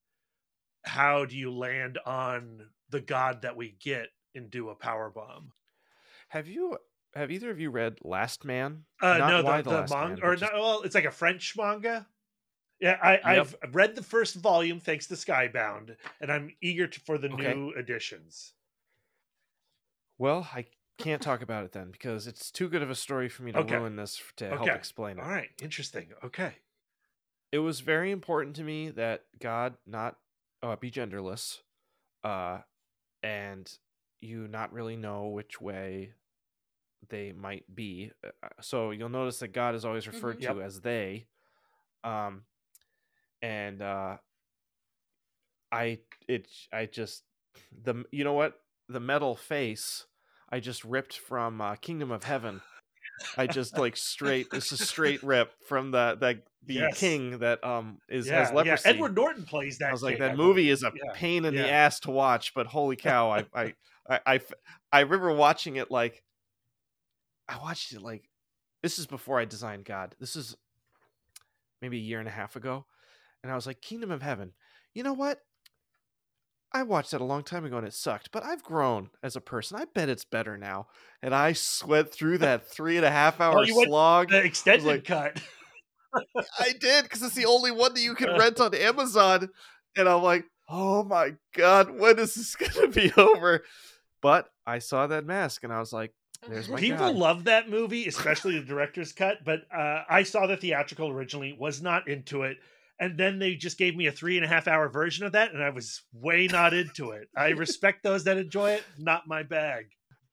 how 0.84 1.24
do 1.24 1.36
you 1.36 1.50
land 1.52 1.98
on 2.06 2.66
the 2.90 3.00
God 3.00 3.42
that 3.42 3.56
we 3.56 3.76
get 3.82 4.08
and 4.34 4.50
do 4.50 4.68
a 4.70 4.74
power 4.74 5.10
bomb? 5.10 5.52
have 6.28 6.46
you 6.46 6.76
have 7.14 7.30
either 7.30 7.50
of 7.50 7.58
you 7.58 7.70
read 7.70 7.96
Lastman 8.04 8.82
Uh, 9.00 9.16
Not 9.18 9.30
no, 9.30 9.42
the, 9.42 9.62
the 9.62 9.82
the, 9.82 9.94
manga, 9.94 10.22
or 10.22 10.30
but 10.32 10.38
just- 10.40 10.52
no, 10.52 10.60
well, 10.60 10.82
it's 10.82 10.94
like 10.94 11.04
a 11.06 11.10
French 11.10 11.54
manga. 11.56 12.06
Yeah, 12.80 12.96
I, 13.02 13.18
I've 13.24 13.56
read 13.72 13.96
the 13.96 14.02
first 14.04 14.36
volume 14.36 14.78
thanks 14.78 15.06
to 15.08 15.14
Skybound, 15.14 15.96
and 16.20 16.30
I'm 16.30 16.54
eager 16.62 16.86
to, 16.86 17.00
for 17.00 17.18
the 17.18 17.28
Okay. 17.28 17.54
new 17.54 17.70
editions. 17.72 18.52
Well 20.18 20.48
i 20.54 20.64
can't 20.98 21.22
talk 21.22 21.42
about 21.42 21.64
it 21.64 21.72
then 21.72 21.90
because 21.90 22.26
it's 22.26 22.50
too 22.50 22.68
good 22.68 22.82
of 22.82 22.90
a 22.90 22.94
story 22.94 23.28
for 23.28 23.42
me 23.44 23.52
to 23.52 23.60
Okay. 23.60 23.76
ruin 23.76 23.96
this 23.96 24.20
to 24.36 24.46
help 24.46 24.74
explain 24.74 25.18
it 25.18 25.24
All 25.24 25.30
right, 25.30 25.50
interesting. 25.62 26.12
Okay. 26.24 26.54
it 27.52 27.58
was 27.58 27.80
very 27.80 28.10
important 28.10 28.56
to 28.56 28.62
me 28.64 28.90
that 28.90 29.24
God 29.40 29.76
not 29.86 30.18
uh, 30.62 30.76
be 30.76 30.90
genderless, 30.90 31.60
uh, 32.24 32.60
and 33.22 33.72
you 34.20 34.48
not 34.48 34.72
really 34.72 34.96
know 34.96 35.28
which 35.28 35.60
way 35.60 36.14
they 37.08 37.32
might 37.32 37.74
be. 37.74 38.12
Uh, 38.24 38.48
So 38.60 38.90
you'll 38.90 39.08
notice 39.08 39.38
that 39.40 39.48
God 39.48 39.74
is 39.74 39.84
always 39.84 40.06
referred 40.06 40.38
Mhm. 40.38 40.42
to 40.42 40.62
as 40.62 40.80
they, 40.80 41.26
um, 42.04 42.44
and 43.42 43.82
uh, 43.82 44.18
I 45.70 46.00
it 46.26 46.48
I 46.72 46.86
just 46.86 47.24
the 47.72 48.04
you 48.10 48.24
know 48.24 48.32
what 48.32 48.60
the 48.88 49.00
metal 49.00 49.36
face 49.36 50.06
I 50.50 50.60
just 50.60 50.84
ripped 50.84 51.16
from 51.18 51.60
uh, 51.60 51.74
Kingdom 51.76 52.10
of 52.10 52.24
Heaven. 52.24 52.62
I 53.36 53.46
just 53.46 53.76
like 53.76 53.96
straight. 53.96 54.50
This 54.50 54.72
is 54.72 54.80
straight 54.80 55.22
rip 55.24 55.52
from 55.66 55.90
the 55.90 56.16
the 56.18 56.42
the 56.66 56.80
Yes. 56.80 56.98
king 56.98 57.38
that 57.38 57.62
um 57.64 57.98
is 58.08 58.26
yeah, 58.26 58.36
has 58.36 58.52
leprosy. 58.52 58.88
yeah. 58.88 58.94
Edward 58.94 59.14
Norton 59.14 59.44
plays 59.44 59.78
that. 59.78 59.90
I 59.90 59.92
was 59.92 60.02
like, 60.02 60.16
king, 60.16 60.22
that 60.22 60.32
I 60.32 60.34
movie 60.36 60.62
believe. 60.62 60.72
is 60.72 60.82
a 60.82 60.90
Yeah, 60.92 61.12
pain 61.14 61.44
in 61.44 61.54
the 61.54 61.68
ass 61.70 62.00
to 62.00 62.10
watch, 62.10 62.54
but 62.54 62.66
holy 62.66 62.96
cow, 63.08 63.30
I 63.30 63.44
I 63.54 63.74
I 64.26 64.40
I 64.92 65.00
remember 65.00 65.32
watching 65.32 65.76
it 65.76 65.90
like, 65.90 66.24
I 67.48 67.58
watched 67.58 67.92
it 67.92 68.02
like, 68.02 68.28
this 68.82 68.98
is 68.98 69.06
before 69.06 69.38
I 69.38 69.44
designed 69.44 69.84
God. 69.84 70.14
This 70.18 70.34
is 70.36 70.56
maybe 71.80 71.98
a 71.98 72.00
year 72.00 72.18
and 72.18 72.28
a 72.28 72.32
half 72.32 72.56
ago, 72.56 72.86
and 73.42 73.52
I 73.52 73.54
was 73.54 73.66
like, 73.66 73.80
Kingdom 73.80 74.10
of 74.10 74.22
Heaven. 74.22 74.52
You 74.94 75.02
know 75.02 75.12
what? 75.12 75.40
I 76.72 76.82
watched 76.82 77.12
that 77.12 77.20
a 77.20 77.24
long 77.24 77.42
time 77.44 77.64
ago 77.64 77.78
and 77.78 77.86
it 77.86 77.94
sucked, 77.94 78.30
but 78.30 78.44
I've 78.44 78.62
grown 78.62 79.10
as 79.22 79.36
a 79.36 79.40
person. 79.40 79.78
I 79.80 79.86
bet 79.94 80.08
it's 80.08 80.24
better 80.24 80.58
now. 80.58 80.88
And 81.22 81.34
I 81.34 81.52
sweat 81.54 82.12
through 82.12 82.38
that 82.38 82.66
three 82.68 82.96
and 82.96 83.06
a 83.06 83.10
half 83.10 83.40
hour 83.40 83.60
Oh, 83.60 83.84
slog. 83.84 84.28
The 84.30 84.44
extended 84.44 84.86
like- 84.86 85.04
cut. 85.04 85.40
I 86.58 86.72
did 86.80 87.04
because 87.04 87.22
it's 87.22 87.34
the 87.34 87.46
only 87.46 87.70
one 87.70 87.94
that 87.94 88.00
you 88.00 88.14
can 88.14 88.30
rent 88.38 88.60
on 88.60 88.74
Amazon, 88.74 89.50
and 89.96 90.08
I'm 90.08 90.22
like, 90.22 90.44
oh 90.68 91.04
my 91.04 91.34
god, 91.54 91.90
when 91.98 92.18
is 92.18 92.34
this 92.34 92.56
gonna 92.56 92.88
be 92.88 93.12
over? 93.16 93.62
But 94.22 94.48
I 94.66 94.78
saw 94.78 95.06
that 95.06 95.26
mask, 95.26 95.64
and 95.64 95.72
I 95.72 95.78
was 95.78 95.92
like, 95.92 96.12
there's 96.48 96.68
my 96.68 96.78
People 96.80 97.08
god. 97.12 97.16
love 97.16 97.44
that 97.44 97.68
movie, 97.68 98.06
especially 98.08 98.58
the 98.58 98.64
director's 98.64 99.12
cut. 99.12 99.44
But 99.44 99.60
uh, 99.74 100.04
I 100.08 100.22
saw 100.22 100.46
the 100.46 100.56
theatrical 100.56 101.08
originally, 101.10 101.54
was 101.58 101.82
not 101.82 102.08
into 102.08 102.42
it, 102.44 102.56
and 103.00 103.16
then 103.18 103.38
they 103.38 103.54
just 103.54 103.78
gave 103.78 103.96
me 103.96 104.06
a 104.06 104.12
three 104.12 104.36
and 104.36 104.44
a 104.44 104.48
half 104.48 104.66
hour 104.68 104.88
version 104.88 105.24
of 105.26 105.32
that, 105.32 105.52
and 105.52 105.62
I 105.62 105.70
was 105.70 106.02
way 106.12 106.46
not 106.46 106.74
into 106.74 107.10
it. 107.12 107.28
I 107.36 107.48
respect 107.50 108.02
those 108.02 108.24
that 108.24 108.36
enjoy 108.38 108.72
it, 108.72 108.84
not 108.98 109.26
my 109.26 109.42
bag. 109.42 109.86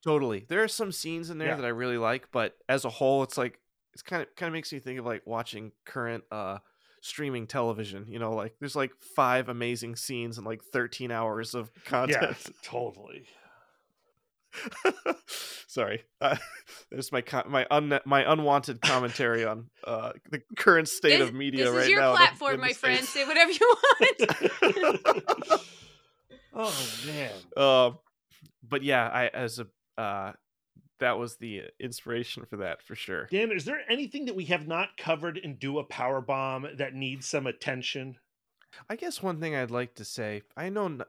totally. 0.04 0.46
There 0.50 0.64
are 0.64 0.68
some 0.68 0.92
scenes 0.92 1.30
in 1.30 1.38
there 1.38 1.50
Yeah. 1.50 1.56
that 1.56 1.66
I 1.66 1.70
really 1.70 1.98
like, 1.98 2.30
but 2.32 2.56
as 2.70 2.86
a 2.86 2.90
whole, 2.90 3.24
it's 3.24 3.38
like 3.38 3.60
it's 3.94 4.02
kind 4.04 4.22
of 4.22 4.36
kind 4.36 4.48
of 4.48 4.54
makes 4.54 4.72
me 4.74 4.80
think 4.80 5.00
of 5.00 5.06
like 5.06 5.24
watching 5.26 5.72
current 5.86 6.24
uh 6.32 6.58
streaming 7.02 7.48
television. 7.48 8.06
You 8.10 8.20
know, 8.20 8.34
like 8.34 8.56
there's 8.60 8.76
like 8.76 8.92
five 9.16 9.48
amazing 9.50 9.96
scenes 9.96 10.38
and 10.38 10.46
like 10.46 10.62
13 10.74 11.12
hours 11.12 11.56
of 11.56 11.72
content 11.86 12.12
Yeah, 12.22 12.28
content. 12.34 12.56
totally. 12.64 13.26
Sorry, 15.68 16.04
uh, 16.22 16.38
there's 16.92 17.12
my 17.12 17.22
co- 17.22 17.44
my 17.48 17.66
un- 17.70 18.00
my 18.06 18.32
unwanted 18.32 18.82
commentary 18.82 19.44
on 19.46 19.70
uh, 19.86 20.12
the 20.32 20.42
current 20.58 20.88
state 20.88 21.20
This, 21.20 21.28
of 21.30 21.36
media 21.36 21.66
this 21.66 21.74
right 21.74 21.84
is 21.84 21.90
your 21.90 22.00
now. 22.02 22.08
in 22.10 22.14
the- 22.14 22.18
platform, 22.18 22.54
in 22.56 22.60
the 22.62 22.66
my 22.68 22.74
friend. 22.74 23.06
Say 23.06 23.26
whatever 23.26 23.52
you 23.52 23.76
want. 24.00 25.62
oh 26.54 26.86
man. 27.08 27.32
Uh, 27.56 27.92
but 28.68 28.84
yeah, 28.84 29.08
I 29.08 29.28
as 29.28 29.60
a 29.60 29.68
uh, 30.02 30.34
that 31.00 31.18
was 31.18 31.38
the 31.38 31.64
inspiration 31.80 32.46
for 32.50 32.58
that 32.58 32.82
for 32.82 32.96
sure. 32.96 33.28
Dan, 33.32 33.52
is 33.52 33.66
there 33.66 33.80
anything 33.90 34.26
that 34.26 34.36
we 34.36 34.46
have 34.46 34.68
not 34.68 34.98
covered 34.98 35.38
in 35.38 35.56
Do 35.56 35.80
a 35.80 35.84
Power 35.84 36.22
Bomb 36.22 36.68
that 36.78 36.94
needs 36.94 37.28
some 37.28 37.48
attention? 37.48 38.16
I 38.90 38.96
guess 38.96 39.24
one 39.24 39.40
thing 39.40 39.56
I'd 39.56 39.72
like 39.72 39.96
to 39.96 40.06
say, 40.06 40.42
I 40.58 40.70
know 40.70 40.86
n- 40.86 41.02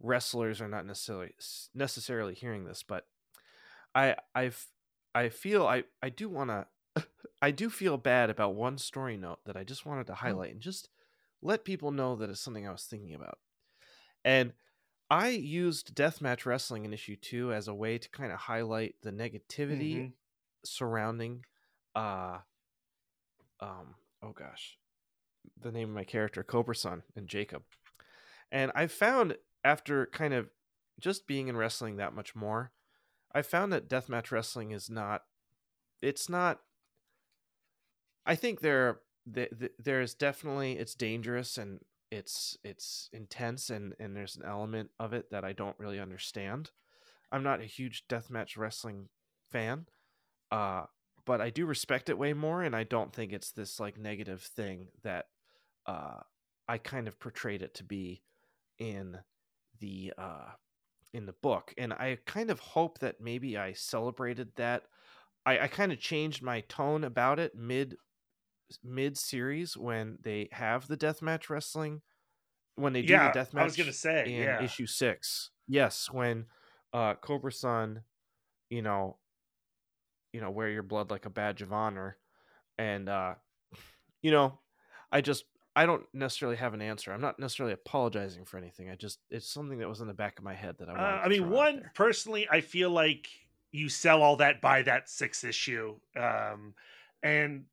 wrestlers 0.00 0.60
are 0.60 0.68
not 0.68 0.86
necessarily 0.86 1.34
necessarily 1.74 2.34
hearing 2.34 2.64
this, 2.64 2.82
but 2.82 3.06
I 3.94 4.16
I've 4.34 4.66
I 5.14 5.28
feel 5.28 5.66
I 5.66 5.84
I 6.02 6.10
do 6.10 6.28
want 6.28 6.50
to 6.50 6.66
I 7.42 7.50
do 7.50 7.70
feel 7.70 7.96
bad 7.96 8.30
about 8.30 8.54
one 8.54 8.78
story 8.78 9.16
note 9.16 9.40
that 9.46 9.56
I 9.56 9.64
just 9.64 9.86
wanted 9.86 10.06
to 10.08 10.14
highlight 10.14 10.52
and 10.52 10.60
just 10.60 10.88
let 11.42 11.64
people 11.64 11.90
know 11.90 12.16
that 12.16 12.30
it's 12.30 12.40
something 12.40 12.66
I 12.66 12.72
was 12.72 12.84
thinking 12.84 13.14
about. 13.14 13.38
And 14.24 14.52
I 15.08 15.28
used 15.28 15.94
deathmatch 15.94 16.46
wrestling 16.46 16.84
in 16.84 16.92
issue 16.92 17.16
2 17.16 17.52
as 17.52 17.68
a 17.68 17.74
way 17.74 17.98
to 17.98 18.08
kind 18.10 18.32
of 18.32 18.38
highlight 18.38 18.96
the 19.02 19.12
negativity 19.12 19.96
Mhm. 20.00 20.12
surrounding 20.64 21.44
uh 21.94 22.38
um 23.60 23.94
oh 24.22 24.32
gosh 24.32 24.78
the 25.60 25.72
name 25.72 25.88
of 25.88 25.94
my 25.94 26.04
character 26.04 26.42
Cobrasun 26.42 27.02
and 27.14 27.28
jacob 27.28 27.62
and 28.50 28.72
i 28.74 28.86
found 28.86 29.36
after 29.66 30.06
kind 30.06 30.32
of 30.32 30.48
just 31.00 31.26
being 31.26 31.48
in 31.48 31.56
wrestling 31.56 31.96
that 31.96 32.14
much 32.14 32.34
more 32.36 32.70
i 33.32 33.42
found 33.42 33.72
that 33.72 33.88
deathmatch 33.88 34.30
wrestling 34.30 34.70
is 34.70 34.88
not 34.88 35.22
it's 36.00 36.28
not 36.28 36.60
i 38.24 38.34
think 38.34 38.60
there 38.60 39.00
th- 39.34 39.50
th- 39.58 39.72
there's 39.78 40.14
definitely 40.14 40.72
it's 40.78 40.94
dangerous 40.94 41.58
and 41.58 41.80
it's 42.10 42.56
it's 42.62 43.10
intense 43.12 43.68
and 43.68 43.94
and 43.98 44.14
there's 44.16 44.36
an 44.36 44.44
element 44.44 44.90
of 45.00 45.12
it 45.12 45.30
that 45.30 45.44
i 45.44 45.52
don't 45.52 45.78
really 45.78 45.98
understand. 45.98 46.70
I'm 47.32 47.42
not 47.42 47.60
a 47.60 47.64
huge 47.64 48.06
deathmatch 48.08 48.56
wrestling 48.56 49.08
fan 49.50 49.86
uh 50.52 50.84
but 51.26 51.40
I 51.40 51.50
do 51.50 51.66
respect 51.66 52.08
it 52.08 52.16
way 52.16 52.32
more, 52.32 52.62
and 52.62 52.74
I 52.74 52.84
don't 52.84 53.12
think 53.12 53.32
it's 53.32 53.50
this 53.50 53.80
like 53.80 53.98
negative 53.98 54.42
thing 54.42 54.88
that 55.02 55.26
uh, 55.84 56.20
I 56.68 56.78
kind 56.78 57.08
of 57.08 57.18
portrayed 57.18 57.62
it 57.62 57.74
to 57.74 57.84
be 57.84 58.22
in 58.78 59.18
the 59.80 60.12
uh, 60.18 60.52
in 61.14 61.26
the 61.26 61.34
book. 61.34 61.74
And 61.78 61.92
I 61.92 62.18
kind 62.26 62.50
of 62.50 62.60
hope 62.60 63.00
that 63.00 63.20
maybe 63.20 63.58
I 63.58 63.72
celebrated 63.74 64.54
that. 64.56 64.84
I, 65.46 65.60
I 65.60 65.68
kind 65.68 65.92
of 65.92 66.00
changed 66.00 66.42
my 66.42 66.62
tone 66.62 67.04
about 67.04 67.38
it 67.40 67.54
mid 67.56 67.96
mid 68.82 69.16
series 69.16 69.76
when 69.76 70.18
they 70.22 70.48
have 70.52 70.88
the 70.88 70.96
death 70.96 71.22
match 71.22 71.48
wrestling 71.50 72.02
when 72.76 72.92
they 72.92 73.02
do 73.02 73.18
Yeah, 73.18 73.20
the 73.20 73.30
deathmatch 73.30 73.54
I 73.62 73.64
was 73.64 73.76
gonna 73.76 73.92
say, 73.92 74.32
in 74.32 74.34
yeah. 74.36 74.58
issue 74.58 74.86
six. 74.86 75.50
Yes, 75.68 76.10
when 76.10 76.46
uh 76.92 77.14
Cobrasun, 77.16 78.04
you 78.70 78.82
know, 78.82 79.18
you 80.32 80.40
know, 80.40 80.50
wear 80.50 80.68
your 80.68 80.82
blood 80.82 81.10
like 81.10 81.26
a 81.26 81.30
badge 81.30 81.62
of 81.62 81.72
honor. 81.72 82.18
And 82.78 83.08
uh 83.08 83.36
you 84.22 84.32
know, 84.32 84.60
I 85.12 85.22
just 85.22 85.46
I 85.76 85.84
don't 85.84 86.06
necessarily 86.14 86.56
have 86.56 86.72
an 86.72 86.80
answer. 86.80 87.12
I'm 87.12 87.20
not 87.20 87.38
necessarily 87.38 87.74
apologizing 87.74 88.46
for 88.46 88.56
anything. 88.56 88.88
I 88.88 88.94
just 88.94 89.18
it's 89.30 89.46
something 89.46 89.78
that 89.78 89.88
was 89.88 90.00
in 90.00 90.08
the 90.08 90.14
back 90.14 90.38
of 90.38 90.44
my 90.44 90.54
head 90.54 90.76
that 90.78 90.88
I 90.88 90.94
Uh, 90.94 91.20
I 91.22 91.28
mean, 91.28 91.50
one 91.50 91.90
personally, 91.94 92.48
I 92.50 92.62
feel 92.62 92.90
like 92.90 93.28
you 93.72 93.90
sell 93.90 94.22
all 94.22 94.36
that 94.36 94.62
by 94.62 94.82
that 94.82 95.10
six 95.10 95.44
issue, 95.44 95.96
um, 96.16 96.74
and 97.22 97.66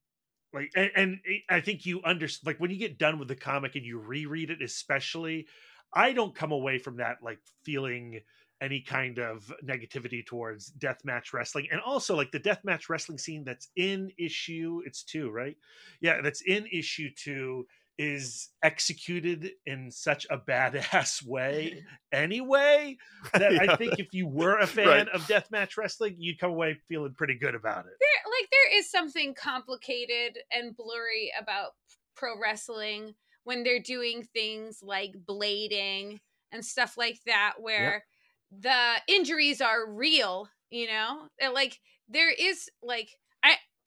like, 0.54 0.70
and, 0.76 0.91
and 0.95 1.20
I 1.49 1.62
think 1.62 1.86
you 1.86 2.04
understand. 2.04 2.45
Like 2.45 2.60
when 2.60 2.72
you 2.72 2.78
get 2.78 2.99
done 2.99 3.20
with 3.20 3.30
the 3.30 3.38
comic 3.38 3.76
and 3.76 3.86
you 3.86 3.99
reread 3.99 4.49
it, 4.49 4.62
especially, 4.62 5.47
I 5.93 6.12
don't 6.12 6.36
come 6.36 6.51
away 6.51 6.80
from 6.80 6.97
that 6.97 7.24
like 7.24 7.39
feeling 7.64 8.20
any 8.60 8.82
kind 8.82 9.18
of 9.18 9.51
negativity 9.64 10.26
towards 10.26 10.72
deathmatch 10.74 11.32
wrestling, 11.32 11.70
and 11.72 11.80
also 11.80 12.18
like 12.18 12.34
the 12.34 12.39
deathmatch 12.39 12.89
wrestling 12.89 13.18
scene 13.18 13.45
that's 13.45 13.70
in 13.78 14.12
issue. 14.18 14.82
It's 14.86 15.04
two, 15.04 15.30
right? 15.30 15.56
Yeah, 16.01 16.20
that's 16.22 16.41
in 16.41 16.68
issue 16.68 17.10
two 17.16 17.66
is 17.97 18.49
executed 18.63 19.51
in 19.65 19.91
such 19.91 20.25
a 20.29 20.37
badass 20.37 21.23
way 21.27 21.83
anyway 22.11 22.97
that 23.35 23.57
I 23.59 23.75
think 23.77 23.99
if 23.99 24.13
you 24.13 24.27
were 24.27 24.57
a 24.59 24.67
fan 24.67 24.85
Right. 24.87 25.07
of 25.09 25.21
deathmatch 25.27 25.77
wrestling, 25.77 26.15
you'd 26.17 26.39
come 26.39 26.51
away 26.51 26.75
feeling 26.87 27.13
pretty 27.13 27.35
good 27.37 27.55
about 27.55 27.85
it. 27.85 27.93
there 27.99 28.31
like 28.39 28.49
there 28.51 28.79
is 28.79 28.89
something 28.89 29.33
complicated 29.35 30.39
and 30.51 30.75
blurry 30.75 31.31
about 31.39 31.71
pro 32.15 32.39
wrestling 32.39 33.15
when 33.43 33.63
they're 33.63 33.79
doing 33.81 34.23
things 34.23 34.79
like 34.81 35.13
blading 35.25 36.19
and 36.51 36.65
stuff 36.65 36.97
like 36.97 37.19
that 37.25 37.55
where 37.59 38.05
the 38.51 38.95
injuries 39.07 39.61
are 39.61 39.91
real 39.91 40.47
you 40.69 40.87
know 40.87 41.27
And, 41.39 41.53
like 41.53 41.79
there 42.07 42.31
is 42.31 42.69
like 42.81 43.09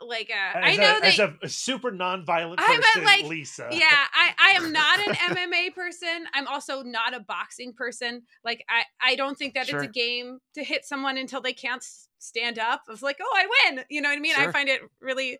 like 0.00 0.30
uh, 0.30 0.58
i 0.58 0.76
know 0.76 0.98
a, 0.98 1.00
that 1.00 1.04
as 1.04 1.18
a, 1.18 1.34
a 1.42 1.48
super 1.48 1.90
non-violent 1.90 2.60
person, 2.60 3.04
like, 3.04 3.24
Lisa. 3.24 3.68
yeah 3.72 3.86
i 4.14 4.32
i 4.38 4.50
am 4.56 4.70
not 4.72 4.98
an 5.00 5.14
mma 5.14 5.74
person 5.74 6.26
i'm 6.34 6.46
also 6.46 6.82
not 6.82 7.14
a 7.14 7.20
boxing 7.20 7.72
person 7.72 8.22
like 8.44 8.62
i 8.68 8.82
i 9.02 9.16
don't 9.16 9.38
think 9.38 9.54
that 9.54 9.66
Sure. 9.66 9.78
it's 9.82 9.88
a 9.88 9.90
game 9.92 10.38
to 10.54 10.62
hit 10.62 10.84
someone 10.84 11.16
until 11.16 11.40
they 11.40 11.54
can't 11.54 11.82
stand 12.18 12.58
up 12.58 12.82
of 12.88 13.00
like 13.02 13.16
oh 13.22 13.32
i 13.36 13.46
win 13.72 13.84
you 13.88 14.00
know 14.02 14.08
what 14.10 14.18
i 14.18 14.20
mean 14.20 14.34
i 14.36 14.50
find 14.52 14.68
it 14.68 14.80
really 15.00 15.38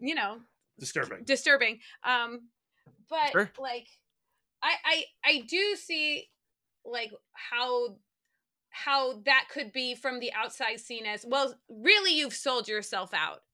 you 0.00 0.14
know 0.14 0.38
disturbing. 0.78 1.22
disturbing 1.24 1.78
um 2.04 2.48
but 3.10 3.32
Sure. 3.32 3.50
like 3.58 3.86
i 4.62 4.72
i 4.84 5.04
i 5.24 5.44
do 5.46 5.76
see 5.76 6.26
like 6.86 7.12
how 7.32 7.96
how 8.70 9.20
that 9.24 9.46
could 9.52 9.72
be 9.72 9.94
from 9.94 10.20
the 10.20 10.32
outside 10.32 10.80
seen 10.80 11.06
as 11.06 11.24
well 11.28 11.54
really 11.68 12.14
you've 12.16 12.34
sold 12.34 12.66
yourself 12.66 13.12
out 13.14 13.40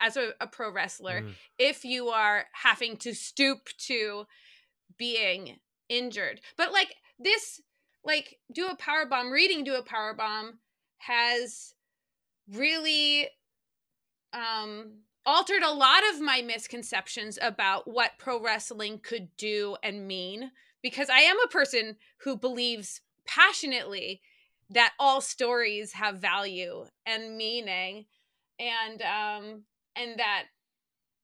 as 0.00 0.16
a, 0.16 0.30
a 0.40 0.46
pro 0.46 0.72
wrestler 0.72 1.22
Mm. 1.22 1.34
if 1.58 1.84
you 1.84 2.08
are 2.08 2.44
having 2.52 2.96
to 2.98 3.14
stoop 3.14 3.68
to 3.78 4.26
being 4.96 5.58
injured 5.88 6.40
but 6.56 6.72
like 6.72 6.94
this 7.18 7.60
like 8.04 8.38
do 8.52 8.66
a 8.66 8.76
power 8.76 9.06
bomb 9.06 9.30
reading 9.30 9.64
do 9.64 9.74
a 9.74 9.82
power 9.82 10.14
bomb 10.14 10.58
has 10.98 11.74
really 12.52 13.28
um 14.32 14.98
altered 15.26 15.62
a 15.62 15.70
lot 15.72 16.02
of 16.12 16.20
my 16.20 16.40
misconceptions 16.42 17.38
about 17.42 17.86
what 17.86 18.12
pro 18.18 18.42
wrestling 18.42 18.98
could 19.02 19.28
do 19.36 19.76
and 19.82 20.06
mean 20.06 20.50
because 20.82 21.10
I 21.10 21.20
am 21.20 21.36
a 21.44 21.48
person 21.48 21.96
who 22.22 22.36
believes 22.36 23.00
passionately 23.26 24.22
that 24.70 24.94
all 24.98 25.20
stories 25.20 25.92
have 25.92 26.16
value 26.18 26.84
and 27.04 27.36
meaning 27.36 28.06
and 28.58 29.02
um 29.02 29.62
and 29.96 30.18
that 30.18 30.44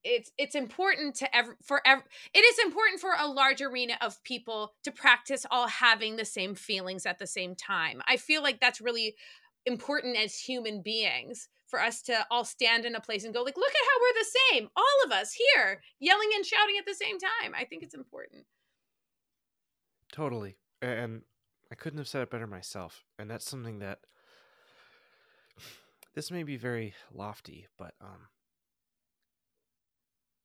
it's 0.02 0.30
it's 0.36 0.54
important 0.54 1.14
to 1.14 1.36
ever 1.36 1.56
for 1.62 1.80
ever 1.86 2.02
it 2.34 2.38
is 2.38 2.58
important 2.64 3.00
for 3.00 3.10
a 3.18 3.26
large 3.26 3.62
arena 3.62 3.94
of 4.00 4.22
people 4.24 4.74
to 4.82 4.92
practice 4.92 5.46
all 5.50 5.66
having 5.66 6.16
the 6.16 6.24
same 6.24 6.54
feelings 6.54 7.06
at 7.06 7.18
the 7.18 7.26
same 7.26 7.54
time 7.54 8.02
i 8.06 8.16
feel 8.16 8.42
like 8.42 8.60
that's 8.60 8.80
really 8.80 9.14
important 9.66 10.16
as 10.16 10.38
human 10.38 10.82
beings 10.82 11.48
for 11.66 11.80
us 11.80 12.02
to 12.02 12.26
all 12.30 12.44
stand 12.44 12.84
in 12.84 12.94
a 12.94 13.00
place 13.00 13.24
and 13.24 13.32
go 13.32 13.42
like 13.42 13.56
look 13.56 13.70
at 13.70 13.74
how 13.74 14.00
we're 14.00 14.20
the 14.20 14.38
same 14.50 14.68
all 14.76 15.06
of 15.06 15.12
us 15.12 15.32
here 15.32 15.80
yelling 16.00 16.28
and 16.36 16.44
shouting 16.44 16.74
at 16.78 16.84
the 16.86 16.94
same 16.94 17.18
time 17.18 17.54
i 17.58 17.64
think 17.64 17.82
it's 17.82 17.94
important 17.94 18.44
Totally. 20.14 20.54
And 20.80 21.22
I 21.72 21.74
couldn't 21.74 21.98
have 21.98 22.06
said 22.06 22.22
it 22.22 22.30
better 22.30 22.46
myself. 22.46 23.02
And 23.18 23.28
that's 23.28 23.50
something 23.50 23.80
that 23.80 23.98
this 26.14 26.30
may 26.30 26.42
be 26.42 26.56
very 26.56 26.94
lofty, 27.12 27.66
but 27.78 27.94
um 28.00 28.28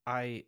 I 0.06 0.44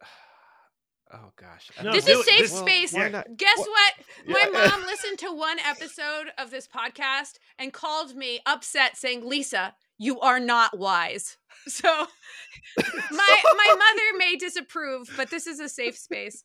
oh 1.12 1.32
gosh. 1.36 1.70
No, 1.82 1.92
this 1.92 2.08
is 2.08 2.18
it. 2.20 2.24
safe 2.26 2.40
This- 2.40 2.58
space 2.58 2.92
why 2.92 3.02
yeah. 3.02 3.08
not? 3.08 3.36
Guess 3.36 3.58
Wha- 3.58 3.64
what? 3.66 3.94
My 4.26 4.50
Yeah. 4.52 4.66
mom 4.70 4.82
listened 4.86 5.18
to 5.20 5.32
one 5.32 5.58
episode 5.60 6.30
of 6.38 6.50
this 6.50 6.66
podcast 6.68 7.34
and 7.58 7.72
called 7.72 8.16
me 8.16 8.40
upset 8.46 8.96
saying, 8.96 9.26
Lisa, 9.28 9.74
you 9.98 10.20
are 10.20 10.40
not 10.40 10.78
wise. 10.78 11.36
So 11.68 11.88
my 12.78 13.42
my 13.56 13.68
mother 13.70 14.18
may 14.18 14.36
disapprove, 14.36 15.10
but 15.16 15.30
this 15.30 15.48
is 15.48 15.58
a 15.58 15.68
safe 15.68 15.96
space. 15.96 16.44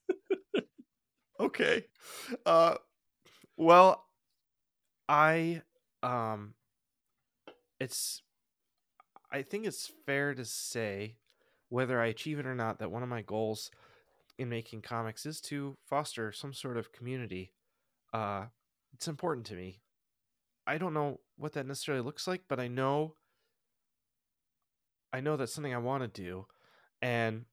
okay. 1.40 1.86
Uh 2.46 2.76
well, 3.58 4.04
I 5.08 5.62
um 6.02 6.56
it's 7.82 8.22
I 9.32 9.42
think 9.42 9.66
it's 9.66 9.92
fair 10.06 10.36
to 10.36 10.46
say 10.46 11.16
whether 11.70 12.00
I 12.00 12.08
achieve 12.08 12.38
it 12.38 12.46
or 12.46 12.54
not 12.54 12.78
that 12.80 12.92
one 12.92 13.02
of 13.02 13.10
my 13.10 13.24
goals 13.24 13.72
in 14.38 14.50
making 14.50 14.84
comics 14.84 15.26
is 15.26 15.42
to 15.42 15.76
foster 15.90 16.32
some 16.32 16.54
sort 16.54 16.78
of 16.78 16.92
community. 16.92 17.54
Uh 18.14 18.46
it's 18.94 19.08
important 19.08 19.48
to 19.48 19.56
me. 19.56 19.82
I 20.68 20.78
don't 20.78 20.94
know 20.94 21.22
what 21.38 21.54
that 21.54 21.66
necessarily 21.66 22.04
looks 22.04 22.28
like, 22.28 22.44
but 22.48 22.60
I 22.60 22.68
know 22.68 23.16
I 25.12 25.20
know 25.20 25.36
that's 25.36 25.54
something 25.54 25.74
I 25.74 25.80
want 25.80 26.04
to 26.04 26.22
do 26.22 26.46
and 27.02 27.46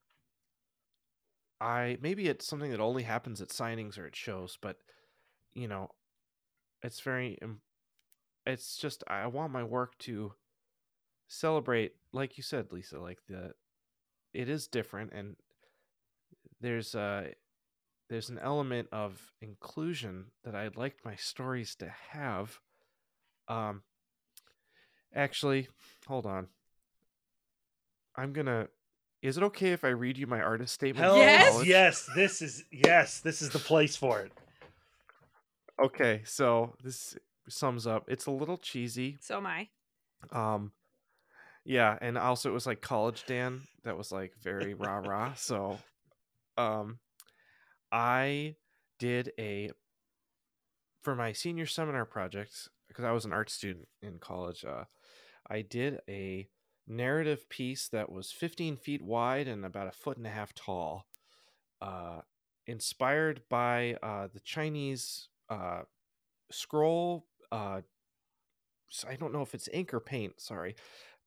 I 1.59 1.97
maybe 2.03 2.29
it's 2.29 2.47
something 2.47 2.71
that 2.71 2.81
only 2.81 3.03
happens 3.03 3.41
at 3.41 3.49
signings 3.49 3.99
or 3.99 4.07
at 4.07 4.15
shows, 4.15 4.59
but 4.61 4.77
you 5.55 5.69
know, 5.69 5.89
it's 6.83 7.01
very 7.01 7.39
it's 8.49 8.79
just 8.79 9.05
I 9.07 9.27
want 9.27 9.53
my 9.53 9.63
work 9.63 9.97
to 9.99 10.33
celebrate 11.29 11.93
like 12.13 12.37
you 12.39 12.43
said, 12.43 12.73
Lisa, 12.73 12.99
like 12.99 13.19
the 13.29 13.53
it 14.33 14.49
is 14.49 14.67
different 14.67 15.13
and 15.13 15.37
there's 16.61 16.95
a 16.95 17.35
there's 18.09 18.31
an 18.31 18.39
element 18.39 18.89
of 18.91 19.33
inclusion 19.43 20.27
that 20.45 20.55
I'd 20.55 20.77
like 20.77 20.97
my 21.05 21.15
stories 21.17 21.75
to 21.77 21.93
have. 22.11 22.59
Um 23.49 23.83
actually, 25.15 25.69
hold 26.07 26.27
on. 26.27 26.49
I'm 28.17 28.33
going 28.33 28.47
to 28.47 28.69
is 29.21 29.37
it 29.37 29.43
okay 29.43 29.73
if 29.73 29.85
I 29.85 29.89
read 29.89 30.17
you 30.17 30.27
my 30.27 30.41
artist 30.41 30.75
statement? 30.75 31.05
Hell 31.05 31.19
Yes? 31.19 31.67
yes, 31.67 32.11
this 32.15 32.41
is 32.41 32.65
yes, 32.73 33.21
this 33.21 33.43
is 33.43 33.51
the 33.51 33.59
place 33.59 33.95
for 33.95 34.21
it. 34.21 34.33
Okay, 35.81 36.23
so 36.25 36.75
this 36.83 37.17
sums 37.49 37.87
up. 37.87 38.05
It's 38.09 38.27
a 38.27 38.31
little 38.31 38.59
cheesy. 38.59 39.19
So 39.21 39.37
am 39.39 39.47
I. 39.47 39.69
Um 40.33 40.73
yeah, 41.65 41.99
and 42.01 42.17
also 42.17 42.49
it 42.49 42.55
was 42.55 42.67
like 42.67 42.81
college 42.81 43.25
Dan 43.27 43.63
that 43.85 43.97
was 43.97 44.11
like 44.11 44.33
very 44.43 44.75
rah 44.75 44.99
rah. 44.99 45.33
So 45.37 45.79
um 46.57 46.99
I 47.93 48.57
did 48.99 49.33
a 49.39 49.71
for 51.03 51.15
my 51.15 51.33
senior 51.33 51.67
seminar 51.67 52.05
project 52.05 52.69
because 52.89 53.05
I 53.05 53.13
was 53.13 53.25
an 53.25 53.33
art 53.33 53.51
student 53.51 53.89
in 54.03 54.19
college, 54.19 54.65
uh 54.65 54.85
I 55.51 55.63
did 55.63 56.01
a 56.09 56.49
narrative 56.87 57.49
piece 57.49 57.89
that 57.89 58.11
was 58.11 58.33
15 58.33 58.77
feet 58.79 59.03
wide 59.03 59.47
and 59.47 59.65
about 59.65 59.89
a 59.89 59.93
foot 59.93 60.17
and 60.17 60.27
a 60.27 60.31
half 60.31 60.55
tall. 60.55 61.07
Uh 61.81 62.21
inspired 62.67 63.43
by 63.49 63.97
uh 64.03 64.29
the 64.33 64.41
Chinese 64.41 65.29
uh 65.51 65.83
scroll 66.51 67.27
uh 67.53 67.81
I 69.07 69.17
don't 69.17 69.33
know 69.33 69.43
if 69.43 69.55
it's 69.55 69.69
ink 69.73 69.93
or 69.93 70.01
paint, 70.01 70.41
sorry, 70.41 70.75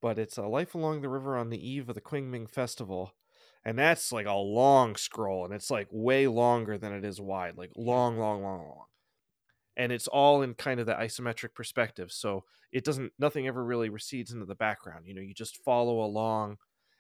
but 0.02 0.18
it's 0.18 0.38
a 0.38 0.48
life 0.48 0.74
along 0.74 1.02
the 1.02 1.10
river 1.10 1.38
on 1.38 1.50
the 1.50 1.70
eve 1.70 1.90
of 1.90 1.96
the 1.96 2.02
Qingming 2.02 2.50
festival. 2.50 3.14
And 3.64 3.78
that's 3.78 4.12
like 4.12 4.26
a 4.26 4.34
long 4.34 4.96
scroll 4.96 5.46
and 5.46 5.54
it's 5.54 5.70
like 5.70 5.88
way 5.92 6.26
longer 6.28 6.78
than 6.78 6.94
it 6.94 7.06
is 7.06 7.22
wide, 7.22 7.58
like 7.58 7.72
long, 7.76 8.18
long, 8.18 8.42
long, 8.42 8.64
long. 8.64 8.86
And 9.78 9.92
it's 9.92 10.08
all 10.08 10.42
in 10.42 10.56
kind 10.56 10.80
of 10.80 10.88
the 10.88 10.96
isometric 10.96 11.54
perspective. 11.54 12.12
So 12.12 12.44
it 12.72 12.84
doesn't, 12.84 13.14
nothing 13.20 13.48
ever 13.48 13.64
really 13.64 13.90
recedes 13.90 14.32
into 14.32 14.46
the 14.46 14.56
background. 14.56 15.06
You 15.06 15.14
know, 15.14 15.22
you 15.22 15.36
just 15.36 15.64
follow 15.64 16.04
along 16.04 16.58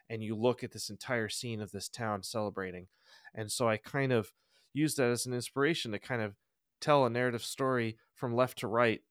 and 0.10 0.24
you 0.24 0.36
look 0.36 0.64
at 0.64 0.72
this 0.72 0.90
entire 0.90 1.30
scene 1.30 1.62
of 1.62 1.72
this 1.72 1.90
town 1.90 2.22
celebrating. 2.22 2.88
And 3.34 3.52
so 3.52 3.68
I 3.68 3.78
kind 3.78 4.12
of 4.12 4.32
used 4.74 4.98
that 4.98 5.10
as 5.10 5.26
an 5.26 5.34
inspiration 5.34 5.92
to 5.92 6.00
kind 6.00 6.22
of 6.22 6.36
tell 6.80 7.06
a 7.06 7.10
narrative 7.10 7.44
story 7.44 7.98
from 8.14 8.36
left 8.36 8.60
to 8.60 8.68
right 8.68 9.02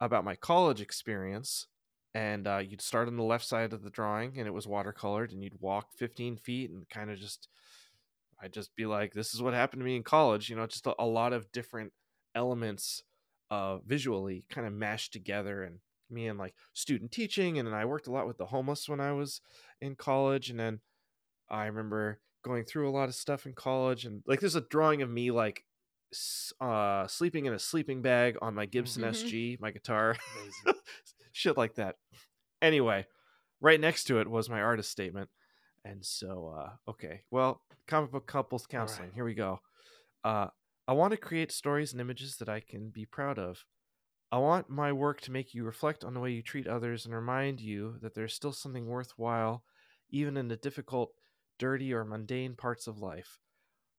about 0.00 0.24
my 0.24 0.34
college 0.34 0.80
experience 0.80 1.66
and 2.14 2.46
uh, 2.46 2.58
you'd 2.58 2.80
start 2.80 3.08
on 3.08 3.16
the 3.16 3.22
left 3.22 3.44
side 3.44 3.72
of 3.72 3.82
the 3.82 3.90
drawing 3.90 4.38
and 4.38 4.46
it 4.46 4.54
was 4.54 4.66
watercolored 4.66 5.32
and 5.32 5.42
you'd 5.42 5.60
walk 5.60 5.92
15 5.96 6.36
feet 6.36 6.70
and 6.70 6.88
kind 6.88 7.10
of 7.10 7.18
just 7.18 7.48
i'd 8.42 8.52
just 8.52 8.74
be 8.76 8.86
like 8.86 9.12
this 9.12 9.34
is 9.34 9.42
what 9.42 9.54
happened 9.54 9.80
to 9.80 9.84
me 9.84 9.96
in 9.96 10.02
college 10.02 10.48
you 10.48 10.56
know 10.56 10.66
just 10.66 10.86
a, 10.86 10.94
a 10.98 11.06
lot 11.06 11.32
of 11.32 11.50
different 11.52 11.92
elements 12.34 13.02
uh, 13.50 13.78
visually 13.86 14.44
kind 14.50 14.66
of 14.66 14.72
mashed 14.72 15.12
together 15.12 15.62
and 15.62 15.78
me 16.10 16.26
and 16.26 16.38
like 16.38 16.54
student 16.72 17.10
teaching 17.12 17.58
and 17.58 17.66
then 17.66 17.74
i 17.74 17.84
worked 17.84 18.06
a 18.06 18.12
lot 18.12 18.26
with 18.26 18.38
the 18.38 18.46
homeless 18.46 18.88
when 18.88 19.00
i 19.00 19.12
was 19.12 19.40
in 19.80 19.94
college 19.94 20.50
and 20.50 20.58
then 20.58 20.80
i 21.50 21.66
remember 21.66 22.20
going 22.44 22.64
through 22.64 22.88
a 22.88 22.92
lot 22.92 23.08
of 23.08 23.14
stuff 23.14 23.46
in 23.46 23.52
college 23.52 24.04
and 24.04 24.22
like 24.26 24.40
there's 24.40 24.54
a 24.54 24.60
drawing 24.62 25.02
of 25.02 25.10
me 25.10 25.30
like 25.30 25.64
uh 26.60 27.06
sleeping 27.06 27.46
in 27.46 27.52
a 27.54 27.58
sleeping 27.58 28.02
bag 28.02 28.36
on 28.42 28.54
my 28.54 28.66
gibson 28.66 29.02
Mhm. 29.02 29.10
sg 29.10 29.60
my 29.60 29.70
guitar 29.70 30.16
shit 31.32 31.56
like 31.56 31.74
that. 31.74 31.96
Anyway, 32.62 33.06
right 33.60 33.80
next 33.80 34.04
to 34.04 34.20
it 34.20 34.28
was 34.28 34.48
my 34.48 34.60
artist 34.60 34.90
statement. 34.90 35.28
And 35.84 36.04
so, 36.04 36.54
uh, 36.58 36.70
okay, 36.90 37.22
well, 37.30 37.60
comic 37.86 38.10
book 38.10 38.26
couples 38.26 38.66
counseling. 38.66 39.08
right. 39.08 39.14
Here 39.14 39.24
we 39.24 39.34
go. 39.34 39.60
Uh, 40.24 40.48
I 40.88 40.92
want 40.94 41.10
to 41.12 41.16
create 41.18 41.52
stories 41.52 41.92
and 41.92 42.00
images 42.00 42.36
that 42.38 42.48
I 42.48 42.60
can 42.60 42.88
be 42.90 43.04
proud 43.04 43.38
of. 43.38 43.64
I 44.32 44.38
want 44.38 44.68
my 44.70 44.92
work 44.92 45.20
to 45.22 45.30
make 45.32 45.54
you 45.54 45.64
reflect 45.64 46.04
on 46.04 46.14
the 46.14 46.20
way 46.20 46.32
you 46.32 46.42
treat 46.42 46.66
others 46.66 47.04
and 47.04 47.14
remind 47.14 47.60
you 47.60 47.96
that 48.00 48.14
there's 48.14 48.34
still 48.34 48.52
something 48.52 48.86
worthwhile, 48.86 49.62
even 50.10 50.36
in 50.36 50.48
the 50.48 50.56
difficult, 50.56 51.12
dirty, 51.58 51.92
or 51.92 52.04
mundane 52.04 52.54
parts 52.56 52.86
of 52.86 52.98
life. 52.98 53.38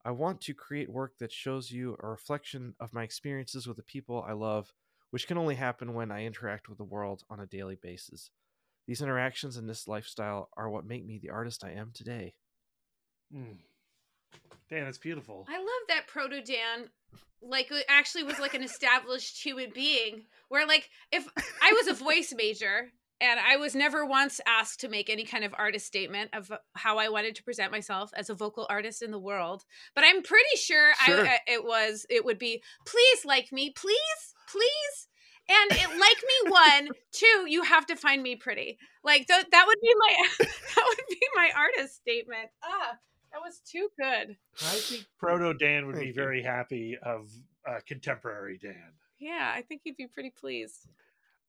I 0.05 0.11
want 0.11 0.39
to 0.41 0.53
create 0.53 0.89
work 0.89 1.17
that 1.19 1.33
shows 1.33 1.71
you 1.71 1.97
a 1.99 2.07
reflection 2.07 2.75
of 2.79 2.93
my 2.93 3.03
experiences 3.03 3.67
with 3.67 3.75
the 3.75 3.83
people 3.83 4.23
I 4.25 4.33
love 4.33 4.71
which 5.15 5.27
can 5.27 5.37
only 5.37 5.55
happen 5.55 5.93
when 5.93 6.11
I 6.11 6.25
interact 6.25 6.67
with 6.67 6.77
the 6.77 6.83
world 6.83 7.23
on 7.29 7.39
a 7.39 7.45
daily 7.45 7.77
basis. 7.81 8.31
These 8.85 9.01
interactions 9.01 9.55
and 9.55 9.69
this 9.69 9.87
lifestyle 9.87 10.49
are 10.57 10.69
what 10.69 10.85
make 10.85 11.05
me 11.05 11.19
the 11.19 11.29
artist 11.29 11.63
I 11.63 11.71
am 11.71 11.91
today. 11.93 12.33
Mm. 13.33 13.59
Dan, 14.69 14.83
that's 14.83 14.97
beautiful. 14.97 15.45
I 15.47 15.57
love 15.57 15.67
that 15.87 16.07
Proto 16.07 16.41
Dan 16.41 16.89
like 17.41 17.71
it 17.71 17.85
actually 17.87 18.23
was 18.23 18.39
like 18.39 18.55
an 18.55 18.63
established 18.63 19.41
human 19.41 19.71
being 19.73 20.23
where 20.49 20.67
like 20.67 20.89
if 21.13 21.25
I 21.61 21.71
was 21.71 21.87
a 21.87 21.93
voice 21.93 22.33
major 22.35 22.91
and 23.21 23.39
I 23.39 23.57
was 23.57 23.75
never 23.75 24.05
once 24.05 24.41
asked 24.45 24.81
to 24.81 24.89
make 24.89 25.09
any 25.09 25.23
kind 25.23 25.43
of 25.43 25.53
artist 25.57 25.85
statement 25.85 26.31
of 26.33 26.51
how 26.75 26.97
I 26.97 27.09
wanted 27.09 27.35
to 27.35 27.43
present 27.43 27.71
myself 27.71 28.11
as 28.15 28.29
a 28.29 28.33
vocal 28.33 28.67
artist 28.69 29.01
in 29.01 29.11
the 29.11 29.19
world, 29.19 29.63
but 29.93 30.03
I'm 30.03 30.21
pretty 30.23 30.55
sure, 30.57 30.93
Sure. 31.05 31.25
I, 31.25 31.29
I 31.29 31.37
it 31.47 31.63
was 31.63 32.05
it 32.09 32.25
would 32.25 32.39
be 32.39 32.61
please 32.85 33.25
like 33.25 33.51
me, 33.51 33.71
please, 33.71 34.33
please. 34.51 35.07
And 35.47 35.71
it, 35.79 35.89
like 35.99 35.99
me 35.99 36.51
one, 36.87 36.89
two, 37.11 37.45
you 37.47 37.61
have 37.63 37.85
to 37.87 37.95
find 37.95 38.23
me 38.23 38.35
pretty. 38.35 38.77
Like 39.03 39.27
th- 39.27 39.45
that 39.51 39.63
would 39.67 39.79
be 39.81 39.93
my 39.97 40.15
that 40.39 40.85
would 40.87 41.05
be 41.09 41.21
my 41.35 41.51
artist 41.55 41.95
statement. 41.97 42.49
Ah, 42.63 42.97
that 43.31 43.41
was 43.45 43.59
too 43.69 43.89
good. 43.99 44.35
I 44.61 44.75
think 44.75 45.05
Proto 45.19 45.53
Dan 45.53 45.85
would 45.87 45.99
be 45.99 46.07
you. 46.07 46.13
very 46.13 46.41
happy 46.41 46.97
of 47.03 47.29
uh, 47.69 47.79
contemporary 47.87 48.57
Dan. 48.61 48.93
Yeah, 49.19 49.51
I 49.53 49.61
think 49.61 49.81
he'd 49.83 49.95
be 49.97 50.07
pretty 50.07 50.31
pleased. 50.31 50.87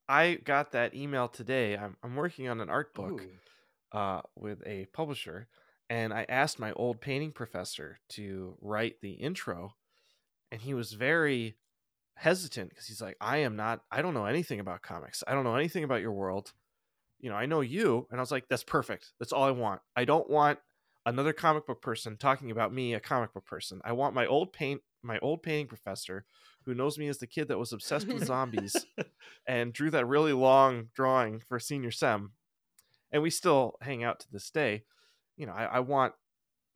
I 0.09 0.35
got 0.35 0.73
that 0.73 0.95
email 0.95 1.29
today. 1.29 1.77
I'm, 1.77 1.97
I'm 2.03 2.17
working 2.17 2.49
on 2.49 2.61
an 2.61 2.71
art 2.71 2.95
book 2.95 3.21
uh, 3.93 4.23
with 4.37 4.63
a 4.67 4.87
publisher, 4.93 5.49
and 5.91 6.13
I 6.13 6.27
asked 6.29 6.59
my 6.59 6.73
old 6.73 7.01
painting 7.01 7.33
professor 7.33 7.99
to 8.11 8.57
write 8.61 9.01
the 9.01 9.13
intro, 9.13 9.75
and 10.51 10.61
he 10.61 10.75
was 10.75 10.93
very 10.93 11.57
hesitant 12.15 12.71
because 12.71 12.87
he's 12.87 13.03
like, 13.03 13.17
I 13.21 13.39
am 13.39 13.57
not, 13.57 13.83
I 13.91 14.03
don't 14.03 14.15
know 14.15 14.25
anything 14.27 14.61
about 14.61 14.83
comics. 14.83 15.23
I 15.27 15.35
don't 15.35 15.45
know 15.45 15.57
anything 15.57 15.85
about 15.85 16.01
your 16.01 16.13
world. 16.13 16.53
You 17.19 17.31
know, 17.31 17.37
I 17.37 17.47
know 17.47 17.61
you. 17.61 18.07
And 18.11 18.21
I 18.21 18.23
was 18.23 18.31
like, 18.31 18.49
that's 18.49 18.65
perfect. 18.65 19.13
That's 19.19 19.33
all 19.33 19.45
I 19.45 19.51
want. 19.51 19.81
I 19.95 20.05
don't 20.05 20.29
want 20.29 20.59
another 21.05 21.33
comic 21.33 21.67
book 21.67 21.83
person 21.83 22.17
talking 22.17 22.51
about 22.51 22.73
me, 22.73 22.95
a 22.95 23.01
comic 23.01 23.33
book 23.33 23.45
person. 23.45 23.81
I 23.85 23.93
want 23.93 24.15
my 24.15 24.27
old 24.27 24.53
paint, 24.53 24.83
my 25.03 25.19
old 25.21 25.43
painting 25.43 25.67
professor 25.67 26.25
who 26.67 26.75
knows 26.75 26.99
me 26.99 27.09
as 27.09 27.19
the 27.19 27.27
kid 27.27 27.49
that 27.49 27.59
was 27.59 27.73
obsessed 27.73 28.09
with 28.09 28.27
zombies 28.27 28.85
and 29.49 29.73
drew 29.73 29.91
that 29.93 30.07
really 30.07 30.33
long 30.33 30.89
drawing 30.95 31.39
for 31.39 31.59
senior 31.61 31.93
sem. 31.93 32.33
And 33.13 33.23
we 33.23 33.31
still 33.31 33.77
hang 33.81 34.03
out 34.03 34.21
to 34.21 34.27
this 34.31 34.51
day. 34.51 34.83
You 35.37 35.47
know, 35.47 35.53
I, 35.53 35.65
I 35.65 35.81
want 35.81 36.15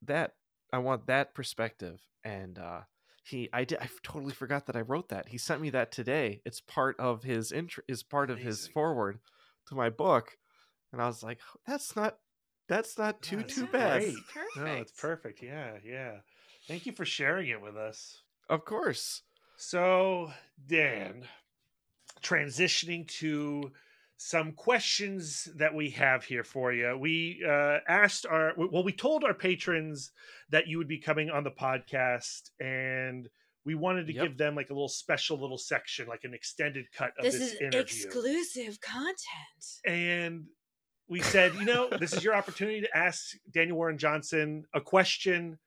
that 0.06 0.34
I 0.72 0.78
want 0.78 1.08
that 1.08 1.34
perspective. 1.34 2.00
And 2.24 2.58
uh 2.58 2.80
he 3.24 3.50
I 3.52 3.64
did 3.64 3.78
I 3.80 3.88
totally 4.04 4.32
forgot 4.32 4.66
that 4.66 4.76
I 4.76 4.82
wrote 4.82 5.08
that. 5.08 5.28
He 5.28 5.38
sent 5.38 5.60
me 5.60 5.70
that 5.70 5.90
today. 5.90 6.40
It's 6.46 6.60
part 6.60 6.98
of 7.00 7.24
his 7.24 7.50
intro 7.50 7.82
is 7.88 8.04
part 8.04 8.30
of 8.30 8.38
his 8.38 8.68
forward 8.68 9.18
to 9.68 9.74
my 9.74 9.90
book. 9.90 10.36
And 10.92 11.02
I 11.02 11.06
was 11.06 11.22
like, 11.22 11.40
that's 11.66 11.96
not 11.96 12.18
that's 12.68 12.96
not 12.96 13.20
too 13.22 13.38
That's 13.38 13.54
too 13.56 13.66
bad. 13.66 14.02
Perfect. 14.02 14.56
No, 14.56 14.64
it's 14.66 14.92
perfect. 14.92 15.42
Yeah, 15.42 15.72
yeah. 15.84 16.18
Thank 16.68 16.86
you 16.86 16.92
for 16.92 17.04
sharing 17.04 17.48
it 17.48 17.60
with 17.60 17.76
us. 17.76 18.22
Of 18.48 18.64
course. 18.64 19.22
So, 19.62 20.32
Dan, 20.66 21.24
transitioning 22.22 23.06
to 23.18 23.72
some 24.16 24.52
questions 24.52 25.48
that 25.56 25.74
we 25.74 25.90
have 25.90 26.24
here 26.24 26.44
for 26.44 26.72
you. 26.72 26.96
We 26.98 27.44
uh, 27.46 27.76
asked 27.86 28.24
our, 28.24 28.54
well, 28.56 28.82
we 28.82 28.92
told 28.94 29.22
our 29.22 29.34
patrons 29.34 30.12
that 30.48 30.66
you 30.66 30.78
would 30.78 30.88
be 30.88 30.96
coming 30.98 31.28
on 31.28 31.44
the 31.44 31.50
podcast, 31.50 32.48
and 32.58 33.28
we 33.66 33.74
wanted 33.74 34.06
to 34.06 34.14
Yep. 34.14 34.22
give 34.28 34.38
them 34.38 34.54
like 34.54 34.70
a 34.70 34.72
little 34.72 34.88
special 34.88 35.38
little 35.38 35.58
section, 35.58 36.08
like 36.08 36.24
an 36.24 36.32
extended 36.32 36.86
cut 36.96 37.12
of 37.18 37.24
this, 37.24 37.34
This 37.34 37.52
is 37.52 37.60
interview. 37.60 37.80
exclusive 37.82 38.80
content. 38.80 39.16
and 39.86 40.46
we 41.06 41.20
said, 41.20 41.54
you 41.56 41.66
know, 41.66 41.90
this 41.98 42.14
is 42.14 42.24
your 42.24 42.34
opportunity 42.40 42.80
to 42.80 42.96
ask 42.96 43.32
Daniel 43.52 43.76
Warren 43.76 43.98
Johnson 43.98 44.64
a 44.72 44.80
question. 44.80 45.58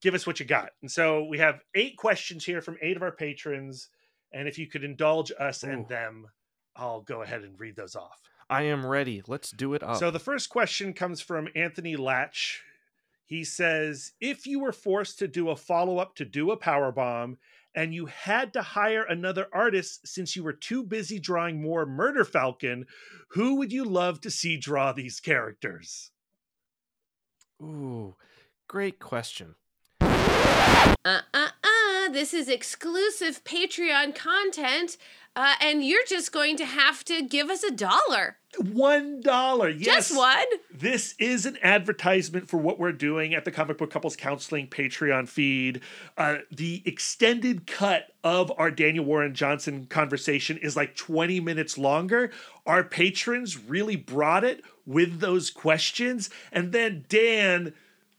Give 0.00 0.14
us 0.14 0.26
what 0.26 0.40
you 0.40 0.46
got. 0.46 0.70
And 0.82 0.90
so 0.90 1.24
we 1.24 1.38
have 1.38 1.60
eight 1.74 1.96
questions 1.96 2.44
here 2.44 2.60
from 2.60 2.76
eight 2.80 2.96
of 2.96 3.02
our 3.02 3.12
patrons. 3.12 3.88
And 4.32 4.46
if 4.46 4.58
you 4.58 4.66
could 4.66 4.84
indulge 4.84 5.32
us 5.38 5.62
and 5.62 5.88
them, 5.88 6.26
I'll 6.76 7.00
go 7.00 7.22
ahead 7.22 7.42
and 7.42 7.58
read 7.58 7.76
those 7.76 7.96
off. 7.96 8.20
I 8.50 8.62
am 8.62 8.86
ready. 8.86 9.22
Let's 9.26 9.50
do 9.50 9.74
it 9.74 9.82
up. 9.82 9.96
So 9.96 10.10
the 10.10 10.18
first 10.18 10.48
question 10.48 10.92
comes 10.92 11.20
from 11.20 11.48
Anthony 11.54 11.96
Latch. 11.96 12.62
He 13.24 13.44
says, 13.44 14.12
if 14.20 14.46
you 14.46 14.60
were 14.60 14.72
forced 14.72 15.18
to 15.18 15.28
do 15.28 15.50
a 15.50 15.56
follow 15.56 15.98
up 15.98 16.14
to 16.16 16.24
do 16.24 16.50
a 16.50 16.56
power 16.56 16.90
bomb 16.92 17.36
and 17.74 17.92
you 17.92 18.06
had 18.06 18.54
to 18.54 18.62
hire 18.62 19.02
another 19.04 19.48
artist 19.52 20.06
since 20.08 20.34
you 20.34 20.42
were 20.42 20.54
too 20.54 20.82
busy 20.82 21.18
drawing 21.18 21.60
more 21.60 21.84
Murder 21.84 22.24
Falcon, 22.24 22.86
who 23.30 23.56
would 23.56 23.70
you 23.70 23.84
love 23.84 24.20
to 24.22 24.30
see 24.30 24.56
draw 24.56 24.92
these 24.92 25.20
characters? 25.20 26.10
Ooh, 27.62 28.16
great 28.66 28.98
question. 28.98 29.56
Uh 31.04 31.20
uh 31.32 31.48
uh. 31.62 32.08
This 32.10 32.34
is 32.34 32.48
exclusive 32.48 33.44
Patreon 33.44 34.14
content. 34.14 34.96
Uh, 35.38 35.54
and 35.60 35.84
you're 35.84 36.04
just 36.04 36.32
going 36.32 36.56
to 36.56 36.64
have 36.64 37.04
to 37.04 37.22
give 37.22 37.48
us 37.48 37.62
a 37.62 37.70
dollar. 37.70 38.38
One 38.58 39.20
dollar. 39.20 39.68
Yes. 39.68 40.08
Just 40.08 40.16
one. 40.16 40.46
This 40.74 41.14
is 41.20 41.46
an 41.46 41.58
advertisement 41.62 42.48
for 42.48 42.56
what 42.56 42.80
we're 42.80 42.90
doing 42.90 43.34
at 43.34 43.44
the 43.44 43.52
Comic 43.52 43.78
Book 43.78 43.90
Couples 43.90 44.16
Counseling 44.16 44.66
Patreon 44.66 45.28
feed. 45.28 45.80
Uh, 46.16 46.38
the 46.50 46.82
extended 46.84 47.68
cut 47.68 48.08
of 48.24 48.50
our 48.58 48.72
Daniel 48.72 49.04
Warren 49.04 49.32
Johnson 49.32 49.86
conversation 49.86 50.58
is 50.58 50.74
like 50.74 50.96
20 50.96 51.38
minutes 51.38 51.78
longer. 51.78 52.32
Our 52.66 52.82
patrons 52.82 53.56
really 53.56 53.94
brought 53.94 54.42
it 54.42 54.64
with 54.86 55.20
those 55.20 55.50
questions. 55.50 56.30
And 56.50 56.72
then 56.72 57.04
Dan 57.08 57.74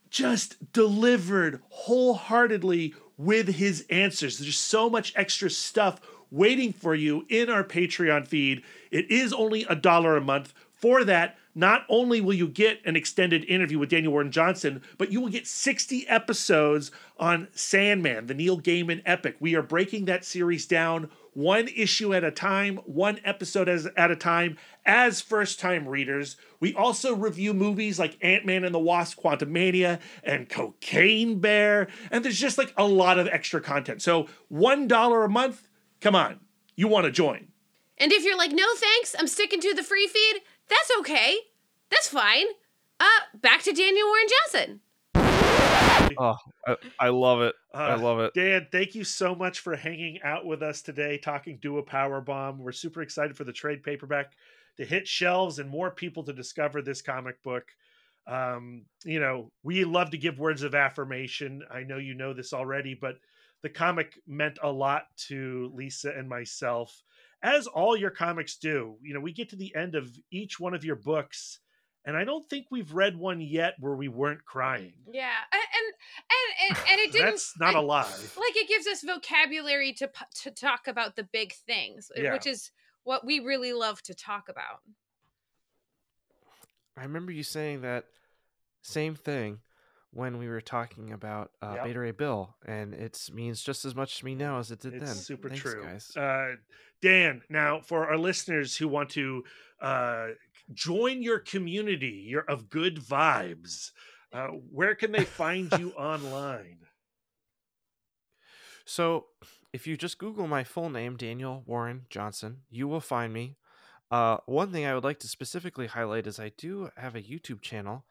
just 0.09 0.71
delivered 0.73 1.61
wholeheartedly 1.69 2.93
with 3.17 3.55
his 3.55 3.85
answers. 3.89 4.37
There's 4.37 4.57
so 4.57 4.89
much 4.89 5.13
extra 5.15 5.49
stuff 5.49 5.99
waiting 6.31 6.73
for 6.73 6.95
you 6.95 7.25
in 7.29 7.49
our 7.49 7.63
Patreon 7.63 8.27
feed. 8.27 8.63
It 8.91 9.09
is 9.11 9.33
only 9.33 9.65
a 9.69 9.75
dollar 9.75 10.15
a 10.15 10.21
month. 10.21 10.53
For 10.73 11.03
that, 11.03 11.37
not 11.55 11.85
only 11.89 12.21
will 12.21 12.33
you 12.33 12.47
get 12.47 12.79
an 12.85 12.95
extended 12.95 13.43
interview 13.45 13.79
with 13.79 13.89
Daniel 13.89 14.13
Warren 14.13 14.31
Johnson, 14.31 14.81
but 14.97 15.11
you 15.11 15.19
will 15.19 15.29
get 15.29 15.45
60 15.45 16.07
episodes 16.07 16.91
on 17.17 17.49
Sandman, 17.51 18.27
the 18.27 18.33
Neil 18.33 18.61
Gaiman 18.61 19.01
epic. 19.05 19.35
We 19.39 19.55
are 19.55 19.61
breaking 19.61 20.05
that 20.05 20.23
series 20.23 20.65
down 20.65 21.09
one 21.33 21.67
issue 21.67 22.13
at 22.13 22.23
a 22.23 22.31
time, 22.31 22.77
one 22.85 23.19
episode 23.23 23.69
as, 23.69 23.87
at 23.97 24.11
a 24.11 24.15
time, 24.15 24.57
as 24.85 25.21
first 25.21 25.59
time 25.59 25.87
readers. 25.87 26.35
We 26.59 26.73
also 26.73 27.15
review 27.15 27.53
movies 27.53 27.99
like 27.99 28.17
Ant 28.21 28.45
Man 28.45 28.63
and 28.63 28.73
the 28.73 28.79
Wasp, 28.79 29.19
Quantumania, 29.19 29.99
and 30.23 30.49
Cocaine 30.49 31.39
Bear. 31.39 31.87
And 32.11 32.23
there's 32.23 32.39
just 32.39 32.57
like 32.57 32.73
a 32.77 32.85
lot 32.85 33.19
of 33.19 33.27
extra 33.27 33.61
content. 33.61 34.01
So, 34.01 34.27
$1 34.51 35.25
a 35.25 35.29
month, 35.29 35.67
come 36.01 36.15
on, 36.15 36.39
you 36.75 36.87
want 36.87 37.05
to 37.05 37.11
join. 37.11 37.47
And 37.97 38.11
if 38.11 38.23
you're 38.23 38.37
like, 38.37 38.51
no 38.51 38.65
thanks, 38.75 39.15
I'm 39.17 39.27
sticking 39.27 39.59
to 39.61 39.73
the 39.73 39.83
free 39.83 40.07
feed, 40.07 40.41
that's 40.67 40.91
okay. 40.99 41.37
That's 41.89 42.07
fine. 42.07 42.45
Uh, 42.99 43.05
back 43.33 43.63
to 43.63 43.73
Daniel 43.73 44.07
Warren 44.07 44.27
Johnson. 44.27 44.81
Oh, 46.17 46.37
I, 46.67 46.75
I 46.99 47.09
love 47.09 47.41
it. 47.41 47.55
I 47.73 47.91
Uh, 47.91 47.99
love 47.99 48.19
it. 48.19 48.33
Dan, 48.33 48.67
thank 48.71 48.95
you 48.95 49.03
so 49.03 49.35
much 49.35 49.59
for 49.59 49.75
hanging 49.75 50.21
out 50.23 50.45
with 50.45 50.61
us 50.63 50.81
today, 50.81 51.17
talking 51.17 51.57
Do 51.61 51.77
a 51.77 51.83
Power 51.83 52.21
Bomb. 52.21 52.59
We're 52.59 52.71
super 52.71 53.01
excited 53.01 53.37
for 53.37 53.43
the 53.43 53.53
trade 53.53 53.83
paperback 53.83 54.33
to 54.77 54.85
hit 54.85 55.07
shelves 55.07 55.59
and 55.59 55.69
more 55.69 55.91
people 55.91 56.23
to 56.23 56.33
discover 56.33 56.81
this 56.81 57.01
comic 57.01 57.41
book. 57.43 57.65
Um, 58.27 58.85
you 59.03 59.19
know, 59.19 59.51
we 59.63 59.83
love 59.85 60.11
to 60.11 60.17
give 60.17 60.39
words 60.39 60.63
of 60.63 60.75
affirmation. 60.75 61.63
I 61.71 61.83
know 61.83 61.97
you 61.97 62.13
know 62.13 62.33
this 62.33 62.53
already, 62.53 62.93
but 62.93 63.17
the 63.61 63.69
comic 63.69 64.19
meant 64.27 64.59
a 64.61 64.71
lot 64.71 65.03
to 65.27 65.71
Lisa 65.73 66.11
and 66.15 66.29
myself, 66.29 67.03
as 67.41 67.67
all 67.67 67.97
your 67.97 68.11
comics 68.11 68.57
do. 68.57 68.97
You 69.01 69.13
know, 69.13 69.19
we 69.19 69.33
get 69.33 69.49
to 69.49 69.55
the 69.55 69.73
end 69.75 69.95
of 69.95 70.09
each 70.31 70.59
one 70.59 70.73
of 70.73 70.85
your 70.85 70.95
books, 70.95 71.59
and 72.09 72.17
I 72.17 72.23
don't 72.23 72.43
think 72.49 72.65
we've 72.71 72.91
read 72.91 73.15
one 73.15 73.39
yet 73.39 73.75
where 73.79 73.93
we 73.95 74.07
weren't 74.07 74.43
crying. 74.43 74.93
Yeah, 75.13 75.29
and 75.53 75.61
and 75.61 76.69
and, 76.77 76.87
and 76.91 76.99
it 77.01 77.11
didn't. 77.13 77.25
That's 77.31 77.53
not 77.59 77.75
a 77.75 77.77
and- 77.77 77.87
lie. 77.87 78.01
Like 78.35 78.55
it 78.55 78.67
gives 78.67 78.87
us 78.87 79.03
vocabulary 79.03 79.93
to 79.93 80.09
to 80.41 80.51
talk 80.51 80.87
about 80.87 81.15
the 81.15 81.23
big 81.23 81.53
things, 81.53 82.11
uh, 82.17 82.21
Yeah. 82.21 82.33
which 82.33 82.47
is 82.47 82.71
what 83.03 83.25
we 83.25 83.39
really 83.39 83.73
love 83.73 84.01
to 84.03 84.13
talk 84.15 84.49
about. 84.49 84.79
I 86.97 87.03
remember 87.03 87.31
you 87.31 87.43
saying 87.43 87.81
that 87.81 88.05
same 88.81 89.15
thing 89.15 89.59
when 90.11 90.37
we 90.37 90.47
were 90.47 90.61
talking 90.61 91.11
about 91.13 91.51
uh, 91.61 91.73
Yep. 91.75 91.83
Beta 91.85 91.99
Ray 91.99 92.11
Bill, 92.11 92.55
and 92.65 92.93
it 92.93 93.29
means 93.31 93.61
just 93.61 93.85
as 93.85 93.95
much 93.95 94.17
to 94.19 94.25
me 94.25 94.35
now 94.35 94.57
as 94.59 94.71
it 94.71 94.79
did 94.79 94.95
It's 94.95 95.05
then. 95.05 95.15
super 95.15 95.49
Thanks, 95.49 95.61
true. 95.61 95.83
guys. 95.83 96.17
Uh, 96.17 96.55
Dan, 97.01 97.41
now 97.49 97.79
for 97.79 98.07
our 98.09 98.17
listeners 98.17 98.75
who 98.75 98.87
want 98.87 99.11
to 99.11 99.43
uh, 99.81 100.29
join 100.73 101.21
your 101.21 101.39
community, 101.39 102.25
you're 102.27 102.49
of 102.49 102.69
good 102.69 102.97
vibes, 102.97 103.91
uh, 104.33 104.47
where 104.47 104.95
can 104.95 105.11
they 105.11 105.23
find 105.23 105.71
you 105.79 105.91
online? 105.97 106.79
So, 108.85 109.25
if 109.71 109.85
you 109.85 109.97
just 109.97 110.17
Google 110.17 110.47
my 110.47 110.63
full 110.63 110.89
name, 110.89 111.15
Daniel 111.15 111.63
Warren 111.65 112.05
Johnson, 112.09 112.61
you 112.69 112.87
will 112.87 112.99
find 112.99 113.31
me. 113.31 113.55
Uh, 114.09 114.37
one 114.47 114.71
thing 114.71 114.85
I 114.85 114.95
would 114.95 115.03
like 115.03 115.19
to 115.19 115.27
specifically 115.27 115.85
highlight 115.85 116.25
is 116.25 116.39
I 116.39 116.51
do 116.57 116.89
have 116.97 117.15
a 117.15 117.21
YouTube 117.21 117.61
channel 117.61 118.05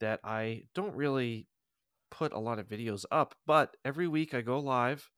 that 0.00 0.18
I 0.24 0.64
don't 0.74 0.96
really 0.96 1.46
put 2.10 2.32
a 2.32 2.38
lot 2.38 2.58
of 2.58 2.68
videos 2.68 3.04
up, 3.12 3.36
but 3.46 3.76
every 3.84 4.08
week 4.08 4.34
I 4.34 4.40
go 4.40 4.58
live 4.58 5.08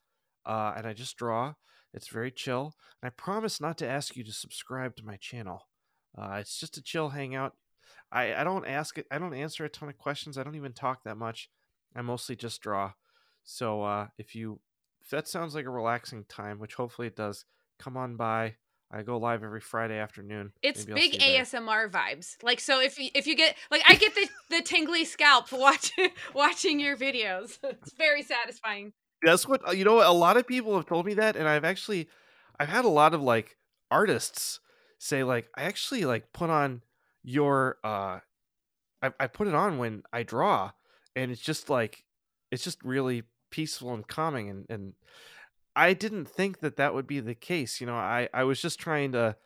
uh, 0.45 0.75
and 0.77 0.87
I 0.87 0.93
just 0.93 1.17
draw. 1.17 1.55
It's 1.95 2.09
very 2.09 2.31
chill. 2.31 2.75
And 3.03 3.09
I 3.09 3.11
promise 3.11 3.61
not 3.61 3.79
to 3.79 3.89
ask 3.89 4.17
you 4.17 4.25
to 4.25 4.33
subscribe 4.33 4.97
to 4.97 5.05
my 5.05 5.17
channel. 5.17 5.63
Uh, 6.17 6.37
it's 6.41 6.59
just 6.59 6.77
a 6.77 6.83
chill 6.83 7.11
hangout. 7.11 7.55
I, 8.11 8.35
I 8.35 8.45
don't 8.45 8.67
ask 8.67 8.99
it. 8.99 9.07
I 9.11 9.19
don't 9.19 9.35
answer 9.35 9.65
a 9.65 9.69
ton 9.69 9.89
of 9.89 9.99
questions. 9.99 10.39
I 10.39 10.43
don't 10.43 10.55
even 10.55 10.73
talk 10.73 11.05
that 11.05 11.17
much. 11.17 11.51
I 11.95 12.03
mostly 12.03 12.37
just 12.37 12.61
draw. 12.61 12.93
So 13.45 13.83
uh, 13.83 14.09
if 14.19 14.35
you 14.35 14.61
if 15.03 15.11
that 15.11 15.29
sounds 15.29 15.55
like 15.55 15.67
a 15.67 15.71
relaxing 15.71 16.25
time, 16.29 16.59
which 16.59 16.75
hopefully 16.75 17.09
it 17.09 17.17
does, 17.17 17.45
come 17.79 17.97
on 17.97 18.17
by. 18.17 18.57
I 18.91 19.03
go 19.03 19.19
live 19.19 19.43
every 19.43 19.61
Friday 19.61 19.99
afternoon. 19.99 20.53
It's 20.63 20.85
big 20.85 21.15
you 21.15 21.19
there. 21.19 21.43
ASMR 21.43 21.91
vibes. 21.91 22.37
Like 22.43 22.61
so, 22.61 22.81
if 22.81 22.99
you, 22.99 23.11
if 23.15 23.27
you 23.27 23.35
get 23.35 23.57
like 23.71 23.83
I 23.89 23.97
get 23.97 24.15
the 24.15 24.29
the 24.51 24.63
tingly 24.63 25.05
scalp 25.05 25.51
watching 25.53 26.11
watching 26.35 26.81
your 26.81 26.97
videos. 26.97 27.59
It's 27.65 27.93
very 27.93 28.23
satisfying. 28.23 28.93
That's 29.23 29.47
what 29.47 29.67
uh, 29.69 29.73
you 29.73 29.85
know. 29.85 30.09
A 30.09 30.13
lot 30.13 30.37
of 30.37 30.47
people 30.47 30.77
have 30.77 30.87
told 30.87 31.07
me 31.07 31.15
that, 31.15 31.37
and 31.37 31.49
I've 31.49 31.65
actually, 31.65 32.09
I've 32.61 32.69
had 32.69 32.85
a 32.85 32.89
lot 32.89 33.13
of 33.13 33.23
like 33.23 33.57
artists 33.91 34.61
say 34.99 35.23
like, 35.25 35.49
I 35.57 35.65
actually 35.65 36.05
like 36.05 36.33
put 36.33 36.51
on 36.51 36.83
your, 37.23 37.79
uh, 37.85 38.21
I, 39.03 39.11
I 39.21 39.27
put 39.27 39.49
it 39.49 39.55
on 39.55 39.79
when 39.79 40.03
I 40.13 40.23
draw, 40.23 40.73
and 41.15 41.31
it's 41.31 41.41
just 41.41 41.69
like, 41.69 42.05
it's 42.51 42.65
just 42.65 42.83
really 42.83 43.25
peaceful 43.51 43.93
and 43.95 44.07
calming, 44.07 44.49
and 44.49 44.67
and 44.69 44.93
I 45.75 45.93
didn't 45.93 46.27
think 46.29 46.61
that 46.61 46.77
that 46.77 46.95
would 46.95 47.07
be 47.07 47.21
the 47.21 47.35
case. 47.35 47.81
You 47.81 47.87
know, 47.87 47.95
I 47.95 48.29
I 48.33 48.45
was 48.45 48.61
just 48.61 48.79
trying 48.79 49.13
to. 49.13 49.37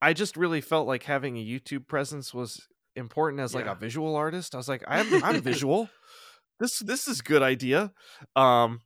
I 0.00 0.12
just 0.14 0.36
really 0.36 0.60
felt 0.60 0.88
like 0.88 1.04
having 1.04 1.36
a 1.36 1.44
YouTube 1.46 1.86
presence 1.86 2.34
was 2.34 2.66
important 2.96 3.40
as 3.40 3.54
like 3.54 3.66
Yeah. 3.66 3.72
a 3.72 3.76
visual 3.76 4.16
artist. 4.16 4.54
I 4.54 4.58
was 4.58 4.68
like, 4.68 4.82
I'm 4.88 5.22
I'm 5.22 5.40
visual. 5.52 5.88
This 6.58 6.78
this 6.80 7.06
is 7.06 7.20
good 7.20 7.42
idea. 7.42 7.92
Um, 8.34 8.80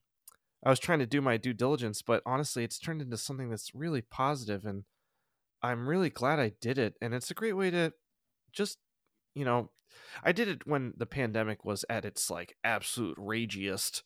I 0.65 0.71
was 0.71 0.79
trying 0.81 0.99
to 0.99 1.07
do 1.07 1.21
my 1.21 1.37
due 1.37 1.55
diligence, 1.55 2.03
but 2.03 2.23
honestly, 2.27 2.65
it's 2.65 2.79
turned 2.79 3.01
into 3.01 3.17
something 3.17 3.49
that's 3.49 3.75
really 3.75 4.03
positive, 4.03 4.65
and 4.67 4.85
I'm 5.67 5.89
really 5.89 6.11
glad 6.11 6.39
I 6.39 6.53
did 6.61 6.79
it. 6.79 6.95
And 7.01 7.15
it's 7.15 7.31
a 7.31 7.35
great 7.35 7.55
way 7.57 7.71
to 7.71 7.93
just, 8.53 8.79
you 9.35 9.45
know, 9.45 9.71
I 10.23 10.33
did 10.33 10.49
it 10.49 10.67
when 10.67 10.95
the 10.97 11.07
pandemic 11.07 11.65
was 11.65 11.85
at 11.89 12.05
its 12.05 12.31
like 12.31 12.57
absolute 12.65 13.17
ragiest 13.19 14.03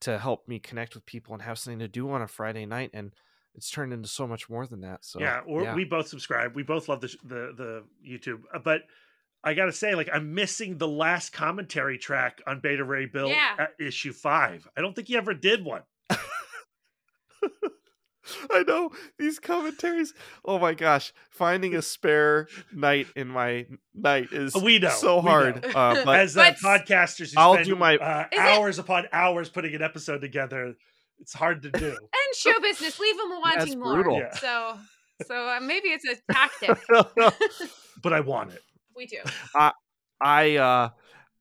to 0.00 0.18
help 0.18 0.48
me 0.48 0.58
connect 0.58 0.94
with 0.94 1.06
people 1.06 1.32
and 1.32 1.42
have 1.42 1.58
something 1.58 1.78
to 1.78 1.88
do 1.88 2.10
on 2.10 2.22
a 2.22 2.28
Friday 2.28 2.66
night, 2.66 2.90
and 2.92 3.12
it's 3.54 3.70
turned 3.70 3.92
into 3.92 4.08
so 4.08 4.26
much 4.26 4.48
more 4.50 4.66
than 4.66 4.80
that. 4.80 5.04
So 5.04 5.20
yeah, 5.20 5.40
we're, 5.46 5.74
we 5.74 5.84
both 5.84 6.08
subscribe. 6.08 6.54
We 6.56 6.62
both 6.62 6.88
love 6.88 7.00
the 7.00 7.14
the 7.22 7.52
the 7.56 7.84
YouTube, 8.06 8.40
Uh, 8.52 8.58
but 8.58 8.82
I 9.44 9.54
gotta 9.54 9.72
say, 9.72 9.94
like, 9.94 10.08
I'm 10.12 10.34
missing 10.34 10.78
the 10.78 10.88
last 10.88 11.32
commentary 11.32 11.98
track 11.98 12.40
on 12.46 12.60
Beta 12.60 12.84
Ray 12.84 13.06
Bill 13.06 13.28
Yeah. 13.28 13.56
at 13.58 13.70
issue 13.80 14.12
five. 14.12 14.68
I 14.76 14.80
don't 14.80 14.94
think 14.94 15.08
he 15.08 15.16
ever 15.16 15.34
did 15.34 15.64
one. 15.64 15.82
I 18.50 18.62
know 18.62 18.90
these 19.18 19.38
commentaries. 19.38 20.14
Oh 20.44 20.58
my 20.58 20.74
gosh, 20.74 21.12
finding 21.30 21.74
a 21.74 21.82
spare 21.82 22.48
night 22.72 23.06
in 23.16 23.28
my 23.28 23.66
night 23.94 24.28
is 24.32 24.54
We 24.54 24.78
know, 24.78 24.88
so 24.90 25.16
we 25.20 25.28
hard. 25.28 25.62
know. 25.62 25.68
Uh, 25.70 26.04
but 26.04 26.20
As 26.20 26.36
uh, 26.36 26.52
podcasters, 26.62 27.34
who 27.34 27.40
I'll 27.40 27.54
spend, 27.54 27.66
do 27.68 27.76
my- 27.76 27.96
uh, 27.96 28.26
Is 28.32 28.38
it- 28.38 28.38
hours 28.38 28.78
upon 28.78 29.04
hours 29.12 29.48
putting 29.48 29.74
an 29.74 29.82
episode 29.82 30.20
together. 30.20 30.74
It's 31.18 31.32
hard 31.34 31.62
to 31.62 31.70
do. 31.70 31.86
And 31.96 32.36
show 32.36 32.58
business, 32.60 32.98
leave 32.98 33.16
them 33.16 33.30
wanting 33.40 33.62
it's 33.68 33.76
more. 33.76 33.94
brutal. 33.94 34.18
Yeah. 34.18 34.34
So, 34.34 34.78
so 35.26 35.48
uh, 35.48 35.60
maybe 35.60 35.88
it's 35.88 36.04
a 36.04 36.32
tactic. 36.32 36.78
but 38.02 38.12
I 38.12 38.20
want 38.20 38.52
it. 38.52 38.62
we 38.96 39.06
do. 39.06 39.18
I 40.20 40.56
uh 40.56 40.88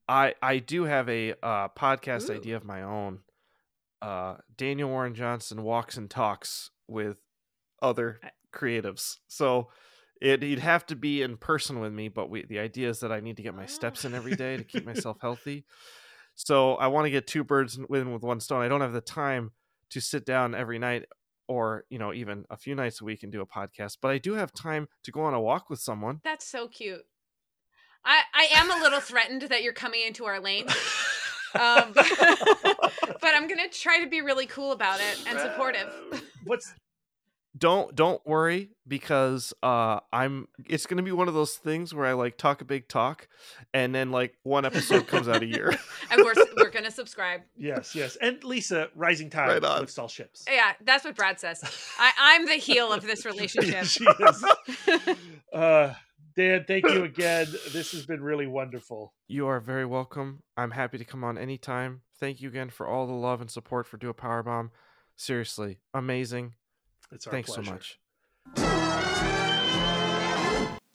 I 0.08 0.34
I 0.42 0.58
do 0.60 0.84
have 0.84 1.08
a 1.10 1.34
uh 1.42 1.68
podcast 1.70 2.30
Ooh. 2.30 2.34
idea 2.36 2.58
of 2.58 2.66
my 2.66 2.84
own. 2.84 3.20
Uh 4.02 4.36
Daniel 4.58 4.90
Warren 4.90 5.16
Johnson 5.16 5.64
walks 5.64 5.98
and 5.98 6.10
talks 6.10 6.72
with 6.88 7.18
other 7.82 8.20
creatives. 8.54 9.18
So 9.28 9.70
it, 10.22 10.44
he'd 10.44 10.60
have 10.60 10.86
to 10.88 10.96
be 10.96 11.24
in 11.24 11.38
person 11.38 11.80
with 11.80 11.92
me, 11.92 12.08
but 12.08 12.30
we 12.30 12.46
the 12.46 12.60
idea 12.60 12.90
is 12.90 13.00
that 13.00 13.12
I 13.12 13.20
need 13.20 13.38
to 13.38 13.44
get 13.44 13.56
my 13.56 13.66
steps 13.66 14.06
in 14.06 14.14
every 14.14 14.36
day 14.36 14.58
to 14.58 14.64
keep 14.64 14.86
myself 14.86 15.18
healthy. 15.22 15.66
So 16.36 16.76
I 16.76 16.88
want 16.88 17.06
to 17.06 17.12
get 17.12 17.28
two 17.28 17.44
birds 17.44 17.78
in 17.78 18.12
with 18.12 18.24
one 18.24 18.40
stone. 18.40 18.62
I 18.62 18.68
don't 18.68 18.82
have 18.82 18.94
the 18.94 19.02
time 19.02 19.52
to 19.90 20.00
sit 20.00 20.26
down 20.26 20.56
every 20.56 20.80
night 20.80 21.06
or, 21.48 21.84
you 21.90 22.00
know, 22.00 22.14
even 22.14 22.46
a 22.50 22.56
few 22.56 22.76
nights 22.76 23.02
a 23.02 23.04
week 23.04 23.24
and 23.24 23.32
do 23.32 23.42
a 23.42 23.46
podcast, 23.46 23.98
but 24.02 24.12
I 24.12 24.18
do 24.18 24.36
have 24.36 24.54
time 24.54 24.88
to 25.04 25.12
go 25.12 25.22
on 25.22 25.34
a 25.34 25.42
walk 25.42 25.70
with 25.70 25.80
someone. 25.80 26.22
That's 26.24 26.48
so 26.48 26.68
cute. 26.68 27.02
I 28.06 28.22
I 28.34 28.48
am 28.54 28.72
a 28.72 28.82
little 28.82 29.00
threatened 29.02 29.44
that 29.44 29.64
you're 29.64 29.74
coming 29.74 30.02
into 30.06 30.26
our 30.26 30.40
lane. 30.40 30.68
Um, 31.54 31.94
but 33.22 33.34
I'm 33.36 33.48
gonna 33.48 33.70
try 33.70 34.04
to 34.04 34.10
be 34.10 34.22
really 34.22 34.46
cool 34.48 34.72
about 34.72 35.00
it 35.00 35.24
and 35.28 35.40
supportive. 35.40 35.94
What's 36.46 36.74
don't 37.58 37.94
don't 37.98 38.26
worry 38.26 38.70
because 38.88 39.54
uh 39.62 40.00
i'm 40.14 40.48
it's 40.70 40.86
gonna 40.86 41.04
be 41.04 41.12
one 41.12 41.28
of 41.28 41.34
those 41.34 41.56
things 41.56 41.94
where 41.94 42.06
i 42.06 42.14
like 42.14 42.38
talk 42.38 42.62
a 42.62 42.66
big 42.66 42.88
talk 42.88 43.28
and 43.74 43.94
then 43.94 44.10
like 44.10 44.38
one 44.44 44.64
episode 44.64 45.06
comes 45.06 45.28
out 45.28 45.44
a 45.44 45.46
year 45.46 45.70
And 46.12 46.24
we're 46.24 46.34
we're 46.56 46.70
gonna 46.70 46.90
subscribe. 46.90 47.42
yes, 47.58 47.94
yes, 47.94 48.16
and 48.22 48.42
Lisa, 48.46 48.88
rising 48.96 49.30
tide 49.30 49.50
Right 49.50 49.64
on. 49.66 49.82
lifts 49.82 50.00
all 50.00 50.08
ships. 50.08 50.46
Yeah, 50.50 50.72
that's 50.86 51.04
what 51.04 51.14
Brad 51.18 51.42
says. 51.42 51.62
I 52.00 52.14
I'm 52.18 52.46
the 52.46 52.54
heel 52.54 52.94
of 52.94 53.02
this 53.04 53.26
relationship. 53.32 53.84
she 53.84 54.06
is. 54.06 54.46
Uh, 55.52 55.94
Dan, 56.38 56.64
thank 56.66 56.86
you 56.90 57.04
again. 57.04 57.48
This 57.74 57.92
has 57.92 58.06
been 58.06 58.22
really 58.24 58.48
wonderful. 58.48 59.14
you 59.28 59.48
are 59.48 59.60
very 59.60 59.86
welcome 59.86 60.42
i'm 60.56 60.72
happy 60.72 60.98
to 60.98 61.06
come 61.06 61.24
on 61.26 61.38
anytime 61.38 62.02
thank 62.22 62.42
you 62.42 62.48
again 62.48 62.70
for 62.70 62.88
all 62.88 63.06
the 63.06 63.14
love 63.14 63.42
and 63.42 63.52
support 63.52 63.86
for 63.86 63.98
do 63.98 64.08
a 64.08 64.14
power 64.14 64.42
bomb 64.42 64.72
seriously 65.18 65.80
amazing. 65.94 66.54
It's 67.12 67.28
our 67.28 67.32
thanks 67.34 67.52
pleasure. 67.52 67.66
so 67.66 67.72
much 68.56 68.91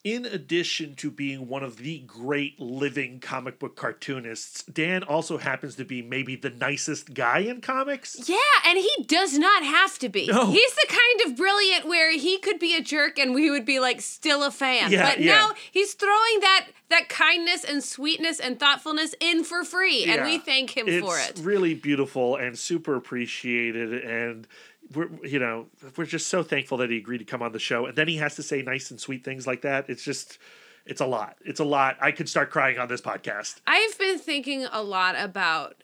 In 0.07 0.25
addition 0.25 0.95
to 0.95 1.11
being 1.11 1.49
one 1.49 1.63
of 1.63 1.79
the 1.79 1.99
great 1.99 2.57
living 2.61 3.19
comic 3.19 3.59
book 3.59 3.75
cartoonists, 3.75 4.63
Dan 4.63 5.03
also 5.03 5.37
happens 5.37 5.75
to 5.75 5.83
be 5.83 6.01
maybe 6.01 6.37
the 6.37 6.49
nicest 6.49 7.13
guy 7.13 7.39
in 7.39 7.59
comics. 7.59 8.15
Yeah, 8.29 8.37
and 8.65 8.77
he 8.77 9.03
does 9.05 9.37
not 9.37 9.63
have 9.63 9.99
to 9.99 10.07
be. 10.07 10.27
No. 10.27 10.49
He's 10.49 10.75
the 10.75 10.87
kind 10.87 11.29
of 11.29 11.35
brilliant 11.35 11.89
where 11.89 12.13
he 12.13 12.37
could 12.37 12.57
be 12.57 12.73
a 12.73 12.81
jerk 12.81 13.19
and 13.19 13.35
we 13.35 13.51
would 13.51 13.65
be 13.65 13.81
like 13.81 13.99
still 13.99 14.45
a 14.45 14.51
fan. 14.51 14.93
Yeah, 14.93 15.09
but 15.09 15.19
yeah. 15.19 15.35
now 15.35 15.53
he's 15.73 15.93
throwing 15.93 16.39
that 16.39 16.67
that 16.89 17.09
kindness 17.09 17.65
and 17.65 17.83
sweetness 17.83 18.39
and 18.39 18.57
thoughtfulness 18.57 19.13
in 19.19 19.43
for 19.43 19.65
free, 19.65 20.05
and 20.05 20.23
we 20.23 20.37
thank 20.37 20.77
him 20.77 20.87
it's 20.87 21.05
for 21.05 21.19
it. 21.19 21.31
It's 21.31 21.41
really 21.41 21.73
beautiful 21.73 22.37
and 22.37 22.57
super 22.57 22.95
appreciated 22.95 24.05
and 24.05 24.47
we're 24.93 25.09
you 25.23 25.39
know 25.39 25.67
we're 25.95 26.05
just 26.05 26.27
so 26.27 26.43
thankful 26.43 26.77
that 26.77 26.89
he 26.89 26.97
agreed 26.97 27.19
to 27.19 27.25
come 27.25 27.41
on 27.41 27.51
the 27.51 27.59
show. 27.59 27.85
And 27.85 27.95
then 27.95 28.07
he 28.07 28.17
has 28.17 28.35
to 28.35 28.43
say 28.43 28.61
nice 28.61 28.91
and 28.91 28.99
sweet 28.99 29.23
things 29.23 29.47
like 29.47 29.61
that. 29.61 29.89
It's 29.89 30.03
just 30.03 30.37
it's 30.85 31.01
a 31.01 31.05
lot. 31.05 31.35
It's 31.45 31.59
a 31.59 31.65
lot. 31.65 31.97
I 32.01 32.11
could 32.11 32.29
start 32.29 32.49
crying 32.49 32.77
on 32.79 32.87
this 32.87 33.01
podcast. 33.01 33.61
I've 33.67 33.97
been 33.97 34.19
thinking 34.19 34.65
a 34.71 34.81
lot 34.81 35.15
about 35.17 35.83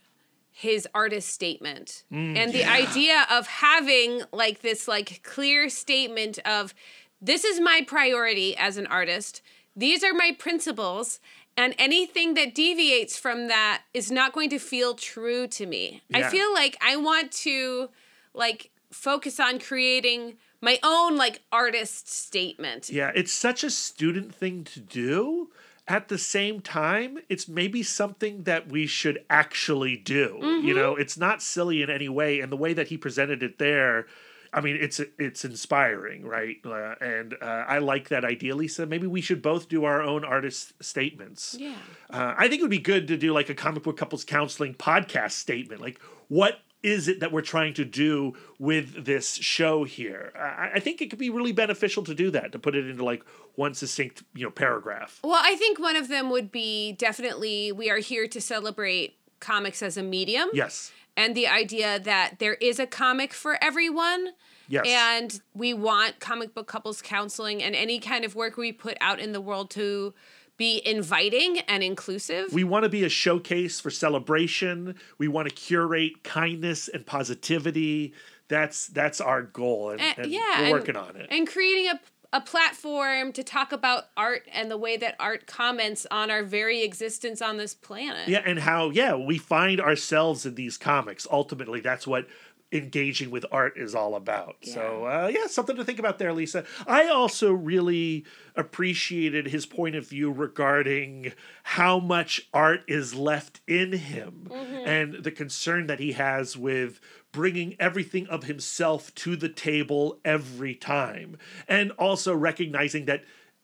his 0.52 0.88
artist 0.94 1.30
statement 1.30 2.04
Mm, 2.12 2.38
and 2.38 2.54
the 2.54 2.64
idea 2.66 3.26
of 3.32 3.48
having 3.48 4.22
like 4.32 4.62
this 4.62 4.88
like 4.88 5.22
clear 5.24 5.68
statement 5.68 6.40
of 6.46 6.74
this 7.20 7.44
is 7.44 7.60
my 7.60 7.82
priority 7.88 8.56
as 8.58 8.78
an 8.78 8.86
artist. 8.88 9.42
These 9.76 10.04
are 10.04 10.14
my 10.14 10.36
principles 10.38 11.20
and 11.58 11.74
anything 11.78 12.34
that 12.36 12.56
deviates 12.56 13.18
from 13.18 13.48
that 13.48 13.84
is 13.94 14.12
not 14.12 14.34
going 14.34 14.50
to 14.52 14.60
feel 14.60 14.96
true 14.96 15.48
to 15.48 15.66
me. 15.66 16.02
I 16.14 16.24
feel 16.24 16.54
like 16.54 16.78
i 16.82 16.96
want 16.96 17.32
to 17.32 17.90
like 18.34 18.72
focus 18.94 19.40
on 19.40 19.60
creating 19.60 20.36
my 20.62 20.80
own 20.84 21.18
like 21.18 21.42
artist 21.52 22.10
statement 22.10 22.90
yeah 22.90 23.12
it's 23.16 23.34
such 23.34 23.64
a 23.64 23.70
student 23.70 24.34
thing 24.34 24.64
to 24.64 24.80
do 24.80 25.50
at 25.88 26.08
the 26.08 26.18
same 26.18 26.62
time 26.62 27.18
it's 27.28 27.48
maybe 27.48 27.84
something 27.84 28.44
that 28.44 28.70
we 28.70 28.86
should 28.88 29.24
actually 29.30 29.98
do 29.98 30.38
you 30.64 30.74
know 30.74 30.96
it's 30.96 31.18
not 31.18 31.42
silly 31.42 31.82
in 31.82 31.90
any 31.90 32.08
way 32.08 32.40
and 32.40 32.52
the 32.52 32.58
way 32.58 32.74
that 32.74 32.88
he 32.88 32.98
presented 32.98 33.44
it 33.44 33.58
there 33.60 34.06
I 34.54 34.62
mean, 34.62 34.78
it's 34.80 35.02
it's 35.18 35.44
inspiring, 35.44 36.26
right? 36.26 36.58
Uh, 36.64 36.94
and 37.02 37.34
uh, 37.42 37.66
I 37.68 37.80
like 37.80 38.10
that 38.10 38.24
idea, 38.24 38.56
Lisa. 38.56 38.86
Maybe 38.86 39.08
we 39.08 39.20
should 39.20 39.42
both 39.42 39.68
do 39.68 39.84
our 39.84 40.02
own 40.02 40.24
artist 40.24 40.74
statements. 40.82 41.56
yeah 41.60 41.76
Uh, 42.10 42.36
I 42.38 42.48
think 42.48 42.60
it 42.60 42.62
would 42.62 42.70
be 42.70 42.78
good 42.78 43.08
to 43.08 43.18
do 43.18 43.34
like 43.34 43.50
a 43.50 43.56
comic 43.56 43.82
book 43.82 43.98
couples 43.98 44.24
counseling 44.24 44.76
podcast 44.76 45.32
statement. 45.32 45.82
Like, 45.82 46.00
what 46.28 46.60
is 46.84 47.08
it 47.08 47.22
that 47.22 47.32
we're 47.32 47.42
trying 47.42 47.74
to 47.76 47.86
do 47.86 48.34
with 48.60 49.06
this 49.06 49.36
show 49.36 49.86
here? 49.86 50.34
I, 50.38 50.72
I 50.76 50.80
think 50.80 51.02
it 51.02 51.10
could 51.10 51.18
be 51.20 51.30
really 51.30 51.54
beneficial 51.54 52.04
to 52.04 52.14
do 52.14 52.30
that, 52.32 52.52
to 52.52 52.60
put 52.60 52.76
it 52.76 52.88
into 52.88 53.04
like 53.04 53.24
one 53.56 53.74
succinct, 53.74 54.24
you 54.36 54.44
know, 54.46 54.52
paragraph. 54.52 55.20
Well, 55.24 55.40
I 55.42 55.56
think 55.56 55.80
one 55.80 55.96
of 55.96 56.10
them 56.10 56.30
would 56.30 56.52
be 56.52 56.92
definitely 56.94 57.72
we 57.72 57.90
are 57.90 57.98
here 57.98 58.28
to 58.28 58.42
celebrate 58.42 59.18
comics 59.40 59.82
as 59.82 59.98
a 59.98 60.04
medium 60.04 60.50
Yes. 60.54 60.92
and 61.18 61.36
the 61.36 61.48
idea 61.48 62.00
that 62.00 62.40
there 62.40 62.54
is 62.56 62.80
a 62.80 62.88
comic 62.88 63.34
for 63.34 63.58
everyone 63.62 64.30
Yes. 64.70 64.86
and 64.88 65.42
we 65.54 65.74
want 65.74 66.22
comic 66.22 66.54
book 66.54 66.68
couples 66.68 67.02
counseling 67.02 67.62
and 67.62 67.76
any 67.76 68.00
kind 68.00 68.24
of 68.24 68.36
work 68.36 68.56
we 68.56 68.72
put 68.72 68.98
out 69.02 69.20
in 69.20 69.34
the 69.34 69.42
world 69.42 69.70
to 69.72 70.14
be 70.58 70.82
inviting 70.86 71.60
and 71.68 71.82
inclusive. 71.84 72.54
we 72.54 72.64
want 72.64 72.84
to 72.84 72.90
be 72.90 73.04
a 73.04 73.10
showcase 73.10 73.80
for 73.80 73.90
celebration. 73.90 74.96
We 75.18 75.28
want 75.28 75.50
to 75.50 75.54
curate 75.56 76.24
kindness 76.24 76.88
and 76.88 77.06
positivity. 77.06 78.14
That's 78.50 78.88
that's 78.88 79.20
our 79.22 79.42
goal, 79.42 79.90
and, 79.92 80.02
And- 80.02 80.18
and 80.20 80.32
yeah, 80.32 80.40
we're 80.60 80.64
and- 80.66 80.72
working 80.74 80.96
on 80.96 81.16
it. 81.16 81.28
and 81.32 81.48
creating 81.48 81.88
a 81.92 82.00
a 82.36 82.42
platform 82.42 83.32
to 83.32 83.44
talk 83.44 83.72
about 83.72 84.06
art 84.18 84.48
and 84.52 84.72
the 84.72 84.78
way 84.78 84.98
that 84.98 85.16
art 85.20 85.46
comments 85.46 86.08
on 86.10 86.32
our 86.32 86.42
very 86.42 86.82
existence 86.82 87.44
on 87.44 87.58
this 87.58 87.76
planet. 87.76 88.28
Yeah, 88.28 88.42
and 88.44 88.58
how 88.60 88.90
yeah 88.90 89.16
we 89.16 89.38
find 89.38 89.80
ourselves 89.80 90.44
in 90.44 90.56
these 90.56 90.76
comics. 90.78 91.28
Ultimately, 91.32 91.80
that's 91.80 92.08
what 92.08 92.28
engaging 92.74 93.30
with 93.30 93.46
art 93.52 93.78
is 93.78 93.94
all 93.94 94.16
about. 94.16 94.58
So 94.64 95.06
uh, 95.06 95.32
yeah, 95.34 95.48
something 95.48 95.76
to 95.76 95.86
think 95.86 96.00
about 96.00 96.18
there, 96.18 96.34
Lisa. 96.34 96.66
I 96.88 97.08
also 97.08 97.54
really 97.54 98.26
appreciated 98.56 99.48
his 99.48 99.66
point 99.66 99.96
of 99.96 100.08
view 100.08 100.32
regarding 100.32 101.34
how 101.64 102.00
much 102.00 102.50
art 102.54 102.82
is 102.88 103.14
left 103.14 103.62
in 103.68 103.94
him 103.94 104.50
and 104.86 105.24
the 105.24 105.32
concern 105.32 105.88
that 105.88 106.00
he 106.00 106.14
has 106.14 106.58
with 106.58 107.00
bringing 107.32 107.76
everything 107.80 108.28
of 108.28 108.44
himself 108.46 109.14
to 109.16 109.36
the 109.36 109.50
table 109.50 110.20
every 110.26 110.76
time 110.76 111.38
and 111.68 111.92
also 111.92 112.36
recognizing 112.36 113.06
that 113.06 113.24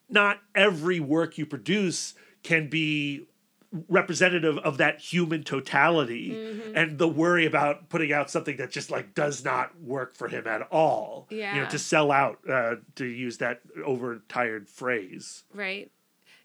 not 0.10 0.40
every 0.56 1.00
work 1.00 1.38
you 1.38 1.46
produce 1.46 2.16
can 2.42 2.68
be 2.68 3.28
representative 3.88 4.58
of 4.60 4.78
that 4.78 5.00
human 5.00 5.44
totality 5.44 6.32
Mm-hmm. 6.32 6.76
and 6.76 6.98
the 6.98 7.08
worry 7.08 7.46
about 7.46 7.90
putting 7.90 8.12
out 8.12 8.30
something 8.32 8.58
that 8.58 8.72
just 8.72 8.90
like 8.90 9.14
does 9.14 9.44
not 9.44 9.80
work 9.82 10.16
for 10.16 10.28
him 10.28 10.48
at 10.48 10.62
all. 10.72 11.28
You 11.30 11.38
know, 11.38 11.44
Yeah. 11.56 11.68
to 11.68 11.78
sell 11.80 12.12
out, 12.12 12.40
uh, 12.50 12.76
to 12.96 13.06
use 13.06 13.38
that 13.40 13.62
overtired 13.86 14.68
phrase. 14.70 15.44
Right. 15.54 15.92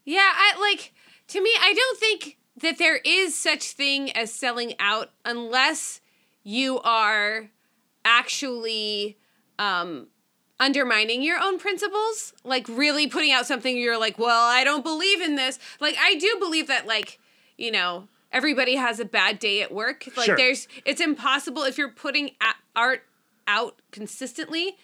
Yeah, 0.03 0.29
I 0.33 0.55
like 0.59 0.93
to 1.29 1.41
me 1.41 1.49
I 1.59 1.73
don't 1.73 1.99
think 1.99 2.37
that 2.61 2.77
there 2.77 2.97
is 3.03 3.35
such 3.35 3.71
thing 3.71 4.11
as 4.11 4.31
selling 4.31 4.73
out 4.79 5.09
unless 5.25 6.01
you 6.43 6.79
are 6.81 7.49
actually 8.03 9.17
um 9.57 10.07
undermining 10.59 11.21
your 11.21 11.39
own 11.41 11.59
principles, 11.59 12.33
like 12.43 12.67
really 12.69 13.07
putting 13.07 13.31
out 13.31 13.45
something 13.45 13.77
you're 13.77 13.99
like, 13.99 14.17
"Well, 14.17 14.49
I 14.49 14.63
don't 14.63 14.83
believe 14.83 15.21
in 15.21 15.35
this." 15.35 15.59
Like 15.79 15.95
I 15.99 16.15
do 16.15 16.37
believe 16.39 16.67
that 16.67 16.87
like, 16.87 17.19
you 17.57 17.71
know, 17.71 18.07
everybody 18.31 18.75
has 18.75 18.99
a 18.99 19.05
bad 19.05 19.39
day 19.39 19.61
at 19.61 19.71
work. 19.73 20.07
Like 20.15 20.25
Sure. 20.27 20.37
there's 20.37 20.67
it's 20.85 21.01
impossible 21.01 21.63
if 21.63 21.77
you're 21.77 21.91
putting 21.91 22.31
art 22.75 23.03
out 23.47 23.79
consistently 23.91 24.75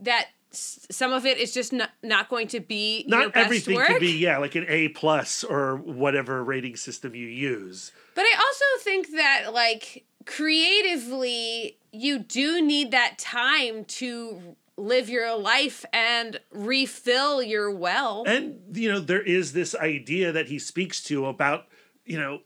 that 0.00 0.28
some 0.50 1.12
of 1.12 1.26
it 1.26 1.36
is 1.36 1.52
just 1.52 1.72
not, 1.74 1.90
not 2.02 2.30
going 2.30 2.48
to 2.48 2.58
be 2.58 3.04
your 3.06 3.24
Not 3.26 3.36
everything 3.36 3.76
work. 3.76 3.86
could 3.86 4.00
be, 4.00 4.16
yeah, 4.16 4.38
like 4.38 4.54
an 4.54 4.64
A 4.68 4.88
plus 4.88 5.44
or 5.44 5.76
whatever 5.76 6.42
rating 6.42 6.74
system 6.74 7.14
you 7.14 7.26
use. 7.26 7.92
But 8.14 8.22
I 8.22 8.34
also 8.38 8.64
think 8.82 9.08
that 9.14 9.52
like 9.52 10.04
creatively 10.24 11.76
you 11.92 12.18
do 12.18 12.62
need 12.62 12.90
that 12.92 13.18
time 13.18 13.84
to 13.84 14.56
live 14.78 15.08
your 15.08 15.36
life 15.36 15.84
and 15.92 16.40
refill 16.52 17.42
your 17.42 17.70
well. 17.70 18.24
And 18.26 18.60
you 18.76 18.90
know, 18.90 19.00
there 19.00 19.22
is 19.22 19.52
this 19.52 19.74
idea 19.74 20.32
that 20.32 20.46
he 20.46 20.58
speaks 20.58 21.02
to 21.04 21.26
about 21.26 21.66
you 22.08 22.18
know, 22.18 22.40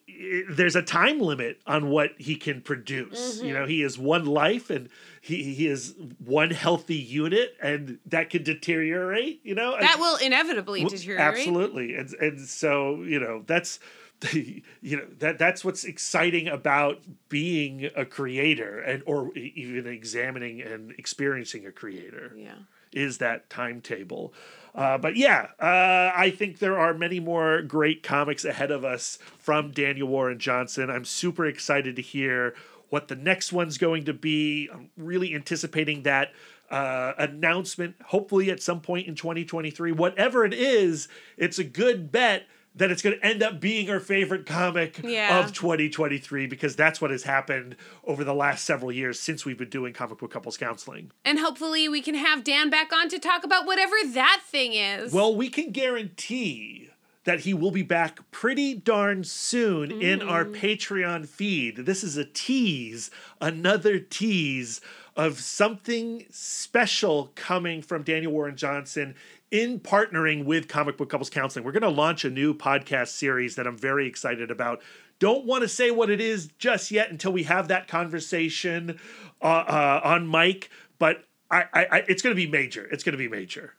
there's 0.51 0.75
a 0.75 0.83
time 0.83 1.21
limit 1.21 1.61
on 1.69 1.89
what 1.89 2.11
he 2.19 2.35
can 2.35 2.61
produce. 2.61 3.37
You 3.37 3.45
mm-hmm. 3.45 3.55
know, 3.55 3.67
he 3.67 3.85
is 3.85 3.97
one 3.97 4.27
life 4.27 4.71
and 4.71 4.89
he, 5.21 5.55
he 5.55 5.69
is 5.69 5.95
one 6.19 6.51
healthy 6.51 6.97
unit, 6.97 7.55
and 7.63 8.01
that 8.07 8.29
could 8.29 8.43
deteriorate. 8.43 9.41
You 9.45 9.55
know, 9.55 9.77
that 9.79 10.01
will 10.01 10.17
inevitably 10.17 10.85
deteriorate. 10.85 11.39
Absolutely, 11.39 11.95
and 11.95 12.13
and 12.15 12.41
so 12.41 13.03
you 13.03 13.21
know 13.21 13.45
that's 13.47 13.79
you 14.33 14.97
know 14.97 15.07
that 15.19 15.39
that's 15.39 15.65
what's 15.65 15.85
exciting 15.85 16.49
about 16.49 17.01
being 17.29 17.91
a 17.97 18.05
creator 18.05 18.79
and 18.81 19.03
or 19.07 19.33
even 19.37 19.87
examining 19.87 20.61
and 20.61 20.93
experiencing 20.99 21.67
a 21.67 21.73
creator 21.73 22.33
Yeah. 22.37 22.55
is 22.93 23.19
that 23.19 23.51
timetable. 23.51 24.33
Uh, 24.75 24.97
but 24.97 25.17
yeah, 25.17 25.49
uh, 25.61 26.13
I 26.17 26.31
think 26.37 26.59
there 26.59 26.79
are 26.79 26.95
many 26.95 27.21
more 27.21 27.61
great 27.63 28.03
comics 28.03 28.45
ahead 28.45 28.71
of 28.71 28.85
us 28.85 29.19
from 29.39 29.71
Daniel 29.71 30.09
Warren 30.09 30.39
Johnson. 30.39 30.89
I'm 30.89 31.05
super 31.05 31.45
excited 31.45 31.97
to 31.97 32.03
hear 32.03 32.55
what 32.89 33.09
the 33.09 33.17
next 33.17 33.53
one's 33.53 33.77
going 33.77 34.05
to 34.05 34.15
be. 34.15 34.71
I'm 34.73 34.89
really 34.97 35.35
anticipating 35.35 36.05
that 36.05 36.33
uh, 36.71 37.13
announcement, 37.19 37.97
hopefully 38.07 38.51
at 38.51 38.63
some 38.63 38.81
point 38.81 39.07
in 39.09 39.15
2023. 39.15 39.93
Whatever 39.93 40.45
it 40.47 40.55
is, 40.55 41.07
it's 41.37 41.59
a 41.59 41.65
good 41.65 42.11
bet 42.11 42.45
that 42.75 42.91
it's 42.91 43.03
going 43.03 43.19
to 43.19 43.25
end 43.25 43.43
up 43.43 43.61
being 43.61 43.91
our 43.91 44.01
favorite 44.01 44.47
comic 44.47 45.01
Yeah. 45.03 45.41
of 45.41 45.53
2023 45.53 46.47
because 46.47 46.75
that's 46.75 47.01
what 47.01 47.11
has 47.11 47.25
happened 47.25 47.77
over 48.05 48.25
the 48.25 48.35
last 48.35 48.65
several 48.65 48.91
years 48.91 49.21
since 49.21 49.45
we've 49.45 49.59
been 49.59 49.69
doing 49.69 49.93
comic 49.93 50.19
book 50.19 50.31
couples 50.31 50.57
counseling. 50.57 51.11
And 51.25 51.39
hopefully 51.39 51.89
we 51.89 52.01
can 52.01 52.15
have 52.15 52.45
Dan 52.45 52.71
back 52.71 52.93
on 52.93 53.09
to 53.11 53.19
talk 53.19 53.45
about 53.45 53.67
whatever 53.67 53.97
that 54.15 54.41
thing 54.47 54.73
is. 54.73 55.13
Well, 55.13 55.35
we 55.35 55.49
can 55.49 55.71
guarantee 55.71 56.91
that 57.25 57.41
he 57.41 57.55
will 57.55 57.71
be 57.71 57.83
back 57.83 58.19
pretty 58.31 58.75
darn 58.75 59.23
soon 59.23 59.91
in 59.91 60.23
our 60.23 60.45
mm. 60.45 60.57
Patreon 60.57 61.29
feed. 61.29 61.77
This 61.77 62.03
is 62.03 62.17
a 62.17 62.25
tease, 62.25 63.11
another 63.41 63.99
tease 63.99 64.81
of 65.15 65.39
something 65.39 66.25
special 66.31 67.31
coming 67.35 67.83
from 67.83 68.03
Daniel 68.03 68.33
Warren 68.33 68.57
Johnson 68.57 69.15
in 69.53 69.79
partnering 69.79 70.47
with 70.47 70.67
Comic 70.67 70.97
Book 70.97 71.11
Couples 71.11 71.29
Counseling. 71.31 71.65
We're 71.65 71.73
going 71.73 71.83
to 71.83 71.91
launch 71.91 72.25
a 72.25 72.31
new 72.31 72.55
podcast 72.55 73.09
series 73.09 73.55
that 73.57 73.67
I'm 73.67 73.77
very 73.77 74.07
excited 74.07 74.51
about. 74.51 74.83
Don't 75.19 75.45
want 75.45 75.61
to 75.61 75.69
say 75.69 75.91
what 75.91 76.11
it 76.11 76.21
is 76.21 76.49
just 76.59 76.91
yet 76.91 77.11
until 77.11 77.33
we 77.33 77.45
have 77.45 77.69
that 77.69 77.87
conversation 77.87 78.99
uh, 79.43 79.45
uh, 79.45 80.01
on 80.03 80.29
mic, 80.29 80.71
but 80.99 81.25
I, 81.51 81.65
I, 81.73 81.85
I, 81.85 81.99
it's 82.09 82.23
going 82.23 82.35
to 82.35 82.43
be 82.47 82.51
major. 82.51 82.89
It's 82.91 83.05
going 83.05 83.13
to 83.13 83.19
be 83.19 83.29
major. 83.29 83.75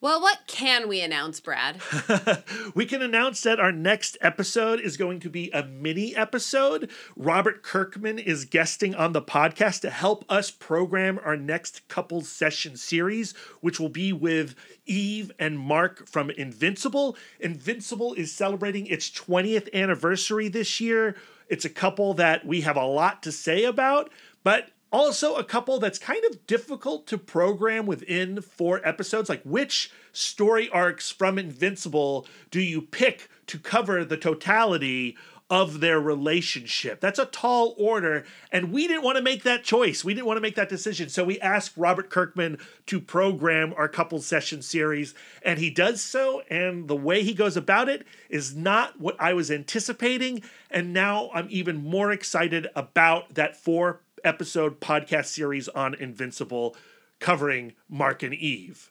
Well, 0.00 0.20
what 0.22 0.38
can 0.46 0.88
we 0.88 1.02
announce, 1.02 1.40
Brad? 1.40 1.80
we 2.74 2.86
can 2.86 3.02
announce 3.02 3.42
that 3.42 3.60
our 3.60 3.70
next 3.70 4.16
episode 4.22 4.80
is 4.80 4.96
going 4.96 5.20
to 5.20 5.28
be 5.28 5.50
a 5.50 5.62
mini 5.62 6.16
episode. 6.16 6.90
Robert 7.16 7.62
Kirkman 7.62 8.18
is 8.18 8.46
guesting 8.46 8.94
on 8.94 9.12
the 9.12 9.20
podcast 9.20 9.82
to 9.82 9.90
help 9.90 10.24
us 10.30 10.50
program 10.50 11.20
our 11.22 11.36
next 11.36 11.86
couple 11.88 12.22
session 12.22 12.76
series, 12.76 13.32
which 13.60 13.78
will 13.78 13.90
be 13.90 14.10
with 14.10 14.54
Eve 14.86 15.32
and 15.38 15.58
Mark 15.58 16.08
from 16.08 16.30
Invincible. 16.30 17.14
Invincible 17.38 18.14
is 18.14 18.32
celebrating 18.32 18.86
its 18.86 19.10
20th 19.10 19.70
anniversary 19.74 20.48
this 20.48 20.80
year. 20.80 21.14
It's 21.48 21.66
a 21.66 21.70
couple 21.70 22.14
that 22.14 22.46
we 22.46 22.62
have 22.62 22.76
a 22.76 22.86
lot 22.86 23.22
to 23.24 23.32
say 23.32 23.64
about, 23.64 24.10
but 24.44 24.70
also 24.92 25.36
a 25.36 25.44
couple 25.44 25.78
that's 25.78 25.98
kind 25.98 26.24
of 26.30 26.46
difficult 26.46 27.06
to 27.08 27.18
program 27.18 27.86
within 27.86 28.40
four 28.40 28.80
episodes. 28.86 29.28
Like, 29.28 29.42
which 29.42 29.90
story 30.12 30.68
arcs 30.70 31.10
from 31.10 31.38
Invincible 31.38 32.26
do 32.50 32.60
you 32.60 32.82
pick 32.82 33.28
to 33.46 33.58
cover 33.58 34.04
the 34.04 34.16
totality 34.16 35.16
of 35.48 35.80
their 35.80 36.00
relationship? 36.00 37.00
That's 37.00 37.18
a 37.18 37.26
tall 37.26 37.74
order, 37.76 38.24
and 38.52 38.72
we 38.72 38.86
didn't 38.86 39.02
want 39.02 39.16
to 39.16 39.22
make 39.22 39.42
that 39.42 39.64
choice. 39.64 40.04
We 40.04 40.14
didn't 40.14 40.26
want 40.26 40.36
to 40.36 40.42
make 40.42 40.54
that 40.54 40.68
decision. 40.68 41.08
So 41.08 41.24
we 41.24 41.40
asked 41.40 41.76
Robert 41.76 42.08
Kirkman 42.08 42.58
to 42.86 43.00
program 43.00 43.74
our 43.76 43.88
couple 43.88 44.20
session 44.20 44.62
series, 44.62 45.12
and 45.42 45.58
he 45.58 45.68
does 45.68 46.00
so. 46.00 46.42
And 46.48 46.86
the 46.86 46.96
way 46.96 47.24
he 47.24 47.34
goes 47.34 47.56
about 47.56 47.88
it 47.88 48.06
is 48.28 48.54
not 48.54 49.00
what 49.00 49.16
I 49.18 49.32
was 49.32 49.50
anticipating. 49.50 50.42
And 50.70 50.92
now 50.92 51.30
I'm 51.34 51.48
even 51.50 51.82
more 51.82 52.12
excited 52.12 52.68
about 52.76 53.34
that 53.34 53.56
four 53.56 54.02
episode 54.24 54.80
podcast 54.80 55.26
series 55.26 55.68
on 55.68 55.94
Invincible 55.94 56.76
covering 57.18 57.74
Mark 57.88 58.22
and 58.22 58.34
Eve. 58.34 58.90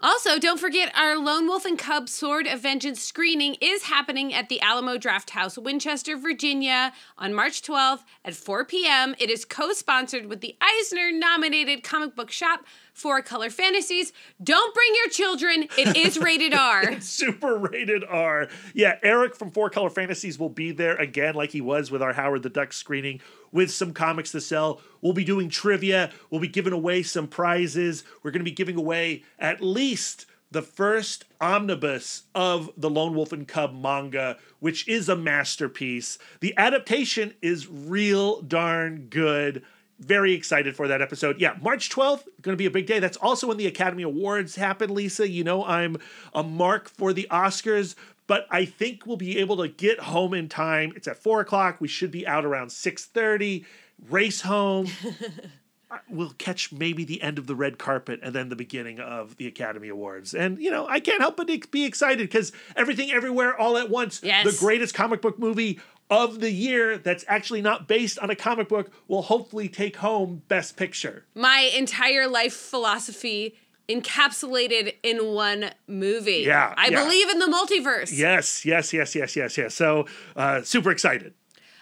Also, 0.00 0.38
don't 0.38 0.60
forget 0.60 0.96
our 0.96 1.18
Lone 1.18 1.48
Wolf 1.48 1.64
and 1.64 1.76
Cub 1.76 2.08
Sword 2.08 2.46
of 2.46 2.60
Vengeance 2.60 3.02
screening 3.02 3.56
is 3.60 3.82
happening 3.82 4.32
at 4.32 4.48
the 4.48 4.60
Alamo 4.60 4.96
Drafthouse, 4.96 5.60
Winchester, 5.60 6.16
Virginia, 6.16 6.92
on 7.16 7.34
March 7.34 7.62
12th 7.62 8.04
at 8.24 8.34
4 8.34 8.64
p.m. 8.64 9.16
It 9.18 9.28
is 9.28 9.44
co 9.44 9.72
sponsored 9.72 10.26
with 10.26 10.40
the 10.40 10.54
Eisner 10.60 11.10
nominated 11.10 11.82
comic 11.82 12.14
book 12.14 12.30
shop, 12.30 12.60
Four 12.98 13.22
Color 13.22 13.50
Fantasies. 13.50 14.12
Don't 14.42 14.74
bring 14.74 14.92
your 14.96 15.08
children, 15.08 15.68
it 15.78 15.96
is 15.96 16.18
rated 16.20 16.52
R. 16.52 17.00
Super 17.00 17.56
rated 17.56 18.02
R. 18.02 18.48
Yeah, 18.74 18.98
Eric 19.04 19.36
from 19.36 19.52
Four 19.52 19.70
Color 19.70 19.90
Fantasies 19.90 20.36
will 20.36 20.48
be 20.48 20.72
there 20.72 20.96
again, 20.96 21.36
like 21.36 21.52
he 21.52 21.60
was 21.60 21.92
with 21.92 22.02
our 22.02 22.12
Howard 22.12 22.42
the 22.42 22.50
Duck 22.50 22.72
screening, 22.72 23.20
with 23.52 23.70
some 23.70 23.92
comics 23.92 24.32
to 24.32 24.40
sell. 24.40 24.80
We'll 25.00 25.12
be 25.12 25.24
doing 25.24 25.48
trivia. 25.48 26.10
We'll 26.28 26.40
be 26.40 26.48
giving 26.48 26.72
away 26.72 27.04
some 27.04 27.28
prizes. 27.28 28.02
We're 28.24 28.32
going 28.32 28.40
to 28.40 28.44
be 28.44 28.50
giving 28.50 28.76
away 28.76 29.22
at 29.38 29.60
least 29.60 30.26
the 30.50 30.62
first 30.62 31.24
omnibus 31.40 32.24
of 32.34 32.70
the 32.76 32.90
Lone 32.90 33.14
Wolf 33.14 33.32
and 33.32 33.46
Cub 33.46 33.80
manga, 33.80 34.38
which 34.58 34.88
is 34.88 35.08
a 35.08 35.14
masterpiece. 35.14 36.18
The 36.40 36.54
adaptation 36.56 37.34
is 37.42 37.68
real 37.68 38.40
darn 38.42 39.06
good. 39.08 39.62
Very 39.98 40.32
excited 40.32 40.76
for 40.76 40.86
that 40.88 41.02
episode. 41.02 41.40
Yeah, 41.40 41.56
March 41.60 41.90
12th, 41.90 42.24
going 42.42 42.52
to 42.52 42.56
be 42.56 42.66
a 42.66 42.70
big 42.70 42.86
day. 42.86 43.00
That's 43.00 43.16
also 43.16 43.48
when 43.48 43.56
the 43.56 43.66
Academy 43.66 44.04
Awards 44.04 44.54
happen, 44.54 44.94
Lisa. 44.94 45.28
You 45.28 45.42
know, 45.42 45.64
I'm 45.64 45.96
a 46.32 46.42
mark 46.44 46.88
for 46.88 47.12
the 47.12 47.26
Oscars, 47.30 47.96
but 48.28 48.46
I 48.50 48.64
think 48.64 49.06
we'll 49.06 49.16
be 49.16 49.38
able 49.38 49.56
to 49.56 49.66
get 49.68 49.98
home 49.98 50.34
in 50.34 50.48
time. 50.48 50.92
It's 50.94 51.08
at 51.08 51.16
four 51.16 51.40
o'clock. 51.40 51.80
We 51.80 51.88
should 51.88 52.12
be 52.12 52.26
out 52.26 52.44
around 52.44 52.68
6:30. 52.68 53.64
Race 54.08 54.42
home. 54.42 54.86
we'll 56.08 56.34
catch 56.38 56.70
maybe 56.70 57.04
the 57.04 57.22
end 57.22 57.38
of 57.38 57.46
the 57.46 57.54
red 57.54 57.78
carpet 57.78 58.20
and 58.22 58.34
then 58.34 58.50
the 58.50 58.56
beginning 58.56 59.00
of 59.00 59.36
the 59.36 59.46
Academy 59.46 59.88
Awards. 59.88 60.34
And, 60.34 60.58
you 60.58 60.70
know, 60.70 60.86
I 60.86 61.00
can't 61.00 61.20
help 61.20 61.36
but 61.36 61.48
be 61.70 61.84
excited 61.84 62.18
because 62.18 62.52
everything 62.76 63.10
everywhere 63.10 63.58
all 63.58 63.78
at 63.78 63.88
once, 63.88 64.20
Yes. 64.22 64.44
the 64.44 64.64
greatest 64.64 64.94
comic 64.94 65.22
book 65.22 65.38
movie 65.38 65.80
of 66.10 66.40
the 66.40 66.50
year 66.50 66.98
that's 66.98 67.24
actually 67.28 67.62
not 67.62 67.86
based 67.86 68.18
on 68.18 68.30
a 68.30 68.36
comic 68.36 68.68
book 68.68 68.90
will 69.08 69.22
hopefully 69.22 69.68
take 69.68 69.96
home 69.96 70.42
Best 70.48 70.76
Picture. 70.76 71.24
My 71.34 71.70
entire 71.76 72.26
life 72.26 72.54
philosophy 72.54 73.56
encapsulated 73.88 74.94
in 75.02 75.32
one 75.32 75.70
movie. 75.86 76.44
Yeah, 76.46 76.74
I 76.76 76.88
yeah. 76.88 77.02
believe 77.02 77.28
in 77.30 77.38
the 77.38 77.46
multiverse. 77.46 78.16
Yes, 78.16 78.64
yes, 78.64 78.92
yes, 78.92 79.14
yes, 79.14 79.36
yes, 79.36 79.56
yes. 79.56 79.74
So, 79.74 80.06
uh, 80.36 80.62
super 80.62 80.90
excited. 80.90 81.34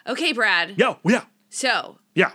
Okay, 0.07 0.33
Brad. 0.33 0.79
Yo, 0.79 0.99
yeah, 1.05 1.25
So, 1.51 1.99
yeah. 2.15 2.33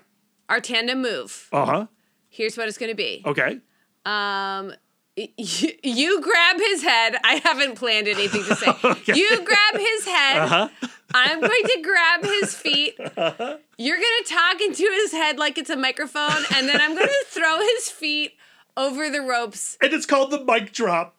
our 0.50 0.60
tandem 0.60 1.02
move. 1.02 1.48
Uh 1.54 1.66
huh. 1.66 1.86
Here's 2.30 2.58
what 2.58 2.68
it's 2.68 2.78
going 2.78 2.92
to 2.92 2.96
be. 2.96 3.22
Okay. 3.26 3.60
Um, 4.06 4.74
you 5.38 6.22
grab 6.22 6.58
his 6.58 6.84
head. 6.84 7.18
I 7.24 7.42
haven't 7.44 7.76
planned 7.76 8.08
anything 8.08 8.44
to 8.44 8.56
say. 8.56 9.14
You 9.14 9.44
grab 9.44 9.78
his 9.78 10.06
head. 10.06 10.38
Uh-huh. 10.38 10.68
I'm 11.14 11.42
going 11.42 11.64
to 11.64 11.82
grab 11.84 12.24
his 12.24 12.56
feet. 12.64 12.96
You're 12.98 13.98
going 13.98 14.24
to 14.24 14.26
talk 14.26 14.62
into 14.62 14.84
his 14.84 15.12
head 15.12 15.38
like 15.38 15.58
it's 15.58 15.70
a 15.70 15.76
microphone, 15.76 16.44
and 16.56 16.68
then 16.70 16.80
I'm 16.80 16.96
going 16.96 17.08
to 17.08 17.26
throw 17.28 17.60
his 17.60 17.90
feet 17.90 18.34
over 18.78 19.10
the 19.10 19.22
ropes. 19.22 19.78
And 19.82 19.92
it's 19.92 20.06
called 20.06 20.32
the 20.32 20.44
mic 20.44 20.72
drop. 20.72 21.16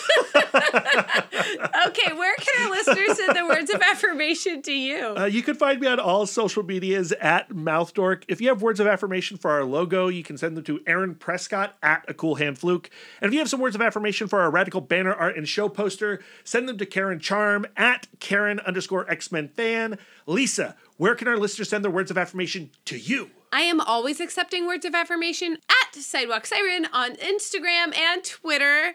Okay, 1.86 2.12
where 2.12 2.36
can 2.36 2.62
our 2.64 2.70
listeners 2.70 3.16
send 3.16 3.36
the 3.36 3.46
words 3.46 3.70
of 3.70 3.80
affirmation 3.80 4.62
to 4.62 4.72
you? 4.72 5.14
Uh, 5.16 5.24
you 5.24 5.42
can 5.42 5.54
find 5.54 5.80
me 5.80 5.86
on 5.86 5.98
all 5.98 6.26
social 6.26 6.62
medias 6.62 7.12
at 7.12 7.48
MouthDork. 7.50 8.24
If 8.28 8.40
you 8.40 8.48
have 8.48 8.62
words 8.62 8.80
of 8.80 8.86
affirmation 8.86 9.36
for 9.36 9.50
our 9.50 9.64
logo, 9.64 10.08
you 10.08 10.22
can 10.22 10.36
send 10.36 10.56
them 10.56 10.64
to 10.64 10.80
Aaron 10.86 11.14
Prescott 11.14 11.76
at 11.82 12.04
A 12.08 12.14
Cool 12.14 12.36
Hand 12.36 12.58
Fluke. 12.58 12.90
And 13.20 13.28
if 13.28 13.32
you 13.32 13.38
have 13.40 13.48
some 13.48 13.60
words 13.60 13.74
of 13.74 13.82
affirmation 13.82 14.28
for 14.28 14.40
our 14.40 14.50
radical 14.50 14.80
banner 14.80 15.14
art 15.14 15.36
and 15.36 15.48
show 15.48 15.68
poster, 15.68 16.22
send 16.44 16.68
them 16.68 16.78
to 16.78 16.86
Karen 16.86 17.18
Charm 17.18 17.66
at 17.76 18.06
Karen 18.20 18.60
underscore 18.60 19.10
X 19.10 19.32
Men 19.32 19.48
fan. 19.48 19.98
Lisa, 20.26 20.76
where 20.96 21.14
can 21.14 21.28
our 21.28 21.38
listeners 21.38 21.70
send 21.70 21.84
their 21.84 21.90
words 21.90 22.10
of 22.10 22.18
affirmation 22.18 22.70
to 22.84 22.98
you? 22.98 23.30
I 23.52 23.62
am 23.62 23.80
always 23.80 24.20
accepting 24.20 24.66
words 24.66 24.84
of 24.84 24.94
affirmation 24.94 25.58
at 25.68 25.94
Sidewalk 25.94 26.46
Siren 26.46 26.86
on 26.92 27.16
Instagram 27.16 27.96
and 27.96 28.22
Twitter. 28.22 28.94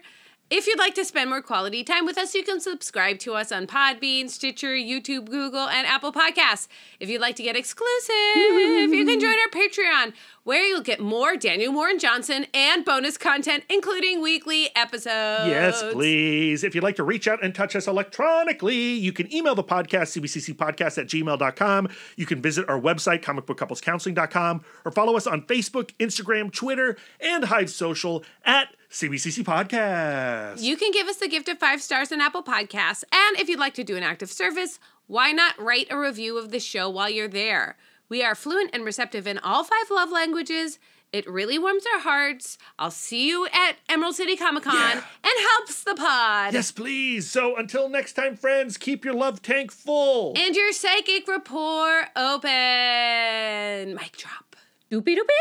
If 0.57 0.67
you'd 0.67 0.79
like 0.79 0.95
to 0.95 1.03
spend 1.03 1.29
more 1.29 1.41
quality 1.41 1.83
time 1.83 2.05
with 2.05 2.17
us, 2.17 2.33
you 2.33 2.41
can 2.41 2.61
subscribe 2.61 3.19
to 3.19 3.33
us 3.33 3.51
on 3.51 3.67
Podbean, 3.67 4.29
Stitcher, 4.29 4.69
YouTube, 4.69 5.29
Google, 5.29 5.67
and 5.67 5.85
Apple 5.85 6.13
Podcasts. 6.13 6.69
If 6.97 7.09
you'd 7.09 7.19
like 7.19 7.35
to 7.35 7.43
get 7.43 7.57
exclusive, 7.57 8.13
you 8.15 9.03
can 9.05 9.19
join 9.19 9.33
our 9.33 9.49
Patreon, 9.51 10.13
where 10.45 10.65
you'll 10.65 10.79
get 10.79 11.01
more 11.01 11.35
Daniel 11.35 11.73
Warren 11.73 11.99
Johnson 11.99 12.45
and 12.53 12.85
bonus 12.85 13.17
content, 13.17 13.65
including 13.69 14.21
weekly 14.21 14.69
episodes. 14.77 15.49
Yes, 15.49 15.83
please. 15.91 16.63
If 16.63 16.73
you'd 16.73 16.85
like 16.85 16.95
to 16.95 17.03
reach 17.03 17.27
out 17.27 17.43
and 17.43 17.53
touch 17.53 17.75
us 17.75 17.85
electronically, 17.85 18.93
you 18.93 19.11
can 19.11 19.31
email 19.35 19.55
the 19.55 19.63
podcast, 19.63 20.17
cbccpodcast 20.17 20.97
at 20.97 21.07
gmail.com. 21.07 21.89
You 22.15 22.25
can 22.25 22.41
visit 22.41 22.69
our 22.69 22.79
website, 22.79 23.21
comicbookcouplescounseling.com, 23.23 24.63
or 24.85 24.91
follow 24.93 25.17
us 25.17 25.27
on 25.27 25.41
Facebook, 25.41 25.91
Instagram, 25.99 26.49
Twitter, 26.53 26.95
and 27.19 27.43
Hive 27.43 27.69
Social 27.69 28.23
at 28.45 28.69
CBCC 28.99 29.43
Podcast. 29.43 30.61
You 30.63 30.77
can 30.77 30.91
give 30.91 31.07
us 31.07 31.17
the 31.17 31.27
gift 31.27 31.49
of 31.49 31.59
five 31.59 31.81
stars 31.81 32.13
on 32.13 32.21
Apple 32.21 32.41
Podcasts. 32.43 33.03
And 33.11 33.37
if 33.37 33.49
you'd 33.49 33.59
like 33.59 33.73
to 33.73 33.83
do 33.83 33.97
an 33.97 34.03
active 34.03 34.31
service, 34.31 34.79
why 35.07 35.33
not 35.33 35.59
write 35.59 35.87
a 35.89 35.99
review 35.99 36.37
of 36.37 36.51
the 36.51 36.61
show 36.61 36.89
while 36.89 37.09
you're 37.09 37.27
there? 37.27 37.75
We 38.07 38.23
are 38.23 38.35
fluent 38.35 38.69
and 38.73 38.85
receptive 38.85 39.27
in 39.27 39.37
all 39.39 39.65
five 39.65 39.91
love 39.91 40.11
languages. 40.11 40.79
It 41.11 41.29
really 41.29 41.59
warms 41.59 41.83
our 41.93 41.99
hearts. 41.99 42.57
I'll 42.79 42.89
see 42.89 43.27
you 43.27 43.47
at 43.47 43.73
Emerald 43.89 44.15
City 44.15 44.37
Comic 44.37 44.63
Con 44.63 44.75
Yeah. 44.75 45.03
and 45.25 45.33
helps 45.57 45.83
the 45.83 45.95
pod. 45.95 46.53
yes, 46.53 46.71
please. 46.71 47.29
So 47.29 47.57
until 47.57 47.89
next 47.89 48.13
time, 48.13 48.37
friends, 48.37 48.77
keep 48.77 49.03
your 49.03 49.13
love 49.13 49.41
tank 49.41 49.73
full. 49.73 50.31
And 50.37 50.55
your 50.55 50.71
psychic 50.71 51.27
rapport 51.27 52.05
open. 52.15 53.95
Mic 53.95 54.15
drop. 54.15 54.55
Doopy 54.89 55.17
doopy. 55.17 55.35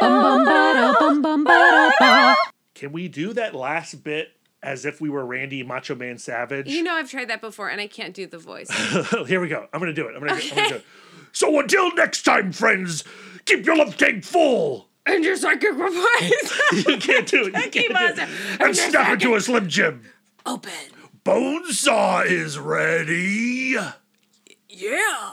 Bum 2.81 2.91
bum 2.91 2.93
ba 2.93 2.93
bum 2.93 2.93
bum 2.93 2.93
ba 2.93 2.93
ba. 2.93 2.93
Can 2.93 2.93
we 2.93 3.09
do 3.09 3.33
that 3.35 3.55
last 3.55 4.03
bit 4.05 4.33
as 4.63 4.85
if 4.85 5.01
we 5.01 5.09
were 5.11 5.25
Randy 5.25 5.63
Macho 5.63 5.95
Man 5.95 6.19
Savage? 6.19 6.69
You 6.69 6.83
know 6.83 6.95
I've 6.95 7.11
tried 7.11 7.29
that 7.29 7.41
before 7.41 7.69
and 7.69 7.81
I 7.81 7.87
can't 7.87 8.15
do 8.15 8.27
the 8.27 8.39
voice. 8.39 8.71
Here 9.27 9.41
we 9.41 9.49
go. 9.49 9.67
I'm 9.73 9.81
gonna 9.81 9.93
do 9.93 10.07
it. 10.09 10.15
I'm 10.17 10.21
gonna, 10.27 10.41
gonna 10.41 10.69
do 10.69 10.75
it. 10.77 10.85
So 11.33 11.59
until 11.61 11.93
next 11.95 12.23
time, 12.23 12.53
friends, 12.53 13.05
keep 13.45 13.65
your 13.67 13.77
love 13.77 13.97
tank 13.97 14.25
full. 14.25 14.89
and 15.07 15.25
your 15.25 15.37
psychic 15.37 15.71
rapport 15.77 15.93
You 16.73 16.97
can't 16.99 17.27
do 17.27 17.47
it. 17.47 17.55
You 17.65 17.71
can't 17.71 17.73
do 17.73 18.23
it. 18.23 18.29
And 18.61 18.77
snap 18.77 19.13
into 19.15 19.35
a 19.35 19.41
Slim 19.41 19.69
Jim. 19.69 20.05
open. 20.47 20.73
Bonesaw 21.25 22.27
is 22.27 22.59
ready. 22.59 23.77
Yeah. 24.69 25.31